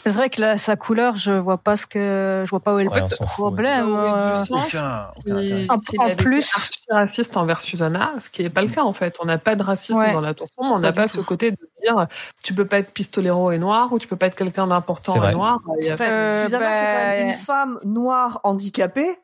[0.04, 2.80] C'est vrai que la- sa couleur, je vois pas ce que, je vois pas où
[2.80, 3.94] est le Ouais, problème.
[3.96, 4.44] euh.
[4.50, 5.38] Aucun, aucun
[5.70, 6.14] intérêt.
[6.14, 6.52] En- plus-
[6.90, 9.16] raciste envers Susanna, ce qui n'est pas le cas en fait.
[9.22, 10.12] On n'a pas de racisme Ouais.
[10.14, 10.74] dans la tour sombre.
[10.76, 12.08] On n'a Pas ce côté de dire
[12.44, 15.20] tu peux pas être pistolero et noir ou tu peux pas être quelqu'un d'important C'est
[15.20, 15.32] vrai.
[15.32, 15.60] et noir.
[15.80, 19.18] Il y a- Enfin, Euh, Susanna, c'est quand même bah- une femme noire handicapée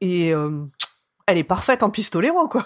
[0.00, 0.64] et euh,
[1.26, 2.64] elle est parfaite en pistolero, quoi.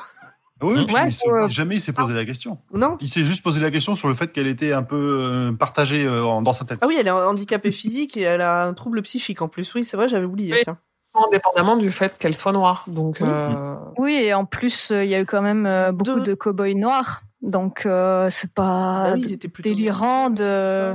[0.62, 1.48] Oui, puis Ouais, il s'est- ouais.
[1.48, 2.58] jamais il s'est posé la question.
[2.72, 5.52] Non Il s'est juste posé la question sur le fait qu'elle était un peu euh,
[5.52, 6.78] partagée euh, dans sa tête.
[6.82, 9.72] Ah oui, elle est handicapée physique et elle a un trouble psychique en plus.
[9.74, 10.52] Oui, c'est vrai, j'avais oublié.
[10.54, 10.60] Oui.
[10.64, 10.78] Tiens.
[11.26, 12.84] indépendamment du fait qu'elle soit noire.
[12.86, 13.28] Donc, Oui.
[13.28, 16.24] euh, Oui, et en plus, euh, il y a eu quand même euh, beaucoup De-
[16.26, 17.22] de cow-boys noirs.
[17.40, 20.94] Donc, euh, c'est pas Ah oui, ils étaient délirant de.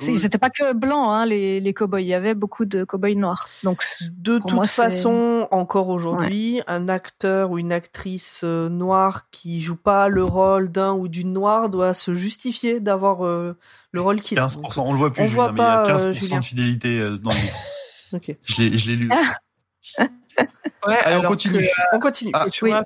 [0.00, 2.00] Ils n'étaient pas que blancs, hein, les, les cow-boys.
[2.00, 3.46] Il y avait beaucoup de cow-boys noirs.
[3.62, 9.60] Donc, De toute moi, façon, encore aujourd'hui, un acteur ou une actrice euh, noire qui
[9.60, 13.58] joue pas le rôle d'un ou d'une noire doit se justifier d'avoir euh,
[13.90, 14.46] le rôle qu'il a.
[14.46, 16.14] 15%, on le voit plus, On Julien, voit mais pas, il y a euh, 15%
[16.14, 16.40] Julien.
[16.40, 17.36] de fidélité dans le.
[18.16, 18.36] Ok.
[18.44, 19.08] Je l'ai, je l'ai lu.
[19.98, 20.06] ouais,
[21.02, 21.60] Allez, on continue.
[21.62, 22.30] que, On continue.
[22.34, 22.70] Ah, tu oui.
[22.70, 22.82] vois,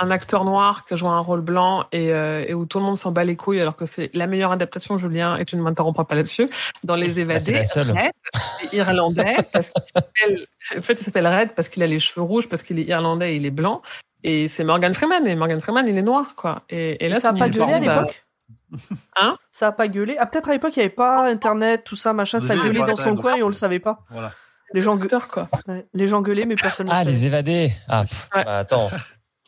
[0.00, 2.96] un acteur noir qui joue un rôle blanc et, euh, et où tout le monde
[2.96, 6.06] s'en bat les couilles, alors que c'est la meilleure adaptation, Julien, et tu ne m'interromps
[6.06, 6.48] pas là-dessus,
[6.84, 7.90] dans Les Bah, c'est Évadés, seule.
[7.90, 10.46] Red, irlandais, parce qu'il s'appelle,
[10.78, 13.34] en fait, il s'appelle Red parce qu'il a les cheveux rouges, parce qu'il est irlandais
[13.34, 13.82] et il est blanc,
[14.24, 16.62] et c'est Morgan Freeman, et Morgan Freeman, il est noir, quoi.
[16.68, 18.24] Et, et là, ça a tu pas gueulé à l'époque
[19.16, 19.36] Hein?
[19.50, 22.12] Ça a pas gueulé Ah, peut-être à l'époque, il n'y avait pas Internet, tout ça,
[22.14, 24.00] machin, ça gueulait dans son coin et on le savait pas.
[24.10, 24.32] Voilà.
[24.74, 25.48] Les gens, gue- acteurs, quoi.
[25.92, 27.10] les gens gueulaient, mais personne ne Ah, savait.
[27.10, 27.72] les évadés.
[27.88, 28.44] Ah, pff, Ouais.
[28.44, 28.90] bah, attends.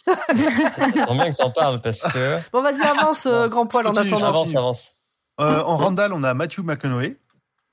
[0.06, 2.38] Ça, tombe bien que t'en parles parce que.
[2.52, 4.26] Bon, vas-y, avance, euh, grand poil, en continue, attendant.
[4.26, 4.48] j'avance.
[4.48, 4.92] Avance, avance.
[5.40, 7.16] Euh, en Randall, on a Matthew McConaughey.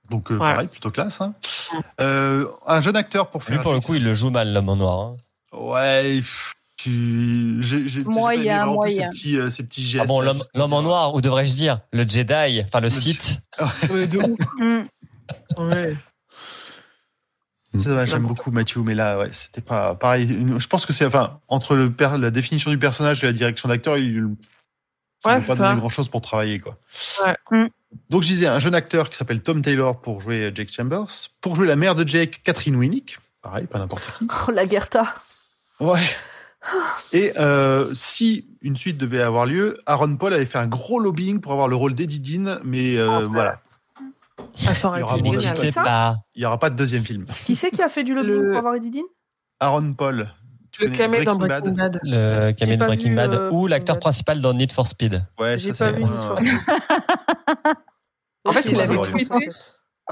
[0.09, 1.21] Donc, euh, pareil, plutôt classe.
[1.21, 1.33] hein.
[2.01, 3.55] Euh, un jeune acteur pour faire.
[3.55, 4.99] Lui, pour le coup, il le joue mal, l'homme en noir.
[4.99, 5.17] hein.
[5.53, 7.57] Ouais, pff, tu...
[7.61, 9.11] j'ai, j'ai, Moyen, j'ai pas aimé vraiment plus moyen.
[9.11, 10.03] Ces petits, euh, ces petits gestes.
[10.03, 13.39] Ah bon, l'homme en noir, ou devrais-je dire, le Jedi, enfin le Sith.
[13.89, 14.39] Ouais, de ouf.
[14.59, 14.81] Mm.
[15.57, 15.95] Ouais.
[17.77, 20.27] C'est dommage, j'aime beaucoup Matthew, mais là, ouais, c'était pas pareil.
[20.57, 23.69] Je pense que c'est, enfin, entre le per- la définition du personnage et la direction
[23.69, 24.25] d'acteur, il
[25.23, 26.77] Ouais, ne c'est pas donné grand chose pour travailler, quoi.
[27.25, 27.35] Ouais.
[27.51, 27.67] Mm.
[28.09, 31.07] Donc, je disais, un jeune acteur qui s'appelle Tom Taylor pour jouer Jake Chambers.
[31.41, 33.17] Pour jouer la mère de Jake, Catherine Winnick.
[33.43, 34.27] Pareil, pas n'importe qui.
[34.47, 35.13] Oh, la Gerta.
[35.79, 36.01] Ouais.
[37.13, 41.39] Et euh, si une suite devait avoir lieu, Aaron Paul avait fait un gros lobbying
[41.39, 43.61] pour avoir le rôle d'Eddie Dean, mais euh, Ah, voilà,
[44.67, 45.51] Ah, ça aurait Il y aura été mon génial.
[45.57, 45.61] avis.
[45.67, 46.17] C'est ça pas.
[46.35, 47.25] il n'y aura pas de deuxième film.
[47.45, 49.03] Qui c'est qui a fait du lobbying Le- pour avoir Eddie Dean?
[49.59, 50.29] Aaron Paul.
[50.71, 51.99] Tu Le camé dans Breaking Bad.
[52.03, 55.23] Le camé de Breaking Bad euh, ou l'acteur principal dans Need for Speed.
[55.39, 56.53] Ouais, J'ai ça, pas c'est vu un- Need for Speed.
[58.45, 59.33] En fait, il avait tweeté.
[59.35, 59.47] en fait.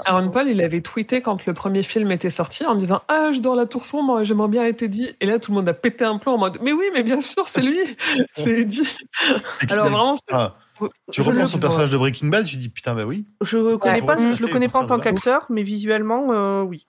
[0.06, 3.40] Aaron Paul, il avait tweeté quand le premier film était sorti en disant Ah, je
[3.40, 5.10] dors la tour sombre, j'aimerais bien être Eddie.
[5.20, 7.22] Et là, tout le monde a pété un plomb en mode Mais oui, mais bien
[7.22, 7.80] sûr, c'est lui,
[8.38, 8.88] c'est Eddie.
[9.62, 10.56] C'est Alors vraiment, Ah,
[11.12, 13.26] tu je repenses au personnage de Breaking Bad, tu dis putain, bah oui.
[13.42, 14.06] Je connais Ouais.
[14.06, 16.88] pas, je le connais pas en tant qu'acteur, mais visuellement, euh, oui.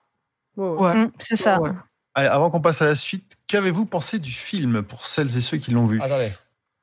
[0.57, 0.79] Ouais, ouais.
[0.79, 0.95] ouais.
[0.95, 1.61] Mm, c'est ça.
[1.61, 1.71] Ouais.
[2.15, 5.59] Allez, avant qu'on passe à la suite, qu'avez-vous pensé du film pour celles et ceux
[5.59, 6.01] qui l'ont vu?
[6.03, 6.33] Attendez.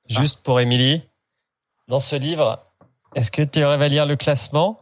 [0.08, 1.03] Juste pour Émilie,
[1.88, 2.66] dans ce livre,
[3.16, 4.80] est-ce que tu aurais à lire le classement?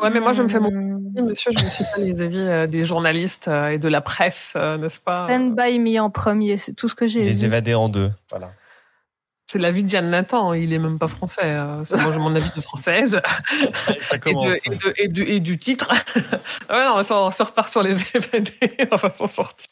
[0.00, 2.38] Ouais, mais moi, je me fais mon avis, monsieur, je ne suis pas les avis
[2.38, 5.24] euh, des journalistes euh, et de la presse, euh, n'est-ce pas?
[5.26, 8.10] Stand by me en premier, c'est tout ce que j'ai Les évadés en deux.
[8.30, 8.52] Voilà.
[9.52, 11.42] C'est l'avis de Diane Nathan, il est même pas français.
[11.44, 13.20] euh, c'est moi, j'ai mon avis de française.
[14.00, 14.66] Ça et, de- commence.
[14.66, 15.90] et, de- et du, et du titre.
[16.70, 18.50] ouais, non, on se repart sur les DVD,
[18.90, 19.68] on va s'en sortir.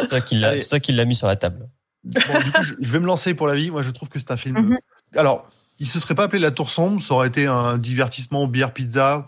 [0.00, 0.58] C'est toi qui l'as- Allez.
[0.58, 1.68] c'est toi qui l'as mis sur la table.
[2.02, 3.70] Bon, du coup, je, je vais me lancer pour la vie.
[3.70, 4.58] Moi, je trouve que c'est un film.
[4.58, 4.78] Mhm.
[5.14, 5.46] Alors,
[5.78, 9.24] il se serait pas appelé La Tour Sombre, ça aurait été un divertissement bière pizza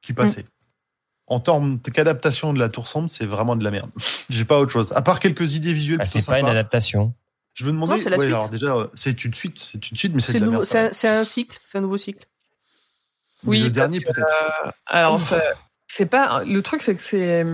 [0.00, 0.44] qui passait.
[1.26, 3.90] En termes qu'adaptation de La Tour Sombre, c'est vraiment de la merde.
[4.30, 4.92] J'ai pas autre chose.
[4.94, 7.14] À part quelques idées visuelles Bah, c'est pas une adaptation.
[7.58, 7.96] Je me demandais.
[7.96, 8.34] Non, c'est la ouais, suite.
[8.36, 9.68] alors déjà, euh, c'est une suite.
[9.72, 10.64] C'est une suite, mais c'est C'est de la nouveau- merde.
[10.66, 12.24] c'est un, c'est un cycle, c'est un nouveau cycle.
[13.42, 14.26] Mais Oui, le dernier, que, peut-être.
[14.66, 15.42] Euh, alors, ça-
[15.88, 16.44] c'est pas.
[16.44, 17.44] Le truc, c'est que c'est.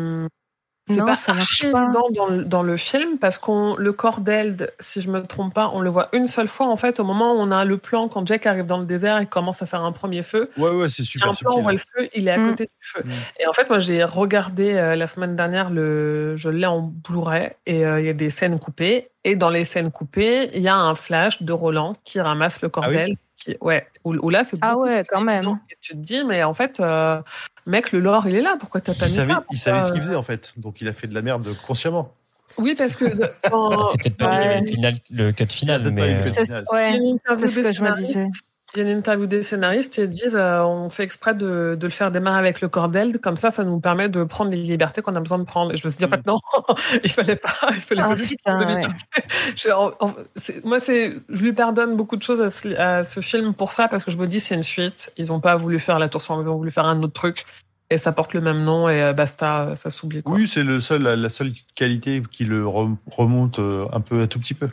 [0.87, 1.91] C'est pas ça marche pas.
[2.13, 5.71] dans le, dans le film parce qu'on le corps d'Eld, si je me trompe pas,
[5.73, 8.09] on le voit une seule fois en fait au moment où on a le plan
[8.09, 10.51] quand Jack arrive dans le désert et commence à faire un premier feu.
[10.59, 12.37] Ouais, ouais, c'est Il y a super un plan, voit le feu, il est à
[12.39, 12.51] Mm.
[12.51, 13.03] côté du feu.
[13.05, 13.11] Mm.
[13.41, 17.53] Et en fait, moi, j'ai regardé euh, la semaine dernière, le, je l'ai en Blu-ray,
[17.65, 19.09] et euh, il y a des scènes coupées.
[19.25, 22.69] Et dans les scènes coupées, il y a un flash de Roland qui ramasse le
[22.75, 23.17] Ah oui cordel.
[23.37, 25.59] qui, ouais, où, où là, c'est Ah ouais, quand même.
[25.71, 27.23] Et tu te dis, mais en fait, euh,
[27.67, 28.57] mec, le lore, il est là.
[28.59, 30.81] Pourquoi t'as pas Il mis savait, ça il savait ce qu'il faisait en fait, donc
[30.81, 32.15] il a fait de la merde consciemment.
[32.59, 34.61] Oui, parce que dans- Ah, C'est peut-être pas Ouais.
[34.61, 36.45] le, final, le cut final, pas mais le euh, cut.
[36.45, 36.65] Final.
[36.73, 37.01] ouais,
[37.41, 38.27] c'est ce que je me disais.
[38.75, 41.77] Il y a une interview des scénaristes et ils disent euh, on fait exprès de,
[41.79, 44.57] de le faire démarrer avec le cordel, comme ça, ça nous permet de prendre les
[44.57, 45.73] libertés qu'on a besoin de prendre.
[45.73, 46.41] Et je me suis dit, en fait, non,
[47.05, 48.83] il fallait pas, il fallait Ah, pas putain, ouais.
[49.57, 53.05] Je- en- en- c'est- moi, c'est, je lui pardonne beaucoup de choses à ce, à
[53.05, 55.13] ce film pour ça, parce que je me dis, c'est une suite.
[55.17, 57.45] Ils ont pas voulu faire la tour sombre, ils ont voulu faire un autre truc.
[57.91, 60.23] Et ça porte le même nom et euh, basta, ça s'oublie.
[60.25, 64.27] Oui, c'est le seul, la seule qualité qui le rem- remonte euh, un peu, un
[64.27, 64.69] tout petit peu.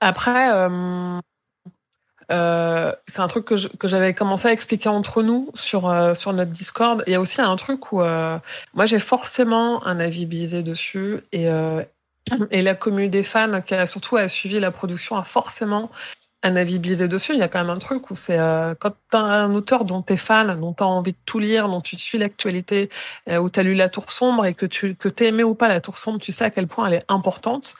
[0.00, 1.20] Après, euh,
[2.30, 6.52] euh, c'est un truc que j'avais commencé à expliquer entre nous sur, euh, sur notre
[6.52, 7.02] Discord.
[7.06, 8.38] Il y a aussi un truc où euh,
[8.74, 11.48] moi j'ai forcément un avis biaisé dessus et,
[12.52, 15.90] la communauté des fans qui a surtout a suivi la production a forcément
[16.42, 17.32] un avis biaisé dessus.
[17.32, 18.38] Il y a quand même un truc où c'est
[18.78, 21.40] quand tu as un auteur dont tu es fan, dont tu as envie de tout
[21.40, 22.88] lire, dont tu suis l'actualité,
[23.28, 25.80] où tu as lu La Tour Sombre et que tu que aimé ou pas La
[25.80, 27.74] Tour Sombre, tu sais à quel point elle est importante.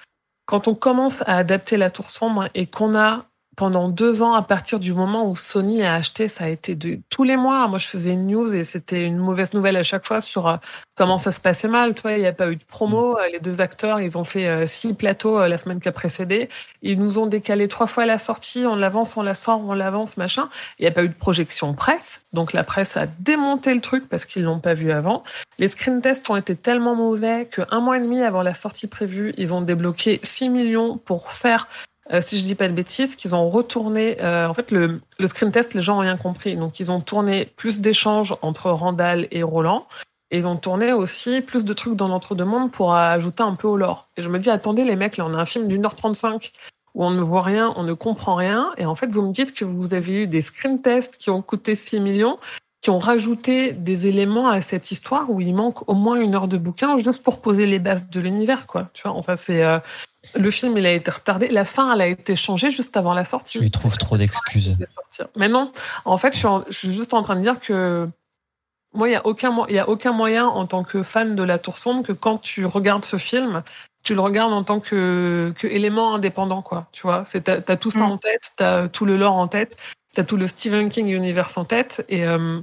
[0.46, 3.26] Quand on commence à adapter La Tour Sombre et qu'on a
[3.60, 6.98] pendant deux ans, à partir du moment où Sony a acheté, ça a été de
[7.10, 7.68] tous les mois.
[7.68, 10.56] Moi, je faisais une news et c'était une mauvaise nouvelle à chaque fois sur euh,
[10.97, 11.94] comment ça se passait mal.
[11.94, 13.18] Toi, il n'y a pas eu de promo.
[13.18, 16.48] Euh, Les deux acteurs, ils ont fait euh, six plateaux la semaine qui a précédé.
[16.80, 18.64] Ils nous ont décalé trois fois la sortie.
[18.64, 20.48] On l'avance, on la sort, on l'avance, machin.
[20.78, 22.22] Il n'y a pas eu de projection presse.
[22.32, 25.22] Donc, la presse a démonté le truc parce qu'ils l'ont pas vu avant.
[25.58, 29.34] Les screen tests ont été tellement mauvais qu'un mois et demi avant la sortie prévue,
[29.36, 31.68] ils ont débloqué 6 millions pour faire
[32.12, 34.16] euh, si je dis pas de bêtises, qu'ils ont retourné.
[34.22, 36.56] euh, en fait, le, le screen test, les gens ont rien compris.
[36.56, 39.86] Donc, ils ont tourné plus d'échanges entre Randall et Roland.
[40.32, 43.76] Et ils ont tourné aussi plus de trucs dans l'entre-deux-mondes pour ajouter un peu au
[43.76, 44.08] lore.
[44.16, 46.52] Et je me dis, attendez, les mecs, là, on a un film d'une heure 35
[46.94, 48.72] où on ne voit rien, on ne comprend rien.
[48.76, 51.42] Et en fait, vous me dites que vous avez eu des screen tests qui ont
[51.42, 52.39] coûté 6 millions.
[52.82, 56.48] qui ont rajouté des éléments à cette histoire où il manque au moins une heure
[56.48, 58.89] de bouquin juste pour poser les bases de l'univers, quoi.
[58.94, 59.78] Tu vois, enfin, c'est euh,
[60.34, 61.49] le film, il a été retardé.
[61.49, 63.59] La fin, elle a été changée juste avant la sortie.
[63.59, 64.76] Tu lui trouves trop d'excuses.
[65.36, 65.73] Mais non,
[66.05, 68.09] en fait, je suis, je suis juste en train de dire que
[68.92, 71.59] moi, il y a aucun, y a aucun moyen en tant que fan de la
[71.59, 73.62] Tour sombre que quand tu regardes ce film,
[74.02, 76.89] tu le regardes en tant que, que élément indépendant, quoi.
[76.92, 78.10] Tu vois, t'as, as tout ça Mm.
[78.10, 79.76] en tête, t'as tout le lore en tête,
[80.15, 82.60] t'as tout le Stephen King universe en tête, et euh,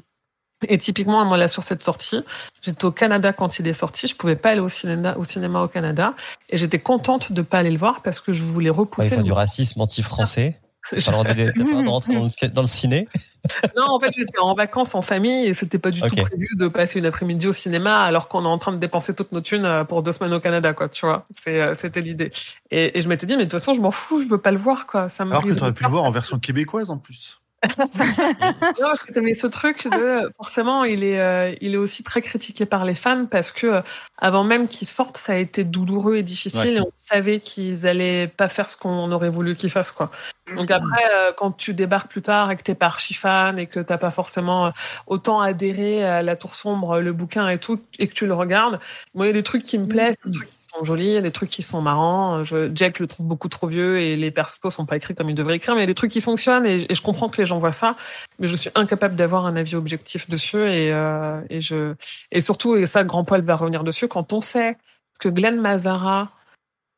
[0.68, 2.24] et typiquement, moi là sur cette sortie,
[2.62, 5.62] j'étais au Canada quand il est sorti, je pouvais pas aller au cinéma au cinéma
[5.62, 6.14] au Canada,
[6.50, 9.10] et j'étais contente de pas aller le voir parce que je voulais Ouais, repousser.
[9.10, 10.60] font le- du racisme anti-français.
[10.94, 13.08] Je- T'as pas de rentrer dans le, dans le ciné.
[13.78, 16.68] Non, en fait, j'étais en vacances en famille et c'était pas du tout prévu de
[16.68, 19.64] passer une après-midi au cinéma alors qu'on est en train de dépenser toutes nos thunes
[19.64, 20.90] euh, pour deux semaines au Canada, quoi.
[20.90, 22.32] Tu vois, c'est, euh, c'était l'idée.
[22.72, 24.52] Et, et je m'étais dit, mais de toute façon, je m'en fous, je veux pas
[24.52, 25.08] le voir, quoi.
[25.08, 27.40] Ça Alors que brise tu aurais le pu le voir en version québécoise en plus.
[28.82, 32.86] Non, t'avais ce truc de forcément il est euh, il est aussi très critiqué par
[32.86, 33.82] les fans parce que euh,
[34.18, 36.74] avant même qu'il sorte ça a été douloureux et difficile Ouais.
[36.76, 40.12] et on savait qu'ils allaient pas faire ce qu'on aurait voulu qu'ils fassent quoi.
[40.56, 43.68] Donc après euh, quand tu débarques plus tard et que t'es pas archi fan et
[43.68, 44.72] que t'as pas forcément
[45.08, 48.80] autant adhéré à la Tour sombre le bouquin et tout et que tu le regardes,
[49.14, 51.14] moi il y a des trucs qui me plaisent, des trucs qui sont jolis, il
[51.14, 52.44] y a des trucs qui sont marrants.
[52.44, 55.36] Je, Jack le trouve beaucoup trop vieux et les persos sont pas écrits comme ils
[55.36, 57.38] devraient écrire, mais il y a des trucs qui fonctionnent et, et je comprends que
[57.38, 57.96] les gens voient ça,
[58.40, 61.96] mais je suis incapable d'avoir un avis objectif dessus et, euh, et je
[62.32, 64.78] et surtout et ça grand poil va revenir dessus quand on sait
[65.20, 66.30] que Glenn Mazara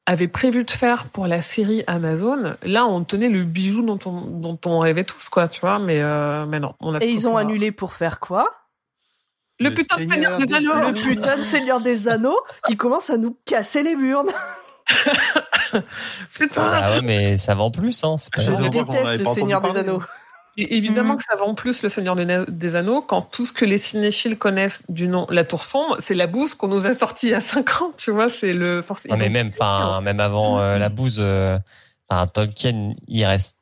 [0.05, 4.21] avait prévu de faire pour la série Amazon, là on tenait le bijou dont on
[4.21, 7.27] dont on rêvait tous quoi, tu vois, mais euh, mais non, on a Et ils
[7.27, 8.49] ont annulé pour faire quoi?
[9.59, 10.71] Le Le putain de Seigneur des Anneaux.
[10.71, 10.91] Anneaux.
[10.97, 14.31] Le putain de Seigneur des Anneaux qui commence à nous casser les burnes.
[16.33, 16.71] Putain.
[16.73, 18.15] Ah ouais, mais ça vend plus, hein.
[18.33, 19.77] pas- Je déteste le Seigneur des.
[19.79, 20.01] Anneaux.
[20.57, 21.19] Et évidemment Mhm.
[21.19, 24.83] que ça vend plus le Seigneur des Anneaux quand tout ce que les cinéphiles connaissent
[24.89, 27.39] du nom La Tour Sombre, c'est la bouse qu'on nous a sortie il y a
[27.41, 29.13] 5 ans, tu vois, c'est le forcément.
[29.15, 31.57] Non, mais même, enfin, même avant euh, la bouse, euh,
[32.33, 33.55] Tolkien, il reste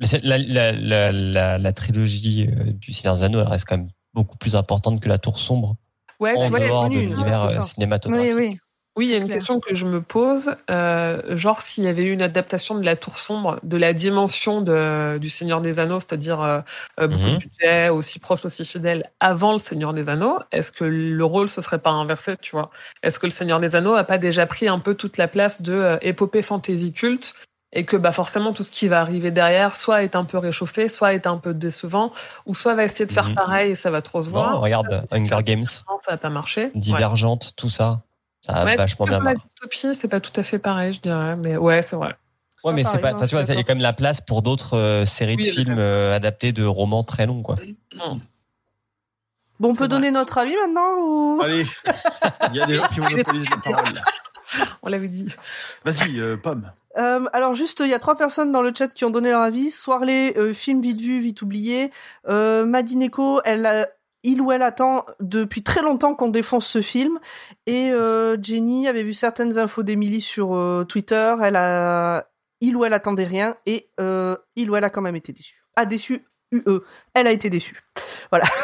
[0.00, 3.76] le- la, la, la, la, la trilogie euh, du Seigneur des Anneaux, elle reste quand
[3.76, 5.76] même beaucoup plus importante que la Tour sombre
[6.20, 8.34] Ouais, en dehors de l'univers euh, cinématographique.
[8.36, 8.58] Oui, oui.
[8.96, 9.38] oui, il y a une clair.
[9.38, 12.94] question que je me pose, euh, genre s'il y avait eu une adaptation de La
[12.94, 16.60] Tour Sombre, de la dimension de, du Seigneur des Anneaux, c'est-à-dire euh,
[17.00, 17.38] beaucoup Mhm.
[17.38, 21.48] de budget, aussi proche, aussi fidèle, avant le Seigneur des Anneaux, est-ce que le rôle
[21.48, 22.70] se serait pas inversé, tu vois?
[23.02, 25.60] Est-ce que le Seigneur des Anneaux a pas déjà pris un peu toute la place
[25.62, 27.34] de euh, épopée fantasy culte
[27.74, 30.88] et que bah forcément tout ce qui va arriver derrière soit est un peu réchauffé,
[30.88, 32.12] soit est un peu décevant,
[32.46, 33.34] ou soit va essayer de faire Mhm.
[33.34, 34.52] pareil et ça va trop se voir.
[34.52, 36.64] Non, regarde, Hunger Games, Non, ça va pas marcher.
[36.66, 36.70] Ouais.
[36.74, 38.02] Divergente, tout ça,
[38.40, 39.46] ça a Ouais, vachement bien comme la marché.
[39.48, 42.14] dystopie, c'est pas tout à fait pareil, je dirais, mais ouais, c'est vrai.
[42.62, 44.76] Ouais, mais c'est pas, tu vois, il y a quand même la place pour d'autres
[44.78, 47.56] euh, séries Oui, de films euh, adaptés de romans très longs, quoi.
[49.60, 49.88] Bon, on peut vrai.
[49.88, 51.40] donner notre avis maintenant ou?
[51.42, 51.66] Allez,
[52.50, 53.92] il y a des gens qui monopolisent la parole.
[54.82, 55.28] On l'avait dit.
[55.84, 56.70] Vas-y, euh, Pomme.
[56.96, 59.40] Euh, alors juste, il y a trois personnes dans le chat qui ont donné leur
[59.40, 59.70] avis.
[59.70, 61.90] Soirley, euh, film vite vu, vite oublié.
[62.28, 63.88] Euh, Madineko, elle a,
[64.22, 67.18] il ou elle attend depuis très longtemps qu'on défonce ce film.
[67.66, 71.36] Et euh, Jenny avait vu certaines infos d'Emily sur Twitter.
[71.42, 72.28] Elle a,
[72.60, 75.64] il ou elle attendait rien et il ou elle a quand même été déçu.
[75.76, 76.80] Ah déçu, UE.
[77.14, 77.82] Elle a été déçue.
[78.30, 78.46] Voilà.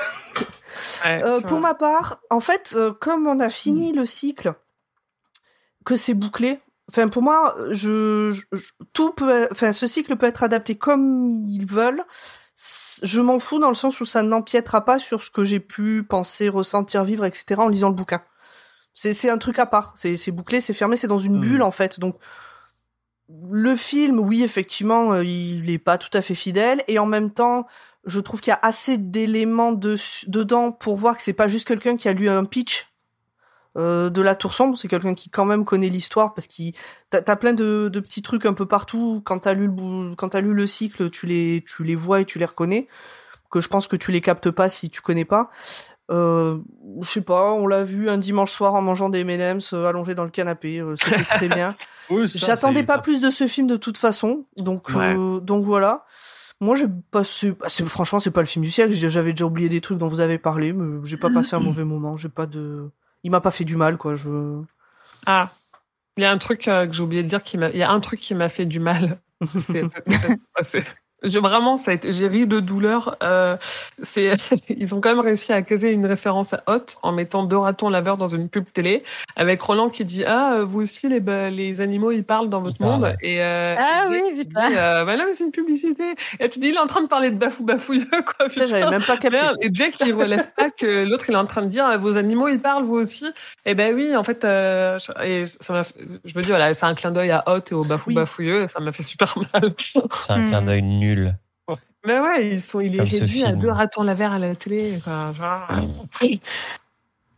[1.04, 4.54] Ouais, pour ma part, en fait, comme on a fini le cycle,
[5.84, 6.60] que c'est bouclé.
[6.90, 8.36] Enfin, pour moi, je,
[8.92, 12.04] tout peut, enfin, ce cycle peut être adapté comme ils veulent.
[13.02, 16.02] Je m'en fous dans le sens où ça n'empiètera pas sur ce que j'ai pu
[16.02, 17.62] penser, ressentir, vivre, etc.
[17.62, 18.22] en lisant le bouquin.
[18.92, 19.94] C'est, c'est un truc à part.
[19.96, 21.40] C'est, c'est bouclé, c'est fermé, c'est dans une Mhm.
[21.40, 22.00] bulle en fait.
[22.00, 22.16] Donc,
[23.50, 27.30] le film, oui, effectivement, euh, il est pas tout à fait fidèle, et en même
[27.30, 27.66] temps,
[28.04, 29.96] je trouve qu'il y a assez d'éléments de,
[30.26, 32.89] dedans pour voir que c'est pas juste quelqu'un qui a lu un pitch
[33.78, 36.72] euh, de la Tour sombre, c'est quelqu'un qui quand même connaît l'histoire parce qu'il
[37.10, 39.22] t'as, t'as plein de, de petits trucs un peu partout.
[39.24, 42.24] Quand t'as lu le quand t'as lu le cycle, tu les tu les vois et
[42.24, 42.88] tu les reconnais.
[43.50, 45.50] Que je pense que tu les captes pas si tu connais pas.
[46.10, 46.58] Euh,
[47.02, 50.16] je sais pas, on l'a vu un dimanche soir en mangeant des M&M's euh, allongé
[50.16, 51.76] dans le canapé, euh, c'était très bien.
[52.10, 55.14] Oui, J'attendais pas ça- plus de ce film de toute façon, donc Ouais.
[55.16, 56.04] euh, donc voilà.
[56.60, 58.92] Moi, j'ai passé, bah, c'est franchement, c'est pas le film du siècle.
[58.92, 61.84] J'avais déjà oublié des trucs dont vous avez parlé, mais j'ai pas passé un mauvais
[61.84, 62.16] moment.
[62.16, 62.90] J'ai pas de,
[63.24, 64.16] il m'a pas fait du mal, quoi.
[64.16, 64.62] Je,
[65.26, 65.50] Ah,
[66.16, 67.70] il y a un truc euh, que j'ai oublié de dire qui m'a.
[67.70, 69.20] Il y a un truc qui m'a fait du mal.
[69.60, 69.84] C'est
[70.62, 70.84] c'est-
[71.22, 73.16] Je, vraiment, ça a été, j'ai ri de douleur.
[73.22, 73.56] Euh,
[74.02, 74.32] c'est,
[74.68, 77.90] ils ont quand même réussi à caser une référence à Hot en mettant deux ratons
[77.90, 79.02] laveurs dans une pub télé,
[79.36, 82.62] avec Roland qui dit ah euh, vous aussi les bah, les animaux ils parlent dans
[82.62, 84.68] votre Ils monde et euh, Ah et oui, putain.
[84.70, 86.04] dit, euh, bah non mais c'est une publicité.
[86.38, 88.06] Et tu dis il est en train de parler de bafou bafouilleux
[88.38, 88.48] quoi.
[88.48, 89.38] Putain, j'avais même pas capté.
[89.38, 89.56] Merde.
[89.60, 92.16] Et Jake il relève pas que l'autre il est en train de dire ah, vos
[92.16, 93.26] animaux ils parlent vous aussi.
[93.66, 96.86] Et ben oui en fait euh, je- et ça m'a- je me dis voilà c'est
[96.86, 98.14] un clin d'œil à Hot et au bafou Oui.
[98.14, 99.74] bafouilleux ça m'a fait super mal.
[99.78, 99.98] C'est
[100.32, 100.64] un clin Hmm.
[100.64, 101.09] d'œil nul.
[102.06, 104.54] Mais ouais, ils sont, il est Comme ce réduit à deux ratons laveurs à la
[104.54, 105.00] télé.
[105.04, 105.32] Quoi.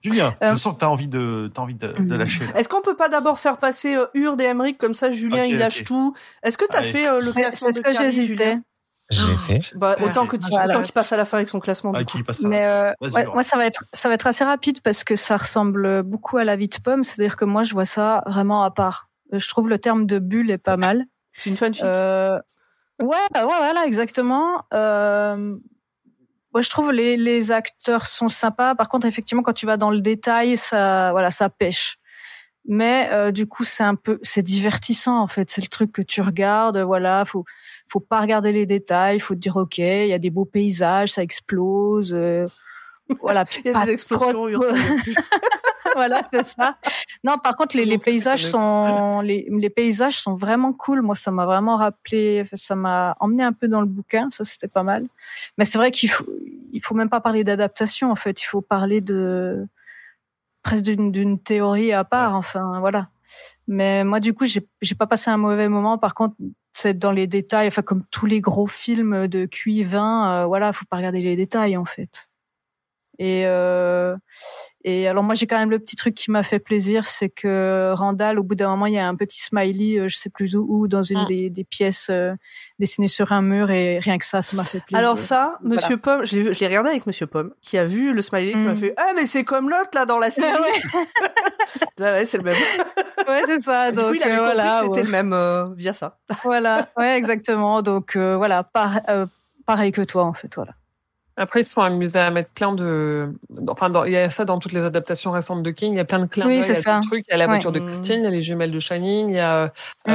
[0.04, 2.44] Julien, Euh, je sens que t'as envie de, t'as envie de, de lâcher.
[2.56, 5.58] Est-ce qu'on peut pas d'abord faire passer euh, Urde et Emmerich comme ça Julien il
[5.58, 6.90] lâche tout Est-ce que t'as Allez.
[6.90, 8.44] fait euh, le classement c'est ce de que j'hésitais.
[8.44, 8.62] Julien
[9.10, 9.76] Je l'ai fait.
[9.76, 10.06] Bah, Ouais.
[10.06, 10.66] autant que tu, Voilà.
[10.74, 12.00] autant qu'il passe à la fin avec son classement Ah.
[12.42, 15.36] Mais euh, ouais, moi, ça va être ça va être assez rapide parce que ça
[15.36, 17.04] ressemble beaucoup à la vie de pomme.
[17.04, 19.08] C'est-à-dire que moi, je vois ça vraiment à part.
[19.32, 21.04] Euh, Je trouve le terme de bulle est pas mal.
[21.36, 21.82] C'est une fanfic.
[21.84, 22.40] Euh,
[23.00, 24.64] ouais, ouais, voilà, exactement.
[24.72, 25.56] Euh,
[26.54, 28.74] ouais, je trouve les, les acteurs sont sympas.
[28.74, 31.98] Par contre, effectivement, quand tu vas dans le détail, ça, voilà, ça pêche.
[32.64, 35.50] Mais euh, du coup, c'est un peu, c'est divertissant en fait.
[35.50, 36.78] C'est le truc que tu regardes.
[36.78, 37.44] Voilà, faut,
[37.88, 39.18] faut pas regarder les détails.
[39.18, 42.12] Faut te dire, ok, il y a des beaux paysages, ça explose.
[42.14, 42.46] euh,
[43.20, 43.44] voilà.
[43.64, 44.62] Il y a pas des explosions, trop-
[45.94, 46.76] Voilà, c'est ça.
[47.24, 51.02] Non, par contre, les, les paysages sont, les, les paysages sont vraiment cool.
[51.02, 54.28] Moi, ça m'a vraiment rappelé, ça m'a emmené un peu dans le bouquin.
[54.30, 55.06] Ça, c'était pas mal.
[55.58, 56.26] Mais c'est vrai qu'il faut,
[56.72, 58.42] il faut même pas parler d'adaptation, en fait.
[58.42, 59.66] Il faut parler de,
[60.62, 62.34] presque d'une, théorie à part.
[62.34, 63.08] Enfin, voilà.
[63.68, 65.98] Mais moi, du coup, j'ai, j'ai pas passé un mauvais moment.
[65.98, 66.36] Par contre,
[66.72, 67.68] c'est dans les détails.
[67.68, 69.96] Enfin, comme tous les gros films de QI20,
[70.42, 72.28] euh, voilà, faut pas regarder les détails, en fait.
[73.18, 74.16] Et, euh,
[74.84, 77.92] et alors moi j'ai quand même le petit truc qui m'a fait plaisir, c'est que
[77.94, 80.56] Randall, au bout d'un moment, il y a un petit smiley, euh, je sais plus
[80.56, 81.26] où, où dans une Mm.
[81.26, 82.32] des, des pièces euh,
[82.78, 84.98] dessinées sur un mur, et rien que ça, ça m'a fait plaisir.
[85.06, 85.76] Alors ça, Voilà.
[85.76, 88.72] Monsieur Pomme, je l'ai regardé avec Monsieur Pomme, qui a vu le smiley, qui m'a
[88.72, 88.76] Mm.
[88.76, 90.46] fait ah mais c'est comme l'autre là dans la série.
[90.46, 91.28] ouais,
[92.00, 92.56] ouais, ouais, c'est le même.
[93.28, 93.90] ouais, c'est ça.
[93.92, 95.02] du coup, Donc il avait euh, voilà, que c'était ouais.
[95.06, 96.18] le même euh, via ça.
[96.42, 97.82] voilà, ouais, exactement.
[97.82, 99.00] Donc euh, voilà, par-
[99.66, 100.72] pareil que toi en fait, voilà.
[101.36, 103.32] Après, ils se sont amusés à mettre plein de.
[103.68, 105.94] Enfin, dans- il y a ça dans toutes les adaptations récentes de King.
[105.94, 106.96] Il y a plein de clins Oui, d'œil à ça.
[106.96, 107.24] tout le truc.
[107.28, 107.52] Il y a la Ouais.
[107.52, 107.86] voiture de Mm.
[107.86, 109.68] Christine, il y a les jumelles de Shining, il y a euh,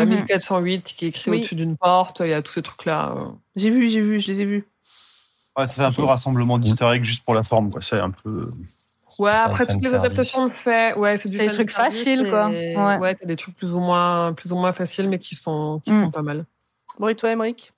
[0.06, 0.10] Mhm.
[0.10, 1.38] 1408 qui est écrit Oui.
[1.40, 2.20] au-dessus d'une porte.
[2.20, 3.14] Il y a tous ces trucs-là.
[3.18, 3.26] euh.
[3.56, 4.68] J'ai vu, j'ai vu, je les ai vus.
[5.58, 7.82] Ouais, ça fait un peu rassemblement eggs juste pour la forme, quoi.
[7.82, 8.52] C'est un peu.
[9.18, 12.50] Ouais, après toutes les adaptations de fait, ouais, c'est du C'est des trucs faciles, quoi.
[12.50, 12.98] Ouais.
[13.00, 15.92] Ouais, t'as des trucs plus ou moins, plus ou moins faciles, mais qui sont, qui
[15.92, 16.04] Mm.
[16.04, 16.46] sont pas mal.
[17.00, 17.74] Bon et toi, Emmerich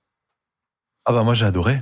[1.05, 1.81] Ah bah moi j'ai adoré.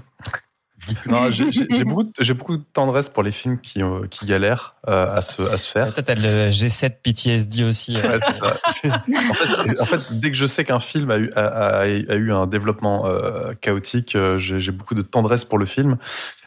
[1.08, 4.76] non, j'ai beaucoup, de- j'ai beaucoup de tendresse pour les films qui, euh, qui galèrent
[4.88, 5.94] euh, à, se, à se faire.
[5.94, 7.98] Toi, t'as le G7 PTSD aussi.
[7.98, 8.02] euh.
[8.12, 8.58] Ouais, c'est ça.
[9.30, 11.86] En fait, en fait, dès que je sais qu'un film a eu, a, a- a
[12.16, 15.98] eu un développement euh, chaotique, j'ai j'ai beaucoup de tendresse pour le film.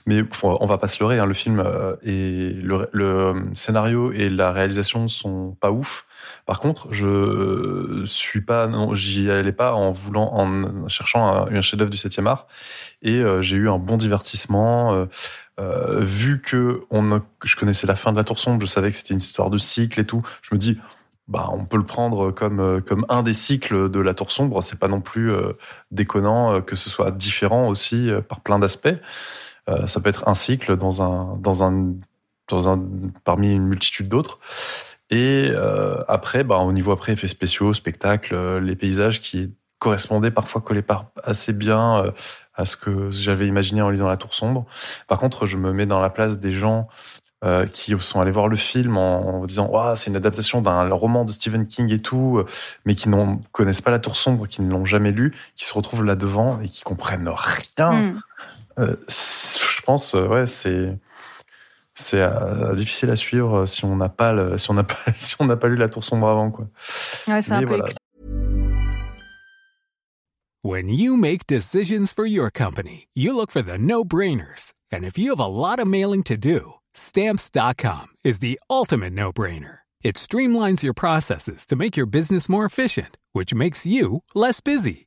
[0.07, 4.31] Mais on va pas se leurrer, hein, le film euh, et le, le scénario et
[4.31, 6.07] la réalisation sont pas ouf.
[6.47, 11.99] Par contre, je suis pas, j'y allais pas en voulant, en cherchant un, chef-d'œuvre du
[11.99, 12.47] 7e art.
[13.03, 14.95] Et euh, j'ai eu un bon divertissement.
[14.95, 15.07] euh,
[15.61, 16.83] euh, vu que
[17.45, 19.59] je connaissais la fin de la Tour sombre, je savais que c'était une histoire de
[19.59, 20.23] cycle et tout.
[20.43, 20.79] Je me dis,
[21.29, 24.63] bah, on peut le prendre comme euh, comme un des cycles de la Tour sombre.
[24.63, 25.53] C'est pas non plus euh,
[25.91, 28.89] déconnant euh, que ce soit différent aussi euh, par plein d'aspects.
[29.69, 31.95] Euh, ça peut être un cycle dans un dans un
[32.49, 32.83] dans un
[33.25, 34.39] parmi une multitude d'autres.
[35.11, 40.31] Et euh, après, bah, au niveau après effets spéciaux, spectacles, euh, les paysages qui correspondaient
[40.31, 42.13] parfois collaient pas assez bien
[42.55, 44.67] à ce que j'avais imaginé en lisant La Tour sombre.
[45.09, 46.89] Par contre, je me mets dans la place des gens
[47.73, 51.25] qui sont allés voir le film en, en disant Ouah, c'est une adaptation d'un roman
[51.25, 52.45] de Stephen King et tout,
[52.85, 55.73] mais qui ne connaissent pas La Tour sombre, qui ne l'ont jamais lu, qui se
[55.73, 57.31] retrouvent là devant et qui comprennent
[57.79, 57.91] rien.
[57.93, 58.21] Mm.
[58.81, 60.99] Euh, je pense, euh, ouais, c'est
[61.95, 65.35] c'est euh, difficile à suivre si on n'a pas le- si on n'a pas si
[65.39, 66.67] on n'a pas lu La Tour sombre avant quoi.
[67.29, 67.85] Ouais, c'est un peu voilà.
[67.85, 67.97] éclaté.
[70.63, 74.75] When you make decisions for your company, you look for the no-brainers.
[74.93, 79.79] And if you have a lot of mailing to do, stamps.com is the ultimate no-brainer.
[80.03, 85.07] It streamlines your processes to make your business more efficient, which makes you less busy.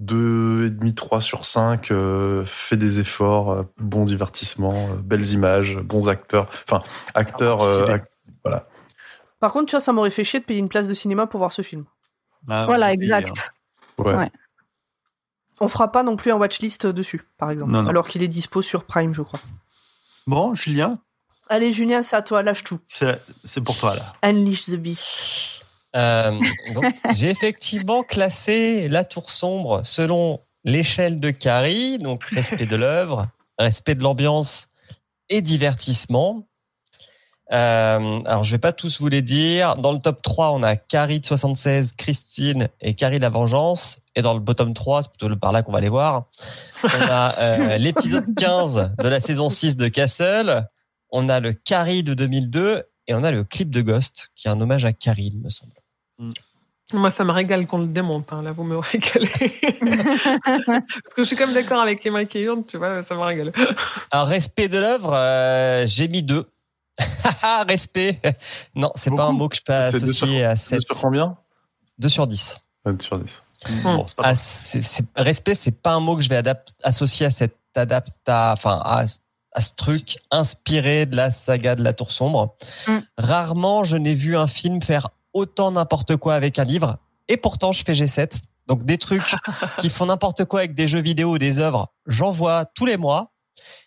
[0.00, 6.08] 2,5, 3 sur 5, euh, fait des efforts, euh, bon divertissement, euh, belles images, bons
[6.08, 6.48] acteurs.
[6.68, 6.80] Enfin,
[7.14, 7.58] acteurs.
[7.62, 8.62] Ah, euh, ac-
[9.40, 11.38] Par contre, tu vois, ça m'aurait fait chier de payer une place de cinéma pour
[11.38, 11.84] voir ce film.
[12.48, 13.54] Ah, Voilà, ouais, exact.
[13.98, 14.14] ouais.
[14.14, 14.30] Ouais.
[15.60, 17.72] On fera pas non plus un watchlist dessus, par exemple.
[17.72, 17.88] Non, non.
[17.90, 19.40] Alors qu'il est dispo sur Prime, je crois.
[20.26, 20.98] Bon, Julien,
[21.48, 22.80] Allez, Julien, c'est à toi, lâche tout.
[22.86, 24.14] c'est c'est pour toi là.
[24.22, 25.06] Unleash the Beast.
[25.94, 26.40] Euh,
[27.12, 33.94] j'ai effectivement classé La Tour Sombre selon l'échelle de Carrie, donc respect de l'œuvre, respect
[33.94, 34.68] de l'ambiance
[35.28, 36.46] et divertissement.
[37.52, 39.76] Euh, alors, je vais pas tous vous les dire.
[39.76, 44.00] Dans le top 3, on a Carrie de 76, Christine et Carrie la Vengeance.
[44.16, 46.30] Et dans le bottom 3, c'est plutôt par là qu'on va les voir.
[46.82, 50.66] On a euh, l'épisode 15 de la saison 6 de Castle.
[51.10, 54.50] On a le Carrie de 2002 et on a le clip de Ghost, qui est
[54.50, 55.83] un hommage à Carrie, il me semble.
[56.92, 58.32] Moi, ça me régale qu'on le démonte.
[58.32, 58.42] hein.
[58.42, 59.28] Là, vous me régalez.
[60.66, 63.52] Parce que je suis comme d'accord avec Emma qui hurle, tu vois, ça me régale.
[64.12, 66.48] Un respect de l'œuvre, euh, j'ai mis deux.
[67.68, 68.20] Respect.
[68.74, 70.80] Non, c'est pas un mot que je peux deux sur- associer à deux 7.
[70.82, 71.36] sur combien?
[71.98, 72.60] 2 sur 10.
[72.86, 73.42] 2 sur 10.
[73.82, 76.40] Bon, c'est pas Ah, c'est- c'est- respect, c'est pas un mot que je vais
[76.84, 79.04] associer à cette adapta, enfin, à,
[79.52, 82.54] à ce truc inspiré de la saga de la Tour Sombre.
[82.86, 82.98] Mm.
[83.18, 86.98] Rarement, je n'ai vu un film faire autant n'importe quoi avec un livre.
[87.28, 88.40] Et pourtant, je fais G7.
[88.66, 89.34] Donc, des trucs
[89.78, 92.96] qui font n'importe quoi avec des jeux vidéo ou des œuvres, j'en vois tous les
[92.96, 93.32] mois.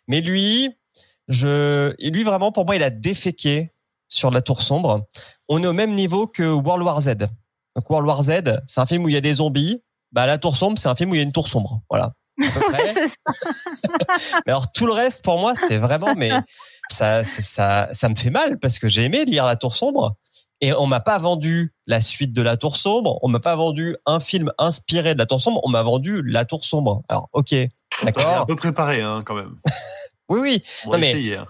[0.07, 0.69] Mais lui,
[1.27, 3.73] je, et lui vraiment, pour moi, il a déféqué
[4.07, 5.07] sur la Tour Sombre.
[5.49, 7.15] On est au même niveau que World War Z.
[7.75, 9.81] Donc, World War Z, c'est un film où il y a des zombies.
[10.11, 11.81] Bah, la Tour Sombre, c'est un film où il y a une tour sombre.
[11.89, 12.13] Voilà.
[12.41, 12.93] À peu près.
[12.93, 13.15] C'est ça.
[14.45, 16.31] Mais alors tout le reste pour moi c'est vraiment mais
[16.89, 20.15] ça ça ça me fait mal parce que j'ai aimé lire La Tour sombre
[20.61, 23.95] et on m'a pas vendu la suite de La Tour sombre, on m'a pas vendu
[24.05, 27.03] un film inspiré de La Tour sombre, on m'a vendu La Tour sombre.
[27.09, 27.69] Alors OK, J'ai
[28.01, 28.45] un d'accord.
[28.45, 29.55] peu préparé hein, quand même.
[30.29, 31.37] Oui oui, On va Non, mais- essayer.
[31.37, 31.47] hein.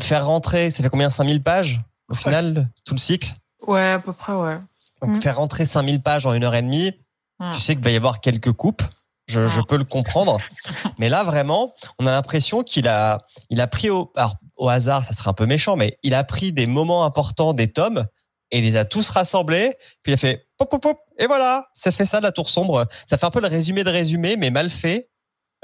[0.00, 3.34] faire rentrer, ça fait combien 5000 pages au final tout le cycle?
[3.66, 4.58] Ouais, à peu près, ouais.
[5.02, 5.20] Donc Mm.
[5.22, 6.92] faire rentrer 5000 pages en une heure et demie,
[7.40, 7.50] Mm.
[7.52, 8.82] tu sais qu'il va y avoir quelques coupes.
[9.26, 9.64] Je, je Mm.
[9.66, 10.38] peux le comprendre.
[10.98, 15.04] mais là, vraiment, on a l'impression qu'il a, il a pris au, alors, au hasard,
[15.04, 18.06] ça serait un peu méchant, mais il a pris des moments importants des tomes
[18.50, 19.74] et les a tous rassemblés.
[20.02, 20.98] Puis il a fait pop, pop, pop.
[21.18, 22.86] Et voilà, ça fait ça, la tour sombre.
[23.06, 25.08] Ça fait un peu le résumé de résumé, mais mal fait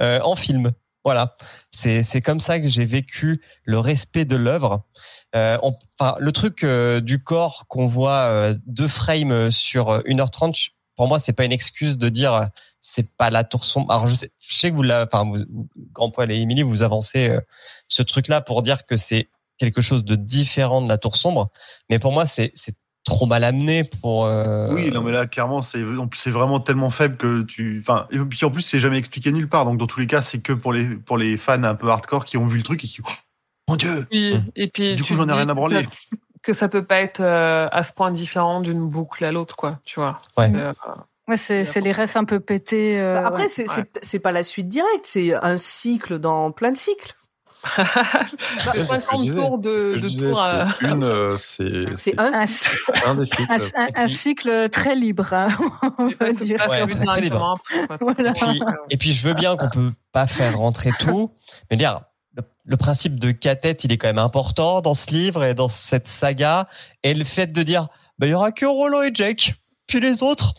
[0.00, 0.72] euh, en film.
[1.04, 1.36] Voilà.
[1.70, 4.86] C'est, comme ça que j'ai vécu le respect de l'œuvre.
[5.34, 10.70] Euh, enfin, le truc euh, du corps qu'on voit deux frames sur euh, 1h30, je-
[10.96, 12.48] pour moi, c'est pas une excuse de dire
[12.88, 13.90] c'est pas la tour sombre.
[13.90, 15.28] Alors, je sais, je sais que vous, enfin,
[15.92, 17.40] Grand Poil et Émilie, vous avancez euh,
[17.88, 21.48] ce truc-là pour dire que c'est quelque chose de différent de la tour sombre.
[21.90, 24.26] Mais pour moi, c'est, c'est trop mal amené pour.
[24.26, 27.80] euh, Oui, non, mais là, clairement, c'est en plus, c'est vraiment tellement faible que tu.
[27.80, 29.64] Enfin, et puis en plus, c'est jamais expliqué nulle part.
[29.64, 32.24] Donc, dans tous les cas, c'est que pour les, pour les fans un peu hardcore
[32.24, 33.00] qui ont vu le truc et qui.
[33.04, 33.10] Oh,
[33.68, 34.44] mon Dieu Oui, Mm.
[34.54, 35.82] et puis Du coup, j'en ai rien à branler.
[35.84, 39.56] Que, que ça peut pas être euh, à ce point différent d'une boucle à l'autre,
[39.56, 39.80] quoi.
[39.84, 40.20] Tu vois.
[40.36, 40.48] Ouais.
[40.52, 40.72] C'est, euh,
[41.28, 43.00] Ouais, c'est c'est les refs un peu pétés.
[43.00, 43.48] euh, Bah, après, ouais.
[43.48, 43.74] c'est ouais.
[43.74, 47.14] c'est- c'est pas la suite directe, c'est un cycle dans plein de cycles.
[47.76, 47.84] bah,
[48.60, 49.34] C'est ce que je 50 disais.
[49.34, 52.20] tours C'est ce de, que je de disais, tours à- c'est une, euh, c'est C'est
[52.20, 52.92] un un, cycle.
[53.06, 53.46] un des cycles.
[53.50, 55.48] un- un- un cycle très libre, hein,
[55.98, 56.64] on va dire.
[56.68, 57.54] Ouais, très libre.
[58.00, 58.30] Voilà.
[58.30, 61.32] Et puis, et puis, je veux bien qu'on peut pas faire rentrer tout,
[61.70, 62.02] mais dire
[62.36, 65.68] le, le principe de cathète, il est quand même important dans ce livre et dans
[65.68, 66.68] cette saga.
[67.02, 67.88] Et le fait de dire,
[68.18, 69.54] bah, il y aura que Roland et Jake,
[69.88, 70.52] puis les autres,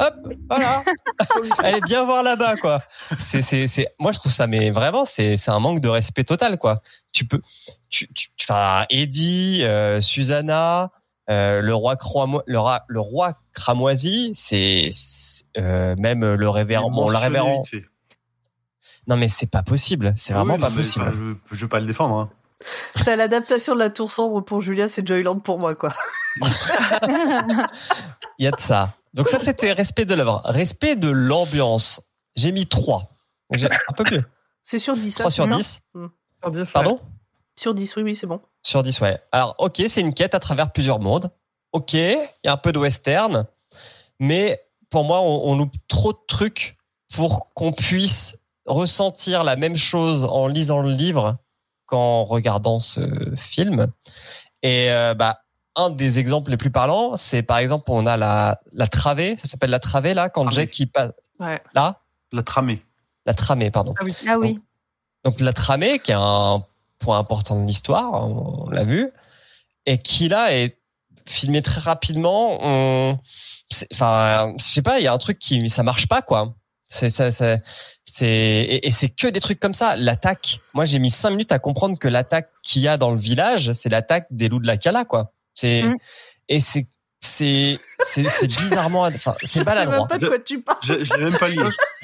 [0.00, 0.14] hop,
[0.48, 0.82] voilà.
[1.58, 2.80] Allez bien voir là-bas, quoi.
[3.18, 6.24] C'est, c'est, c'est, moi, je trouve ça, mais vraiment, c'est, c'est un manque de respect
[6.24, 6.80] total, quoi.
[7.12, 7.40] Tu peux,
[7.88, 10.90] tu, tu, enfin, Eddie, euh, Susanna,
[11.30, 16.90] euh, le roi cramo- le, ra- le roi cramoisi, c'est, c'est, euh, même le révérend,
[16.90, 17.62] bon, le révérend.
[19.06, 20.12] Non, mais c'est pas possible.
[20.16, 21.10] C'est vraiment Oui, pas possible.
[21.50, 22.16] je, je veux pas le défendre.
[22.16, 22.30] hein.
[23.06, 25.92] T'as l'adaptation de la Tour Sombre pour Julia, c'est Joyland pour moi, quoi.
[28.38, 28.92] Il y a de ça.
[29.14, 30.42] Donc ça, c'était respect de l'œuvre.
[30.44, 32.00] Respect de l'ambiance.
[32.36, 33.10] J'ai mis 3.
[33.50, 34.24] Donc j'ai un peu mieux.
[34.62, 35.14] C'est sur 10.
[35.14, 35.82] 3 hein, sur c'est ça 10.
[36.42, 36.64] Sur dix, ouais.
[36.72, 37.00] Pardon?
[37.56, 38.40] Sur 10, oui, oui, c'est bon.
[38.62, 39.20] Sur 10, ouais.
[39.32, 41.30] Alors, ok, c'est une quête à travers plusieurs mondes.
[41.72, 43.46] Ok, il y a un peu de western.
[44.18, 46.76] Mais pour moi, on, on loupe trop de trucs
[47.12, 51.36] pour qu'on puisse ressentir la même chose en lisant le livre
[51.86, 53.00] qu'en regardant ce
[53.36, 53.88] film.
[54.62, 55.40] Et euh, bah,
[55.86, 59.48] un des exemples les plus parlants, c'est par exemple, on a la, la travée, ça
[59.48, 60.54] s'appelle la travée là, quand Tramée.
[60.62, 61.60] Jack il passe Ouais.
[61.74, 62.00] là,
[62.32, 62.82] La tramée.
[63.26, 63.94] la tramée, pardon.
[63.98, 64.14] Ah oui.
[64.28, 64.60] Ah oui.
[65.24, 66.62] Donc la tramée, qui est un
[66.98, 69.10] point important de l'histoire, on, l'a vu,
[69.86, 70.76] et qui là est
[71.26, 72.58] filmé très rapidement.
[72.62, 73.18] On,
[73.92, 76.54] enfin, je sais pas, il y a un truc qui ça marche pas quoi.
[76.88, 77.62] C'est ça, c'est
[78.04, 79.94] c'est et, et c'est que des trucs comme ça.
[79.96, 83.18] L'attaque, moi j'ai mis cinq minutes à comprendre que l'attaque qu'il y a dans le
[83.18, 85.32] village, c'est l'attaque des loups de la Cala quoi.
[85.60, 85.96] C'est Mm.
[86.48, 86.86] et c'est
[87.22, 89.98] c'est c'est c'est bizarrement, enfin c'est Je sais maladroit.
[89.98, 90.78] même pas de quoi tu parles.
[90.82, 91.58] Je, je l'ai même pas lié.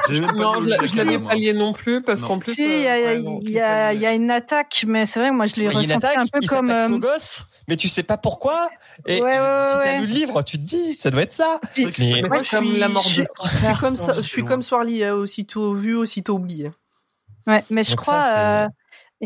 [0.09, 2.55] Je l'ai même pas Non, lié je l'avais pas lié non plus parce qu'en plus.
[2.55, 5.31] Si, il y, a- euh, ouais, y a, y a une attaque, mais c'est vrai
[5.31, 6.69] que moi je l'ai ressenti attaque, un peu il comme.
[6.71, 8.69] euh, au gosse, mais tu sais pas pourquoi.
[9.07, 9.99] Et Ouais, ouais, si t'as ouais.
[10.01, 11.61] lu le livre, tu te dis, ça doit être ça.
[11.79, 11.85] Mais-
[12.23, 14.43] Moi, c'est je comme suis- la mort de Je suis comme ça, Non, je suis
[14.45, 14.63] comme loin.
[14.63, 16.71] Swarly, euh, aussitôt vu, aussitôt oublié.
[17.47, 18.69] Ouais, mais je crois.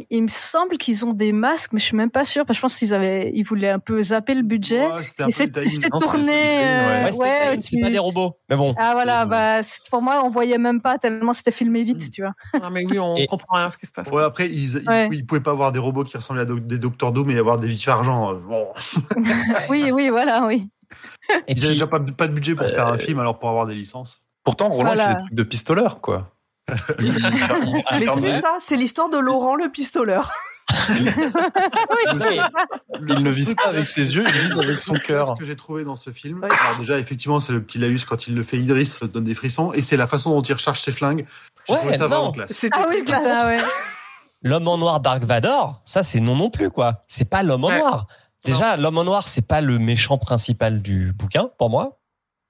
[0.00, 2.44] Euh, il me semble qu'ils ont des masques, mais je suis même pas sûre.
[2.46, 4.86] Parce que je pense qu'ils avaient, ils voulaient un peu zapper le budget.
[4.86, 6.32] Ouais, et c'est Non, tourné.
[6.32, 8.36] euh, Ouais, c'est ouais, pas- c'est tu- pas des robots.
[8.48, 8.74] Mais bon.
[8.78, 11.84] Ah voilà, bah pour moi on voyait même pas tellement c'était filmé Mm.
[11.84, 12.32] vite, tu vois.
[12.62, 14.08] Ah, mais oui, on Et- comprend rien à ce qui se passe.
[14.10, 15.08] Ouais, après, ils, ils, Ouais.
[15.12, 17.58] ils pouvaient pas avoir des robots qui ressemblaient à do- des Docteur Doom et avoir
[17.58, 18.34] des vies argent.
[18.34, 18.68] Bon.
[19.68, 20.68] Oui, oui, voilà, oui.
[21.46, 23.48] Et Ils avaient puis, déjà pas, pas de budget pour faire un film, alors pour
[23.48, 24.20] avoir des licences.
[24.42, 25.08] Pourtant, Roland, il Voilà.
[25.10, 26.32] fait des trucs de pistoleur, quoi.
[27.00, 30.30] Mais c'est ça, c'est l'histoire de Laurent le pistoleur.
[30.88, 31.04] il
[33.22, 35.26] ne vise pas avec ses yeux, il vise avec son cœur.
[35.28, 38.26] Ce que j'ai trouvé dans ce film, alors déjà, effectivement, c'est le petit laïus quand
[38.28, 40.80] il le fait Idris, ça donne des frissons, et c'est la façon dont il recharge
[40.80, 41.26] ses flingues.
[41.68, 42.08] J'ai Ouais, ça non.
[42.08, 42.52] vraiment classe.
[42.52, 43.24] C'était Ah oui, classe.
[43.46, 43.58] ouais.
[44.42, 47.04] l'homme en noir Dark Vador, ça c'est non non plus quoi.
[47.08, 47.78] C'est pas l'homme en Ouais.
[47.78, 48.06] noir.
[48.44, 51.98] Déjà, l'homme en noir, c'est pas le méchant principal du bouquin pour moi.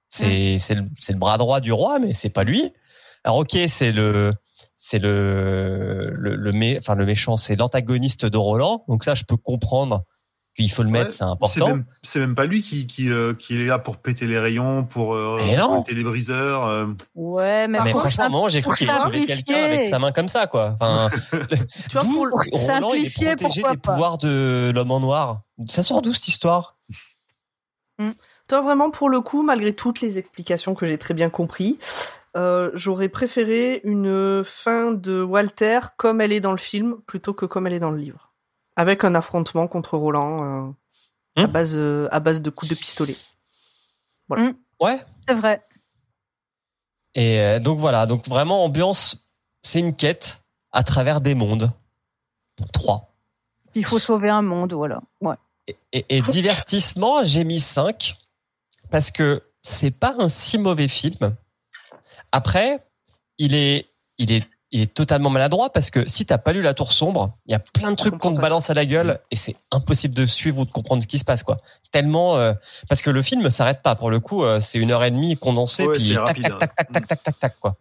[0.09, 2.73] C'est le, c'est le bras droit du roi, mais c'est pas lui.
[3.25, 4.33] Alors ok, c'est le
[4.77, 8.85] c'est le le le, mé- enfin, le méchant, c'est l'antagoniste de Roland.
[8.89, 10.05] Donc ça, je peux comprendre
[10.57, 11.67] qu'il faut le mettre, Ouais, c'est important.
[11.69, 14.85] même, c'est même pas lui qui, qui, euh, qui est là pour péter les rayons,
[14.85, 16.67] pour euh, récolter les briseurs.
[16.67, 16.87] euh.
[17.15, 20.47] Ouais, mais, mais pour franchement, j'ai cru qu'il sauver quelqu'un avec sa main comme ça,
[20.47, 20.77] quoi.
[20.81, 21.09] Enfin,
[21.89, 23.93] Tu vois, pour Roland, il est simplifier, protégé des pas?
[23.93, 25.43] pouvoirs de l'homme en noir.
[25.67, 26.77] Ça sort d'où cette histoire?
[28.49, 31.79] Toi, vraiment, pour le coup, malgré toutes les explications que j'ai très bien compris,
[32.37, 37.47] euh, j'aurais préféré une fin de Walter comme elle est dans le film plutôt que
[37.47, 38.33] comme elle est dans le livre.
[38.77, 40.71] Avec un affrontement contre Roland euh,
[41.37, 41.47] à, Hmm.
[41.47, 43.17] base, euh, à base de coups de pistolet.
[44.29, 45.01] Ouais.
[45.29, 45.65] C'est vrai.
[47.15, 49.27] Et euh, donc voilà, donc vraiment ambiance,
[49.63, 50.41] c'est une quête
[50.73, 51.71] à travers des mondes.
[52.59, 53.13] Donc, Trois.
[53.75, 55.01] Il faut sauver un monde, voilà.
[55.21, 55.35] Ouais.
[55.67, 58.17] Et, et- et divertissement, j'ai mis 5
[58.91, 61.37] parce que c'est pas un si mauvais film.
[62.33, 62.79] Après,
[63.39, 63.87] il est,
[64.19, 67.37] il est, il est totalement maladroit parce que si t'as pas lu La Tour Sombre,
[67.47, 70.15] il y a plein de trucs qu'on te balance à la gueule et c'est impossible
[70.15, 71.59] de suivre ou de comprendre ce qui se passe, quoi.
[71.91, 72.53] Tellement, euh,
[72.89, 73.97] parce que le film s'arrête pas.
[73.97, 76.53] Pour le coup, euh, c'est une heure et demie condensée, Ouais, puis tac, rapide, tac,
[76.53, 76.57] hein.
[76.59, 77.75] tac, tac, tac, tac, tac, tac, quoi.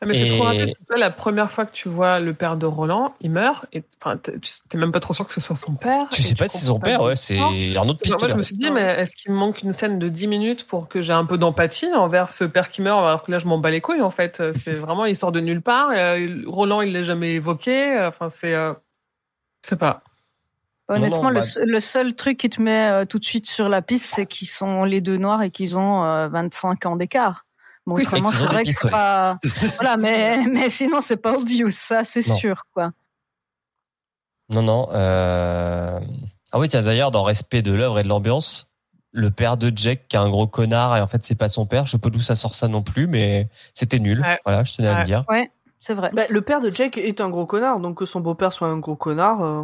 [0.00, 0.72] Ah, mais c'est trop rapide.
[0.88, 3.66] C'est La première fois que tu vois le père de Roland, il meurt.
[3.72, 6.06] Et enfin, t'es tu- t'es même pas trop sûr que ce soit son père.
[6.10, 7.84] Tu sais pas si c'est son père, ouais, c'est il sort.
[7.84, 8.28] un autre Enfin, moi, pistolet.
[8.32, 10.86] je me suis dit, mais est-ce qu'il me manque une scène de 10 minutes pour
[10.86, 13.58] que j'ai un peu d'empathie envers ce père qui meurt, alors que là, je m'en
[13.58, 14.40] bats les couilles, en fait.
[14.54, 15.88] C'est vraiment, il sort de nulle part.
[15.92, 18.00] Euh, Roland, il l'a jamais évoqué.
[18.06, 18.54] Enfin, c'est.
[18.54, 18.74] Euh,
[19.64, 20.02] je sais pas.
[20.90, 23.82] Honnêtement, non, bah- le seul truc qui te met euh, tout de suite sur la
[23.82, 27.44] piste, c'est qu'ils sont les deux noirs et qu'ils ont euh, 25 ans d'écart.
[27.88, 29.38] Bon, Oui, autrement, c'est vrai que c'est pas.
[29.76, 32.92] voilà, mais, mais sinon, c'est pas obvious, ça, c'est sûr, quoi.
[34.50, 34.88] Non, non.
[34.92, 35.98] euh,
[36.52, 38.68] Ah oui, tiens, d'ailleurs, dans respect de l'œuvre et de l'ambiance,
[39.12, 41.64] le père de Jack, qui est un gros connard, et en fait, c'est pas son
[41.66, 41.86] père.
[41.86, 44.20] Je sais pas d'où ça sort ça non plus, mais c'était nul.
[44.20, 44.38] Ouais.
[44.44, 44.98] Voilà, je tenais à Ouais.
[45.00, 45.24] le dire.
[45.80, 46.10] C'est vrai.
[46.12, 48.78] Bah, le père de Jake est un gros connard, donc que son beau-père soit un
[48.78, 49.42] gros connard.
[49.42, 49.62] euh,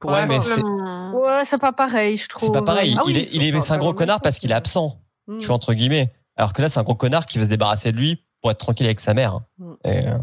[0.00, 2.48] pour Ouais, mais c'est- Ouais, c'est pas pareil, je trouve.
[2.48, 2.94] C'est pas pareil.
[2.98, 5.38] Ah oui, il est, il est, c'est un gros connard parce qu'il est absent, Hmm.
[5.38, 6.12] tu vois, entre guillemets.
[6.38, 8.58] Alors que là, c'est un gros connard qui veut se débarrasser de lui pour être
[8.58, 9.40] tranquille avec sa mère.
[9.58, 9.74] Hmm.
[9.84, 10.18] Et, euh,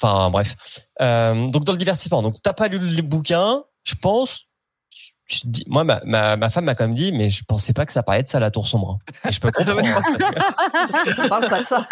[0.00, 0.54] Enfin, bref.
[1.00, 2.22] Euh, donc, dans le divertissement.
[2.22, 4.46] Donc, t'as pas lu les bouquins, je pense.
[5.28, 7.84] je dis- moi, ma, ma, ma femme m'a quand même dit, mais je pensais pas
[7.84, 8.98] que ça parlait de ça, la tour sombre.
[9.28, 9.80] Et je peux comprendre.
[9.84, 11.84] hein, parce que- Parce que ça parle pas de ça.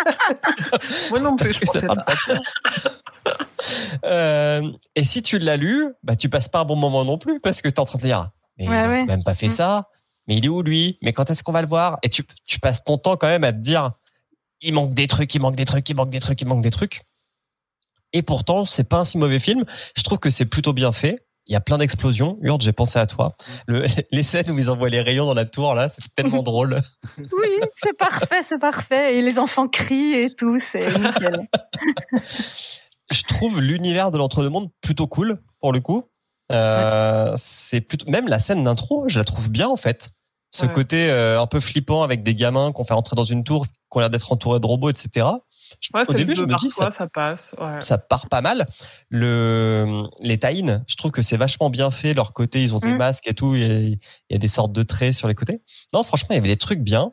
[1.11, 2.15] Moi non plus, parce je que ça parle pas.
[2.15, 2.91] de ça.
[4.05, 7.41] Euh, et si tu l'as lu, bah tu passes pas un bon moment non plus
[7.41, 9.05] parce que t'es en train de dire, mais Ouais, ils ont ouais.
[9.05, 9.51] même pas fait Mm.
[9.51, 9.89] ça.
[10.29, 10.99] Mais il est où lui?
[11.03, 11.99] Mais quand est-ce qu'on va le voir?
[12.03, 13.93] Et tu, tu passes ton temps quand même à te dire,
[14.61, 16.71] il manque des trucs, il manque des trucs, il manque des trucs, il manque des
[16.71, 17.03] trucs.
[18.13, 19.65] Et pourtant, c'est pas un si mauvais film.
[19.97, 21.27] Je trouve que c'est plutôt bien fait.
[21.49, 22.39] Il y a plein d'explosions.
[22.41, 23.37] Urde, j'ai pensé à toi.
[23.67, 26.83] Le, les scènes où ils envoient les rayons dans la tour, là, c'est tellement drôle.
[27.19, 29.19] Oui, c'est parfait, c'est parfait.
[29.19, 31.47] Et les enfants crient et tout, c'est nickel.
[33.13, 36.05] je trouve l'univers de l'entre-deux-mondes plutôt cool pour le coup.
[36.53, 40.11] Euh, c'est plutôt même la scène d'intro, je la trouve bien en fait.
[40.51, 40.73] Ce Ouais.
[40.73, 43.73] côté euh, un peu flippant avec des gamins qu'on fait rentrer dans une tour, qui
[43.93, 45.27] ont l'air d'être entourés de robots, etc.
[45.81, 47.53] Je- Ouais, au début, je me dis ça, ça passe.
[47.81, 48.67] Ça part pas mal.
[49.11, 52.15] Le les taïns, je trouve que c'est vachement bien fait.
[52.15, 52.97] Leur côté, ils ont des Mm.
[52.97, 53.57] masques et tout.
[53.57, 53.99] Il y, a, il
[54.31, 55.61] y a des sortes de traits sur les côtés.
[55.93, 57.13] Non, franchement, il y avait des trucs bien,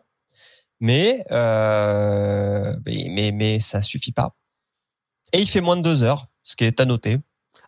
[0.79, 4.35] mais euh, mais, mais mais ça suffit pas.
[5.33, 7.17] Et il fait moins de deux heures, ce qui est à noter.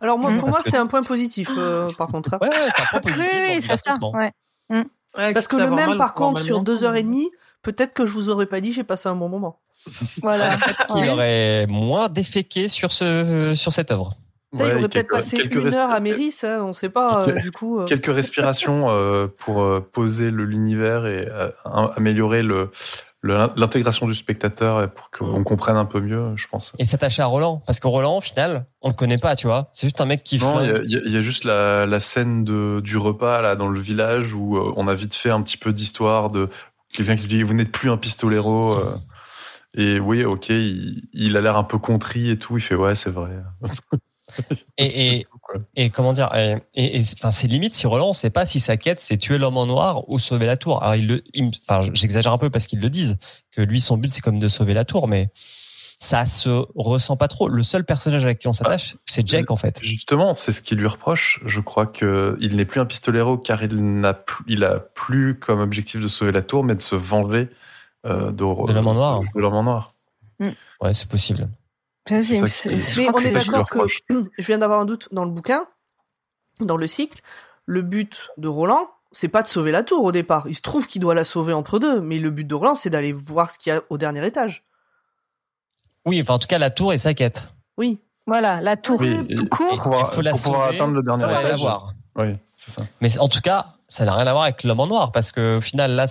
[0.01, 0.39] Alors moi, Mhm.
[0.39, 2.33] pour moi, que- c'est un point positif, euh, par contre.
[2.33, 2.37] hein.
[2.41, 3.97] Ouais, ouais, c'est un point positif oui, c'est ça.
[5.17, 7.29] Ouais, Parce que le même, mal par contre, sur deux heures et demie,
[7.61, 9.59] peut-être que je vous aurais pas dit, j'ai passé un bon moment.
[10.21, 10.57] Voilà.
[10.89, 11.09] qu'il Ouais.
[11.09, 14.13] aurait moins déféqué sur ce sur cette œuvre.
[14.53, 17.51] Il aurait peut-être passé une heure à Méris, hein, on sait pas, euh, Quelques- du
[17.51, 17.79] coup.
[17.81, 17.85] euh.
[17.85, 22.71] Quelques respirations euh, pour euh, poser le- l'univers et euh, am- améliorer le-
[23.25, 26.73] l'intégration du spectateur et pour qu'on comprenne un peu mieux, je pense.
[26.79, 29.69] Et s'attacher à Roland, parce que Roland, au final, on le connaît pas, tu vois.
[29.73, 32.81] C'est juste un mec qui Non, il y a- y, juste la, la scène de,
[32.83, 35.73] du repas là dans le village où euh, on a vite fait un petit peu
[35.73, 36.49] d'histoire de
[36.93, 38.95] quelqu'un qui dit vous n'êtes plus un pistolero euh,
[39.73, 42.95] et oui ok il, il a l'air un peu contrit et tout il fait ouais
[42.95, 43.31] c'est vrai
[44.77, 45.25] Et.
[45.75, 48.59] Et comment dire Et, et, et- enfin, c'est limite si Roland, on sait pas si
[48.59, 50.81] sa quête c'est tuer l'homme en noir ou sauver la tour.
[50.83, 53.17] Alors, il le, il me- enfin, j'exagère un peu parce qu'ils le disent
[53.51, 55.29] que lui, son but c'est comme de sauver la tour, mais
[55.97, 57.47] ça se ressent pas trop.
[57.47, 59.79] Le seul personnage avec qui on s'attache, c'est Jake en fait.
[59.81, 61.39] Justement, c'est ce qui lui reproche.
[61.45, 65.39] Je crois que il n'est plus un pistolero car il n'a plus, il a plus
[65.39, 67.49] comme objectif de sauver la tour, mais de se venger
[68.05, 69.21] euh, de, De l'homme en noir.
[69.33, 69.93] De l'homme en noir.
[70.81, 71.47] Ouais, c'est possible.
[72.07, 73.79] C'est- C'est c'est- Mais on est d'accord que
[74.37, 75.65] je viens d'avoir un doute dans le bouquin,
[76.59, 77.21] dans le cycle.
[77.65, 80.45] Le but de Roland, c'est pas de sauver la tour au départ.
[80.47, 82.89] Il se trouve qu'il doit la sauver entre deux, mais le but de Roland, c'est
[82.91, 84.63] d'aller voir ce qu'il y a au dernier étage.
[86.05, 87.49] Oui, enfin, en tout cas, la tour est sa quête.
[87.77, 87.99] Oui.
[88.27, 89.67] Voilà, la tour Oui, tout court.
[89.69, 91.59] Pour pouvoir, Il faut la pour pouvoir sauver, atteindre le dernier faut aller la étage.
[91.59, 91.93] voir.
[92.15, 92.83] Oui, c'est ça.
[93.01, 95.57] Mais en tout cas, ça n'a rien à voir avec l'homme en noir parce que
[95.57, 96.05] au final, là,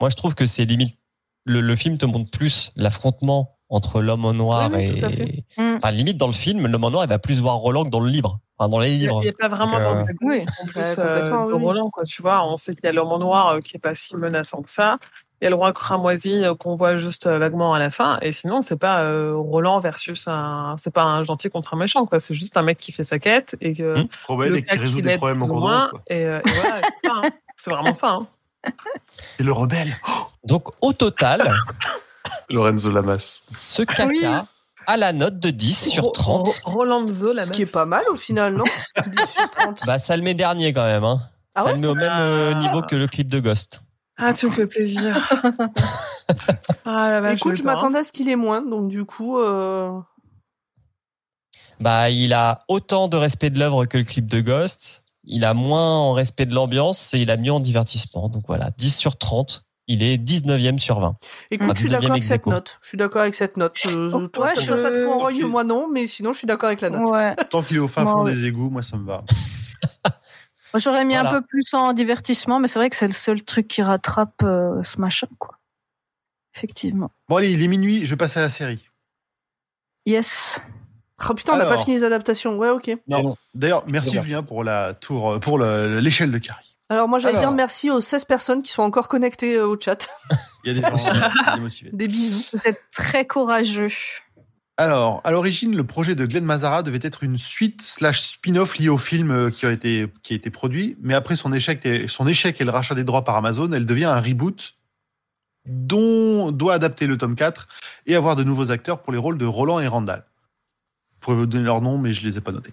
[0.00, 0.96] moi, je trouve que c'est limite
[1.44, 5.06] le, le film te montre plus l'affrontement entre l'homme en noir Oui, oui, et tout
[5.06, 5.44] à fait.
[5.56, 5.76] Mm.
[5.78, 8.00] enfin, limite dans le film, l'homme en noir, il va plus voir Roland que dans
[8.00, 9.22] le livre, enfin dans les Il livres.
[9.22, 10.42] n'y a pas vraiment euh, Oui.
[10.62, 11.52] en plus Ouais, euh, de.
[11.54, 12.04] Roland, quoi.
[12.04, 14.16] Tu vois, on sait qu'il y a l'homme en noir euh, qui est pas si
[14.16, 14.98] menaçant que ça.
[15.40, 18.18] Il y a le roi cramoisi euh, qu'on voit juste euh, vaguement à la fin.
[18.20, 22.04] Et sinon, c'est pas euh, Roland versus un, c'est pas un gentil contre un méchant,
[22.04, 22.20] quoi.
[22.20, 24.36] C'est juste un mec qui fait sa quête et que Hmm.
[24.38, 26.00] Le et qui résout qui des problèmes en cours de route.
[26.08, 27.22] Et, euh, et voilà, c'est hein.
[27.56, 28.18] C'est vraiment ça.
[28.20, 28.26] hein.
[29.38, 29.96] Et le rebelle.
[30.44, 31.50] Donc au total,
[32.48, 33.42] Lorenzo Lamas.
[33.56, 34.24] ce caca Oui.
[34.86, 36.48] a la note de 10 sur Ro- 30.
[36.64, 38.64] Ro- Rolanzo, la Ce qui est pas mal au final, non
[39.06, 39.86] 10 sur 30.
[39.86, 41.04] Bah ça le met dernier quand même.
[41.04, 41.22] Hein.
[41.54, 42.58] Ah ça ouais le met au même euh, Ah.
[42.58, 43.82] niveau que le clip de Ghost.
[44.22, 45.16] Ah, tu me fais plaisir.
[46.84, 47.38] ah la vache.
[47.38, 47.74] Écoute, je peur, hein.
[47.76, 49.98] m'attendais à ce qu'il ait moins, donc du coup, euh...
[51.80, 55.04] Bah il a autant de respect de l'œuvre que le clip de Ghost.
[55.24, 58.28] Il a moins en respect de l'ambiance et il a mieux en divertissement.
[58.28, 59.64] Donc voilà, 10 sur 30.
[59.92, 61.16] Il est 19e sur 20.
[61.50, 62.78] écoute, Ah, je suis 19e d'accord avec cette note.
[62.80, 63.76] Je suis d'accord avec cette note.
[63.76, 66.38] Je- toi, Ouais, ça, je- toi, ça te fout en moi non, mais sinon, je
[66.38, 67.10] suis d'accord avec la note.
[67.10, 67.34] Ouais.
[67.50, 68.32] Tant qu'il est au fin fond ouais.
[68.32, 69.24] des égouts, moi ça me va.
[70.76, 71.30] J'aurais mis Voilà.
[71.30, 74.42] un peu plus en divertissement, mais c'est vrai que c'est le seul truc qui rattrape
[74.44, 75.56] euh, ce machin, quoi.
[76.54, 77.10] Effectivement.
[77.28, 78.88] Bon allez, il est minuit, je vais passer à la série.
[80.06, 80.60] Yes.
[81.28, 82.56] Oh putain, on n'a pas fini les adaptations.
[82.56, 82.96] Ouais, ok.
[83.08, 83.36] Non.
[83.54, 84.16] D'ailleurs, merci.
[84.22, 86.76] Julien pour la tour, pour le- l'échelle de Carrie.
[86.90, 87.52] Alors moi, j'allais Alors.
[87.52, 90.08] dire merci aux 16 personnes qui sont encore connectées euh, au chat.
[90.64, 91.20] Il y a des gens.
[91.92, 92.44] Des bisous.
[92.52, 93.92] Vous êtes très courageux.
[94.76, 98.88] Alors, à l'origine, le projet de Glenn Mazara devait être une suite slash spin-off liée
[98.88, 102.08] au film euh, qui a été, qui a été produit, mais après son échec, et,
[102.08, 104.74] son échec et le rachat des droits par Amazon, elle devient un reboot
[105.66, 107.68] dont doit adapter le tome 4
[108.06, 110.24] et avoir de nouveaux acteurs pour les rôles de Roland et Randall.
[111.12, 112.72] Vous pouvez vous donner leur nom, mais je les ai pas notés.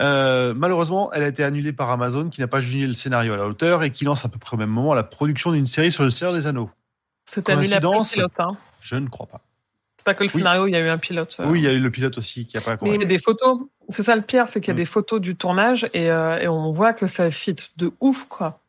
[0.00, 3.36] Euh, malheureusement, elle a été annulée par Amazon, qui n'a pas jugé le scénario à
[3.36, 5.92] la hauteur et qui lance à peu près au même moment la production d'une série
[5.92, 6.70] sur le Seigneur des Anneaux.
[7.26, 8.32] C'est annulé après le pilote.
[8.38, 8.56] Hein.
[8.80, 9.40] Je ne crois pas.
[9.96, 10.38] C'est pas que le Oui.
[10.38, 11.36] scénario, il y a eu un pilote.
[11.40, 11.46] euh.
[11.48, 13.06] Oui, il y a eu le pilote aussi qui a pas Mais il y a
[13.06, 13.60] des photos.
[13.88, 14.76] C'est ça le pire, c'est qu'il y a Mm.
[14.76, 18.60] des photos du tournage et, euh, et on voit que ça fit de ouf, quoi.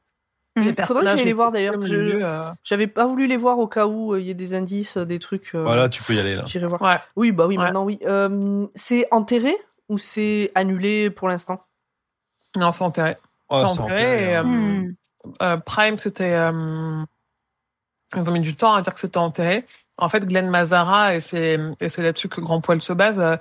[0.56, 0.62] Mm.
[0.62, 1.76] Les Faudrait que j'aille les voir d'ailleurs.
[1.78, 4.98] euh, J'avais pas voulu les voir au cas où euh, il y ait des indices,
[4.98, 5.52] des trucs.
[5.56, 6.44] euh, Voilà, tu peux y aller là.
[6.46, 6.82] J'irai voir.
[6.82, 6.98] Ouais.
[7.18, 7.64] Oui, bah oui, Ouais.
[7.66, 8.00] maintenant oui.
[8.06, 9.54] Euh, c'est enterré?
[9.90, 11.64] Ou c'est annulé pour l'instant?
[12.56, 13.18] Non, c'est enterré.
[13.50, 14.46] Oh, C'est enterré, enterré, et, hein.
[14.46, 14.92] euh.
[15.42, 16.34] Euh, Prime, c'était.
[16.34, 17.04] Euh...
[18.16, 19.66] Ils ont mis du temps à dire que c'était enterré.
[19.98, 23.38] En fait, Glenn Mazara, et c'est et c'est là-dessus que Grand Poil se base, euh,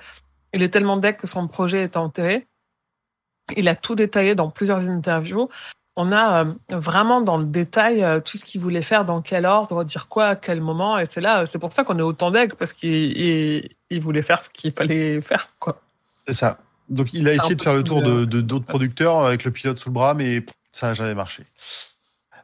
[0.53, 2.47] il est tellement deck que son projet est enterré.
[3.57, 5.49] Il a tout détaillé dans plusieurs interviews.
[5.97, 9.47] On a euh, vraiment dans le détail euh, tout ce qu'il voulait faire, dans quel
[9.47, 10.99] ordre, dire quoi, à quel moment.
[10.99, 14.01] Et c'est là, euh, c'est pour ça qu'on est autant deck, parce qu'il il, il
[14.01, 15.55] voulait faire ce qu'il fallait faire.
[15.61, 15.81] Quoi.
[16.27, 16.59] C'est ça.
[16.89, 19.89] Donc il a essayé de faire le tour de d'autres producteurs avec le pilote sous
[19.89, 21.45] le bras, mais ça n'a jamais marché.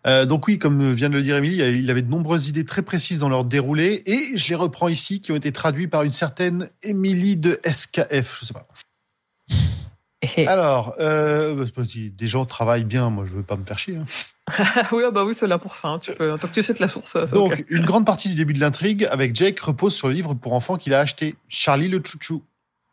[0.06, 2.80] Euh, donc oui, comme vient de le dire Émilie, il avait de nombreuses idées très
[2.80, 6.10] précises dans leur déroulé, et je les reprends ici, qui ont été traduites par une
[6.10, 8.66] certaine Émilie de SKF, je sais pas.
[10.46, 13.96] Alors, euh, bah, des gens travaillent bien, moi je veux pas me faire chier.
[13.96, 14.04] hein.
[14.92, 15.88] oui, ah bah oui, c'est là pour ça.
[15.88, 18.34] hein, Tu peux, tant que tu sais de la source, Donc, une grande partie du
[18.34, 21.88] début de l'intrigue avec Jake repose sur le livre pour enfants qu'il a acheté, Charlie
[21.88, 22.42] le Chouchou.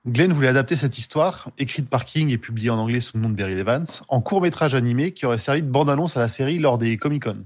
[0.08, 3.30] Glenn voulait adapter cette histoire, écrite par King et publiée en anglais sous le nom
[3.30, 6.78] de Beryl Evans, en court-métrage animé qui aurait servi de bande-annonce à la série lors
[6.78, 7.44] des Comic-Con.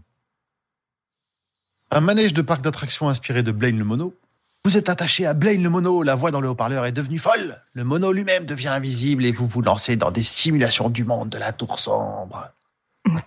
[1.89, 4.15] Un manège de parc d'attractions inspiré de Blaine le Mono.
[4.63, 7.59] Vous êtes attaché à Blaine le Mono, la voix dans le haut-parleur est devenue folle.
[7.73, 11.39] Le mono lui-même devient invisible et vous vous lancez dans des simulations du monde de
[11.39, 12.51] la tour sombre.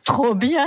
[0.04, 0.66] Trop bien.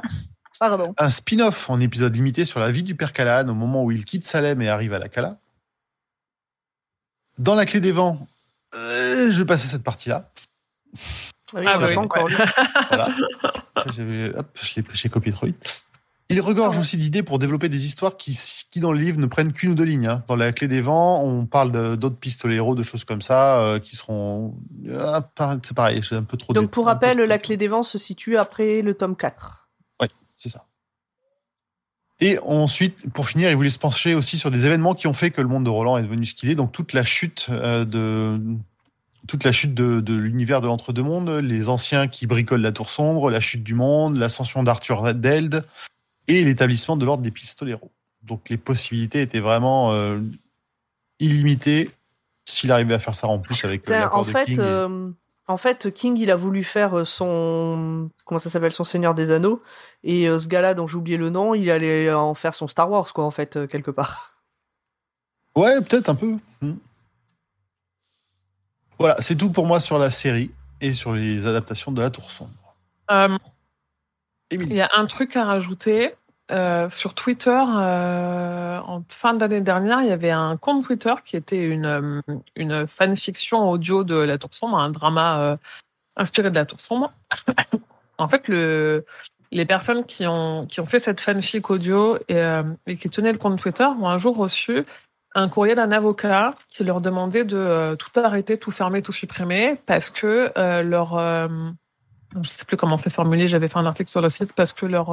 [0.58, 0.92] Pardon.
[0.98, 4.04] un spin-off en épisode limité sur la vie du père Callahan au moment où il
[4.04, 5.38] quitte Salem et arrive à la Cala.
[7.38, 8.18] Dans la clé des vents,
[8.74, 10.30] euh, je vais passer cette partie-là.
[11.54, 12.32] Ah oui, Ah je l'ai oui, pas encore ouais.
[12.88, 13.08] Voilà.
[13.78, 15.84] Ça, j'avais- hop, je l'ai j'ai copié trop vite.
[16.30, 18.38] Il regorge aussi d'idées pour développer des histoires qui,
[18.70, 20.06] qui, dans le livre, ne prennent qu'une ou deux lignes.
[20.08, 20.24] hein.
[20.28, 23.96] Dans la clé des vents, on parle d'autres pistoleros, de choses comme ça, euh, qui
[23.96, 24.54] seront...
[24.94, 26.52] Ah, par- c'est pareil, j'ai un peu trop...
[26.52, 29.70] Donc pour rappel, la clé des vents se situe après le tome 4.
[30.40, 30.66] C'est ça.
[32.20, 35.30] Et ensuite, pour finir, il voulait se pencher aussi sur des événements qui ont fait
[35.30, 36.56] que le monde de Roland est devenu ce qu'il est.
[36.56, 38.40] Donc toute la chute euh, de
[39.26, 43.40] toute la chute de, l'univers de l'entre-deux-mondes, les anciens qui bricolent la tour sombre, la
[43.40, 45.64] chute du monde, l'ascension d'Arthur Deld
[46.28, 47.90] et l'établissement de l'ordre des pistoleros.
[48.22, 50.18] Donc les possibilités étaient vraiment euh,
[51.20, 51.90] illimitées
[52.46, 55.10] s'il arrivait à faire ça en plus avec euh, en de fait, King et- euh,
[55.48, 59.30] en fait, King, il a voulu faire euh, son comment ça s'appelle, son Seigneur des
[59.30, 59.62] Anneaux,
[60.04, 62.90] et euh, ce gars-là, dont j'ai oublié le nom, il allait en faire son Star
[62.90, 64.34] Wars, quoi, en fait, euh, quelque part.
[65.56, 66.36] Ouais, peut-être un peu.
[66.60, 66.76] Hmm.
[68.96, 72.30] Voilà, c'est tout pour moi sur la série et sur les adaptations de la Tour
[72.30, 72.76] Sombre.
[73.10, 73.36] Euh,
[74.52, 76.14] Il y a un truc à rajouter.
[76.50, 81.36] Euh, sur Twitter, euh, en fin d'année dernière, il y avait un compte Twitter qui
[81.36, 82.22] était une, euh,
[82.56, 85.56] une fanfiction audio de La Tour Sombre, un drama euh,
[86.16, 87.12] inspiré de La Tour Sombre.
[88.18, 89.04] en fait, le,
[89.52, 93.32] les personnes qui ont, qui ont fait cette fanfic audio et, euh, et qui tenaient
[93.32, 94.84] le compte Twitter ont un jour reçu
[95.34, 99.78] un courrier d'un avocat qui leur demandait de euh, tout arrêter, tout fermer, tout supprimer
[99.84, 100.50] parce que
[100.82, 101.10] leur...
[102.42, 104.86] je sais plus comment c'est formulé, j'avais fait un article sur le site parce que
[104.86, 105.12] leur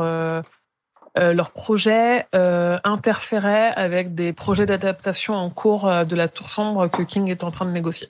[1.18, 6.28] euh, euh, leur projet euh, interférait avec des projets d'adaptation en cours euh, de la
[6.28, 8.10] Tour sombre que King est en train de négocier.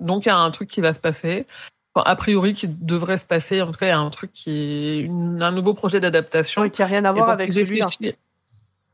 [0.00, 1.46] Donc il y a un truc qui va se passer,
[1.92, 3.60] Enfin, a priori qui devrait se passer.
[3.62, 6.62] En tout cas, il y a un truc qui est une- un nouveau projet d'adaptation.
[6.62, 7.88] Ouais, qui a rien à voir avec celui-là.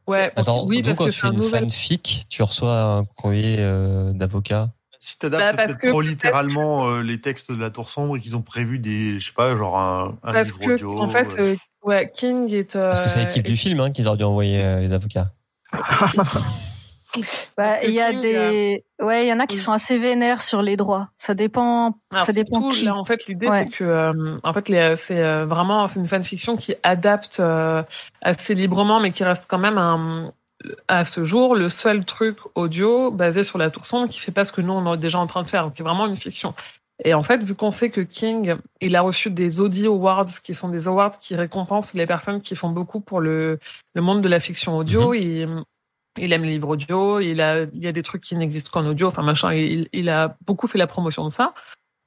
[0.07, 1.65] Ouais, Attends, oui, donc parce quand que tu fais un une nouvel.
[1.65, 4.71] fanfic, tu reçois un courrier euh, d'avocat.
[4.99, 8.17] Si t'adaptes Bah, parce peut-être que trop littéralement euh, les textes de la Tour Sombre
[8.17, 10.99] et qu'ils ont prévu des, je sais pas, genre un, un Parce livre que, audio.
[11.01, 11.55] en fait, euh,
[11.87, 12.75] ouais, King est.
[12.75, 15.31] Parce que c'est euh, l'équipe du film hein, qu'ils auraient dû envoyer euh, les avocats.
[17.57, 19.63] Bah, il y a King, des, ouais, il y en a qui Oui.
[19.63, 21.09] sont assez vénères sur les droits.
[21.17, 22.85] Ça dépend, Alors, ça dépend surtout, qui.
[22.85, 23.65] là, en fait, l'idée, Ouais.
[23.71, 27.83] c'est que, euh, en fait, les- c'est euh, vraiment, c'est une fanfiction qui adapte euh,
[28.21, 30.31] assez librement, mais qui reste quand même un,
[30.89, 34.45] à ce jour le seul truc audio basé sur la tour sombre qui fait pas
[34.45, 35.65] ce que nous on est déjà en train de faire.
[35.65, 36.53] Donc, c'est vraiment une fiction.
[37.05, 40.55] Et en fait, vu qu'on sait que King, il a reçu des Audi Awards, qui
[40.55, 43.59] sont des awards qui récompensent les personnes qui font beaucoup pour le,
[43.95, 45.47] le monde de la fiction audio, il,
[46.19, 48.87] il aime les livres audio, il a, il y a des trucs qui n'existent qu'en
[48.87, 51.55] audio, enfin machin, il, il a beaucoup fait la promotion de ça.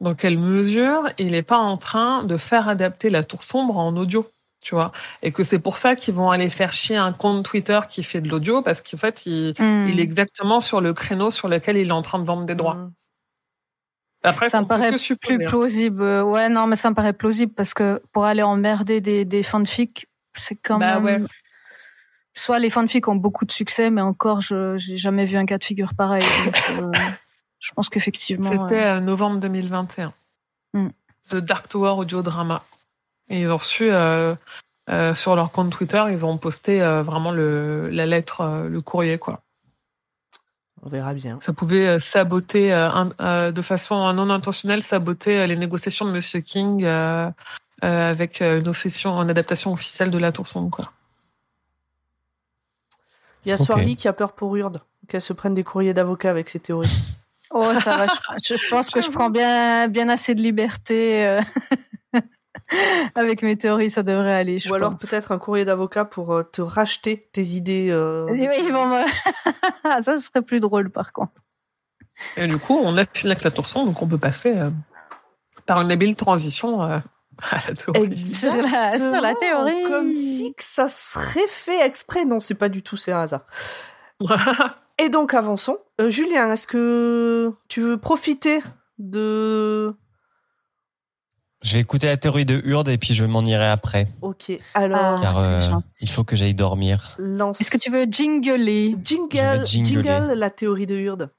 [0.01, 3.95] Dans quelle mesure il n'est pas en train de faire adapter la tour sombre en
[3.97, 4.27] audio,
[4.63, 4.91] tu vois?
[5.23, 8.21] Et que c'est pour ça qu'ils vont aller faire chier un compte Twitter qui fait
[8.21, 9.87] de l'audio, parce qu'en fait, il, Hmm.
[9.89, 12.55] il est exactement sur le créneau sur lequel il est en train de vendre des
[12.55, 12.75] droits.
[12.75, 12.93] Mm.
[14.23, 15.37] Après, ça me paraît plus hein.
[15.47, 16.01] plausible.
[16.01, 20.07] Ouais, non, mais ça me paraît plausible parce que pour aller emmerder des, des fanfics,
[20.35, 21.23] c'est quand Bah même.
[21.23, 21.27] ouais.
[22.33, 25.57] Soit les fanfics ont beaucoup de succès, mais encore, je j'ai jamais vu un cas
[25.57, 26.23] de figure pareil.
[26.45, 26.91] Donc, euh,
[27.59, 28.51] je pense qu'effectivement.
[28.51, 30.13] C'était euh, novembre 2021.
[30.73, 30.89] Hmm.
[31.29, 32.63] The Dark Tower Audio Drama.
[33.29, 34.35] Et ils ont reçu euh,
[35.15, 39.41] sur leur compte Twitter, ils ont posté vraiment le, la lettre, le courrier, quoi.
[40.83, 41.39] On verra bien.
[41.41, 46.05] Ça pouvait euh, saboter, euh, un- euh, de façon non intentionnelle, saboter euh, les négociations
[46.05, 47.29] de Monsieur King euh,
[47.83, 48.71] euh, avec une,
[49.29, 50.91] adaptation officielle de La Tour Sombre, quoi.
[53.45, 53.65] Il y a Ok.
[53.65, 56.89] Swarly qui a peur pour Urde, qu'elle se prenne des courriers d'avocat avec ses théories.
[57.51, 58.07] Oh, ça va.
[58.07, 61.41] Je, je pense que je prends bien, bien assez de liberté euh,
[63.15, 63.89] avec mes théories.
[63.89, 64.59] Ça devrait aller.
[64.59, 67.89] Je Ou alors peut-être un courrier d'avocat pour euh, te racheter tes idées.
[67.89, 71.41] euh, Oui, vont me- ça ce serait plus drôle par contre.
[72.37, 74.69] Et du coup, on a fini avec la sombre, donc on peut passer euh,
[75.65, 76.99] par une habile transition euh,
[77.51, 78.25] à la théorie.
[78.27, 79.83] Sur la, sur la Exactement, théorie.
[79.87, 82.25] Comme si que ça serait fait exprès.
[82.25, 83.45] Non, c'est pas du tout, c'est un hasard.
[84.97, 85.77] Et donc, avançons.
[86.01, 88.61] Euh, Julien, est-ce que tu veux profiter
[88.97, 89.95] de...
[91.61, 94.07] Je vais écouter la théorie de Hurde et puis je m'en irai après.
[94.21, 95.59] Ok, alors, Ah, car euh,
[96.01, 97.15] il faut que j'aille dormir.
[97.17, 97.59] lance...
[97.59, 98.95] Est-ce que tu veux jingler?
[99.03, 101.29] Jingle, jingle, la théorie de Hurde.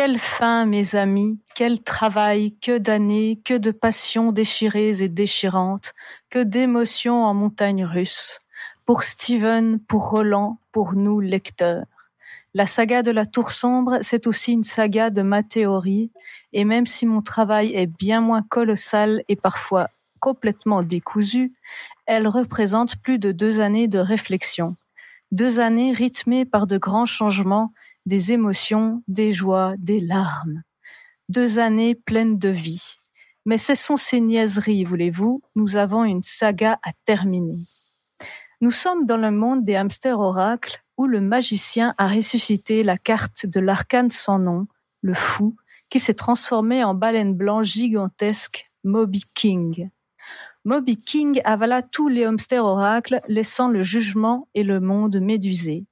[0.00, 5.92] Quelle fin, mes amis, quel travail, que d'années, que de passions déchirées et déchirantes,
[6.30, 8.38] que d'émotions en montagne russe.
[8.86, 11.84] Pour Steven, pour Roland, pour nous, lecteurs.
[12.54, 16.12] La saga de la Tour Sombre, c'est aussi une saga de ma théorie,
[16.52, 19.88] et même si mon travail est bien moins colossal et parfois
[20.20, 21.54] complètement décousu,
[22.06, 24.76] elle représente plus de deux années de réflexion.
[25.32, 27.72] Deux années rythmées par de grands changements
[28.08, 30.62] des émotions, des joies, des larmes.
[31.28, 32.96] Deux années pleines de vie.
[33.44, 37.58] Mais cessons ces niaiseries, voulez-vous, nous avons une saga à terminer.
[38.62, 43.44] Nous sommes dans le monde des hamsters oracles où le magicien a ressuscité la carte
[43.44, 44.66] de l'arcane sans nom,
[45.02, 45.54] le fou,
[45.90, 49.90] qui s'est transformé en baleine blanche gigantesque, Moby King.
[50.64, 55.84] Moby King avala tous les hamsters oracles, laissant le jugement et le monde médusé.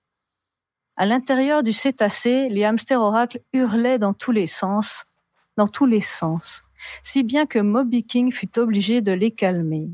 [0.98, 5.04] À l'intérieur du cétacé, les hamsters oracles hurlaient dans tous les sens,
[5.58, 6.64] dans tous les sens,
[7.02, 9.90] si bien que Moby King fut obligé de les calmer.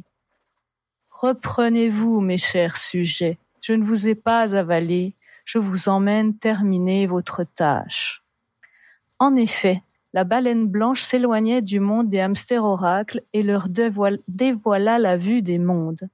[1.11, 5.15] Reprenez-vous, mes chers sujets, je ne vous ai pas avalé,
[5.45, 8.23] je vous emmène terminer votre tâche.
[9.19, 9.83] En effet,
[10.13, 15.59] la baleine blanche s'éloignait du monde des hamsters oracles et leur dévoila, la vue des
[15.59, 16.09] mondes.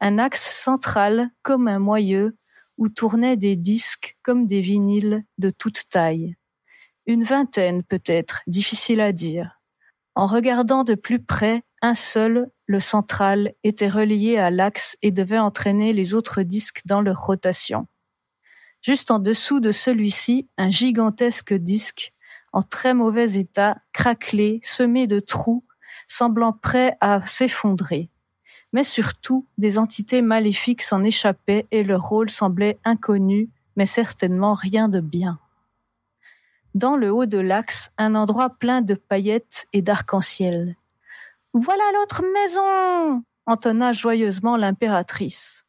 [0.00, 2.36] Un axe central, comme un moyeu,
[2.78, 6.36] où tournaient des disques comme des vinyles de toute taille.
[7.06, 9.60] Une vingtaine peut-être, difficile à dire.
[10.14, 15.38] En regardant de plus près, un seul, le central, était relié à l'axe et devait
[15.38, 17.86] entraîner les autres disques dans leur rotation.
[18.80, 22.12] Juste en dessous de celui-ci, un gigantesque disque,
[22.52, 25.64] en très mauvais état, craquelé, semé de trous,
[26.08, 28.10] semblant prêt à s'effondrer
[28.74, 34.88] mais surtout des entités maléfiques s'en échappaient et leur rôle semblait inconnu, mais certainement rien
[34.88, 35.38] de bien.
[36.74, 40.74] Dans le haut de l'axe, un endroit plein de paillettes et d'arc-en-ciel.
[41.52, 45.66] Voilà l'autre maison entonna joyeusement l'impératrice.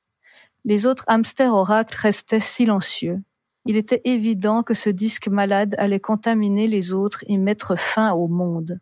[0.63, 3.21] Les autres hamsters oracles restaient silencieux.
[3.65, 8.27] Il était évident que ce disque malade allait contaminer les autres et mettre fin au
[8.27, 8.79] monde.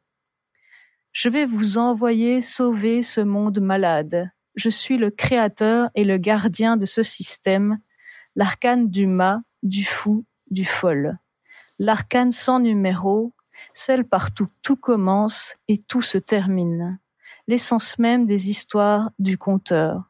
[1.14, 4.32] Je vais vous envoyer sauver ce monde malade.
[4.56, 7.78] Je suis le créateur et le gardien de ce système,
[8.36, 11.20] l'arcane du mât, du fou, du folle.
[11.78, 13.32] L'arcane sans numéro,
[13.76, 16.98] celle partout tout commence et tout se termine.
[17.48, 20.10] L'essence même des histoires du conteur.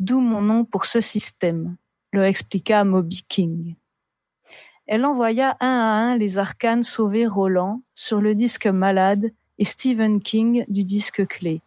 [0.00, 1.76] D'où mon nom pour ce système,
[2.10, 3.74] le expliqua Moby King.
[4.86, 10.20] Elle envoya un à un les arcanes sauver Roland sur le disque malade et Stephen
[10.20, 11.62] King du disque clé,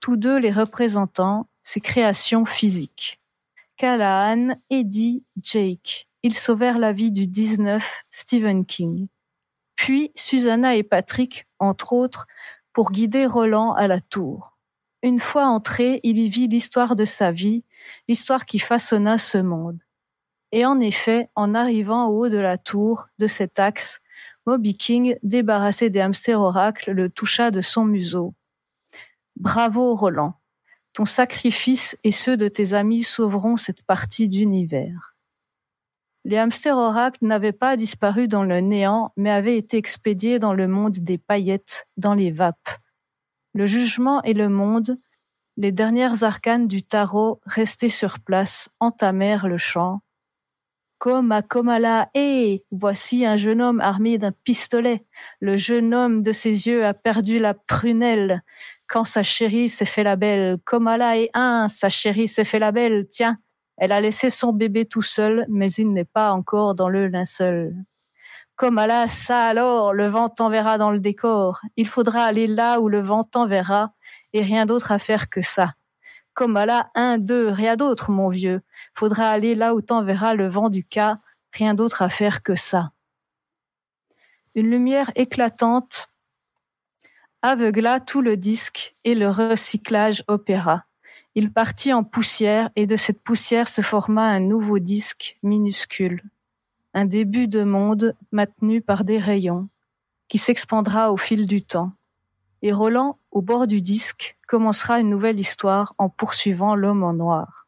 [0.00, 3.20] tous deux les représentant ses créations physiques.
[3.76, 9.08] Callahan, Eddie, Jake, ils sauvèrent la vie du 19 Stephen King.
[9.76, 12.26] Puis Susanna et Patrick, entre autres,
[12.72, 14.56] pour guider Roland à la tour.
[15.02, 17.64] Une fois entré, il y vit l'histoire de sa vie,
[18.06, 19.80] l'histoire qui façonna ce monde.
[20.52, 24.00] Et en effet, en arrivant au haut de la tour, de cet axe,
[24.46, 28.34] Moby King, débarrassé des hamsters oracles, le toucha de son museau.
[29.36, 30.34] Bravo, Roland.
[30.92, 35.14] Ton sacrifice et ceux de tes amis sauveront cette partie d'univers.
[36.24, 40.68] Les hamsters oracles n'avaient pas disparu dans le néant, mais avaient été expédiés dans le
[40.68, 42.78] monde des paillettes, dans les vapes.
[43.54, 44.98] Le jugement et le monde,
[45.56, 50.02] les dernières arcanes du tarot restées sur place, entamèrent le chant.
[51.02, 55.04] Koma Komala, hé, voici un jeune homme armé d'un pistolet.
[55.40, 58.44] Le jeune homme de ses yeux a perdu la prunelle.
[58.86, 62.70] Quand sa chérie s'est fait la belle, Komala est un, sa chérie s'est fait la
[62.70, 63.08] belle.
[63.10, 63.38] Tiens,
[63.78, 67.74] elle a laissé son bébé tout seul, mais il n'est pas encore dans le linceul.
[68.54, 71.62] Komala, ça alors, le vent t'enverra dans le décor.
[71.76, 73.92] Il faudra aller là où le vent t'enverra,
[74.34, 75.72] et rien d'autre à faire que ça.
[76.34, 78.62] Komala, un, deux, rien d'autre, mon vieux.
[78.94, 81.18] Faudra aller là où t'enverra le vent du cas,
[81.52, 82.92] rien d'autre à faire que ça.
[84.54, 86.08] Une lumière éclatante
[87.42, 90.84] aveugla tout le disque et le recyclage opéra.
[91.34, 96.22] Il partit en poussière et de cette poussière se forma un nouveau disque minuscule,
[96.94, 99.68] un début de monde maintenu par des rayons,
[100.28, 101.92] qui s'expandra au fil du temps.
[102.60, 107.66] Et Roland, au bord du disque, commencera une nouvelle histoire en poursuivant l'homme en noir.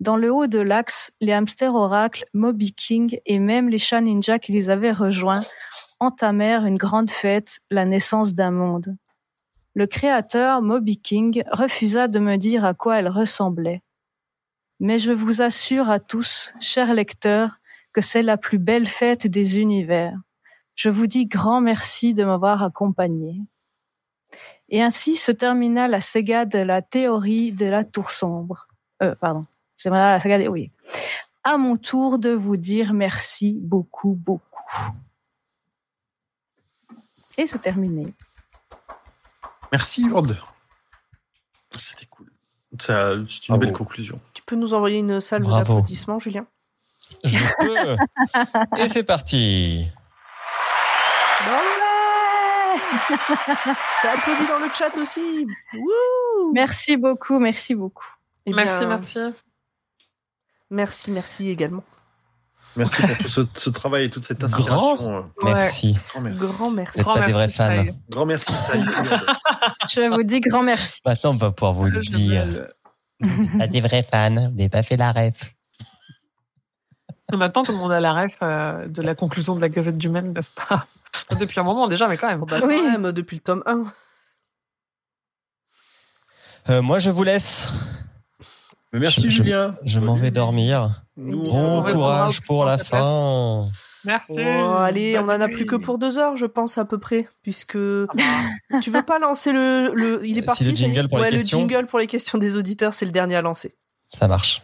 [0.00, 4.38] Dans le haut de l'axe, les hamsters oracles, Moby King et même les chats ninjas
[4.38, 5.42] qui les avaient rejoints
[6.00, 8.96] entamèrent une grande fête, la naissance d'un monde.
[9.74, 13.82] Le créateur, Moby King, refusa de me dire à quoi elle ressemblait.
[14.80, 17.50] Mais je vous assure à tous, chers lecteurs,
[17.92, 20.16] que c'est la plus belle fête des univers.
[20.76, 23.42] Je vous dis grand merci de m'avoir accompagné.
[24.68, 28.68] Et ainsi se termina la saga de la théorie de la tour sombre.
[29.02, 29.46] Euh, pardon.
[29.76, 30.48] C'est la saga des...
[30.48, 30.70] Oui.
[31.42, 34.62] À mon tour de vous dire merci beaucoup, beaucoup.
[37.36, 38.14] Et c'est terminé.
[39.72, 40.28] Merci, Lord.
[41.76, 42.30] C'était cool.
[42.78, 43.60] C'est une Bravo.
[43.60, 44.20] belle conclusion.
[44.32, 46.46] Tu peux nous envoyer une salle d'applaudissements, Julien?
[47.22, 47.96] Je peux.
[48.82, 49.86] Et c'est parti.
[54.02, 55.46] Ça applaudit dans le chat aussi.
[55.74, 58.06] Wouh Merci beaucoup, merci beaucoup.
[58.46, 59.18] Eh bien, Merci, merci.
[60.70, 61.84] Merci, merci également.
[62.76, 64.46] Merci pour tout ce, ce travail et toute cette Grand.
[64.94, 65.16] inspiration.
[65.16, 65.96] euh, Merci.
[66.10, 66.44] Grand merci.
[66.46, 67.00] Grand merci.
[67.00, 67.66] Vous n'êtes pas des vrais fans.
[67.68, 67.94] Saïd.
[68.10, 68.84] Grand merci, Saïd.
[69.92, 71.00] Je vous dis grand merci.
[71.06, 72.66] Maintenant, on va pouvoir vous le dire.
[73.58, 74.30] Pas des vrais fans.
[74.34, 75.52] Vous n'avez pas fait la ref.
[77.32, 80.08] Maintenant, tout le monde a la ref euh, de la conclusion de la Gazette du
[80.08, 80.86] Maine, n'est-ce pas?
[81.38, 82.44] Depuis un moment déjà, mais quand même.
[82.48, 82.76] Bah, Oui.
[82.76, 83.82] quand même, depuis le tome 1.
[86.70, 87.72] Euh, moi, je vous laisse.
[88.92, 89.76] Mais merci, Je- Julien.
[89.84, 91.02] Je m'en vais dormir.
[91.16, 93.68] Nous, Bon courage pour la fin.
[94.04, 94.34] Merci.
[94.38, 97.28] Oh, allez, on en a plus que pour deux heures, je pense, à peu près.
[97.42, 98.12] Puisque Ah
[98.70, 99.92] bah, tu veux pas lancer le.
[99.94, 100.64] le il est parti.
[100.64, 101.62] le jingle pour les ouais, questions.
[101.62, 103.74] le jingle pour les questions des auditeurs, c'est le dernier à lancer.
[104.12, 104.62] Ça marche.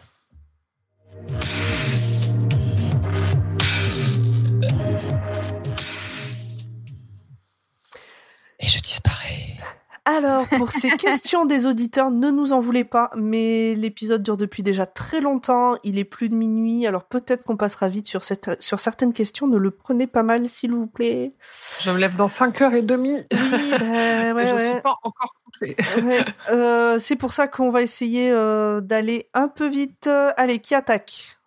[10.05, 14.63] Alors, pour ces questions des auditeurs, ne nous en voulez pas, mais l'épisode dure depuis
[14.63, 18.61] déjà très longtemps, il est plus de minuit, alors peut-être qu'on passera vite sur, cette,
[18.61, 21.33] sur certaines questions, ne le prenez pas mal, s'il vous plaît.
[21.81, 22.97] je me lève dans 5h30.
[22.99, 23.31] Oui, ben,
[24.35, 24.71] ouais, et je ouais.
[24.73, 25.75] suis pas encore couchée.
[26.01, 30.07] Ouais, euh, c'est pour ça qu'on va essayer euh, d'aller un peu vite.
[30.07, 31.37] Allez, qui attaque?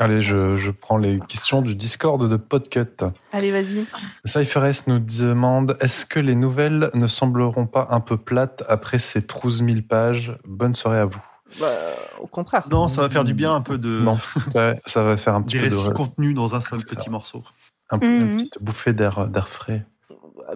[0.00, 2.84] Allez, je, je prends les questions du Discord de Podcut.
[3.32, 3.84] Allez, vas-y.
[4.24, 9.00] Cypher S nous demande Est-ce que les nouvelles ne sembleront pas un peu plates après
[9.00, 10.32] ces 12 000 pages?
[10.44, 11.20] Bonne soirée à vous.
[11.58, 11.66] Bah,
[12.20, 12.68] au contraire.
[12.70, 14.18] Non, ça va faire du bien un peu de Non,
[14.52, 17.04] ça, ça va faire un petit des peu de récits contenus dans un seul petit
[17.04, 17.10] ça.
[17.10, 17.42] morceau.
[17.90, 19.84] un, peu- une petite bouffée d'air d'air frais.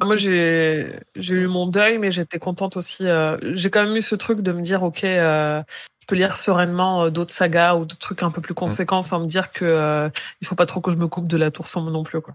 [0.00, 3.06] Ah, Moi, j'ai j'ai eu mon deuil, mais j'étais contente aussi.
[3.08, 5.62] euh, j'ai quand même eu ce truc de me dire, ok, euh,
[6.02, 9.20] je peux lire sereinement euh, d'autres sagas ou d'autres trucs un peu plus conséquents sans
[9.20, 11.68] me dire que euh, il faut pas trop que je me coupe de la tour
[11.68, 12.20] sombre non plus.
[12.20, 12.34] Quoi.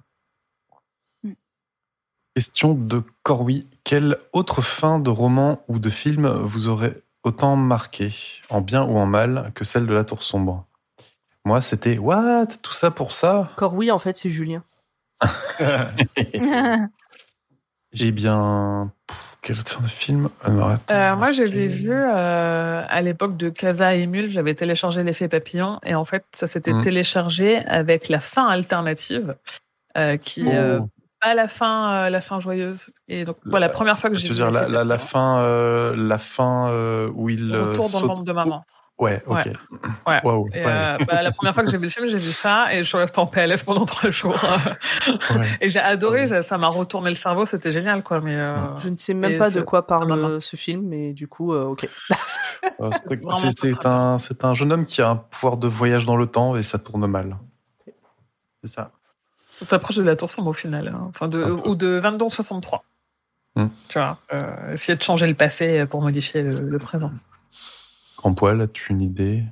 [2.33, 3.67] Question de Corwy.
[3.83, 8.15] Quelle autre fin de roman ou de film vous aurait autant marqué,
[8.49, 10.65] en bien ou en mal, que celle de la Tour Sombre?
[11.43, 12.47] Moi, c'était What?
[12.61, 13.51] Tout ça pour ça?
[13.73, 14.63] Oui, en fait, c'est Julien.
[17.99, 23.37] Eh bien, pff, quelle autre film non, attends, Euh, moi, j'avais vu euh, à l'époque
[23.37, 26.81] de Casa et Emule, j'avais téléchargé l'effet papillon et en fait, ça s'était Mhm.
[26.81, 29.35] téléchargé avec la fin alternative
[29.97, 30.51] euh, qui Oh.
[30.53, 30.79] euh,
[31.21, 32.87] pas la fin, euh, la fin joyeuse.
[33.07, 35.39] Et donc, voilà, la première fois que Tu j'ai veux vu dire la, la, fin,
[35.39, 38.63] euh, la fin euh, où il retour dans le saute- ventre de maman.
[38.99, 39.45] Ouais, ok.
[39.45, 39.53] Ouais.
[40.07, 40.21] Ouais.
[40.23, 40.47] Waouh.
[40.53, 42.73] Et, ouais, euh, bah, la première fois que j'ai vu le film, j'ai vu ça
[42.73, 44.35] et je suis restée en PLS pendant trois jours.
[45.07, 45.47] ouais.
[45.61, 46.27] et j'ai adoré, Ouais.
[46.27, 48.21] j'ai- ça m'a retourné le cerveau, c'était génial, quoi.
[48.21, 51.27] Mais euh, Je ne sais même Et pas de quoi parle ce film, mais du
[51.27, 51.87] coup, euh, ok.
[53.47, 56.79] C'est- un, jeune homme qui a un pouvoir de voyage dans le temps et ça
[56.79, 57.37] tourne mal.
[58.63, 58.91] C'est ça.
[59.61, 61.05] on t'approche de la tour sombre au final, hein.
[61.09, 62.83] enfin de, ou de 22 63.
[63.55, 63.67] Hmm.
[63.89, 67.11] Tu vois, euh, essayer de changer le passé pour modifier le, le présent.
[68.17, 69.43] Grand poil, as-tu une idée?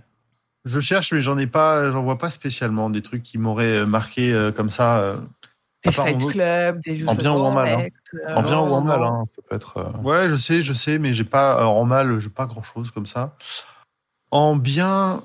[0.65, 3.85] Je cherche, mais j'en ai pas, j'en vois pas spécialement des trucs qui m'auraient euh,
[3.85, 4.99] marqué euh, comme ça.
[5.01, 5.17] euh.
[5.83, 7.87] Des Fight en- Club, des jeux En bien ou en mal, hein.
[8.35, 9.77] En bien ou en non, mal, hein, ça peut être.
[9.77, 11.53] euh, Ouais, je sais, je sais, mais j'ai pas.
[11.55, 13.35] Alors en mal, j'ai pas grand chose comme ça.
[14.31, 15.21] En bien.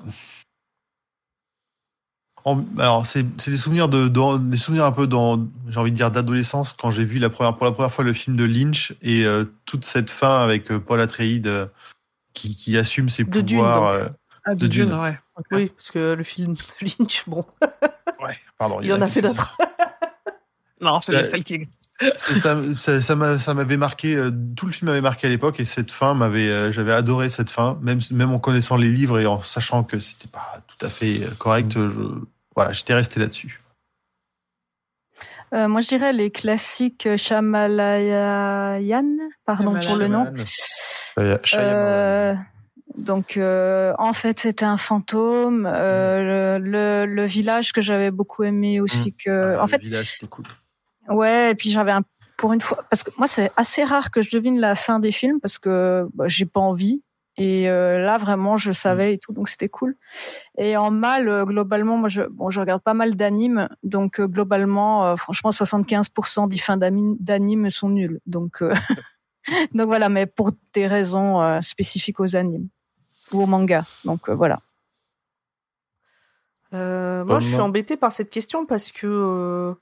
[2.43, 5.91] En, alors c'est c'est des souvenirs de, dans- des souvenirs un peu dans j'ai envie
[5.91, 8.43] de dire d'adolescence quand j'ai vu la première pour la première fois le film de
[8.45, 11.67] Lynch et euh, toute cette fin avec euh, Paul Atreides euh,
[12.33, 13.93] qui, qui assume ses De Dune, pouvoirs.
[13.93, 14.01] donc.
[14.01, 14.09] euh,
[14.45, 14.99] Ah, de de Dune, Dune.
[14.99, 15.19] ouais.
[15.51, 16.59] Oui, parce que le film de
[16.99, 17.43] Lynch, bon,
[18.23, 18.79] ouais, pardon.
[18.81, 19.57] il y en a fait d'autres.
[20.81, 21.69] Non, c'est Ça- celle qui est.
[22.15, 25.29] C'est- ça, ça, ça m'a- ça m'avait marqué, euh, tout le film m'avait marqué à
[25.29, 28.89] l'époque et cette fin m'avait, euh, j'avais adoré cette fin, même, même en connaissant les
[28.89, 31.91] livres et en sachant que c'était pas tout à fait correct, je,
[32.55, 33.60] voilà, j'étais resté là-dessus.
[35.53, 40.33] Euh, moi, je dirais les classiques Shamalayan, pardon pour le nom.
[41.55, 42.33] Euh,
[42.95, 45.67] donc, euh, en fait, c'était un fantôme.
[45.69, 49.15] Euh, le, le, le village que j'avais beaucoup aimé aussi.
[49.17, 50.45] que, Ah, en fait, le village, c'était cool.
[51.09, 52.03] Ouais, et puis j'avais un
[52.37, 55.11] pour une fois parce que moi c'est assez rare que je devine la fin des
[55.11, 57.03] films parce que bah, j'ai pas envie
[57.41, 59.95] et euh, là vraiment je savais et tout donc c'était cool.
[60.57, 64.27] Et en mal euh, globalement moi je bon je regarde pas mal d'animes donc euh,
[64.27, 68.19] globalement euh, franchement 75% des fins d'anime d'animes sont nuls.
[68.27, 68.73] Donc euh,
[69.73, 72.67] donc voilà mais pour des raisons euh, spécifiques aux animes
[73.31, 74.01] ou aux mangas.
[74.05, 74.59] Donc euh, voilà.
[76.73, 79.73] Euh, moi, je suis embêtée par cette question parce que euh,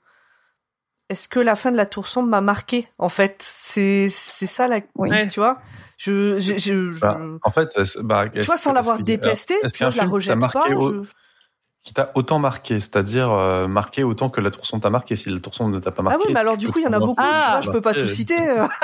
[1.10, 4.66] est-ce que la fin de la tour sombre m'a marqué En fait, c'est c'est ça
[4.68, 5.10] la, Oui.
[5.28, 5.58] tu vois?
[5.98, 9.82] Je, je, je, je- Bah, en fait, c'est- bah, tu vois, sans l'avoir détesté, tu
[9.84, 10.48] vois, je la rejette pas.
[10.54, 11.08] marqué au- je-
[11.82, 15.16] qui t'a autant marqué, c'est-à-dire euh, marqué autant que la tour sombre t'a marqué.
[15.16, 16.18] Si la tour sombre ne t'a pas marqué.
[16.22, 17.22] Ah oui, mais alors du coup, il y en a beaucoup.
[17.24, 18.02] Ah, vois, je peux pas marqué.
[18.02, 18.48] tout citer.
[18.48, 18.66] euh.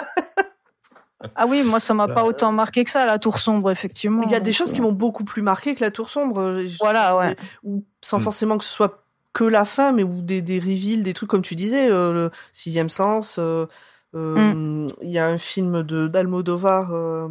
[1.34, 4.22] Ah oui, moi ça m'a pas autant marqué que ça la tour sombre effectivement.
[4.22, 6.40] Il y a des choses euh, qui m'ont beaucoup plus marqué que la tour sombre.
[6.40, 7.36] euh, Voilà, ouais.
[7.64, 8.22] Ou sans Mm.
[8.22, 9.05] forcément que ce soit
[9.36, 12.30] que la fin, mais ou des, des reveals, des trucs comme tu disais, euh, le
[12.54, 13.36] sixième sens.
[13.38, 13.66] euh,
[14.14, 16.92] euh, Il y a un film de d'Almodovar.
[16.94, 17.28] euh,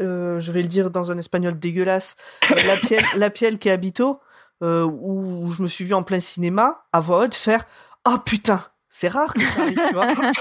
[0.00, 2.14] euh, je vais le dire dans un espagnol dégueulasse.
[2.52, 4.20] euh, la pielle, la pielle qui habito,
[4.62, 7.64] euh, où je me suis vu en plein cinéma à voix haute faire
[8.06, 10.06] oh putain, c'est rare que ça arrive, tu vois.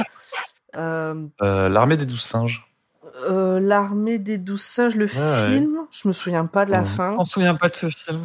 [0.76, 2.66] Euh, Euh, L'armée des douze singes.
[3.30, 5.46] euh, L'armée des douze singes, le ouais.
[5.46, 6.88] film, je me souviens pas de la Ouais.
[6.88, 7.16] fin.
[7.18, 8.20] On se souvient pas de ce film.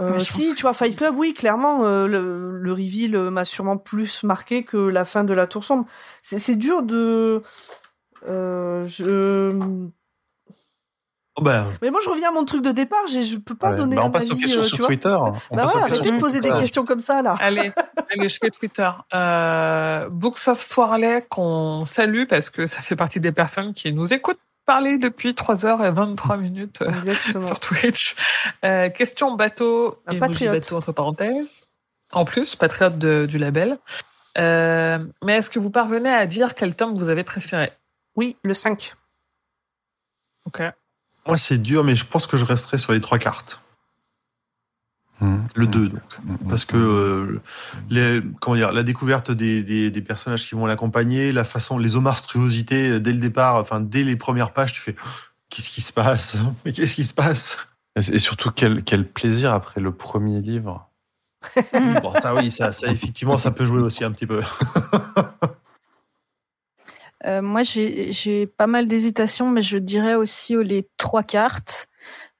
[0.00, 3.76] Euh, si, tu vois, Fight Club, oui, clairement, euh, le, le reveal euh, m'a sûrement
[3.76, 5.86] plus marqué que la fin de la tour sombre.
[6.22, 7.42] C'est dur de...
[8.28, 9.58] Euh, je...
[11.36, 13.76] Oh, bah, Mais moi, je reviens à mon truc de départ, je peux pas Ouais.
[13.76, 14.86] donner Bah, on passe aux questions euh, sur.
[14.86, 15.16] Twitter.
[15.50, 17.34] On Bah passe aux ouais, arrêtez de poser des questions comme ça, là.
[17.38, 17.72] Allez,
[18.10, 18.90] allez, je fais Twitter.
[19.14, 24.12] Euh, Books of Swarley qu'on salue parce que ça fait partie des personnes qui nous
[24.12, 28.14] écoutent parler depuis 3h23 minutes euh, sur Twitch.
[28.64, 30.52] Euh, question bateau, Un patriote.
[30.54, 31.66] bateau entre parenthèses.
[32.12, 33.78] En plus, patriote de- du label.
[34.38, 37.72] Euh, mais est-ce que vous parvenez à dire quel tome vous avez préféré?
[38.14, 38.94] Oui, le 5.
[40.46, 40.62] Ok.
[41.26, 43.60] moi c'est dur, mais je pense que je resterai sur les trois cartes.
[45.20, 45.36] Mmh.
[45.54, 46.00] Le 2, donc.
[46.24, 46.48] Mmh.
[46.48, 47.40] Parce que euh,
[47.90, 51.90] les, comment dire, la découverte des, des, des personnages qui vont l'accompagner, la façon, les
[51.90, 54.94] monstruosités dès le départ, enfin dès les premières pages, tu fais
[55.50, 56.38] qu'est-ce qui se passe?
[56.64, 57.58] Mais qu'est-ce qui se passe?
[57.96, 60.88] Et surtout, quel, quel plaisir après le premier livre.
[62.02, 64.42] Bon, ça oui, ça, ça effectivement, ça peut jouer aussi un petit peu.
[67.26, 71.86] Euh, moi, j'ai j'ai pas mal d'hésitations, mais je dirais aussi oh, les trois cartes.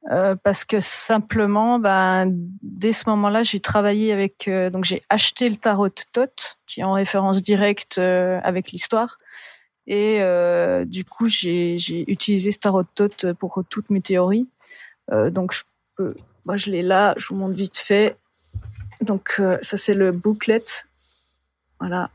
[0.08, 2.26] Euh, parce que simplement, ben,
[2.62, 6.84] dès ce moment-là, j'ai travaillé avec, euh, donc j'ai acheté le tarot Tot, qui est
[6.84, 9.18] en référence directe euh, avec l'histoire,
[9.86, 10.20] et
[10.86, 11.76] du coup, j'ai
[12.08, 14.46] utilisé ce tarot Tot pour toutes mes théories.
[15.10, 15.64] Donc, je
[16.44, 18.16] moi, je l'ai là, je vous montre vite fait.
[19.00, 20.62] Donc, ça c'est le booklet,
[21.80, 22.10] voilà.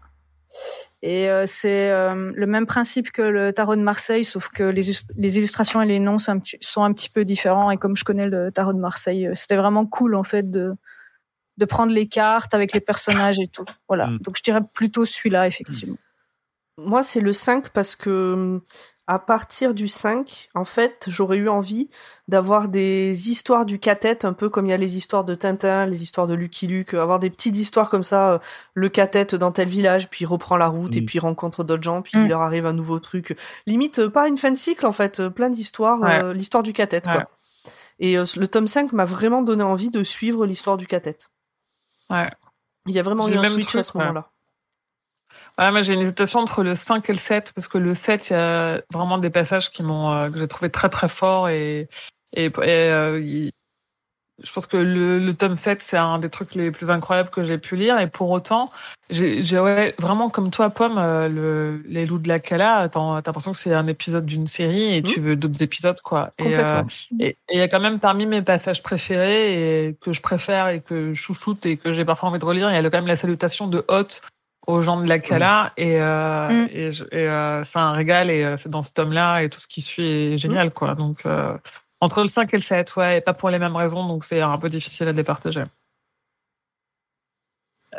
[1.08, 4.90] Et euh, c'est euh, le même principe que le tarot de Marseille, sauf que les,
[4.90, 7.70] us- les illustrations et les noms sont un, petit, sont un petit peu différents.
[7.70, 10.74] Et comme je connais le tarot de Marseille, euh, c'était vraiment cool en fait de
[11.58, 13.66] de prendre les cartes avec les personnages et tout.
[13.88, 14.08] Voilà.
[14.08, 14.18] Mm.
[14.24, 15.96] Donc je dirais plutôt celui-là effectivement.
[16.80, 18.62] Moi, c'est le 5 parce que hum,
[19.08, 21.90] à partir du 5, en fait, j'aurais eu envie
[22.28, 25.86] d'avoir des histoires du cathète, un peu comme il y a les histoires de Tintin,
[25.86, 28.40] les histoires de Lucky Luke, avoir des petites histoires comme ça, euh,
[28.74, 31.06] le cathète dans tel village, puis il reprend la route, et Mm.
[31.06, 32.24] puis il rencontre d'autres gens, puis Mm.
[32.24, 33.38] il leur arrive un nouveau truc.
[33.68, 36.74] Limite, euh, pas une fin de cycle, en fait, euh, plein d'histoires, euh, l'histoire du
[36.74, 37.14] cathète, Ouais.
[37.14, 37.30] quoi.
[38.00, 41.30] Et euh, le tome 5 m'a vraiment donné envie de suivre l'histoire du cathète.
[42.10, 42.30] Ouais.
[42.88, 44.04] Il y a vraiment eu le un même switch truc, à ce ouais.
[44.04, 44.30] moment-là.
[45.58, 48.30] Ouais, moi j'ai une hésitation entre le 5 et le 7 parce que le 7
[48.30, 51.48] il y a vraiment des passages qui m'ont euh, que j'ai trouvé très très forts
[51.50, 51.88] et
[52.34, 53.50] et, et, euh,
[54.44, 57.44] je pense que le, le tome 7 c'est un des trucs les plus incroyables que
[57.44, 58.00] j'ai pu lire.
[58.00, 58.70] Et pour autant
[59.10, 63.52] j'ai ouais, vraiment comme toi Pomme euh, le les loups de la Cala t'as l'impression
[63.52, 66.34] que c'est un épisode d'une série et tu veux d'autres épisodes quoi.
[66.40, 66.84] Et euh,
[67.20, 70.82] et il y a quand même parmi mes passages préférés et que je préfère et
[70.82, 73.08] que je chouchoute et que j'ai parfois envie de relire, il y a quand même
[73.08, 74.22] la salutation de Hoth
[74.68, 76.68] aux gens de la Cala et, euh, Mm.
[76.74, 79.82] et, euh, c'est un régal et euh, c'est dans ce tome-là et tout ce qui
[79.82, 80.96] suit est génial quoi.
[80.96, 81.58] Donc euh,
[82.02, 84.42] entre le 5 et le 7, ouais, et pas pour les mêmes raisons, donc c'est
[84.42, 85.64] un peu difficile à départager.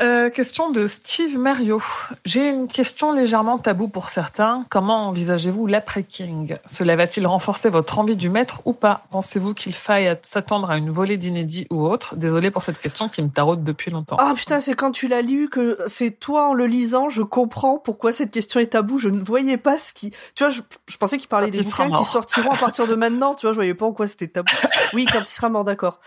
[0.01, 1.83] Euh, question de Steve Mario.
[2.25, 4.65] J'ai une question légèrement taboue pour certains.
[4.69, 6.59] Comment envisagez-vous l'après-King?
[6.67, 9.07] Cela va-t-il renforcer votre envie du maître ou pas?
[9.11, 12.15] Pensez-vous qu'il faille s'attendre à une volée d'inédits ou autre?
[12.17, 14.17] Désolé pour cette question qui me taraude depuis longtemps.
[14.19, 17.79] Ah putain, c'est quand tu l'as lu que c'est toi en le lisant, je comprends
[17.79, 18.99] pourquoi cette question est taboue.
[18.99, 20.11] Je ne voyais pas ce qui...
[20.35, 22.95] Tu vois, je, je pensais qu'il parlait Quand des bouquins qui sortiront à partir de
[22.95, 23.35] maintenant.
[23.35, 24.53] Tu vois, je voyais pas en quoi c'était tabou.
[24.93, 26.01] Oui, quand il sera mort, d'accord.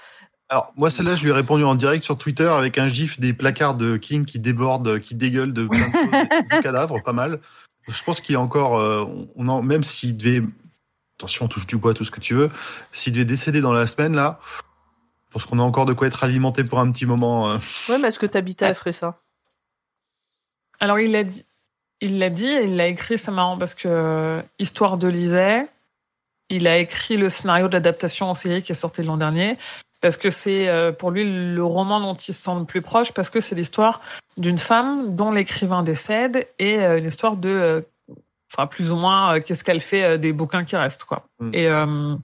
[0.49, 3.33] Alors, moi, celle-là, je lui ai répondu en direct sur Twitter avec un gif des
[3.33, 7.39] placards de King qui débordent, qui dégueulent de plein de choses, des cadavres, pas mal.
[7.87, 9.05] Je pense qu'il y a encore, euh,
[9.35, 10.41] on en, même s'il devait,
[11.17, 12.49] attention, touche du bois, tout ce que tu veux,
[12.91, 14.39] s'il devait décéder dans la semaine, là,
[15.27, 17.51] je pense qu'on a encore de quoi être alimenté pour un petit moment.
[17.51, 17.57] euh.
[17.87, 19.21] Ouais, mais est-ce que Tabitha ferait ça
[20.79, 21.45] Alors il l'a dit,
[22.01, 23.19] il l'a dit, et il l'a écrit.
[23.19, 25.61] C'est marrant parce que euh, Histoire de Lisée,
[26.49, 29.59] il a écrit le scénario d'adaptation en série qui est sorti l'an dernier
[30.01, 33.11] parce que c'est euh, pour lui le roman dont il se sent le plus proche
[33.11, 34.01] parce que c'est l'histoire
[34.37, 37.81] d'une femme dont l'écrivain décède et euh, une histoire de, euh,
[38.51, 41.27] enfin plus ou moins qu'est-ce qu'elle fait des bouquins qui restent quoi.
[41.39, 41.51] Mm.
[41.53, 42.15] Et, euh,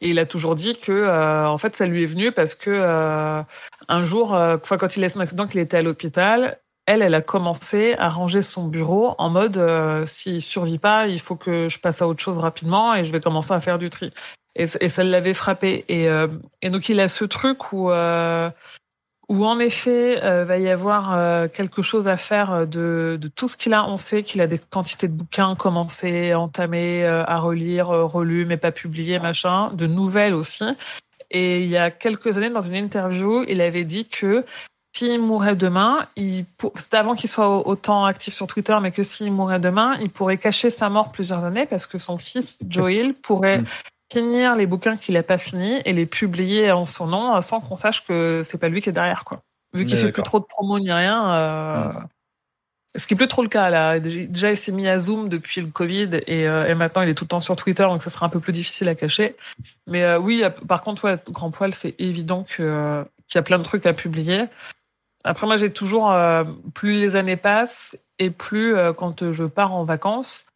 [0.00, 2.70] et il a toujours dit que euh, en fait ça lui est venu parce que
[2.70, 3.42] euh,
[3.88, 7.22] un jour, quand il a eu son accident, qu'il était à l'hôpital, elle, elle a
[7.22, 9.58] commencé à ranger son bureau en mode
[10.06, 13.20] s'il survit pas, il faut que je passe à autre chose rapidement et je vais
[13.20, 14.12] commencer à faire du tri.
[14.58, 15.84] Et, ça l'avait frappé.
[15.88, 16.26] Et, euh,
[16.64, 18.50] donc il a ce truc où euh,
[19.28, 23.56] où en effet euh, va y avoir euh, quelque chose à faire de, tout ce
[23.56, 23.84] qu'il a.
[23.86, 28.72] On sait qu'il a des quantités de bouquins commencés, entamés, à relire, relus, mais pas
[28.72, 30.64] publiés, machin, de nouvelles aussi.
[31.30, 34.44] Et il y a quelques années, dans une interview, il avait dit que
[34.96, 39.02] s'il mourait demain, il pour- c'était avant qu'il soit autant actif sur Twitter, mais que
[39.02, 43.14] s'il mourait demain, il pourrait cacher sa mort plusieurs années parce que son fils Joel
[43.14, 43.66] pourrait Mm.
[44.12, 47.60] Finir les bouquins qu'il n'a pas finis et les publier en son nom euh, sans
[47.60, 49.42] qu'on sache que c'est pas lui qui est derrière quoi.
[49.74, 51.34] Vu qu'il fait plus trop de promo ni rien.
[51.34, 51.92] euh,
[52.96, 54.00] Ce qui est plus trop le cas là.
[54.00, 57.14] Déjà, il s'est mis à Zoom depuis le Covid et, euh, et maintenant il est
[57.14, 59.36] tout le temps sur Twitter, donc ça sera un peu plus difficile à cacher.
[59.86, 63.58] Mais euh, oui, par contre, ouais, Grand Poil, c'est évident euh, qu'il y a plein
[63.58, 64.44] de trucs à publier.
[65.22, 66.16] Après, moi, j'ai toujours,
[66.74, 70.46] plus les années passent et plus quand je pars en vacances,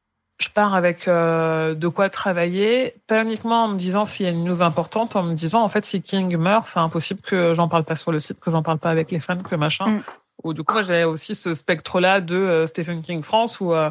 [0.43, 4.33] je pars avec euh, de quoi travailler, pas uniquement en me disant s'il y a
[4.33, 7.69] une news importante, en me disant en fait si King meurt, c'est impossible que j'en
[7.69, 9.87] parle pas sur le site, que j'en parle pas avec les fans, que machin.
[9.87, 10.03] Mm.
[10.45, 13.91] Ou du coup, j'ai aussi ce spectre-là de euh, Stephen King France où euh,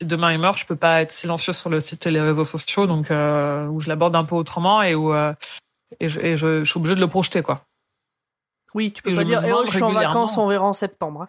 [0.00, 2.44] si demain il meurt, je peux pas être silencieux sur le site et les réseaux
[2.44, 5.14] sociaux, donc où je l'aborde un peu autrement et où
[5.98, 7.62] et, je, et je, je suis obligée de le projeter quoi.
[8.74, 10.72] Oui, tu peux Et pas dire, eh oh, je suis en vacances, on verra en
[10.72, 11.22] septembre.
[11.22, 11.28] hein.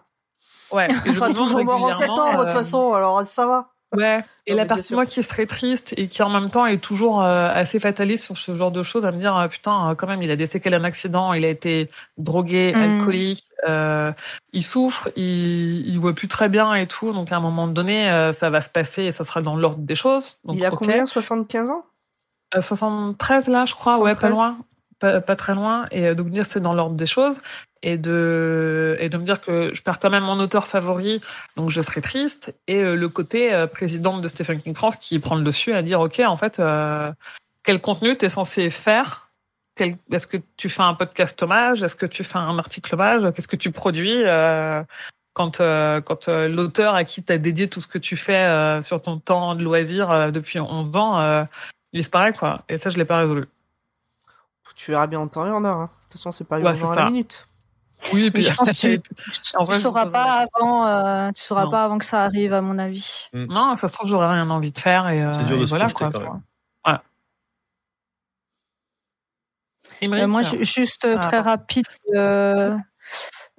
[0.70, 0.88] Ouais.
[0.90, 3.71] Et Il je sera toujours mort en septembre, de toute façon, alors ça va.
[3.94, 4.24] Ouais.
[4.46, 4.96] Et la partie sûr.
[4.96, 8.38] moi qui serait triste et qui en même temps est toujours euh, assez fataliste sur
[8.38, 10.46] ce genre de choses, à me dire euh, putain euh, quand même il a des
[10.46, 12.80] séquelles d'un accident, il a été drogué, Mm.
[12.80, 14.12] alcoolique, euh,
[14.52, 18.10] il souffre, il, il voit plus très bien et tout, donc à un moment donné
[18.10, 20.38] euh, ça va se passer et ça sera dans l'ordre des choses.
[20.44, 20.78] Donc, il a ok.
[20.78, 21.04] combien?
[21.06, 21.84] 75 ans?
[22.56, 24.32] Euh, 73 là, je crois, ouais, pas 73.
[24.32, 24.56] loin,
[25.20, 27.40] pas, très loin, et euh, me dire c'est dans l'ordre des choses,
[27.82, 31.20] et de et de me dire que je perds quand même mon auteur favori,
[31.56, 35.18] donc je serai triste, et euh, le côté euh, présidente de Stephen King France qui
[35.18, 36.62] prend le dessus à dire ok en fait
[37.64, 39.30] quel contenu t'es censé faire,
[39.78, 43.48] est-ce que tu fais un podcast hommage, est-ce que tu fais un article hommage, qu'est-ce
[43.48, 44.22] que tu produis
[45.34, 49.54] quand quand l'auteur à qui t'as dédié tout ce que tu fais sur ton temps
[49.54, 51.46] de loisir depuis 11 ans
[51.92, 52.62] il disparaît quoi?
[52.68, 53.46] Et ça je l'ai pas résolu
[54.84, 55.76] Tu verras bien en temps et en heure.
[55.78, 55.84] hein.
[55.86, 57.46] De toute façon, c'est pas Ouais, urgent c'est à la minute.
[58.12, 61.66] oui et puis Mais je pense que tu, je sauras pas avant, euh, tu sauras
[61.66, 61.70] Non.
[61.70, 63.28] pas avant que ça arrive, à mon avis.
[63.32, 65.66] non ça se trouve j'aurais rien envie de faire et, euh, C'est dur de et
[65.66, 66.42] se voilà quoi quand même.
[66.84, 66.98] Ouais.
[70.00, 71.86] Émeric, Euh, moi, ju- juste Ah, très rapide.
[72.14, 72.76] euh,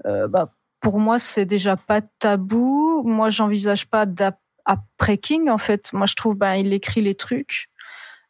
[0.06, 3.02] euh, bah, pour moi, c'est déjà pas tabou.
[3.06, 5.50] Moi, j'envisage pas d'après King.
[5.50, 7.69] En fait, moi, je trouve, ben, il écrit les trucs,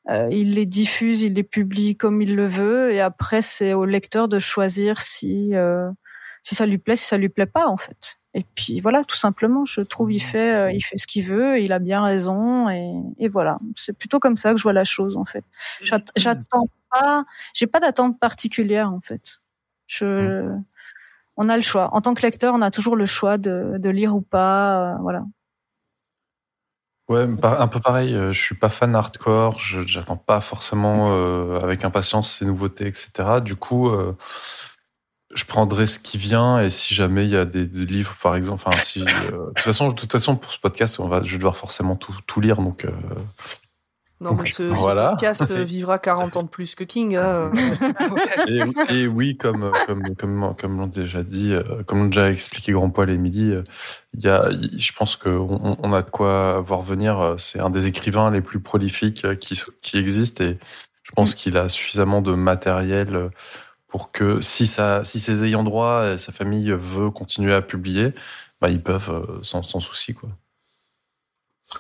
[0.10, 3.86] euh, il les diffuse, il les publie comme il le veut, et après, c'est au
[3.86, 5.90] lecteur de choisir si euh,
[6.44, 8.18] si ça lui plaît, si ça lui plaît pas, en fait.
[8.36, 11.60] Et puis voilà, tout simplement, je trouve il fait euh, il fait ce qu'il veut,
[11.62, 13.60] il a bien raison, et, et voilà.
[13.76, 15.46] C'est plutôt comme ça que je vois la chose, en fait.
[15.84, 19.40] J'att- J'attends pas, j'ai pas d'attente particulière en fait.
[19.88, 20.50] Je,
[21.38, 21.90] on a le choix.
[21.94, 24.98] En tant que lecteur, on a toujours le choix de, de lire ou pas, euh,
[25.02, 25.24] voilà.
[27.10, 28.14] Ouais, un peu pareil.
[28.16, 29.60] euh, Je suis pas fan hardcore.
[29.60, 33.42] J'attends pas forcément euh, avec impatience ces nouveautés, etc.
[33.44, 34.16] Du coup, euh,
[35.36, 38.62] je prendrai ce qui vient et si jamais il y a des, livres, par exemple,
[38.66, 39.02] enfin si.
[39.02, 41.58] euh, de toute façon, de toute façon, pour ce podcast, on va, je vais devoir
[41.58, 42.88] forcément tout, tout lire, donc.
[44.26, 45.10] Euh, Non, mais ce, ce Voilà.
[45.10, 47.16] podcast euh, vivra 40 ans de plus que King.
[47.16, 47.52] hein.
[48.48, 48.62] Et,
[49.04, 52.90] et oui, comme comme comme comme l'ont déjà dit, euh, comme l'ont déjà expliqué Grand
[52.90, 53.64] Poil et Émilie, euh,
[54.14, 57.20] il y a, je pense que on, a de quoi voir venir.
[57.20, 60.58] euh, C'est un des écrivains les plus prolifiques euh, qui qui existent et
[61.04, 63.30] je pense qu'il a suffisamment de matériel euh,
[63.88, 68.14] pour que si ça si ses ayants droit et sa famille veut continuer à publier,
[68.62, 70.30] bah ils peuvent euh, sans sans souci quoi.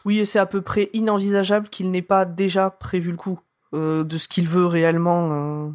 [0.05, 3.39] Oui, et c'est à peu près inenvisageable qu'il n'ait pas déjà prévu le coup
[3.73, 5.31] euh, de ce qu'il veut réellement.
[5.67, 5.69] euh,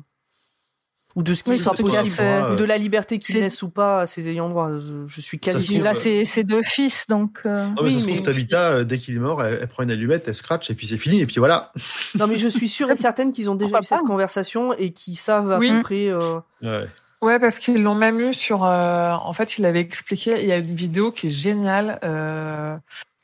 [1.16, 2.54] ou de ce qui Oui, possible.
[2.56, 4.68] de la liberté qu'il c'est- laisse ou pas à ses ayants droit.
[5.08, 7.40] Je, suis quasi ses, ses deux fils, donc.
[7.44, 9.66] euh, Non, mais Oui, ça se mais- trouve, Tabitha, dès qu'il est mort, elle, elle
[9.68, 11.72] prend une allumette, elle scratch, et puis c'est fini, et puis voilà.
[12.18, 14.92] Non, mais je suis sûre et certaine qu'ils ont déjà eu cette pas conversation et
[14.92, 15.70] qu'ils savent à Oui.
[15.70, 16.06] peu près.
[16.08, 16.86] euh, Ouais.
[17.20, 18.62] Ouais, parce qu'ils l'ont même eu sur.
[18.64, 20.36] euh, en fait, il avait expliqué.
[20.40, 22.76] Il y a une vidéo qui est géniale, euh,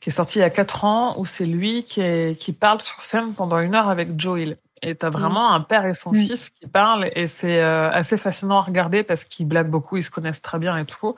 [0.05, 2.79] qui est sortie il y a quatre ans, où c'est lui qui, est, qui parle
[2.79, 4.57] sur scène pendant une heure avec Joel.
[4.83, 6.17] Et t'as vraiment un père et son Mm.
[6.19, 10.03] fils qui parlent, et c'est euh, assez fascinant à regarder parce qu'ils blaguent beaucoup, ils
[10.03, 11.15] se connaissent très bien et tout.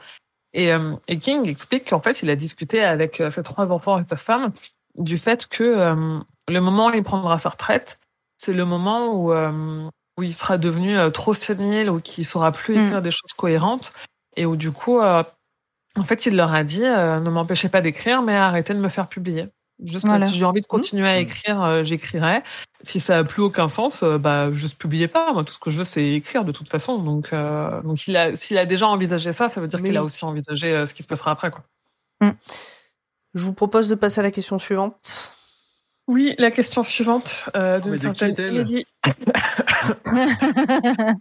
[0.54, 4.00] Et, euh, et King explique qu'en fait, il a discuté avec euh, ses trois enfants
[4.00, 4.54] et sa femme
[4.98, 8.00] du fait que euh, le moment où il prendra sa retraite,
[8.38, 9.34] c'est le moment où,
[10.18, 12.86] où il sera devenu trop sénile ou qu'il saura plus Mm.
[12.86, 13.92] écrire des choses cohérentes
[14.38, 15.02] et où du coup,
[15.98, 18.90] en fait, il leur a dit euh, ne m'empêchez pas d'écrire, mais arrêtez de me
[18.90, 19.48] faire publier.
[19.84, 20.28] Juste Voilà.
[20.28, 21.22] si j'ai envie de continuer à Mm.
[21.22, 22.42] écrire, euh, j'écrirai.
[22.84, 25.32] Si ça a plus aucun sens, euh, bah juste publiez pas.
[25.34, 26.98] Moi, tout ce que je veux, c'est écrire de toute façon.
[26.98, 30.04] Donc, euh, donc il a, s'il a déjà envisagé ça, ça veut dire qu'il a
[30.04, 31.64] aussi envisagé euh, ce qui se passera après, quoi.
[33.36, 35.32] Je vous propose de passer à la question suivante.
[36.08, 37.96] Oui, la question suivante euh, de
[38.64, 38.86] qui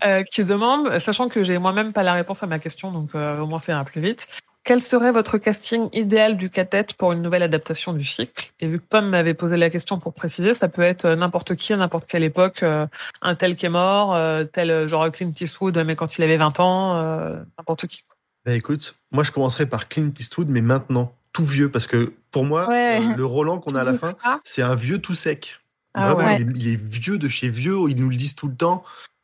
[0.04, 3.40] euh, qui demande, sachant que j'ai moi-même pas la réponse à ma question, donc euh,
[3.40, 4.28] au moins ça ira plus vite.
[4.66, 8.52] Quel serait votre casting idéal du cathète pour une nouvelle adaptation du cycle?
[8.58, 11.54] Et vu que Pomme m'avait posé la question pour préciser, ça peut être euh, n'importe
[11.54, 12.84] qui à n'importe quelle époque, euh,
[13.22, 16.58] un tel qui est mort, euh, tel genre Clint Eastwood, mais quand il avait 20
[16.58, 18.02] ans, euh, n'importe qui.
[18.44, 22.44] Bah écoute, moi je commencerai par Clint Eastwood, mais maintenant, tout vieux, parce que pour
[22.44, 22.98] moi, Ouais.
[23.00, 25.60] euh, le Roland qu'on a à la fin, c'est un vieux tout sec.
[25.94, 26.40] Ah Vraiment, ouais.
[26.40, 28.82] il, est, il est vieux de chez vieux, ils nous le disent tout le temps.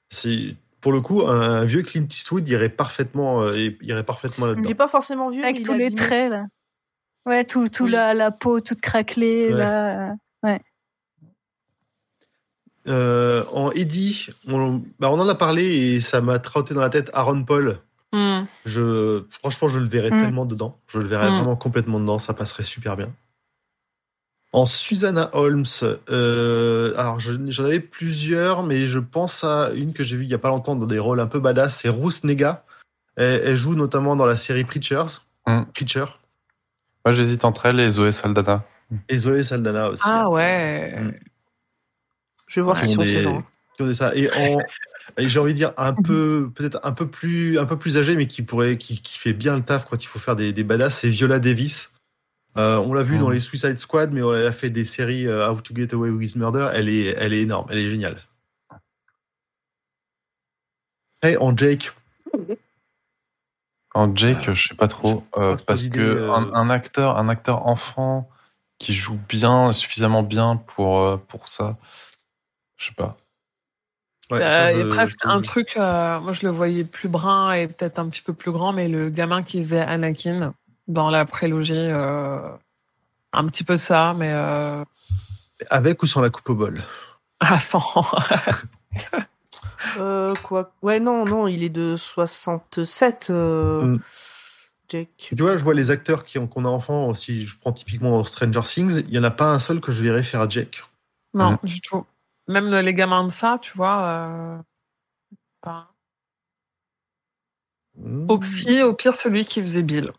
[0.08, 4.48] C'est pour le coup, un, un vieux Clint Eastwood irait parfaitement, euh, irait parfaitement Il
[4.50, 4.68] là-dedans.
[4.68, 5.94] n'est pas forcément vieux, Avec il tous les abîmé.
[5.96, 6.46] traits, là.
[7.24, 7.90] Ouais, tout, tout Oui.
[7.92, 9.58] la, la peau toute craquelée, Ouais.
[9.58, 10.14] là.
[12.88, 16.90] Euh, en Eddie, on, bah, on en a parlé et ça m'a trotté dans la
[16.90, 17.78] tête Aaron Paul.
[18.12, 18.42] Hmm.
[18.66, 20.18] Je, franchement, je le verrais Mm.
[20.18, 20.78] tellement dedans.
[20.88, 21.34] Je le verrais Mm.
[21.34, 22.18] vraiment complètement dedans.
[22.18, 23.12] Ça passerait super bien.
[24.54, 25.64] En Susanna Holmes,
[26.10, 30.30] euh, alors je- j'en avais plusieurs, mais je pense à une que j'ai vue il
[30.30, 31.76] y a pas longtemps dans des rôles un peu badass.
[31.80, 32.64] C'est Ruth Nega.
[33.16, 35.20] Elle, elle joue notamment dans la série Preachers.
[35.46, 35.62] Mm.
[35.74, 36.04] Preacher.
[37.04, 38.64] Moi j'hésite entre elle et Zoé Saldana.
[39.08, 40.02] Et Zoé Saldana aussi.
[40.04, 41.00] Ah ouais.
[41.00, 41.12] Mm.
[42.46, 43.42] Je vais voir Qui qui ont sont ces gens.
[43.76, 44.14] qui ont des ça.
[44.14, 44.58] Et, en-
[45.16, 48.16] et j'ai envie de dire un peu, peut-être un peu plus, un peu plus âgé,
[48.16, 50.62] mais qui pourrait, qui, qui fait bien le taf quand il faut faire des, des
[50.62, 50.98] badass.
[50.98, 51.90] C'est Viola Davis.
[52.58, 53.20] Euh, on l'a vu Mhm.
[53.20, 56.10] dans les Suicide Squad, mais elle a fait des séries euh, How to Get Away
[56.10, 56.70] with Murder.
[56.74, 57.66] Elle est, elle est énorme.
[57.70, 58.18] Elle est géniale.
[61.24, 61.92] Et en Jake,
[63.94, 66.32] En Jake, je sais pas trop, pas euh, trop parce que euh.
[66.32, 68.28] un, un acteur, un acteur enfant
[68.78, 71.76] qui joue bien, suffisamment bien pour euh, pour ça,
[72.78, 73.16] je sais pas.
[74.30, 76.50] ouais, Euh, ça, il y a je- presque je- un truc, euh, moi je le
[76.50, 79.80] voyais plus brun et peut-être un petit peu plus grand, mais le gamin qui faisait
[79.82, 80.54] Anakin
[80.92, 82.48] dans la prélogie, euh,
[83.32, 84.84] un petit peu ça, mais euh,
[85.70, 86.82] Avec ou sans la coupe au bol?
[87.40, 87.80] à 100.
[89.98, 90.72] Euh, quoi?
[90.80, 94.00] Ouais, non, non, il est de 67, euh, Mm.
[94.88, 95.08] Jake.
[95.16, 98.22] Tu vois, je vois les acteurs qui ont, qu'on a enfant, si je prends typiquement
[98.24, 100.82] Stranger Things, il y en a pas un seul que je verrais faire Jake.
[101.34, 101.58] non, Mhm.
[101.64, 102.06] du tout.
[102.48, 104.02] Même le- les gamins de ça, tu vois.
[104.02, 104.58] Euh,
[105.60, 105.88] pas-
[107.98, 108.26] Hmm.
[108.30, 110.12] Oxy, au pire, celui qui faisait Bill.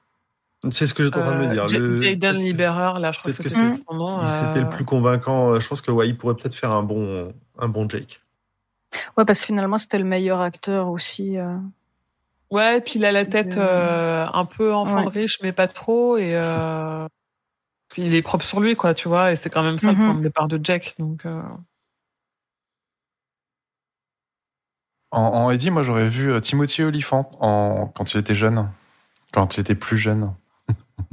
[0.71, 1.67] C'est ce que j'étais en train de me Euh, dire.
[1.67, 4.27] Le- Jaden Lieberer, là, je crois que c'était c'est- son nom.
[4.29, 5.59] C'était euh, le plus convaincant.
[5.59, 8.21] Je pense que ouais, il pourrait peut-être faire un bon, un bon Jake.
[9.17, 11.37] Ouais, parce que finalement, c'était le meilleur acteur aussi.
[11.37, 11.57] euh.
[12.51, 15.21] Ouais, et puis il a la tête euh, un peu enfant de Ouais.
[15.21, 16.17] riche, mais pas trop.
[16.17, 17.07] Et euh,
[17.97, 19.31] il est propre sur lui, quoi, tu vois.
[19.31, 19.97] Et c'est quand même ça Mhm.
[19.99, 20.95] le point de départ de Jack.
[20.99, 21.41] Donc, euh,
[25.11, 28.69] En, en Eddie, moi j'aurais vu euh, Timothy Olyphant en, quand il était jeune,
[29.31, 30.33] quand il était plus jeune.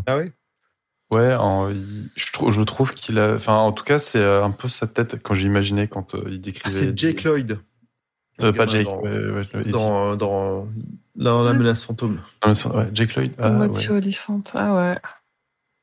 [0.07, 0.33] Ah oui?
[1.13, 4.45] Ouais, en- il- je, trouve, je trouve qu'il a, enfin en tout cas c'est euh,
[4.45, 6.67] un peu sa tête quand j'imaginais quand euh, il décrivait.
[6.67, 7.59] Ah, C'est Jake Lloyd.
[8.41, 9.65] Euh, pas Jake, gamin ouais, ouais.
[9.71, 10.67] Dans, dans, dans,
[11.17, 12.21] dans La menace fantôme.
[12.47, 13.33] Mais ouais, Jake Lloyd.
[13.39, 13.97] Ah, Timothy ouais.
[13.97, 14.43] Olyphant.
[14.55, 14.99] Ah ouais.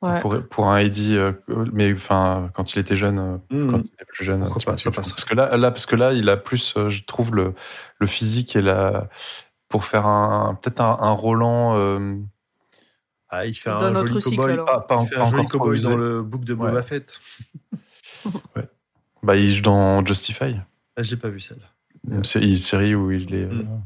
[0.01, 0.19] Ouais.
[0.21, 1.31] Pour, pour un Eddie, euh,
[1.73, 3.71] mais enfin, quand il était jeune, Hmm.
[3.71, 5.09] quand il était plus jeune, tu- ça passe.
[5.11, 7.53] parce que là, là, parce que là, il a plus, euh, je trouve le,
[7.99, 9.09] le physique et la,
[9.69, 12.15] pour faire un, peut-être un, un Roland, euh,
[13.30, 14.53] Ah, il fait un joli notre cycle, cowboy.
[14.53, 14.65] alors.
[14.65, 16.81] pas, pas, Il fait pas un joli cowboy dans le book de Boba Ouais.
[16.83, 17.14] Fett.
[19.23, 20.56] Bah, il joue dans Justify,
[20.95, 21.59] Ah, j'ai pas vu celle.
[22.09, 23.43] une sé- une série où il est.
[23.43, 23.83] euh, Hmm.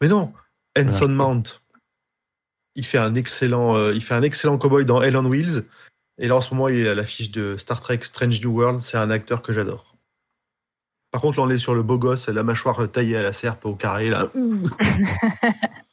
[0.00, 0.32] Mais non,
[0.76, 1.08] Ouais.
[1.08, 1.60] Mount.
[2.74, 5.64] Il fait un excellent, euh, il fait un excellent cowboy dans Hell on Wheels.
[6.18, 8.80] Et là, en ce moment, il est à l'affiche de Star Trek Strange New World.
[8.80, 9.96] C'est un acteur que j'adore.
[11.10, 13.66] Par contre, là, on est sur le beau gosse, la mâchoire taillée à la serpe
[13.66, 14.08] au carré.
[14.10, 14.28] Là.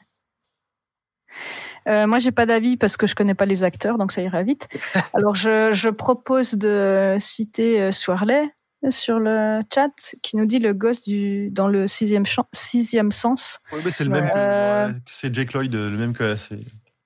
[1.88, 4.43] Euh, moi, j'ai pas d'avis parce que je connais pas les acteurs, donc ça ira
[4.43, 4.67] vite.
[5.14, 8.43] Alors, je, je propose de citer euh, Swarley
[8.90, 9.90] sur le chat
[10.22, 13.59] qui nous dit le gosse du dans le sixième, sens.
[13.72, 14.91] Ouais, mais c'est le même que, Euh.
[15.07, 16.59] c'est Jake Lloyd, le même que c'est.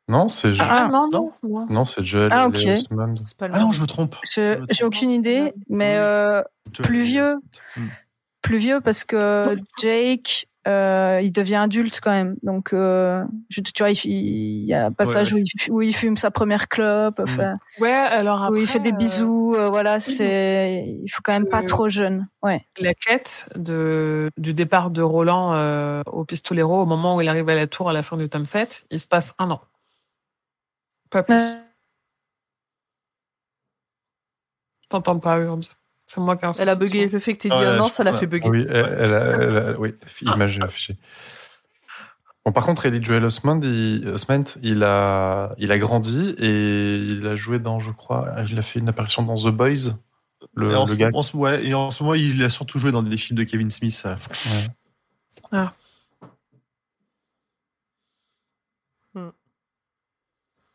[0.07, 1.31] Non, c'est Ah, non, non.
[1.43, 1.49] non.
[1.61, 1.65] non.
[1.69, 2.55] non, c'est Joel Ah, ok.
[3.37, 4.17] Pas le Ah non, je me trompe.
[4.25, 5.99] J'ai aucune idée, mais Oui.
[6.01, 6.41] euh,
[6.73, 7.35] Joel plus vieux.
[7.77, 7.87] Hmm.
[8.41, 12.35] plus vieux parce que Jake, euh, il devient adulte quand même.
[12.43, 15.81] Donc, euh, je- tu vois, il, il y a un passage Ouais, Où, il, où
[15.81, 18.53] il fume sa première clope, enfin, Ouais, alors après.
[18.57, 19.55] où il fait des euh, bisous.
[19.55, 22.27] euh, voilà, c'est, il faut quand même pas Euh, trop jeune.
[22.43, 22.65] Ouais.
[22.79, 27.49] la quête de, du départ de Roland euh, au Pistolero au moment où il arrive
[27.49, 29.61] à la tour à la fin du tome 7, il se passe un an.
[31.09, 31.35] Pas plus.
[31.35, 31.55] Euh,
[34.89, 35.65] T'entends pas, Urde.
[36.05, 37.07] C'est moi qui ai un Elle a bugué.
[37.07, 38.49] Le fait que t'aies dit Ouais, un an, je- ça l'a fait bugger.
[38.49, 40.97] Oui, elle, elle a, elle a- oui, image affichée.
[42.45, 47.35] Bon, par contre, Ellie Joel il, Osment, il a, il a grandi et il a
[47.35, 49.93] joué dans, je crois, il a fait une apparition dans The Boys,
[50.55, 51.09] le, et, en le ce, gars.
[51.13, 53.43] en ce- ouais, et en ce moment, il a surtout joué dans des films de
[53.43, 54.03] Kevin Smith.
[55.53, 55.59] Ouais.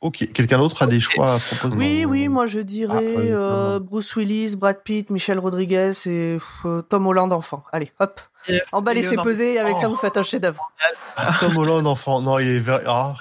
[0.06, 2.10] Ok, quelqu'un d'autre a des choix à proposer Oui, Non.
[2.10, 3.78] oui, moi je dirais Ah, euh.
[3.80, 7.64] Bruce Willis, Brad Pitt, Michel Rodriguez et euh, Tom Holland enfant.
[7.72, 8.20] Allez, hop.
[8.48, 9.24] Yes, Emballez ses Léonard.
[9.24, 9.90] pesées et avec ça Oh.
[9.90, 10.70] vous faites un chef-d'œuvre.
[11.16, 12.20] Ah, Tom Holland, enfant.
[12.22, 12.58] Non, il est.
[12.60, 13.16] ver- Ah,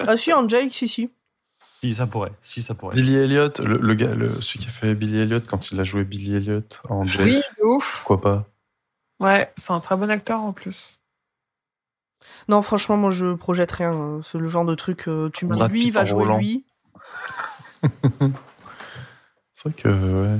[0.00, 1.10] Ah si, en Jake, si, si.
[1.80, 2.32] si, ça pourrait.
[2.42, 2.94] Si, ça pourrait.
[2.94, 5.84] Billy Elliot, le, le gars, le, celui qui a fait Billy Elliot quand il a
[5.84, 8.02] joué Billy Elliot en Jake, Oui, de ouf.
[8.04, 8.44] pourquoi pas?
[9.20, 10.98] Ouais, c'est un très bon acteur en plus.
[12.48, 13.92] Non, franchement, moi je projette rien.
[13.92, 16.38] euh, C'est le genre de truc, euh, tu me dis lui, va jouer Roland.
[16.38, 16.64] lui.
[19.54, 20.38] C'est vrai que, ouais.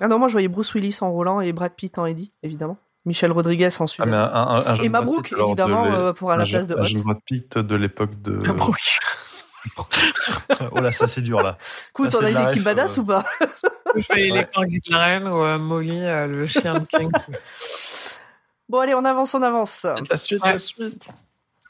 [0.00, 2.78] Ah non, moi je voyais Bruce Willis en Roland et Brad Pitt en Eddie, évidemment.
[3.06, 4.10] Michel Rodriguez en Ah, Suzanne.
[4.10, 6.74] mais un, un, un jeune et Mabrouk, évidemment, euh, pour à la un place de
[6.84, 7.04] jeune- un Hot.
[7.04, 8.42] Brad Pitt de l'époque de.
[9.66, 9.86] Ah, bon,
[10.72, 11.56] oh là, ça, c'est dur, là.
[11.88, 13.00] Écoute, Ah, on a une équipe badass euh.
[13.00, 13.24] ou pas?
[13.96, 17.10] Je voyais les de la reine ou euh, Molly, euh, le chien de King.
[18.68, 19.86] Bon, allez, on avance, on avance.
[20.10, 20.52] La suite, Ouais.
[20.52, 21.06] la suite.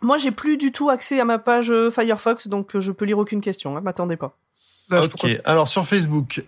[0.03, 3.05] Moi, j'ai plus du tout accès à ma page euh, Firefox, donc euh, je peux
[3.05, 3.77] lire aucune question.
[3.77, 4.37] Hein, M'attendez pas.
[4.89, 6.45] Bah, ok, alors sur Facebook,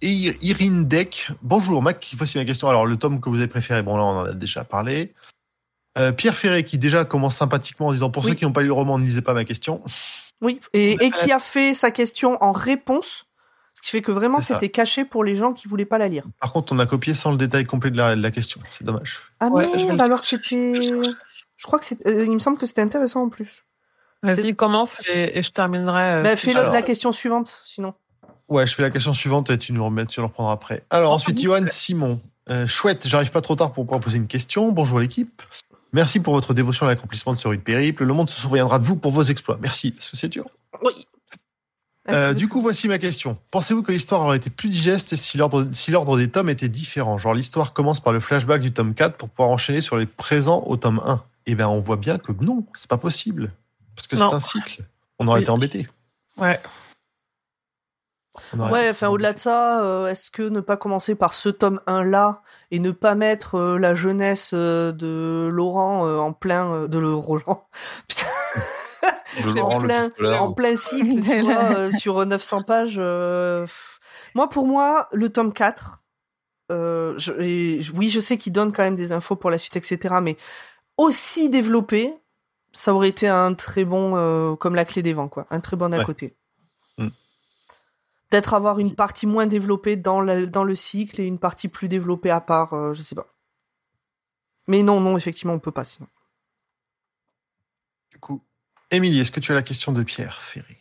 [0.00, 1.28] Ir- Irine Deck.
[1.42, 2.08] Bonjour, Mac.
[2.16, 2.68] Voici ma question.
[2.68, 5.12] Alors, le tome que vous avez préféré, bon, là, on en a déjà parlé.
[5.98, 8.30] Euh, Pierre Ferré, qui déjà commence sympathiquement en disant Pour Oui.
[8.30, 9.82] ceux qui n'ont pas lu le roman, ne lisez pas ma question.
[10.40, 13.26] Oui, et, et qui a fait sa question en réponse,
[13.74, 16.24] ce qui fait que vraiment c'était caché pour les gens qui voulaient pas la lire.
[16.40, 18.60] Par contre, on a copié sans le détail complet de la, de la question.
[18.70, 19.20] C'est dommage.
[19.40, 20.80] Ah Ouais, merde, alors que c'était...
[21.56, 22.06] Je crois que c'est...
[22.06, 23.62] euh, il me semble que c'était intéressant en plus.
[24.22, 26.02] Vas-y, commence et, et je terminerai.
[26.14, 27.94] euh, Bah, si fais alors- la question suivante, sinon.
[28.48, 30.84] Ouais, je fais la question suivante et tu nous remets, tu reprendras après.
[30.90, 32.20] Alors ensuite, Johan Simon.
[32.50, 34.70] Euh, chouette, j'arrive pas trop tard pour pouvoir poser une question.
[34.72, 35.42] Bonjour l'équipe.
[35.92, 38.04] Merci pour votre dévotion à l'accomplissement de ce rude périple.
[38.04, 39.58] Le monde se souviendra de vous pour vos exploits.
[39.60, 40.46] Merci, parce que c'est dur.
[40.84, 41.06] Oui.
[42.12, 43.38] Euh, du coup, voici ma question.
[43.50, 47.18] Pensez-vous que l'histoire aurait été plus digeste si l'ordre si des tomes était différent?
[47.18, 50.62] Genre, l'histoire commence par le flashback du tome 4 pour pouvoir enchaîner sur les présents
[50.66, 51.22] au tome 1.
[51.46, 53.52] Eh bien, on voit bien que non, c'est pas possible.
[53.96, 54.82] Parce que c'est un cycle.
[55.18, 55.42] On aurait Oui.
[55.42, 55.88] été embêtés.
[56.36, 56.60] Ouais.
[58.56, 62.02] Ouais, enfin au-delà de ça, euh, est-ce que ne pas commencer par ce tome 1
[62.04, 66.88] là et ne pas mettre euh, la jeunesse euh, de Laurent euh, en plein euh,
[66.88, 67.66] de le Roland?
[68.08, 68.26] Putain,
[69.60, 70.08] en plein
[70.38, 73.66] en plein cycle tu vois, euh, sur 900 pages euh.
[74.34, 76.02] Moi pour moi, le tome 4
[76.70, 79.58] euh, je, et je- oui, je sais qu'il donne quand même des infos pour la
[79.58, 80.36] suite etc mais
[80.96, 82.14] aussi développé,
[82.72, 85.76] ça aurait été un très bon euh, comme la clé des vents quoi, un très
[85.76, 86.04] bon à Ouais.
[86.04, 86.36] côté.
[86.98, 87.08] Mm.
[88.30, 91.88] Peut-être avoir une partie moins développée dans le, dans le cycle et une partie plus
[91.88, 93.26] développée à part, euh, je sais pas.
[94.68, 96.08] Mais non, non, effectivement, on peut pas sinon.
[98.10, 98.42] Du coup,
[98.92, 100.78] Émilie, est-ce que tu as la question de Pierre Ferré?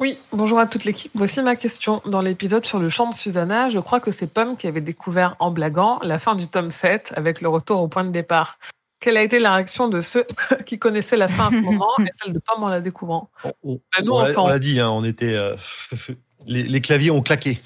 [0.00, 1.10] Oui, bonjour à toute l'équipe.
[1.14, 2.02] Voici ma question.
[2.06, 5.34] Dans l'épisode sur le chant de Susanna, je crois que c'est Pomme qui avait découvert
[5.40, 8.58] en blaguant la fin du tome 7 avec le retour au point de départ.
[9.00, 10.24] quelle a été la réaction de ceux
[10.66, 13.30] qui connaissaient la fin à ce moment et celle de Tom en la découvrant?
[13.42, 15.34] On, on- Bah, nous, on on l'a- dit, hein, on était.
[15.34, 15.56] euh,
[16.46, 17.58] les, les claviers ont claqué.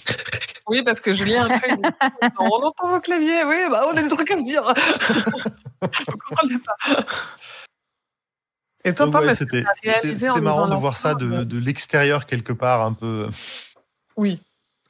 [0.69, 1.77] Oui, parce que Julien, après,
[2.39, 4.63] on entend vos claviers, oui, bah, on a des trucs à se dire.
[5.83, 7.05] Vous comprenez pas.
[8.85, 12.53] Et toi, ouais, est-ce que c'était marrant de voir ça de, euh, de l'extérieur quelque
[12.53, 13.29] part, un peu.
[14.17, 14.41] Oui.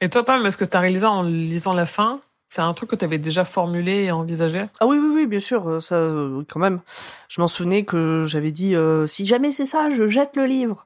[0.01, 2.19] Et toi, Pam, est-ce que tu as réalisé en lisant la fin?
[2.47, 4.65] C'est un truc que tu avais déjà formulé et envisagé?
[4.79, 6.81] Ah oui, oui, oui, bien sûr, euh, ça, euh, quand même.
[7.27, 10.85] Je m'en souvenais que j'avais dit, euh, si jamais c'est ça, je jette le livre.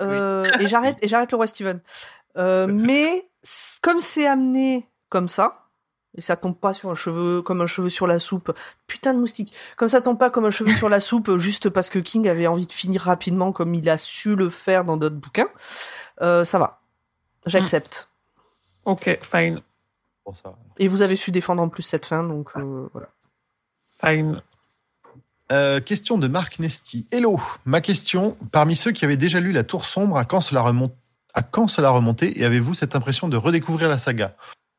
[0.00, 1.80] Euh, Et j'arrête, et j'arrête le roi Steven.
[2.36, 3.26] Euh, mais
[3.82, 5.67] comme c'est amené comme ça,
[6.18, 8.52] et ça tombe pas sur un cheveu comme un cheveu sur la soupe,
[8.86, 9.54] putain de moustique.
[9.76, 12.28] Comme ça tombe pas comme un cheveu sur la soupe, euh, juste parce que King
[12.28, 15.48] avait envie de finir rapidement, comme il a su le faire dans d'autres bouquins.
[16.20, 16.80] Euh, ça va,
[17.46, 18.10] j'accepte.
[18.84, 19.62] Ok, fine.
[20.24, 20.56] Pour ça.
[20.78, 23.08] Et vous avez su défendre en plus cette fin, donc euh, voilà.
[24.00, 24.42] Fine.
[25.50, 27.06] Euh, question de Marc Nesti.
[27.10, 30.60] Hello, ma question, parmi ceux qui avaient déjà lu La Tour Sombre, à quand cela
[30.60, 30.94] remonte
[31.34, 34.34] à quand cela remontait et avez-vous cette impression de redécouvrir la saga?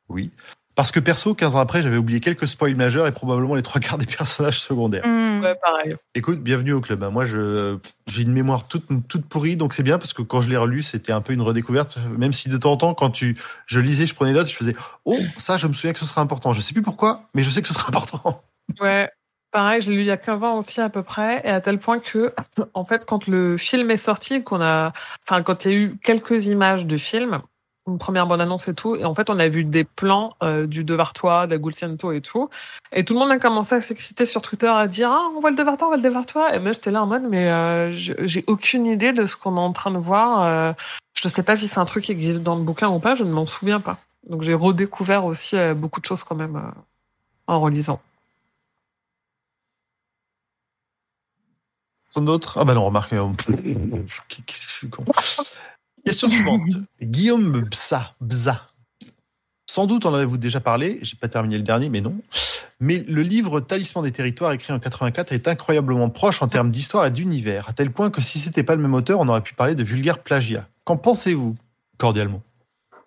[0.10, 0.32] Oui.
[0.80, 3.82] Parce que perso, 15 ans après, j'avais oublié quelques spoils majeurs et probablement les trois
[3.82, 5.06] quarts des personnages secondaires.
[5.06, 5.42] Hmm.
[5.44, 5.98] Ouais, pareil.
[6.16, 7.04] Écoute, bienvenue au club.
[7.04, 7.10] hein.
[7.10, 7.78] Moi, je
[8.08, 10.82] j'ai une mémoire toute toute pourrie, donc c'est bien parce que quand je l'ai relu,
[10.82, 11.98] c'était un peu une redécouverte.
[12.18, 14.74] Même si de temps en temps, quand tu je lisais, je prenais notes, je faisais
[15.04, 16.54] oh ça, je me souviens que ce sera important.
[16.54, 18.42] Je sais plus pourquoi, mais je sais que ce sera important.
[18.80, 19.10] Ouais.
[19.52, 21.60] Pareil, je l'ai lu il y a 15 ans aussi à peu près, et à
[21.60, 22.34] tel point que,
[22.74, 24.94] en fait, quand le film est sorti, qu'on a,
[25.28, 27.42] enfin, quand il y a eu quelques images du film,
[27.90, 30.66] une première bonne annonce et tout, et en fait, on a vu des plans euh,
[30.68, 32.50] du Devartois, d'Agulciento et tout,
[32.92, 35.50] et tout le monde a commencé à s'exciter sur Twitter à dire ah on voit
[35.52, 38.44] le Devartois, on voit le Devartois, et moi j'étais là en mode mais euh, j'ai
[38.48, 40.44] aucune idée de ce qu'on est en train de voir.
[40.44, 40.74] euh,
[41.14, 43.16] je ne sais pas si c'est un truc qui existe dans le bouquin ou pas,
[43.16, 43.98] je ne m'en souviens pas.
[44.30, 46.62] Donc j'ai redécouvert aussi euh, beaucoup de choses quand même
[47.48, 48.00] en relisant.
[52.16, 52.58] D'autres?
[52.60, 53.12] Ah bah non, remarque.
[53.12, 54.90] Qu'est-ce que je suis.
[56.06, 56.62] Question suivante.
[57.02, 58.14] Guillaume Bza.
[58.22, 58.68] Bza.
[59.70, 62.16] Sans doute en avez-vous déjà parlé, j'ai pas terminé le dernier, mais non.
[62.80, 67.06] Mais le livre Talisman des territoires, écrit en 84, est incroyablement proche en termes d'histoire
[67.06, 69.54] et d'univers, à tel point que si c'était pas le même auteur, on aurait pu
[69.54, 70.68] parler de vulgaire plagiat.
[70.86, 71.56] Qu'en pensez-vous,
[71.98, 72.42] cordialement?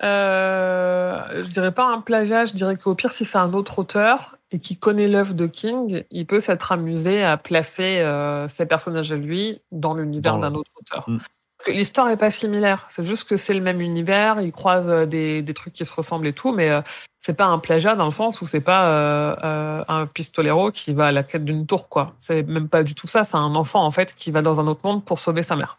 [0.03, 4.37] Euh, je dirais pas un plagiat, je dirais qu'au pire, si c'est un autre auteur
[4.51, 9.13] et qui connaît l'œuvre de King, il peut s'être amusé à placer euh, ses personnages
[9.13, 11.09] à lui dans l'univers d'un autre auteur.
[11.09, 11.19] Mm.
[11.67, 15.43] L'histoire est pas similaire, c'est juste que c'est le même univers, ils croisent euh, des,
[15.43, 16.81] des trucs qui se ressemblent et tout, mais euh,
[17.21, 20.93] c'est pas un plagiat dans le sens où c'est pas euh, euh, un pistolero qui
[20.93, 22.15] va à la quête d'une tour, quoi.
[22.21, 24.67] C'est même pas du tout ça, c'est un enfant en fait qui va dans un
[24.67, 25.79] autre monde pour sauver sa mère.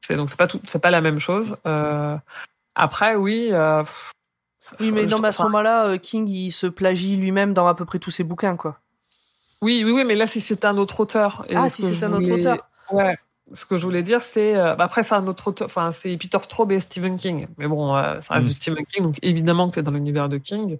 [0.00, 1.56] C'est donc c'est pas tout, c'est pas la même chose.
[2.74, 3.48] Après, oui.
[3.50, 4.12] pff,
[4.80, 7.98] Oui, mais mais à ce moment-là, King, il se plagie lui-même dans à peu près
[7.98, 8.78] tous ses bouquins, quoi.
[9.62, 11.44] Oui, oui, oui, mais là, si c'est un autre auteur.
[11.48, 12.68] et Ah, si c'est un autre auteur.
[12.90, 13.16] Ouais.
[13.52, 14.56] Ce que je voulais dire, c'est.
[14.56, 15.54] euh, bah après, c'est un autre.
[15.64, 17.46] Enfin, c'est Peter Straub et Stephen King.
[17.58, 18.50] Mais bon, euh, ça reste Mm.
[18.50, 20.78] du Stephen King, donc évidemment que tu es dans l'univers de King.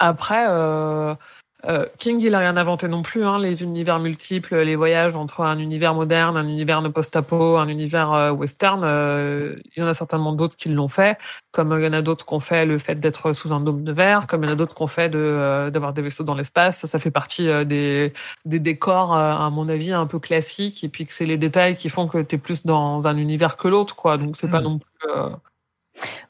[0.00, 0.46] Après,
[1.66, 3.24] euh, King, il a rien inventé non plus.
[3.24, 7.66] Hein, les univers multiples, les voyages entre un univers moderne, un univers de post-apo, un
[7.68, 8.82] univers euh, western.
[8.84, 11.18] euh, il y en a certainement d'autres qui l'ont fait,
[11.50, 13.82] comme il y en a d'autres qui ont fait le fait d'être sous un dôme
[13.82, 16.22] de verre, comme il y en a d'autres qui ont fait de, d'avoir des vaisseaux
[16.24, 16.78] dans l'espace.
[16.78, 18.12] Ça, ça fait partie des,
[18.44, 21.88] des décors, à mon avis, un peu classiques, et puis que c'est les détails qui
[21.88, 24.16] font que tu es plus dans un univers que l'autre, quoi.
[24.16, 24.64] Donc c'est pas Mm.
[24.64, 25.10] non plus.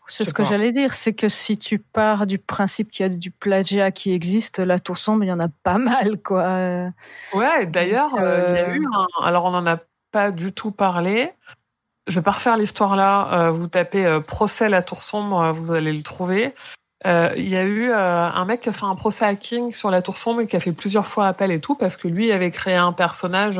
[0.06, 3.14] C'est ce que j'allais dire, c'est que si tu pars du principe qu'il y a
[3.14, 6.90] du plagiat qui existe, la tour sombre, il y en a pas mal, quoi.
[7.34, 9.24] Ouais, d'ailleurs, euh, il y a euh, eu un...
[9.24, 9.78] Alors, on n'en a
[10.10, 11.32] pas du tout parlé.
[12.06, 13.28] Je vais pas refaire l'histoire là.
[13.32, 16.54] Euh, vous tapez procès la tour sombre, vous allez le trouver.
[17.06, 19.72] Euh, Il y a eu euh, un mec qui a fait un procès à King
[19.72, 22.08] sur la tour sombre et qui a fait plusieurs fois appel et tout parce que
[22.08, 23.56] lui avait créé un personnage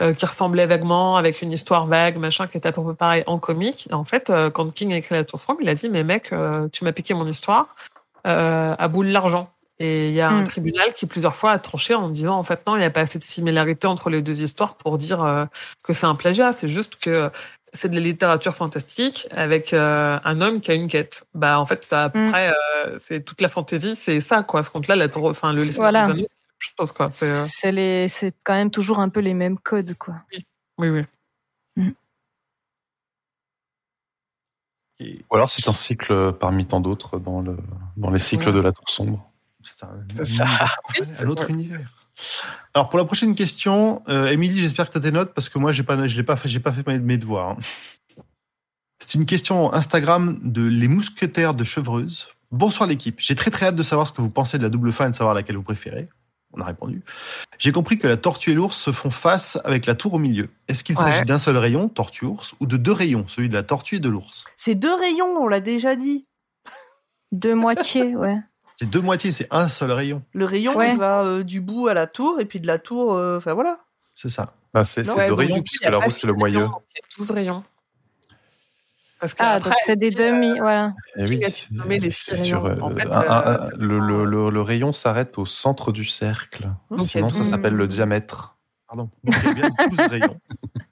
[0.00, 3.22] euh, qui ressemblait vaguement avec une histoire vague, machin, qui était à peu près pareil
[3.26, 3.86] en comique.
[3.90, 6.02] Et en fait, euh, quand King a écrit la tour sombre, il a dit mais
[6.04, 7.74] mec, euh, tu m'as piqué mon histoire
[8.26, 9.50] euh, à bout de l'argent.
[9.80, 10.44] Et il y a un Mm.
[10.44, 13.00] tribunal qui plusieurs fois a tranché en disant en fait non, il n'y a pas
[13.00, 15.46] assez de similarité entre les deux histoires pour dire euh,
[15.82, 16.52] que c'est un plagiat.
[16.52, 17.28] C'est juste que
[17.72, 21.26] c'est de la littérature fantastique avec euh, un homme qui a une quête.
[21.34, 22.30] Bah en fait, ça à peu Mm.
[22.30, 24.62] près, euh, c'est toute la fantaisie, c'est ça quoi.
[24.62, 26.08] Ce compte-là, la tour, enfin le Voilà.
[26.78, 27.10] Chose quoi.
[27.10, 30.14] C'est, euh, C'est les, c'est quand même toujours un peu les mêmes codes, quoi.
[30.78, 31.04] oui oui.
[35.00, 37.56] Et Ou alors c'est un cycle parmi tant d'autres dans, le,
[37.96, 38.52] dans les cycles Ouais.
[38.54, 39.30] de la tour sombre.
[39.62, 41.90] C'est un, Oui, un autre univers.
[42.74, 45.58] Alors pour la prochaine question, euh, Émilie, j'espère que tu as tes notes parce que
[45.58, 47.50] moi j'ai pas, je l'ai pas fait, j'ai pas fait mes- mes devoirs.
[47.50, 47.56] hein.
[49.00, 52.28] C'est une question Instagram de les mousquetaires de Chevreuse.
[52.52, 53.16] Bonsoir l'équipe.
[53.18, 55.10] J'ai très très hâte de savoir ce que vous pensez de la double fin et
[55.10, 56.08] de savoir laquelle vous préférez.
[56.56, 57.02] On a répondu.
[57.58, 60.48] J'ai compris que la tortue et l'ours se font face avec la tour au milieu.
[60.68, 61.02] Est-ce qu'il Ouais.
[61.04, 64.08] s'agit d'un seul rayon, tortue-ours, ou de deux rayons, celui de la tortue et de
[64.08, 64.44] l'ours?
[64.56, 66.26] C'est deux rayons, on l'a déjà dit.
[67.32, 68.36] Deux moitiés, ouais.
[68.76, 70.22] C'est deux moitiés, c'est un seul rayon.
[70.32, 70.90] Le rayon, Ouais.
[70.92, 73.54] il va euh, du bout à la tour, et puis de la tour, euh, enfin
[73.54, 73.78] voilà.
[74.14, 74.54] C'est ça.
[74.74, 76.58] Ah, c'est deux rayons, puisque la rousse, c'est le moyeu.
[76.58, 77.64] rayons, donc Il y a 12 rayons.
[79.24, 80.92] Parce Ah, donc c'est des demi, voilà.
[81.16, 81.40] Eh oui,
[81.98, 82.64] les c'est sur.
[82.64, 86.04] En euh, fait, un- un- euh, le, le- le- le rayon s'arrête au centre du
[86.04, 86.68] cercle.
[86.90, 88.56] Donc, a Sinon, ça s'appelle le diamètre.
[88.86, 89.08] Pardon.
[89.24, 90.36] Donc, il y a bien 12 rayons.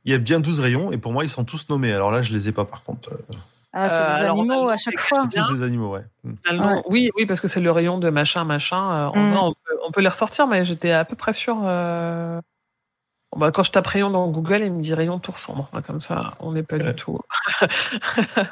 [0.06, 1.92] Il y a bien 12 rayons, et pour moi, ils sont tous nommés.
[1.92, 3.12] Alors là, je les ai pas, par contre.
[3.12, 3.36] Euh,
[3.74, 5.24] Ah, c'est Euh, des animaux à chaque fois.
[5.30, 6.04] C'est tous des animaux, ouais.
[6.24, 6.32] Mm.
[6.44, 6.82] Finalement, Ouais.
[6.86, 9.10] Oui, oui, parce que c'est le rayon de machin, machin.
[9.14, 9.36] Euh, Mm.
[9.36, 11.58] on, peut, on peut les ressortir, mais j'étais à peu près sûr.
[11.64, 12.40] euh,
[13.36, 15.68] bah, quand je tape rayon dans Google, il me dit rayon tour sombre.
[15.72, 16.84] Bah, Comme ça, on n'est pas Ouais.
[16.92, 17.18] du tout.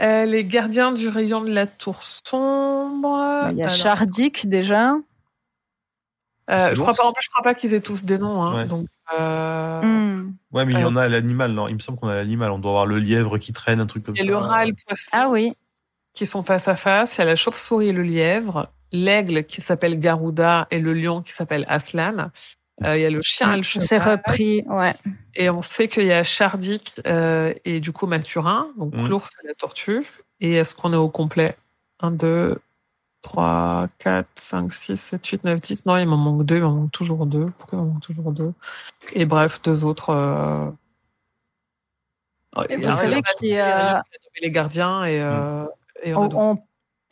[0.00, 3.02] Euh, les gardiens du rayon de la tour sombre.
[3.42, 4.94] Bah, Il y a Alors, Chardic déjà.
[4.94, 6.98] euh, je crois l'ours.
[6.98, 8.42] pas, en plus, je crois pas qu'ils aient tous des noms.
[8.42, 8.64] Hein, Ouais.
[8.66, 10.32] donc, euh, Hmm.
[10.50, 12.50] Ouais, mais il y en a à l'animal, Il me semble qu'on a l'animal.
[12.52, 14.28] On doit avoir le lièvre qui traîne, un truc comme Il y ça.
[14.28, 15.52] a le rat et le poisson Ah oui.
[16.14, 17.16] qui sont face à face.
[17.16, 18.70] Il y a la chauve-souris et le lièvre.
[18.92, 22.30] L'aigle qui s'appelle Garuda et le lion qui s'appelle Aslan.
[22.84, 23.62] Euh, il y a le chien et le.
[23.64, 24.94] C'est repris, ouais.
[25.34, 29.08] Et on sait qu'il y a Chardic euh, et du coup Mathurin, donc Mm.
[29.08, 30.04] l'ours et la tortue.
[30.40, 31.56] Et est-ce qu'on est au complet?
[32.00, 32.58] 1, 2,
[33.20, 35.86] 3, 4, 5, 6, 7, 8, 9, 10.
[35.86, 37.46] Non, il m'en manque deux, il m'en manque toujours deux.
[37.58, 38.52] Pourquoi il m'en manque toujours deux?
[39.12, 40.10] Et bref, deux autres.
[40.10, 40.68] euh,
[42.68, 45.64] Et il y vous a- savez il y a- qui, euh, les gardiens et, euh,
[46.02, 46.36] et on a On, d'autres.
[46.38, 46.58] on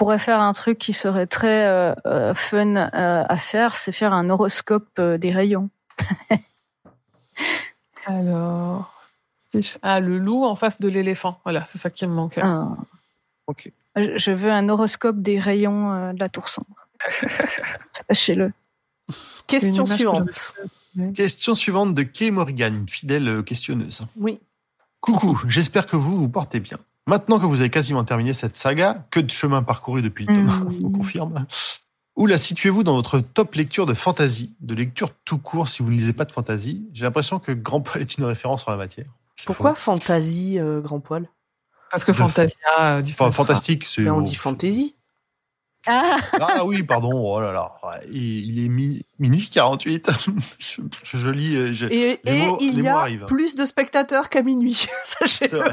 [0.00, 4.14] pourrait faire un truc qui serait très euh, euh, fun euh, à faire, c'est faire
[4.14, 5.68] un horoscope euh, des rayons.
[8.06, 9.04] Alors.
[9.82, 11.38] Ah, le loup en face de l'éléphant.
[11.44, 12.40] Voilà, c'est ça qui me manquait.
[12.40, 12.78] Un-
[13.46, 13.70] Ok.
[13.96, 16.86] je veux un horoscope des rayons euh, de la tour sombre.
[18.08, 18.52] Sachez-le.
[19.48, 20.54] Question que suivante.
[21.14, 24.00] Question suivante de Kay Morgan, une fidèle questionneuse.
[24.16, 24.40] Oui.
[25.00, 26.78] Coucou, j'espère que vous vous portez bien.
[27.10, 30.44] Maintenant que vous avez quasiment terminé cette saga, que de chemin parcouru depuis le tome,
[30.46, 30.72] Mm.
[30.74, 31.44] je vous confirme.
[32.14, 35.90] Où la situez-vous dans votre top lecture de fantasy, de lecture tout court si vous
[35.90, 36.86] ne lisez pas de fantasy?
[36.92, 39.06] J'ai l'impression que Grand Poil est une référence en la matière.
[39.44, 39.92] Pourquoi faux.
[39.92, 41.28] fantasy, euh, grand poil?
[41.90, 44.02] Parce que De- Fantasia euh, dit Enfin, fantastique, c'est.
[44.02, 44.94] Mais on dit fantasy.
[45.86, 47.72] Ah, Ah oui, pardon, oh là là.
[48.12, 48.22] Il
[48.58, 50.10] il est mi- minuit 48.
[50.60, 50.82] je,
[51.18, 51.56] je- lis.
[51.56, 53.24] euh, je- Et, Les et mots- il les y mots a arrivent.
[53.24, 54.86] plus de spectateurs qu'à minuit.
[55.04, 55.64] C'est Sachez-le.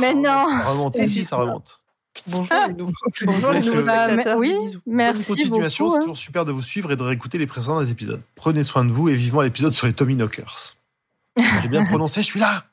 [0.00, 0.22] Mais non.
[0.62, 1.78] Ça remonte, Si, ça remonte.
[2.26, 2.66] Bonjour Ah.
[2.68, 2.92] les nouveaux.
[3.24, 4.38] Bonjour les Donc, nouveaux mais- spectateurs.
[4.38, 4.80] oui, des bisous.
[4.86, 5.94] Bonne merci continuation, beaucoup.
[5.94, 6.02] c'est hein.
[6.02, 8.20] toujours super de vous suivre et de réécouter les précédents épisodes.
[8.34, 10.74] Prenez soin de vous et vivement l'épisode sur les Tommy Knockers.
[11.62, 12.64] J'ai bien prononcé, je suis là.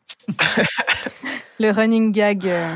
[1.60, 2.46] Le running gag.
[2.48, 2.74] euh,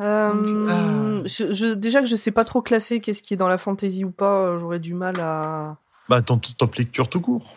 [0.00, 1.22] Euh, Ah.
[1.26, 4.04] je, je- déjà que je sais pas trop classer qu'est-ce qui est dans la fantasy
[4.06, 5.76] ou pas, euh, j'aurais du mal à.
[6.08, 7.54] Bah, ton top lecture tout court.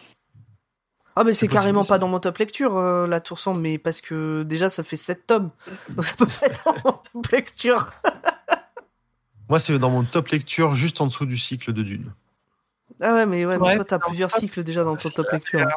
[1.15, 3.77] Ah mais C'est possible carrément pas dans mon top lecture euh, la tour sombre, mais
[3.77, 5.49] parce que déjà ça fait 7 tomes,
[5.89, 7.89] donc ça peut pas être dans mon top lecture.
[9.49, 12.11] Moi, c'est dans mon top lecture juste en dessous du cycle de Dune.
[13.01, 15.67] Ah ouais mais ouais, mais toi t'as plusieurs cycles déjà dans ton top lecture.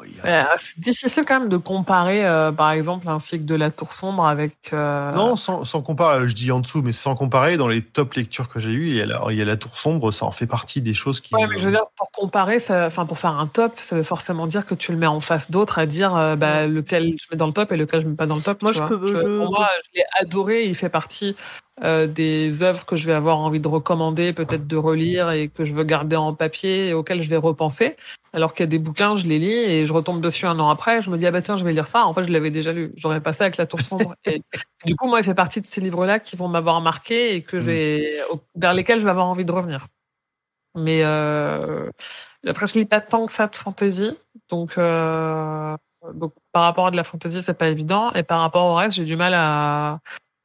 [0.00, 3.70] Oui, Ouais, c'est difficile quand même de comparer, euh, par exemple, un cycle de la
[3.70, 4.70] Tour Sombre avec.
[4.72, 8.14] euh, Non, sans, sans comparer, je dis en dessous, mais sans comparer, dans les top
[8.14, 10.24] lectures que j'ai eues, il y, a la, il y a la Tour Sombre, ça
[10.26, 11.34] en fait partie des choses qui.
[11.34, 14.02] Ouais, mais je veux dire, pour comparer, ça, enfin, pour faire un top, ça veut
[14.02, 17.26] forcément dire que tu le mets en face d'autres, à dire euh, bah, lequel je
[17.30, 18.62] mets dans le top et lequel je mets pas dans le top.
[18.62, 18.88] Moi, je vois.
[18.88, 20.64] peux- je- Pour moi, je l'ai adoré.
[20.66, 21.36] Il fait partie
[21.84, 25.64] euh, des œuvres que je vais avoir envie de recommander, peut-être de relire et que
[25.64, 27.96] je veux garder en papier et auxquelles je vais repenser.
[28.32, 30.68] Alors qu'il y a des bouquins, je les lis et je retombe dessus un an
[30.68, 31.00] après.
[31.02, 32.04] Je me dis ah bah tiens, je vais lire ça.
[32.04, 32.92] En fait, je l'avais déjà lu.
[32.96, 34.14] J'aurais passé avec la Tour sombre.
[34.26, 34.42] et
[34.84, 37.56] du coup, moi, il fait partie de ces livres-là qui vont m'avoir marqué et que
[37.56, 37.60] Mm.
[37.60, 38.20] j'ai
[38.56, 39.86] vers lesquels je vais avoir envie de revenir.
[40.74, 41.90] Mais euh,
[42.46, 44.10] après, je lis pas tant que ça de fantasy,
[44.48, 45.76] donc, euh,
[46.14, 48.12] donc par rapport à de la fantasy, c'est pas évident.
[48.12, 50.00] Et par rapport au reste, j'ai du mal à.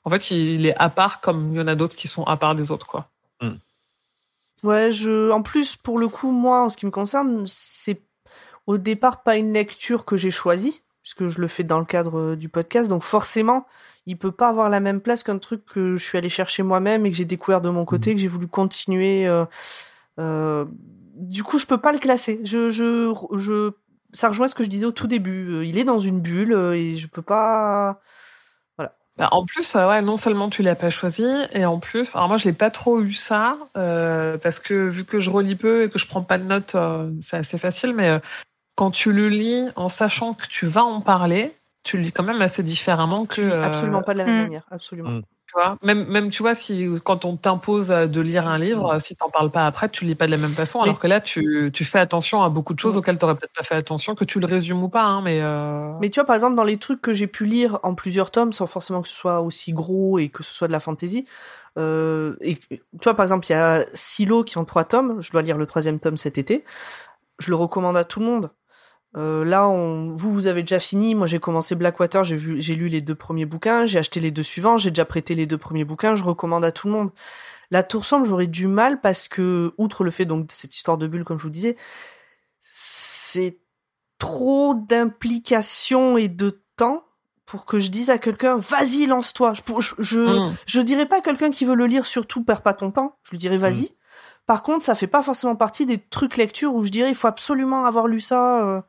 [0.06, 2.38] En fait, il est à part comme il y en a d'autres qui sont à
[2.38, 3.10] part des autres, quoi.
[4.64, 8.02] Ouais, je en plus pour le coup moi en ce qui me concerne, c'est
[8.66, 12.18] au départ pas une lecture que j'ai choisie puisque je le fais dans le cadre
[12.18, 13.66] euh, du podcast donc forcément,
[14.06, 17.06] il peut pas avoir la même place qu'un truc que je suis allé chercher moi-même
[17.06, 19.44] et que j'ai découvert de mon côté, que j'ai voulu continuer euh,
[20.20, 20.66] euh,
[21.16, 22.40] du coup, je peux pas le classer.
[22.44, 23.72] Je je je
[24.14, 26.96] ça rejoint ce que je disais au tout début, il est dans une bulle et
[26.96, 28.00] je peux pas
[29.18, 32.30] Bah, en plus, euh, ouais, non seulement tu l'as pas choisi, et en plus, alors
[32.30, 35.84] moi je l'ai pas trop eu ça euh, parce que vu que je relis peu
[35.84, 37.94] et que je prends pas de notes, euh, c'est assez facile.
[37.94, 38.20] Mais euh,
[38.76, 42.24] quand tu le lis en sachant que tu vas en parler, tu le lis quand
[42.24, 44.44] même assez différemment que euh, absolument pas de la même hmm.
[44.44, 45.10] manière, absolument.
[45.10, 45.22] Hmm.
[45.54, 49.16] Tu vois même, même, tu vois, si quand on t'impose de lire un livre, si
[49.16, 50.82] t'en parles pas après, tu lis pas de la même façon.
[50.82, 53.64] Alors que là, tu, tu fais attention à beaucoup de choses auxquelles t'aurais peut-être pas
[53.64, 55.04] fait attention, que tu le résumes ou pas.
[55.04, 55.92] Hein, mais, euh...
[56.02, 58.52] mais tu vois, par exemple, dans les trucs que j'ai pu lire en plusieurs tomes,
[58.52, 61.26] sans forcément que ce soit aussi gros et que ce soit de la fantaisie,
[61.78, 65.22] euh, et tu vois, par exemple, il y a Silo qui est en trois tomes.
[65.22, 66.64] Je dois lire le troisième tome cet été.
[67.40, 68.52] Je le recommande à tout le monde.
[69.16, 71.14] Euh, là, on, vous, vous avez déjà fini.
[71.16, 74.32] Moi, j'ai commencé Blackwater, j'ai vu, j'ai lu les deux premiers bouquins, j'ai acheté les
[74.32, 76.16] deux suivants, j'ai déjà prêté les deux premiers bouquins.
[76.16, 77.12] Je recommande à tout le monde.
[77.72, 80.98] La Tour Sombre, j'aurais du mal parce que, outre le fait donc de cette histoire
[80.98, 81.76] de bulle, comme je vous disais,
[82.60, 83.60] c'est
[84.18, 87.04] trop d'implication et de temps
[87.46, 89.54] pour que je dise à quelqu'un, vas-y, lance-toi.
[89.54, 90.56] Je, je, je, Mm.
[90.66, 93.18] je dirais pas à quelqu'un qui veut le lire, surtout, perds pas ton temps.
[93.24, 93.92] Je lui dirais, vas-y.
[94.46, 97.28] Par contre, ça fait pas forcément partie des trucs lecture où je dirais, il faut
[97.28, 98.82] absolument avoir lu ça, euh,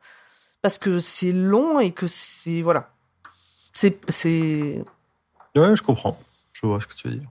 [0.61, 2.91] parce que c'est long et que c'est, voilà.
[3.73, 4.83] C'est, c'est,
[5.55, 6.19] Ouais, je comprends.
[6.53, 7.29] Je vois ce que tu veux dire.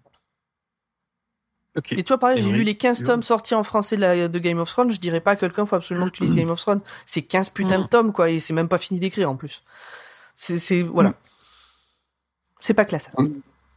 [1.90, 3.06] Et toi, pareil, j'ai lu les 15 oui.
[3.06, 5.66] tomes sortis en français de, la- de Game of Thrones, je dirais pas à quelqu'un,
[5.66, 6.80] faut absolument que tu lises Game of Thrones.
[7.04, 9.62] C'est 15 putains de tomes, quoi, et c'est même pas fini d'écrire, en plus.
[10.34, 11.14] C'est, voilà.
[12.60, 13.10] C'est pas classe.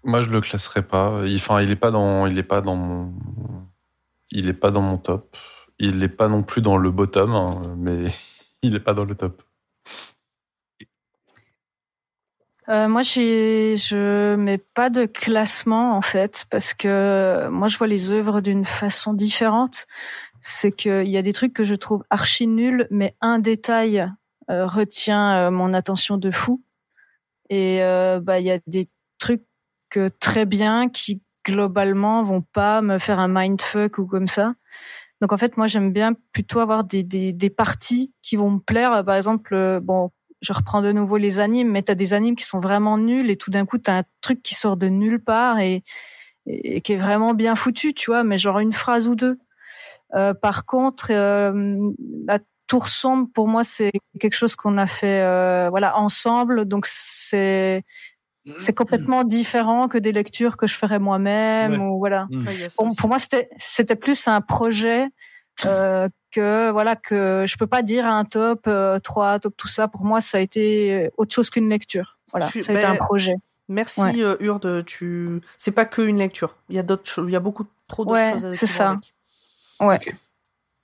[0.04, 1.24] Moi, je le classerai pas.
[1.26, 3.14] Il, enfin, il est pas dans, il est pas dans mon,
[4.32, 5.36] il est pas dans mon top.
[5.80, 8.12] Il est pas non plus dans le bottom, hein, mais
[8.62, 9.44] il est pas dans le top.
[12.70, 18.12] Euh, moi, je mets pas de classement en fait parce que moi, je vois les
[18.12, 19.86] œuvres d'une façon différente.
[20.42, 24.12] C'est qu'il y a des trucs que je trouve archi nuls, mais un détail
[24.50, 26.64] euh, retient euh, mon attention de fou.
[27.50, 28.88] Et euh, bah, il y a des
[29.20, 29.44] trucs
[30.20, 34.54] très bien qui globalement vont pas me faire un mindfuck ou comme ça.
[35.22, 39.04] Donc en fait, moi, j'aime bien plutôt avoir des, des, parties qui vont me plaire.
[39.04, 40.12] Par exemple, euh, bon,
[40.42, 43.38] je reprends de nouveau les animes, mais t'as des animes qui sont vraiment nuls et
[43.38, 45.84] tout d'un coup t'as un truc qui sort de nulle part et,
[46.46, 49.38] qui est vraiment bien foutu, tu vois, mais genre une phrase ou deux.
[50.16, 51.92] Euh, par contre, euh,
[52.26, 55.22] la Tour sombre pour moi c'est quelque chose qu'on a fait
[55.70, 57.86] voilà ensemble, donc c'est
[58.60, 61.78] c'est complètement différent que des lectures que je ferais moi-même Ouais.
[61.88, 62.28] ou voilà.
[62.30, 62.46] Mm.
[62.98, 65.08] Pour, moi, c'était c'était plus un projet
[65.66, 69.88] euh, que voilà que je peux pas dire un top euh, 3, top tout ça.
[69.88, 72.18] Pour moi, ça a été autre chose qu'une lecture.
[72.32, 73.36] Voilà, suis- ça a été ben, un projet.
[73.70, 74.22] Merci Ouais.
[74.22, 76.56] euh, Urde, tu c'est pas que une lecture.
[76.70, 78.92] Il y a d'autres choses, il y a beaucoup trop d'autres Ouais, choses c'est ça.
[78.92, 79.14] avec.
[79.82, 80.00] Ouais.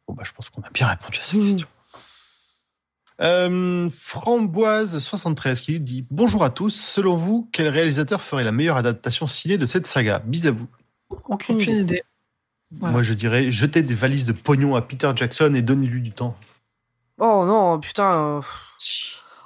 [0.07, 1.41] Bon, bah, je pense qu'on a bien répondu à ces Mm.
[1.43, 1.67] questions.
[3.21, 6.69] Euh, Framboise73 qui dit Bonjour à tous.
[6.75, 10.19] Selon vous, quel réalisateur ferait la meilleure adaptation ciné de cette saga?
[10.25, 10.67] Bis à vous.
[11.09, 11.81] Aucune, Aucune idée.
[11.81, 12.03] idée.
[12.71, 12.93] Voilà.
[12.93, 16.35] Moi, je dirais jeter des valises de pognon à Peter Jackson et donnez-lui du temps.
[17.19, 18.11] Oh non, putain.
[18.11, 18.41] euh,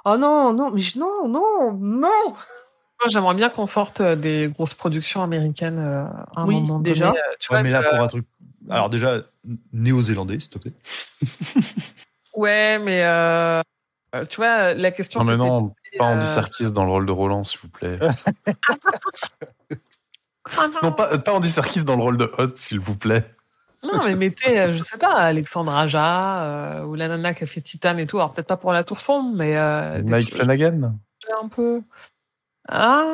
[0.06, 2.08] Oh non, non, mais je- non, non, non.
[3.00, 6.78] Moi, j'aimerais bien qu'on sorte euh, des grosses productions américaines euh, à un Oui, moment
[6.78, 7.10] donné, déjà.
[7.10, 8.26] euh, tu Ouais, vois, mais là, pour un truc.
[8.70, 9.18] Alors, déjà,
[9.72, 10.72] néo-zélandais, s'il te plaît.
[12.38, 13.60] Ouais, mais euh,
[14.14, 17.04] euh, tu vois, la question Non, mais non, pas Andy euh, Serkis dans le rôle
[17.04, 17.98] de Roland, s'il vous plaît.
[20.82, 23.22] Non, pas, pas Andy Serkis dans le rôle de Hot, s'il vous plaît.
[23.82, 27.46] Non, mais mettez, euh, je sais pas, Alexandre Aja euh, ou la nana qui a
[27.46, 28.16] fait Titan et tout.
[28.16, 30.94] Alors peut-être pas pour la tour sombre, mais euh, Mike Flanagan?
[31.42, 31.82] un peu.
[32.66, 33.04] Ah,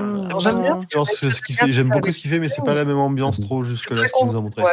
[0.00, 0.80] Hmm, j'aime bien.
[0.80, 3.62] ce J'aime qu'il fait, beaucoup ce qu'il fait, mais c'est pas la même ambiance trop
[3.62, 4.64] jusque-là ce qu'il nous a montré.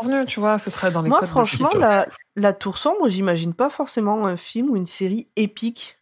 [0.00, 2.06] Convenu, tu vois, c'est très dans les Moi, codes franchement, la,
[2.36, 5.98] la Tour Sombre, j'imagine pas forcément un film ou une série épique.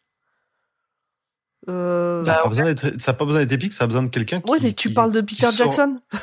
[1.69, 2.25] Euh...
[2.25, 4.03] Ça n'a Bah, pas besoin d'être- ça a pas besoin d'être épique, ça a besoin
[4.03, 4.51] de quelqu'un qui.
[4.51, 6.01] ouais, mais tu qui- parles de Peter sort- Jackson.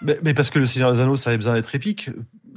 [0.00, 2.08] Mais, mais parce que le Seigneur des Anneaux, ça avait besoin d'être épique.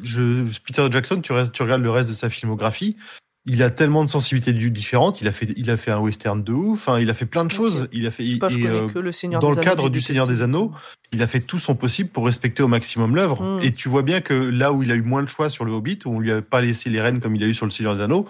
[0.04, 2.98] Je, Peter Jackson, tu, restes- tu regardes le reste de sa filmographie,
[3.46, 5.20] il a tellement de sensibilités du- différentes.
[5.22, 6.88] Il a fait, il a fait un western de ouf.
[6.88, 7.88] Enfin, il a fait plein de choses.
[7.92, 8.24] Il a fait.
[8.24, 10.00] Je sais pas, je et, connais euh, que le Seigneur dans des le cadre du.
[10.02, 10.72] Seigneur des Anneaux,
[11.12, 13.42] il a fait tout son possible pour respecter au maximum l'œuvre.
[13.44, 13.64] Mm.
[13.64, 15.72] Et tu vois bien que là où il a eu moins de choix sur le
[15.72, 17.72] Hobbit, où on lui a pas laissé les rênes comme il a eu sur le
[17.72, 18.28] Seigneur des Anneaux,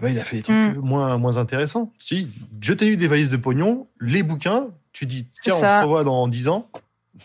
[0.00, 0.78] bah, il a fait des trucs Mm.
[0.78, 1.92] euh, moins, moins intéressants.
[1.98, 2.28] Si,
[2.60, 6.48] jetez-lui des valises de pognon, les bouquins, tu dis, tiens, on se revoit dans 10
[6.48, 6.68] ans.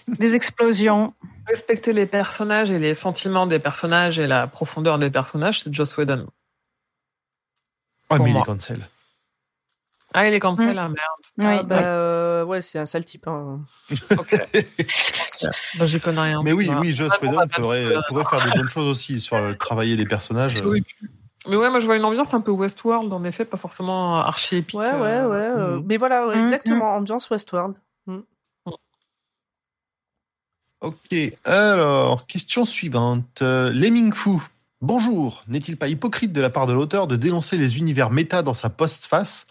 [0.07, 1.13] Des explosions.
[1.47, 5.97] Respecter les personnages et les sentiments des personnages et la profondeur des personnages, c'est Joss
[5.97, 6.27] Whedon.
[8.09, 8.41] Ah, mais il moi.
[8.41, 8.87] est cancel.
[10.13, 10.79] Ah, il est cancel, Mm.
[10.79, 10.97] hein, merde.
[11.37, 11.83] Oui, Ah, bah, ouais.
[11.85, 13.27] euh, ouais, c'est un sale type.
[13.27, 13.61] hein.
[14.17, 14.35] Ok.
[15.77, 16.43] Bah, J'y connais rien.
[16.43, 16.81] Mais oui, Voilà.
[16.81, 20.59] oui, Joss Whedon de- pourrait faire des bonnes choses aussi sur euh, travailler les personnages.
[20.65, 20.83] Oui.
[21.47, 24.57] Mais ouais, moi je vois une ambiance un peu Westworld, en effet, pas forcément archi
[24.57, 24.77] épique.
[24.77, 25.37] Ouais, ouais, euh, ouais.
[25.37, 25.83] euh, mm.
[25.85, 27.75] Mais voilà, ouais, Mm, exactement, ambiance Westworld.
[30.81, 31.13] Ok,
[31.43, 33.41] alors, question suivante.
[33.41, 34.31] Euh, Lemming Fu,
[34.81, 35.43] bonjour.
[35.47, 38.69] N'est-il pas hypocrite de la part de l'auteur de dénoncer les univers méta dans sa
[38.69, 39.47] postface?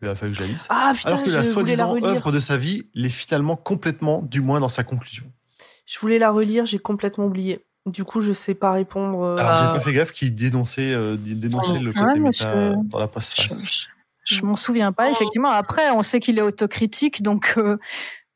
[0.00, 0.66] Il a fallu que je la lise.
[0.68, 3.56] Ah putain, Alors que la je voulais la soi-disant œuvre de sa vie l'est finalement
[3.56, 5.24] complètement, du moins dans sa conclusion.
[5.86, 7.60] Je voulais la relire, j'ai complètement oublié.
[7.86, 9.20] Du coup, je sais pas répondre.
[9.22, 9.56] euh, Alors, Ah.
[9.72, 13.06] j'ai pas fait gaffe qu'il dénonçait, euh, dénonçait le côté Ouais, méta je- dans la
[13.06, 13.82] Je, postface.
[14.24, 15.48] je, je m'en souviens pas, effectivement.
[15.50, 17.78] Après, on sait qu'il est autocritique, donc euh,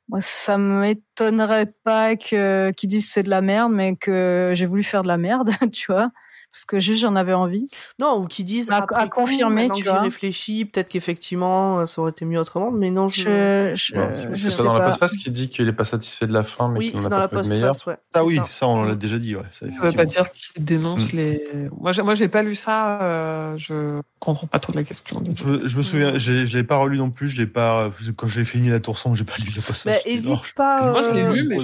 [0.09, 4.85] moi, ça m'étonnerait pas que qu'ils disent c'est de la merde, mais que j'ai voulu
[4.85, 6.11] faire de la merde, tu vois,
[6.57, 7.67] parce que juste j'en avais envie.
[7.99, 10.01] Non, ou qui disent À- après à coup, confirmer, maintenant tu vois.
[10.01, 12.71] réfléchis, peut-être qu'effectivement, euh, ça aurait été mieux autrement.
[12.71, 13.73] Mais non, je.
[13.75, 14.87] Je, je, c'est je c'est sais pas dans la pas.
[14.87, 17.07] postface qui dit qu'il est pas satisfait de la fin, mais Oui, qu'il en c'est
[17.09, 17.69] a dans pas la de meilleur.
[17.73, 17.97] postface, ouais.
[18.15, 18.47] Ah oui, ça.
[18.51, 19.37] ça, on l'a déjà dit.
[19.37, 21.17] Ouais, ça, Ça veut pas dire qu'il dénonce Mm.
[21.17, 21.45] les.
[21.79, 23.03] Moi, j'ai, moi, j'ai pas lu ça.
[23.03, 25.23] euh, je comprends pas trop de la question.
[25.37, 27.29] Je me, je me souviens, je l'ai- je l'ai pas relu non plus.
[27.29, 27.91] Je l'ai pas.
[28.17, 29.85] Quand j'ai fini la tour sombre, j'ai pas lu la postface.
[29.85, 30.91] Bah, hésite pas.
[30.91, 31.59] Moi, je l'ai euh, lu, mais.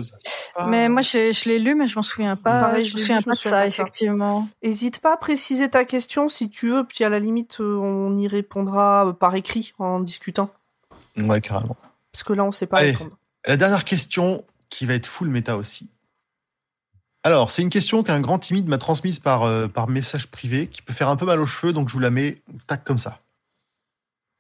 [0.69, 2.61] Mais moi, je, l'ai lu, mais je m'en souviens pas.
[2.61, 3.67] Pareil, je me souviens ça, pas de ça.
[3.67, 4.47] effectivement.
[4.83, 8.17] Hésite pas à préciser ta question si tu veux, puis à la limite, euh, on
[8.17, 10.51] y répondra euh, par écrit en discutant.
[11.17, 11.77] Ouais, carrément.
[12.11, 12.91] Parce que là, on sait pas Allez.
[12.91, 13.17] répondre.
[13.47, 15.89] La dernière question, qui va être full méta aussi.
[17.23, 20.83] Alors, c'est une question qu'un grand timide m'a transmise par, euh, par message privé, qui
[20.83, 23.20] peut faire un peu mal aux cheveux, donc je vous la mets tac comme ça.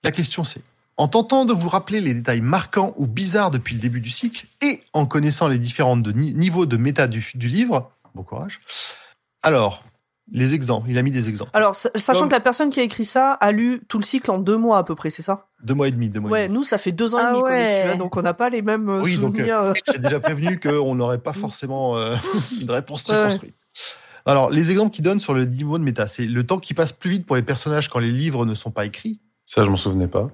[0.02, 0.62] La question c'est,
[0.96, 4.48] en tentant de vous rappeler les détails marquants ou bizarres depuis le début du cycle,
[4.60, 8.60] et en connaissant les différents de ni- niveaux de méta du, du livre, bon courage.
[9.44, 9.84] Alors,
[10.30, 11.50] les exemples, il a mis des exemples.
[11.52, 14.04] Alors, sa- sachant Comme- que la personne qui a écrit ça a lu tout le
[14.04, 15.46] cycle en deux mois à peu près, c'est ça?
[15.62, 16.58] Deux mois et demi, deux mois et Ouais, demi.
[16.58, 18.34] nous, ça fait deux ans et Ah demi qu'on est dessus, hein, donc on n'a
[18.34, 19.58] pas les mêmes euh, Oui, donc, souvenirs.
[19.60, 19.72] euh.
[19.92, 22.16] J'ai déjà prévenu qu'on n'aurait pas forcément euh,
[22.60, 23.28] une réponse très Ouais.
[23.30, 23.54] construite.
[24.24, 26.92] Alors, les exemples qu'il donne sur le niveau de méta, c'est le temps qui passe
[26.92, 29.18] plus vite pour les personnages quand les livres ne sont pas écrits.
[29.46, 30.30] Ça, je m'en souvenais pas.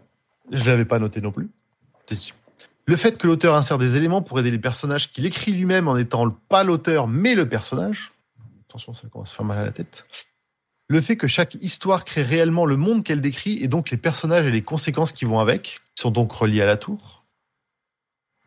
[0.52, 1.48] Je l'avais pas noté non plus.
[2.86, 5.96] Le fait que l'auteur insère des éléments pour aider les personnages qu'il écrit lui-même en
[5.96, 8.12] étant pas l'auteur mais le personnage.
[8.68, 10.06] Attention, ça commence à faire mal à la tête.
[10.88, 14.46] Le fait que chaque histoire crée réellement le monde qu'elle décrit et donc les personnages
[14.46, 17.24] et les conséquences qui vont avec, qui sont donc reliés à la tour.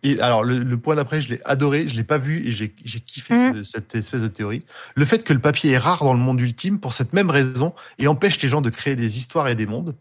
[0.03, 2.72] Et alors, le, le point d'après, je l'ai adoré, je l'ai pas vu et j'ai
[2.72, 4.64] kiffé ce- cette espèce de théorie.
[4.95, 7.75] Le fait que le papier est rare dans le monde ultime pour cette même raison
[8.00, 9.95] et empêche les gens de créer des histoires et des mondes.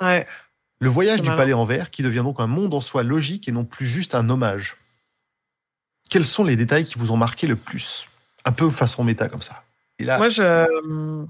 [0.00, 0.26] Ouais.
[0.80, 3.52] Le voyage du palais en verre, qui devient donc un monde en soi logique et
[3.52, 4.76] non plus juste un hommage.
[6.10, 8.08] Quels sont les détails qui vous ont marqué le plus?
[8.44, 9.62] Un peu façon méta comme ça.
[10.00, 11.24] Moi, je.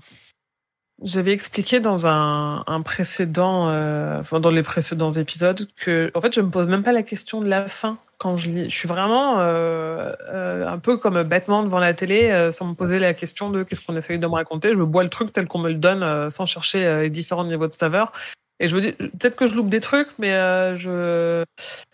[1.02, 6.40] J'avais expliqué dans un, un précédent, euh, dans les précédents épisodes, que en fait je
[6.40, 8.70] me pose même pas la question de la fin quand je lis.
[8.70, 12.74] Je suis vraiment euh, euh, un peu comme bêtement devant la télé, euh, sans me
[12.74, 14.70] poser la question de qu'est-ce qu'on essaye de me raconter.
[14.70, 17.44] Je bois le truc tel qu'on me le donne, euh, sans chercher euh, les différents
[17.44, 18.12] niveaux de saveur.
[18.60, 21.44] Et je me dis peut-être que je loupe des trucs, mais euh, je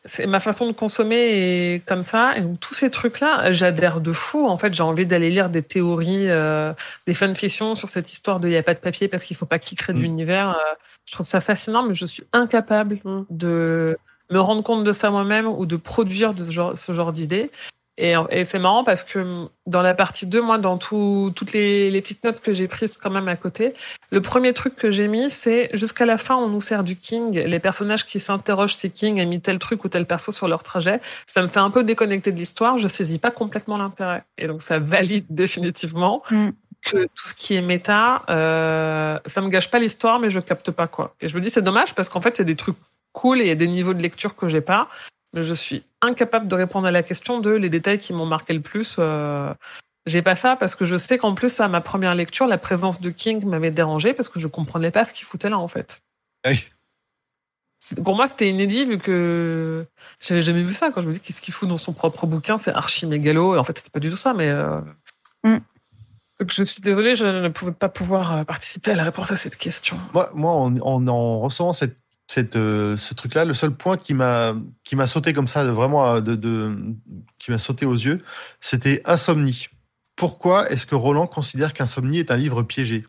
[0.04, 1.16] c'est ma façon de consommer
[1.74, 2.36] est comme ça.
[2.36, 4.46] Et donc tous ces trucs-là, j'adhère de fou.
[4.46, 6.28] En fait, j'ai envie d'aller lire des théories.
[6.28, 6.72] euh,
[7.06, 9.46] des fanfictions sur cette histoire de il n'y a pas de papier parce qu'il faut
[9.46, 10.02] pas qu'il crée de Mm.
[10.02, 10.50] l'univers.
[10.50, 10.74] Euh,
[11.06, 13.22] je trouve ça fascinant, mais je suis incapable Mm.
[13.30, 13.96] de
[14.30, 17.50] me rendre compte de ça moi-même ou de produire de ce genre, ce genre d'idées.
[17.98, 21.90] Et, et c'est marrant parce que dans la partie 2, moi, dans tout- toutes les,
[21.90, 23.74] les petites notes que j'ai prises quand même à côté,
[24.10, 27.38] le premier truc que j'ai mis, c'est jusqu'à la fin, on nous sert du King.
[27.38, 30.62] Les personnages qui s'interrogent si King a mis tel truc ou tel perso sur leur
[30.62, 32.78] trajet, ça me fait un peu déconnecter de l'histoire.
[32.78, 34.24] Je saisis pas complètement l'intérêt.
[34.38, 36.50] Et donc, ça valide définitivement Mm.
[36.82, 40.70] que tout ce qui est méta, euh, ça me gâche pas l'histoire, mais je capte
[40.70, 41.14] pas quoi.
[41.20, 42.76] Et je me dis c'est dommage parce qu'en fait il y a des trucs
[43.12, 44.88] cool et il y a des niveaux de lecture que j'ai pas,
[45.34, 48.52] mais je suis incapable de répondre à la question de les détails qui m'ont marqué
[48.52, 48.96] le plus.
[48.98, 49.52] Euh,
[50.06, 53.00] j'ai pas ça parce que je sais qu'en plus à ma première lecture, la présence
[53.00, 56.00] de King m'avait dérangé parce que je comprenais pas ce qu'il foutait là en fait.
[56.46, 56.64] Oui.
[57.82, 59.86] C'est- Pour moi, c'était inédit vu que
[60.20, 60.90] j'avais jamais vu ça.
[60.90, 63.54] Quand je me dis qu'est-ce qu'il fout dans son propre bouquin, c'est archi mégalo.
[63.54, 64.48] Et en fait, c'était pas du tout ça, mais.
[64.48, 64.80] euh,
[65.44, 65.56] Mm.
[66.38, 69.38] donc, je suis désolée, je ne pouvais pas pouvoir euh, participer à la réponse à
[69.38, 69.98] cette question.
[70.12, 71.96] moi, moi en, en, en recevant cette,
[72.30, 75.70] cette, euh, ce truc-là, le seul point qui m'a qui m'a sauté comme ça, de-
[75.70, 76.76] vraiment, euh, de, de,
[77.40, 78.22] qui m'a sauté aux yeux,
[78.60, 79.66] c'était Insomnie.
[80.14, 83.04] Pourquoi est-ce que Roland considère qu'Insomnie est un livre piégé?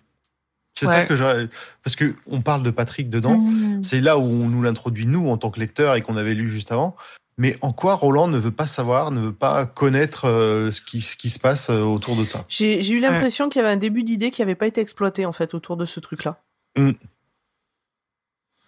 [0.74, 1.48] C'est ça que je...
[1.84, 3.38] Parce que on parle de Patrick dedans.
[3.38, 3.84] Mm.
[3.84, 6.50] C'est là où on nous l'introduit, nous, en tant que lecteur, et qu'on avait lu
[6.50, 6.96] juste avant.
[7.38, 11.02] Mais en quoi Roland ne veut pas savoir, ne veut pas connaître euh, ce, qui,
[11.02, 12.44] ce qui se passe euh, autour de toi?
[12.48, 15.32] J'ai eu l'impression qu'il y avait un début d'idée qui avait pas été exploité en
[15.32, 16.42] fait autour de ce truc-là.
[16.76, 16.98] Et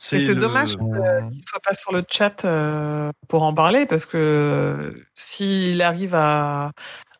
[0.04, 4.06] c'est le- dommage qu'il ne soit pas sur le chat euh, pour en parler, parce
[4.06, 6.72] que s'il arrive à,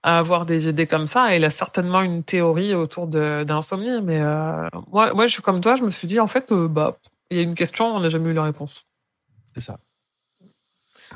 [0.04, 4.02] à avoir des idées comme ça, il a certainement une théorie autour d'insomnie.
[4.02, 6.68] Mais euh, moi, moi, je suis comme toi, je me suis dit, en fait, euh,
[6.68, 6.98] bah,
[7.30, 8.86] il y a une question, on n'a jamais eu la réponse.
[9.56, 9.78] C'est ça.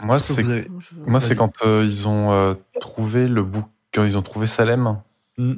[0.01, 0.69] Moi, c'est avez-
[1.05, 5.01] moi, quand euh, ils ont euh, trouvé le bout, quand ils ont trouvé Salem.
[5.37, 5.55] Mm.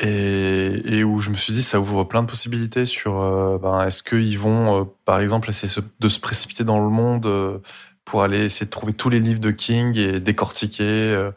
[0.00, 3.84] Et, et où je me suis dit ça ouvre plein de possibilités sur euh, ben,
[3.84, 7.58] est-ce qu'ils vont euh, par exemple essayer se- de se précipiter dans le monde euh,
[8.04, 11.30] pour aller essayer de trouver tous les livres de King et décortiquer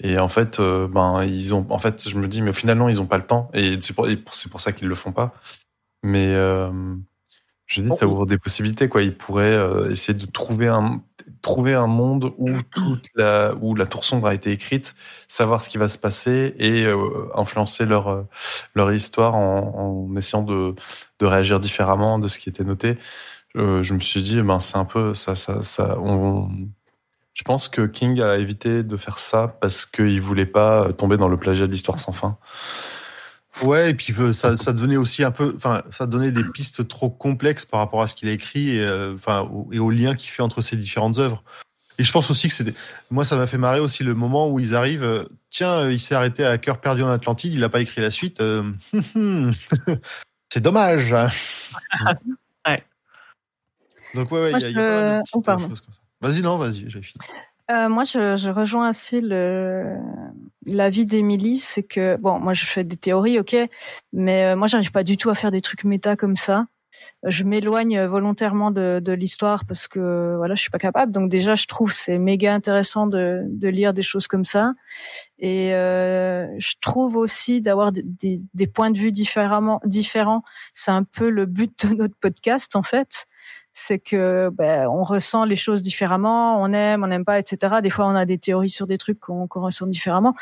[0.00, 3.06] et en fait ben ils ont en fait je me dis mais finalement ils ont
[3.06, 3.50] pas le temps.
[3.54, 4.08] Et c'est pour,
[4.50, 5.32] pour ça qu'ils le font pas.
[6.02, 6.34] Mais
[7.66, 9.02] je dis ça ouvre des possibilités quoi.
[9.02, 9.56] Ils pourraient
[9.92, 11.02] essayer de trouver un
[11.42, 14.94] trouver un monde où toute la où la tour sombre a été écrite
[15.26, 18.22] savoir ce qui va se passer et euh, influencer leur euh,
[18.74, 20.74] leur histoire en, essayant de
[21.18, 22.98] de réagir différemment de ce qui était noté
[23.56, 25.96] Euh, je me suis dit ben c'est un peu ça ça ça
[27.38, 31.28] je pense que King a évité de faire ça parce qu'il voulait pas tomber dans
[31.28, 32.36] le plagiat de l'histoire sans fin.
[33.62, 36.86] Ouais, et puis euh, ça, ça devenait aussi un peu, enfin, ça donnait des pistes
[36.86, 39.90] trop complexes par rapport à ce qu'il a écrit et, euh, enfin, au- et au
[39.90, 41.42] lien qu'il fait entre ces différentes œuvres.
[41.98, 42.74] Et je pense aussi que c'était,
[43.10, 45.02] moi, ça m'a fait marrer aussi le moment où ils arrivent.
[45.02, 48.10] euh, Tiens, il s'est arrêté à cœur perdu en Atlantide, il n'a pas écrit la
[48.12, 48.40] suite.
[48.40, 48.70] euh,
[50.52, 51.14] C'est dommage.
[52.66, 52.84] Ouais.
[54.14, 55.22] Donc ouais, il y a, y a pas mal de
[55.64, 56.00] oh, choses comme ça.
[56.20, 57.18] Vas-y, non, vas-y, j'ai fini.
[57.70, 59.96] Euh, moi, je, je rejoins assez le
[60.68, 63.56] l'avis d'Émilie, c'est que bon, moi je fais des théories, ok,
[64.12, 66.66] mais euh, moi j'arrive pas du tout à faire des trucs méta comme ça.
[67.24, 71.12] Je m'éloigne volontairement de, l'histoire parce que voilà, je suis pas capable.
[71.12, 74.72] Donc déjà, je trouve c'est méga intéressant de, lire des choses comme ça,
[75.38, 80.42] et euh, je trouve aussi d'avoir des, des, des points de vue différemment différents.
[80.74, 83.26] C'est un peu le but de notre podcast en fait
[83.78, 87.76] c'est que ben, on ressent les choses différemment, on aime, on n'aime pas, etc.
[87.82, 90.34] Des fois, on a des théories sur des trucs qu'on ressent différemment.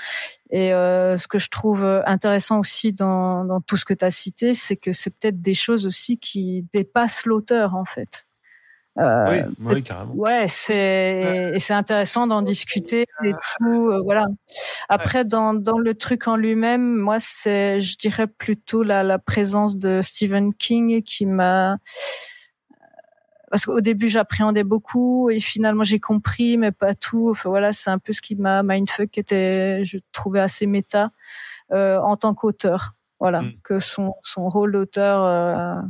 [0.50, 4.10] Et euh, ce que je trouve intéressant aussi dans, dans tout ce que tu as
[4.10, 8.26] cité, c'est que c'est peut-être des choses aussi qui dépassent l'auteur, en fait.
[8.98, 10.14] Euh, oui, oui, carrément.
[10.14, 13.90] Ouais, c'est et c'est intéressant d'en discuter et tout.
[13.90, 14.26] euh, voilà.
[14.88, 19.76] Après, dans dans le truc en lui-même, moi, c'est, je dirais plutôt la la présence
[19.76, 21.76] de Stephen King qui m'a
[23.56, 27.30] parce qu'au début j'appréhendais beaucoup et finalement j'ai compris mais pas tout.
[27.30, 31.10] Enfin voilà c'est un peu ce qui m'a mindfuck qui était je trouvais assez méta
[31.72, 32.92] euh, en tant qu'auteur.
[33.18, 33.52] Voilà Mm.
[33.64, 35.80] que son son rôle d'auteur euh,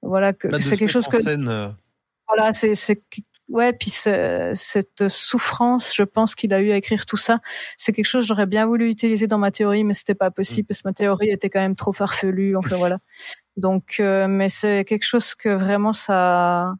[0.00, 1.68] voilà que c'est quelque chose que scène, euh,
[2.26, 3.02] voilà c'est c'est
[3.50, 7.40] ouais puis cette souffrance je pense qu'il a eu à écrire tout ça
[7.76, 10.68] c'est quelque chose que j'aurais bien voulu utiliser dans ma théorie mais c'était pas possible
[10.68, 12.56] parce que ma théorie était quand même trop farfelue.
[12.56, 12.98] Enfin voilà
[13.58, 16.74] donc euh, mais c'est quelque chose que vraiment ça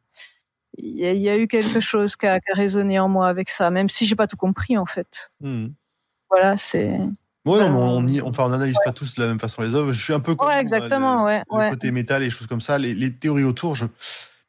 [0.79, 3.09] il y, a- il y a eu quelque chose qui a, qui a résonné en
[3.09, 5.67] moi avec ça même si j'ai pas tout compris en fait hmm.
[6.31, 6.99] voilà c'est
[7.45, 9.91] Ouais, non, on, y- enfin, on analyse pas tous de la même façon les œuvres.
[9.93, 12.47] Je suis un peu ouais exactement ouais le, le ouais côté métal et les choses
[12.47, 12.77] comme ça.
[12.77, 13.87] Les, les théories autour, je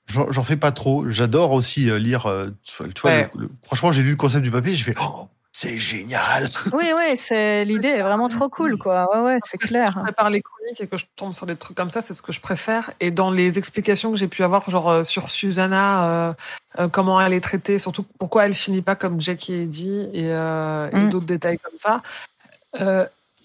[0.07, 1.09] j'en fais pas trop.
[1.09, 2.25] J'adore aussi euh, lire.
[2.25, 3.31] euh, tu vois, tu vois, Ouais.
[3.35, 5.29] le- le- franchement, j'ai lu le concept du papier, j'ai fait oh,
[5.61, 6.47] c'est génial.
[6.71, 10.29] oui oui c'est l'idée est vraiment trop cool quoi ouais ouais c'est clair je prépare
[10.29, 12.39] les chroniques et que je tombe sur des trucs comme ça, c'est ce que je
[12.39, 12.91] préfère.
[12.99, 16.33] Et dans les explications que j'ai pu avoir, genre euh, sur Susanna, euh,
[16.79, 20.31] euh, comment elle est traitée, surtout pourquoi elle finit pas comme Jackie et Eddie et,
[20.31, 21.09] euh, et Mm.
[21.09, 22.01] d'autres détails comme ça.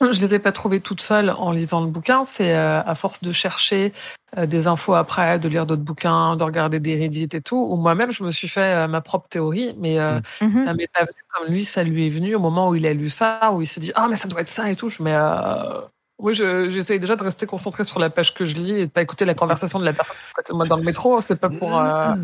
[0.01, 2.25] Je les ai pas trouvés toutes seules en lisant le bouquin.
[2.25, 3.93] C'est euh, à force de chercher
[4.37, 7.77] euh, des infos après, de lire d'autres bouquins, de regarder des Reddit et tout, où
[7.77, 10.65] moi-même je me suis fait euh, ma propre théorie, mais euh, Mhm.
[10.65, 12.93] ça m'est pas venu comme lui, ça lui est venu au moment où il a
[12.93, 14.89] lu ça, où il s'est dit ah mais ça doit être ça et tout.
[14.89, 15.81] Je mais euh...
[16.19, 18.91] oui, je- j'essaye déjà de rester concentré sur la page que je lis et de
[18.91, 21.21] pas écouter la conversation de la personne côté de moi dans le métro.
[21.21, 22.15] C'est pas pour, euh,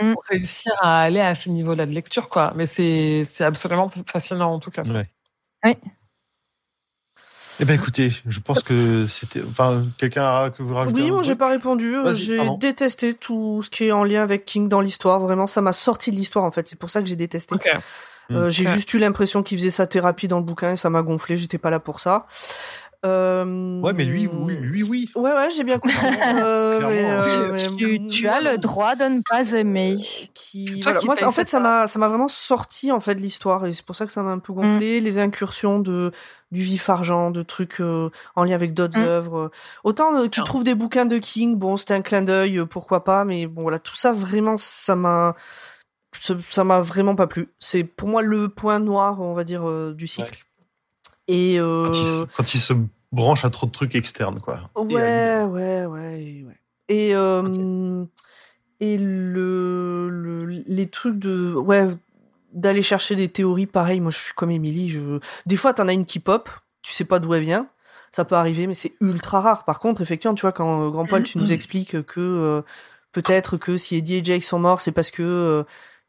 [0.00, 0.14] Mm.
[0.14, 2.52] pour réussir à aller à ce niveau-là de lecture quoi.
[2.56, 4.82] Mais c'est c'est absolument fascinant en tout cas.
[7.60, 9.42] Eh ben écoutez, je pense que c'était.
[9.48, 11.02] Enfin, quelqu'un a que vous rajoutez.
[11.02, 11.94] Oui, moi j'ai pas répondu.
[12.02, 15.20] Vas-y, J'ai détesté tout ce qui est en lien avec King dans l'histoire.
[15.20, 16.68] Vraiment, ça m'a sorti de l'histoire en fait.
[16.68, 17.54] C'est pour ça que j'ai détesté.
[17.54, 17.68] Ok.
[18.30, 21.02] Euh, j'ai juste eu l'impression qu'il faisait sa thérapie dans le bouquin et ça m'a
[21.02, 21.36] gonflé.
[21.36, 22.26] J'étais pas là pour ça.
[23.06, 23.80] Euh...
[23.80, 25.10] Ouais, mais lui, oui, lui, oui.
[25.14, 25.96] Ouais, ouais, j'ai bien compris.
[26.40, 27.24] Euh, mais, Clairement.
[27.24, 29.96] euh, mais tu, tu as le droit de ne pas aimer
[30.34, 31.00] qui voilà.
[31.04, 33.84] moi en fait ça m'a ça m'a vraiment sorti en fait de l'histoire et c'est
[33.84, 36.12] pour ça que ça m'a un peu gonflé les incursions de
[36.52, 39.04] du vif argent de trucs euh, en lien avec d'autres Mm.
[39.04, 39.50] œuvres
[39.84, 43.02] autant euh, qu'ils trouvent des bouquins de King bon c'était un clin d'œil euh, pourquoi
[43.04, 45.34] pas mais bon voilà tout ça vraiment ça m'a
[46.18, 49.68] ça ça m'a vraiment pas plu c'est pour moi le point noir on va dire
[49.68, 50.44] euh, du cycle
[51.30, 52.72] et euh, Quand, il se, quand il se
[53.12, 54.60] branche à trop de trucs externes, quoi.
[54.76, 56.44] Ouais, ouais, ouais, ouais.
[56.88, 58.04] Et, euh,
[58.80, 61.86] et le, le, les trucs de, ouais,
[62.52, 65.92] d'aller chercher des théories, pareil, moi je suis comme Émilie, je, des fois t'en as
[65.92, 66.50] une qui pop,
[66.82, 67.68] tu sais pas d'où elle vient,
[68.10, 69.64] ça peut arriver, mais c'est ultra rare.
[69.64, 72.62] Par contre, effectivement, tu vois, quand euh, Grand Paul, tu nous expliques que euh,
[73.12, 75.62] peut-être que si Eddie et Jake sont morts, c'est parce que euh,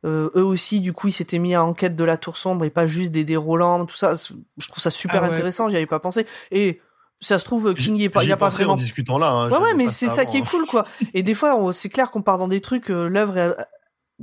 [0.06, 2.70] euh, eux aussi, du coup, ils s'étaient mis en quête de la tour sombre et
[2.70, 4.16] pas juste des, Roland, tout ça.
[4.16, 5.32] c'est- Je trouve ça super Ah ouais.
[5.32, 6.26] intéressant, j'y avais pas pensé.
[6.52, 6.82] Et
[7.20, 9.30] ça se trouve, King y est pas, y a pas pensé vraiment en discutant là.
[9.32, 10.86] hein, Ouais, mais c'est ça qui est cool, quoi.
[11.14, 13.56] Et des fois, on- c'est clair qu'on part dans des trucs, euh, l'œuvre,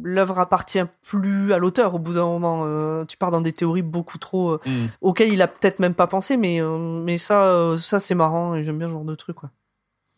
[0.00, 2.64] l'œuvre appartient plus à l'auteur au bout d'un moment.
[2.66, 4.86] euh, tu pars dans des théories beaucoup trop euh, Hmm.
[5.00, 8.54] auxquelles il a peut-être même pas pensé, mais euh, mais ça, euh, ça c'est marrant
[8.54, 9.50] et j'aime bien ce genre de truc, quoi.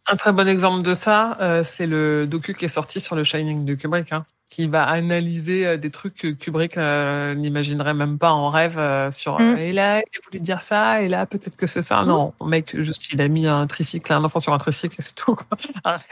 [0.07, 3.25] Un très bon exemple de ça, euh, c'est le docu qui est sorti sur le
[3.25, 8.19] Shining de Kubrick, hein, qui va analyser euh, des trucs que Kubrick euh, n'imaginerait même
[8.19, 9.41] pas en rêve euh, sur.
[9.41, 9.57] Mm.
[9.57, 12.05] et là, il a voulu dire ça, et là, peut-être que c'est ça.
[12.05, 15.15] Non, mec, juste il a mis un tricycle, un enfant sur un tricycle, et c'est
[15.15, 15.37] tout.
[15.37, 15.57] Quoi.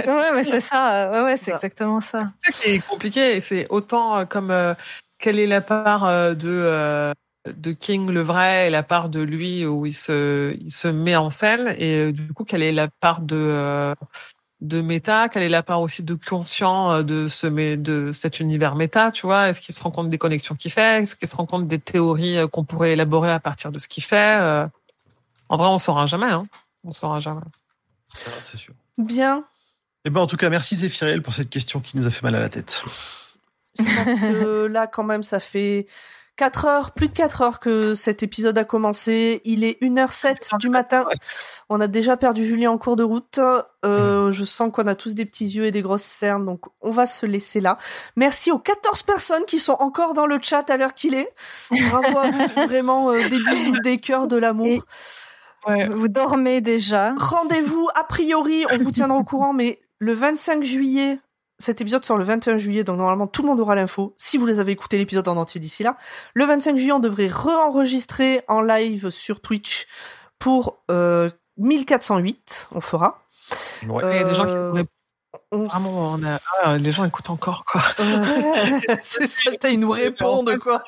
[0.06, 1.10] Ouais, mais c'est ça.
[1.10, 2.26] Ouais, ouais, c'est exactement ça.
[2.48, 4.74] C'est compliqué, et c'est autant comme euh,
[5.18, 7.12] quelle est la part de
[7.46, 11.16] de King le vrai et la part de lui où il se il se met
[11.16, 13.94] en scène et du coup quelle est la part de
[14.60, 18.74] de méta quelle est la part aussi de conscient euh, de ce de cet univers
[18.74, 19.48] méta tu vois?
[19.48, 21.02] Est-ce qu'il se rend compte des connexions qu'il fait?
[21.02, 23.88] Est-ce qu'il se rend compte des théories euh, qu'on pourrait élaborer à partir de ce
[23.88, 24.66] qu'il fait euh,
[25.48, 26.46] en vrai on saura jamais hein
[26.84, 27.40] on saura jamais
[28.26, 28.74] Ah, C'est sûr.
[28.96, 29.44] Bien.
[30.04, 32.34] Eh ben, en tout cas, merci Zéphirel pour cette question qui nous a fait mal
[32.34, 32.82] à la tête.
[33.78, 35.86] Je pense que là, quand même, ça fait
[36.38, 39.42] 4 heures, plus de 4 heures que cet épisode a commencé.
[39.44, 41.04] Il est 1h07 du matin.
[41.68, 43.40] On a déjà perdu Julien en cours de route.
[43.84, 46.90] Euh, je sens qu'on a tous des petits yeux et des grosses cernes, donc on
[46.90, 47.76] va se laisser là.
[48.14, 51.28] Merci aux 14 personnes qui sont encore dans le chat à l'heure qu'il est.
[51.90, 54.84] Bravo à vous, vraiment euh, des bisous, des cœurs, de l'amour.
[55.66, 57.14] ouais Vous dormez déjà.
[57.16, 61.18] Rendez-vous, a priori, on vous tiendra au courant, mais le 25 juillet,
[61.58, 64.46] cet épisode sort le 21 juillet, donc normalement tout le monde aura l'info, si vous
[64.46, 65.96] les avez écouté l'épisode en entier d'ici là.
[66.34, 69.86] Le 25 juillet, on devrait re-enregistrer en live sur Twitch
[70.38, 73.22] pour euh, 1408, on fera.
[73.88, 74.02] Ouais.
[74.04, 74.86] il y a des gens qui Euh, pourraient
[75.52, 79.78] on vraiment on a- ah, les gens écoutent encore quoi Ouais, c'est ça, t'as, ils
[79.80, 80.82] nous répondent, quoi.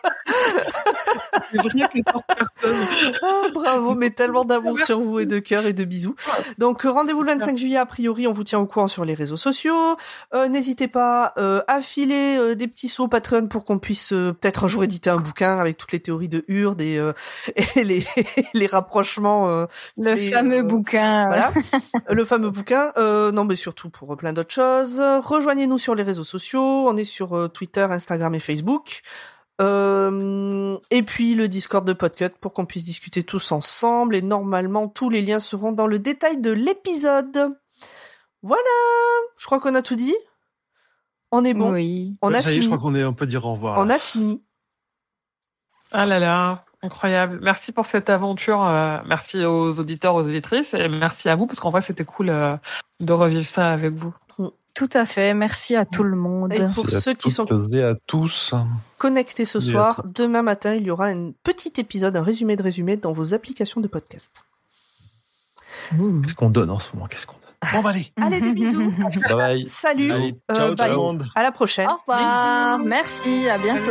[1.51, 5.67] c'est vrai que les personnes Ah, bravo, mais tellement d'amour sur vous et de cœur
[5.67, 6.15] et de bisous.
[6.59, 9.15] Donc euh, rendez-vous le 25 juillet, a priori, on vous tient au courant sur les
[9.15, 9.97] réseaux sociaux.
[10.35, 14.33] Euh, N'hésitez pas euh, à filer euh, des petits sauts Patreon pour qu'on puisse euh,
[14.33, 17.13] peut-être un jour éditer un bouquin avec toutes les théories de Hurd et, euh,
[17.77, 18.07] et les,
[18.55, 19.49] les rapprochements.
[19.49, 19.67] euh,
[19.99, 21.27] Le fameux euh, bouquin.
[21.27, 21.53] voilà,
[22.09, 22.93] le fameux bouquin.
[22.97, 25.01] Non, mais surtout pour euh, plein d'autres choses.
[25.01, 26.61] Rejoignez-nous sur les réseaux sociaux.
[26.89, 29.01] On est sur euh, Twitter, Instagram et Facebook.
[29.61, 34.15] Euh, et puis le Discord de Podcut pour qu'on puisse discuter tous ensemble.
[34.15, 37.57] Et normalement, tous les liens seront dans le détail de l'épisode.
[38.43, 38.63] Voilà.
[39.37, 40.15] Je crois qu'on a tout dit.
[41.33, 41.73] On est bon.
[41.73, 42.17] Oui.
[42.23, 42.67] On a ça y est, je fini.
[42.77, 43.79] crois qu'on est, on peut dire au revoir.
[43.79, 44.43] On a fini.
[45.93, 47.41] Ah là là, incroyable.
[47.43, 48.65] Merci pour cette aventure.
[48.65, 52.31] euh, merci aux auditeurs, aux auditrices et merci à vous parce qu'en vrai c'était cool
[52.31, 52.57] euh,
[53.01, 54.15] de revivre ça avec vous.
[54.75, 55.35] Tout à fait.
[55.35, 56.53] Merci à tout le monde.
[56.53, 58.55] Et pour Merci à ceux qui sont et à tous.
[58.99, 62.63] connectés ce Et soir, demain matin, il y aura un petit épisode, un résumé de
[62.63, 64.43] résumé dans vos applications de podcast.
[65.91, 67.07] Qu'est-ce qu'on donne en ce moment?
[67.09, 67.73] Qu'est-ce qu'on donne?
[67.75, 68.13] Bon, bah, allez.
[68.17, 68.91] Allez, des bisous.
[69.29, 69.67] Bye bye.
[69.67, 70.11] Salut.
[70.11, 70.91] Allez, Euh, ciao tout bye.
[70.91, 71.27] le monde.
[71.35, 71.89] À la prochaine.
[71.89, 72.79] Au revoir.
[72.79, 73.49] Merci.
[73.49, 73.91] À bientôt.